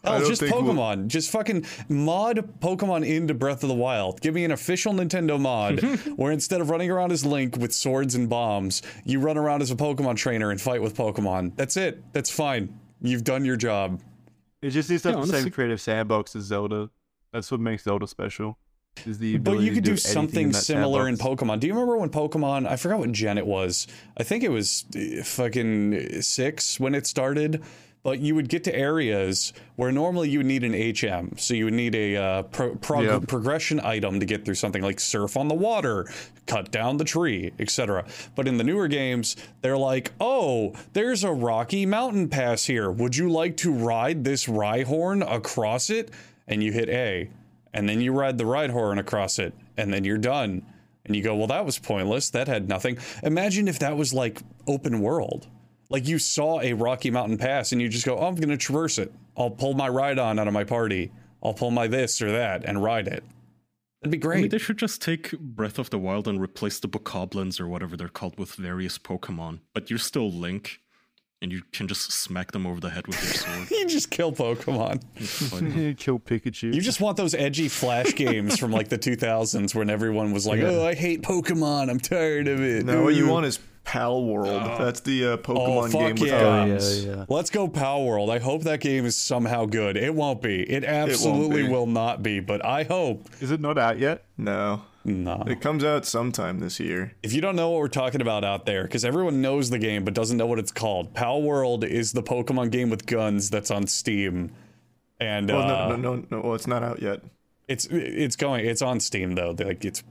I 0.05 0.19
Hell, 0.19 0.29
just 0.29 0.41
think 0.41 0.55
we'll- 0.55 0.63
Pokemon. 0.65 1.09
Just 1.09 1.31
fucking 1.31 1.65
mod 1.89 2.61
Pokemon 2.61 3.07
into 3.07 3.35
Breath 3.35 3.63
of 3.63 3.69
the 3.69 3.75
Wild. 3.75 4.21
Give 4.21 4.35
me 4.35 4.45
an 4.45 4.51
official 4.53 4.93
Nintendo 4.93 5.41
mod 5.41 5.81
where 6.17 6.33
instead 6.33 6.61
of 6.61 6.71
running 6.71 6.91
around 6.91 7.13
as 7.13 7.25
Link 7.25 7.57
with 7.57 7.73
swords 7.73 8.15
and 8.15 8.29
bombs, 8.29 8.83
you 9.05 9.21
run 9.21 9.37
around 9.39 9.63
as 9.63 9.71
a 9.71 9.77
Pokemon 9.77 10.17
trainer 10.17 10.51
and 10.51 10.61
fight 10.61 10.83
with 10.83 10.97
Pokemon. 10.97 11.57
That's 11.57 11.77
it. 11.77 12.03
That's 12.13 12.31
fine. 12.31 12.79
You've 13.01 13.25
done 13.25 13.45
your 13.45 13.57
job. 13.57 14.01
It 14.63 14.71
just 14.71 14.89
needs 14.91 15.03
to 15.03 15.11
have 15.11 15.19
Yeah, 15.21 15.27
the 15.27 15.43
same 15.43 15.51
creative 15.51 15.81
sandbox 15.81 16.35
as 16.37 16.45
Zelda. 16.45 16.91
That's 17.33 17.51
what 17.51 17.61
makes 17.61 17.85
Zelda 17.85 18.07
special. 18.07 18.59
Is 19.07 19.19
the 19.19 19.39
But 19.39 19.59
you 19.59 19.73
could 19.73 19.85
to 19.85 19.91
do 19.91 19.91
anything 19.91 19.93
in 19.93 19.97
something 20.15 20.51
that 20.53 20.61
similar 20.63 21.09
in. 21.09 21.17
Pokemon. 21.17 21.59
Do 21.59 21.67
you 21.67 21.73
remember 21.75 21.97
when 21.99 22.11
Pokemon? 22.11 22.67
I 22.69 22.77
forgot 22.77 23.01
what 23.01 23.11
gen 23.11 23.39
it 23.39 23.47
was. 23.47 23.89
I 24.17 24.23
think 24.23 24.45
it 24.45 24.51
was 24.53 24.85
uh, 24.97 25.25
fucking 25.25 26.23
six 26.23 26.79
when 26.79 26.95
it 26.95 27.05
started. 27.07 27.61
But 28.05 28.21
you 28.21 28.35
would 28.35 28.51
get 28.51 28.65
to 28.65 28.75
areas 28.77 29.55
where 29.77 29.91
normally 29.91 30.29
you 30.29 30.41
would 30.41 30.47
need 30.47 30.63
an 30.63 30.75
HM, 30.75 31.39
so 31.39 31.55
you 31.55 31.65
would 31.65 31.73
need 31.73 31.95
a 31.95 32.17
uh, 32.17 32.43
pro- 32.43 32.77
prog- 32.77 33.27
progression 33.27 33.81
item 33.81 34.21
to 34.21 34.27
get 34.27 34.45
through 34.45 34.57
something 34.57 34.83
like 34.83 35.01
surf 35.01 35.39
on 35.39 35.49
the 35.49 35.55
water, 35.55 36.07
cut 36.47 36.71
down 36.71 36.99
the 36.99 37.05
tree, 37.05 37.53
etc. 37.59 38.05
But 38.35 38.47
in 38.47 38.59
the 38.59 38.65
newer 38.65 38.89
games, 38.89 39.37
they're 39.63 39.79
like, 39.79 40.13
"Oh, 40.21 40.75
there's 40.93 41.25
a 41.25 41.33
rocky 41.33 41.87
mountain 41.87 42.29
pass 42.29 42.67
here. 42.67 42.91
Would 42.91 43.17
you 43.17 43.31
like 43.31 43.57
to 43.59 43.73
ride 43.73 44.23
this 44.23 44.45
Rhyhorn 44.49 45.23
across 45.27 45.89
it?" 45.89 46.11
And 46.47 46.63
you 46.63 46.73
hit 46.73 46.91
A, 46.91 47.31
and 47.73 47.89
then 47.89 48.03
you 48.03 48.13
ride 48.13 48.37
the 48.37 48.45
Rhyhorn 48.45 48.99
across 48.99 49.39
it, 49.39 49.55
and 49.79 49.91
then 49.91 50.05
you're 50.05 50.19
done. 50.19 50.61
And 51.07 51.17
you 51.17 51.23
go, 51.23 51.35
"Well, 51.35 51.47
that 51.47 51.65
was 51.65 51.79
pointless. 51.79 52.29
That 52.29 52.49
had 52.49 52.69
nothing." 52.69 52.99
Imagine 53.23 53.67
if 53.67 53.79
that 53.79 53.97
was 53.97 54.13
like 54.13 54.43
open 54.67 55.01
world. 55.01 55.47
Like 55.91 56.09
you 56.09 56.19
saw 56.19 56.61
a 56.61 56.73
Rocky 56.73 57.11
Mountain 57.11 57.39
pass 57.39 57.73
and 57.73 57.81
you 57.81 57.89
just 57.89 58.07
go, 58.07 58.17
oh, 58.17 58.27
I'm 58.27 58.35
going 58.37 58.49
to 58.49 58.57
traverse 58.57 58.99
it. 58.99 59.13
I'll 59.37 59.51
pull 59.51 59.75
my 59.75 59.89
Rhyhorn 59.89 60.41
out 60.41 60.49
of 60.49 60.55
my 60.55 60.65
party. 60.65 61.13
I'll 61.43 61.55
pull 61.55 61.71
my 61.71 61.87
this 61.87 62.23
or 62.23 62.33
that 62.33 62.65
and 62.65 62.83
ride 62.83 63.07
it. 63.07 63.23
That'd 64.05 64.21
be 64.21 64.29
I 64.29 64.37
mean, 64.37 64.49
they 64.51 64.59
should 64.59 64.77
just 64.77 65.01
take 65.01 65.33
Breath 65.39 65.79
of 65.79 65.89
the 65.89 65.99
Wild 65.99 66.29
and 66.29 66.41
replace 66.41 66.79
the 66.79 66.89
Bokoblins 66.89 67.59
or 67.59 67.69
whatever 67.69 67.97
they're 67.97 68.09
called 68.09 68.39
with 68.39 68.53
various 68.55 68.99
Pokemon. 68.99 69.61
But 69.73 69.89
you're 69.89 69.99
still 69.99 70.31
Link, 70.31 70.83
and 71.41 71.51
you 71.51 71.63
can 71.73 71.89
just 71.89 72.13
smack 72.13 72.53
them 72.53 72.67
over 72.67 72.81
the 72.81 72.91
head 72.91 73.07
with 73.07 73.23
your 73.23 73.33
sword. 73.33 73.71
you 73.71 73.87
just 73.87 74.11
kill 74.11 74.31
Pokemon. 74.31 75.03
It's 75.17 75.49
fine. 75.49 75.95
Kill 75.99 76.19
Pikachu. 76.19 76.75
You 76.75 76.83
just 76.83 77.01
want 77.01 77.17
those 77.17 77.35
edgy 77.35 77.69
flash 77.69 78.13
games 78.17 78.59
from 78.59 78.73
like 78.73 78.89
the 78.89 78.99
2000s 78.99 79.75
when 79.75 79.89
everyone 79.89 80.33
was 80.33 80.47
like, 80.47 80.61
oh, 80.61 80.87
I 80.87 80.95
hate 80.95 81.23
Pokemon. 81.23 81.89
I'm 81.89 82.01
tired 82.01 82.47
of 82.47 82.61
it. 82.61 82.85
No, 82.85 83.05
what 83.05 83.15
you 83.15 83.27
want 83.27 83.47
is 83.47 83.59
Pal 83.85 84.25
World. 84.25 84.63
That's 84.79 85.01
the 85.01 85.27
uh, 85.33 85.37
Pokemon 85.37 85.59
Oh, 85.59 85.83
fuck 85.89 85.93
game 86.01 86.15
with 86.17 86.29
yeah. 86.31 86.41
guns. 86.41 87.05
yeah, 87.05 87.17
yeah. 87.17 87.25
Let's 87.29 87.51
go 87.51 87.69
Pal 87.69 88.05
World. 88.05 88.31
I 88.31 88.39
hope 88.39 88.63
that 88.65 88.81
game 88.81 89.05
is 89.05 89.17
somehow 89.17 89.67
good. 89.67 89.97
It 89.97 90.15
won't 90.15 90.41
be. 90.43 90.63
It 90.63 90.85
absolutely 90.85 91.63
be. 91.65 91.69
will 91.69 91.87
not 91.87 92.23
be, 92.23 92.41
but 92.41 92.65
I 92.65 92.85
hope. 92.85 93.29
Is 93.41 93.51
it 93.51 93.61
not 93.61 93.77
out 93.79 93.99
yet? 93.99 94.25
No, 94.39 94.83
No. 95.05 95.45
it 95.47 95.61
comes 95.61 95.85
out 95.85 96.07
sometime 96.07 96.61
this 96.61 96.81
year. 96.81 97.13
If 97.23 97.33
you 97.35 97.41
don't 97.43 97.57
know 97.57 97.71
what 97.71 97.81
we're 97.81 97.89
talking 97.89 98.21
about 98.23 98.43
out 98.43 98.65
there, 98.67 98.85
because 98.85 99.05
everyone 99.05 99.43
knows 99.43 99.69
the 99.71 99.79
game 99.79 100.03
but 100.05 100.15
doesn't 100.15 100.37
know 100.39 100.47
what 100.47 100.59
it's 100.59 100.73
called, 100.73 101.13
Pal 101.15 101.43
World 101.43 101.85
is 101.85 102.13
the 102.13 102.23
Pokemon 102.23 102.71
game 102.71 102.89
with 102.91 103.05
guns 103.07 103.51
that's 103.51 103.71
on 103.71 103.87
Steam, 103.87 104.51
and 105.21 105.49
Well, 105.51 105.61
uh, 105.63 105.89
no, 105.91 105.97
no, 105.97 106.15
no, 106.17 106.27
no. 106.31 106.41
Well, 106.41 106.55
it's 106.55 106.67
not 106.67 106.83
out 106.83 107.03
yet. 107.03 107.21
it's 107.69 107.87
it's 107.91 108.37
going 108.37 108.65
it's 108.67 108.83
on 108.83 108.99
Steam 108.99 109.35
though. 109.35 109.55
Like 109.59 109.85
it's 109.85 110.03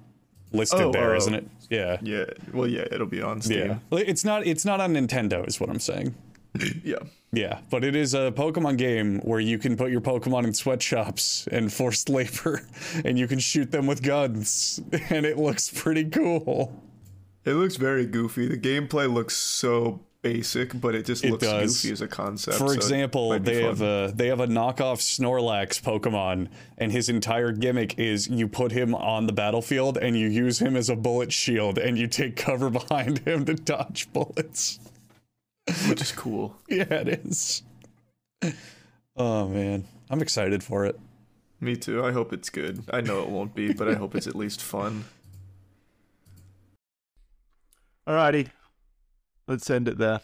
listed 0.54 0.80
Oh, 0.82 0.92
there, 0.92 1.12
oh. 1.12 1.18
not 1.18 1.34
it? 1.34 1.48
Yeah, 1.70 1.98
Yeah. 2.02 2.26
Well, 2.54 2.68
yeah, 2.68 2.86
it'll 2.92 3.08
be 3.08 3.22
on. 3.22 3.42
Steam. 3.42 3.80
Yeah. 3.92 4.00
It's 4.00 4.24
not 4.24 4.46
it's 4.46 4.64
not 4.66 4.80
on 4.80 4.94
Nintendo, 4.94 5.48
is 5.48 5.60
what 5.60 5.70
I'm 5.70 5.80
saying. 5.80 6.16
Yeah. 6.84 7.00
Yeah, 7.32 7.62
but 7.72 7.84
it 7.84 7.96
is 7.96 8.14
a 8.14 8.32
Pokemon 8.32 8.78
game 8.78 9.18
where 9.22 9.40
you 9.40 9.58
can 9.58 9.76
put 9.76 9.90
your 9.90 10.02
Pokemon 10.02 10.44
in 10.44 10.54
sweatshops 10.54 11.48
and 11.52 11.74
forced 11.74 12.08
labor, 12.08 12.62
and 13.06 13.18
you 13.18 13.28
can 13.28 13.40
shoot 13.40 13.72
them 13.72 13.88
with 13.88 14.04
guns, 14.04 14.80
and 15.10 15.26
it 15.26 15.40
looks 15.40 15.72
pretty 15.72 16.06
cool. 16.06 16.80
It 17.44 17.54
looks 17.54 17.76
very 17.78 18.06
goofy. 18.06 18.48
The 18.48 18.58
gameplay 18.60 19.12
looks 19.12 19.36
so 19.36 20.02
basic, 20.24 20.80
but 20.82 20.96
it 20.96 21.06
just 21.06 21.24
It 21.24 21.30
looks 21.32 21.44
does. 21.44 21.82
goofy 21.82 21.92
as 21.94 22.02
a 22.02 22.08
concept. 22.08 22.58
For 22.58 22.70
so 22.70 22.74
example, 22.74 23.38
they 23.40 23.60
fun. 23.62 23.70
have 23.70 23.82
a 23.82 24.12
they 24.16 24.28
have 24.30 24.40
a 24.40 24.48
knockoff 24.48 25.00
Snorlax 25.00 25.80
Pokemon, 25.82 26.48
and 26.80 26.92
his 26.92 27.10
entire 27.10 27.52
gimmick 27.52 28.00
is 28.00 28.28
you 28.28 28.48
put 28.48 28.72
him 28.72 28.96
on 28.96 29.28
the 29.28 29.34
battlefield 29.34 29.98
and 30.00 30.18
you 30.18 30.28
use 30.28 30.58
him 30.60 30.76
as 30.76 30.90
a 30.90 30.96
bullet 30.96 31.32
shield, 31.32 31.78
and 31.78 31.98
you 32.00 32.08
take 32.08 32.36
cover 32.36 32.70
behind 32.80 33.20
him 33.20 33.46
to 33.46 33.54
dodge 33.54 34.12
bullets. 34.12 34.80
which 35.88 36.02
is 36.02 36.12
cool. 36.12 36.56
Yeah, 36.68 36.86
it 36.90 37.08
is. 37.26 37.62
Oh 39.16 39.48
man, 39.48 39.86
I'm 40.10 40.22
excited 40.24 40.64
for 40.64 40.86
it. 40.86 41.00
Me 41.62 41.76
too. 41.78 42.04
I 42.04 42.12
hope 42.12 42.34
it's 42.34 42.50
good. 42.50 42.84
I 42.92 43.00
know 43.02 43.22
it 43.22 43.30
won't 43.30 43.54
be, 43.56 43.72
but 43.72 43.88
I 43.88 43.94
hope 43.94 44.16
it's 44.16 44.28
at 44.28 44.36
least 44.36 44.62
fun. 44.62 45.06
Alrighty. 48.08 48.50
Let's 49.48 49.70
end 49.70 49.88
it 49.88 49.98
there. 49.98 50.22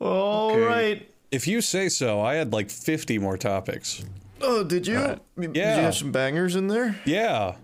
All 0.00 0.50
Okay. 0.52 0.60
right. 0.60 1.10
If 1.30 1.46
you 1.46 1.60
say 1.60 1.88
so, 1.88 2.20
I 2.20 2.34
had 2.34 2.52
like 2.52 2.70
50 2.70 3.18
more 3.18 3.36
topics. 3.36 4.04
Oh, 4.40 4.62
did 4.62 4.86
you? 4.86 4.96
Alright. 4.98 5.20
Did 5.38 5.56
Yeah. 5.56 5.76
you 5.76 5.82
have 5.82 5.94
some 5.94 6.12
bangers 6.12 6.54
in 6.56 6.68
there? 6.68 6.96
Yeah. 7.04 7.56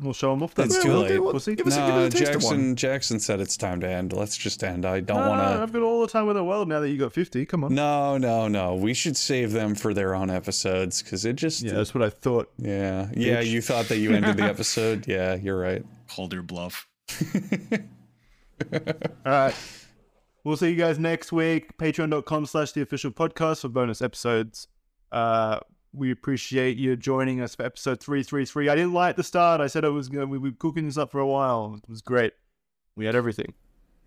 We'll 0.00 0.12
show 0.14 0.30
them 0.30 0.42
off 0.42 0.54
then. 0.54 0.66
It's 0.66 0.82
too 0.82 0.90
okay, 0.92 1.10
late. 1.10 1.18
well, 1.22 1.32
Pussy. 1.32 1.54
give 1.54 1.66
us 1.66 1.76
a, 1.76 1.80
give 1.80 1.88
No, 1.88 2.06
us 2.06 2.14
a 2.14 2.16
taste 2.16 2.30
one. 2.30 2.40
Jackson 2.40 2.76
Jackson 2.76 3.20
said 3.20 3.40
it's 3.40 3.56
time 3.56 3.80
to 3.82 3.88
end. 3.88 4.12
Let's 4.12 4.36
just 4.36 4.64
end. 4.64 4.84
I 4.84 4.98
don't 5.00 5.16
No, 5.20 5.28
want 5.28 5.42
no, 5.42 5.56
to. 5.56 5.62
I've 5.62 5.72
got 5.72 5.82
all 5.82 6.00
the 6.00 6.08
time 6.08 6.28
in 6.28 6.34
the 6.34 6.42
world 6.42 6.66
now 6.68 6.80
that 6.80 6.88
you 6.90 6.98
got 6.98 7.12
50. 7.12 7.44
Come 7.46 7.62
on. 7.62 7.74
No, 7.74 8.18
no, 8.18 8.48
no. 8.48 8.74
We 8.74 8.94
should 8.94 9.16
save 9.16 9.52
them 9.52 9.76
for 9.76 9.94
their 9.94 10.14
own 10.14 10.28
episodes 10.30 11.02
because 11.02 11.24
it 11.24 11.36
just. 11.36 11.62
Yeah, 11.62 11.74
that's 11.74 11.94
what 11.94 12.02
I 12.02 12.10
thought. 12.10 12.50
Yeah. 12.58 13.10
Yeah. 13.14 13.40
You 13.40 13.60
thought 13.60 13.86
that 13.90 13.98
you 13.98 14.12
ended 14.12 14.38
the 14.38 14.42
episode. 14.54 15.06
Yeah, 15.06 15.34
you're 15.36 15.58
right. 15.58 15.84
Called 16.08 16.32
your 16.32 16.42
bluff. 16.42 16.88
All 19.26 19.32
right. 19.32 19.54
We'll 20.44 20.56
see 20.56 20.70
you 20.70 20.76
guys 20.76 20.98
next 20.98 21.32
week. 21.32 21.76
Patreon.com 21.78 22.46
slash 22.46 22.72
the 22.72 22.82
official 22.82 23.10
podcast 23.10 23.60
for 23.60 23.68
bonus 23.68 24.02
episodes. 24.02 24.68
Uh, 25.12 25.60
we 25.92 26.10
appreciate 26.10 26.76
you 26.76 26.96
joining 26.96 27.40
us 27.40 27.54
for 27.54 27.64
episode 27.64 28.00
333. 28.00 28.68
I 28.68 28.74
didn't 28.74 28.94
like 28.94 29.16
the 29.16 29.22
start. 29.22 29.60
I 29.60 29.66
said 29.66 29.84
I 29.84 29.88
was 29.88 30.08
going 30.08 30.30
we 30.30 30.38
were 30.38 30.52
cooking 30.52 30.86
this 30.86 30.96
up 30.96 31.10
for 31.10 31.20
a 31.20 31.26
while. 31.26 31.78
It 31.82 31.88
was 31.88 32.00
great. 32.00 32.32
We 32.96 33.04
had 33.04 33.14
everything. 33.14 33.54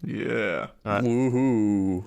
Yeah. 0.04 0.68
All 0.86 0.94
right. 0.94 1.04
Woohoo. 1.04 2.04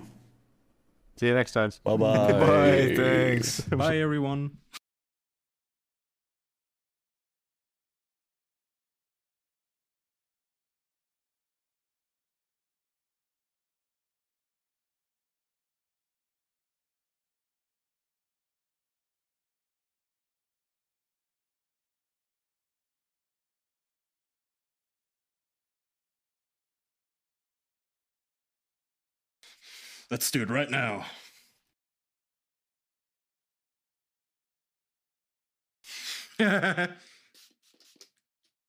See 1.17 1.27
you 1.27 1.35
next 1.35 1.53
time. 1.53 1.71
Bye 1.85 1.97
bye. 1.97 2.33
Bye. 2.33 2.95
Thanks. 2.97 3.61
Bye, 3.63 3.99
everyone. 3.99 4.59
Let's 30.11 30.31
do 30.31 30.43
it 30.43 30.49
right 30.51 30.71
now. 30.71 31.05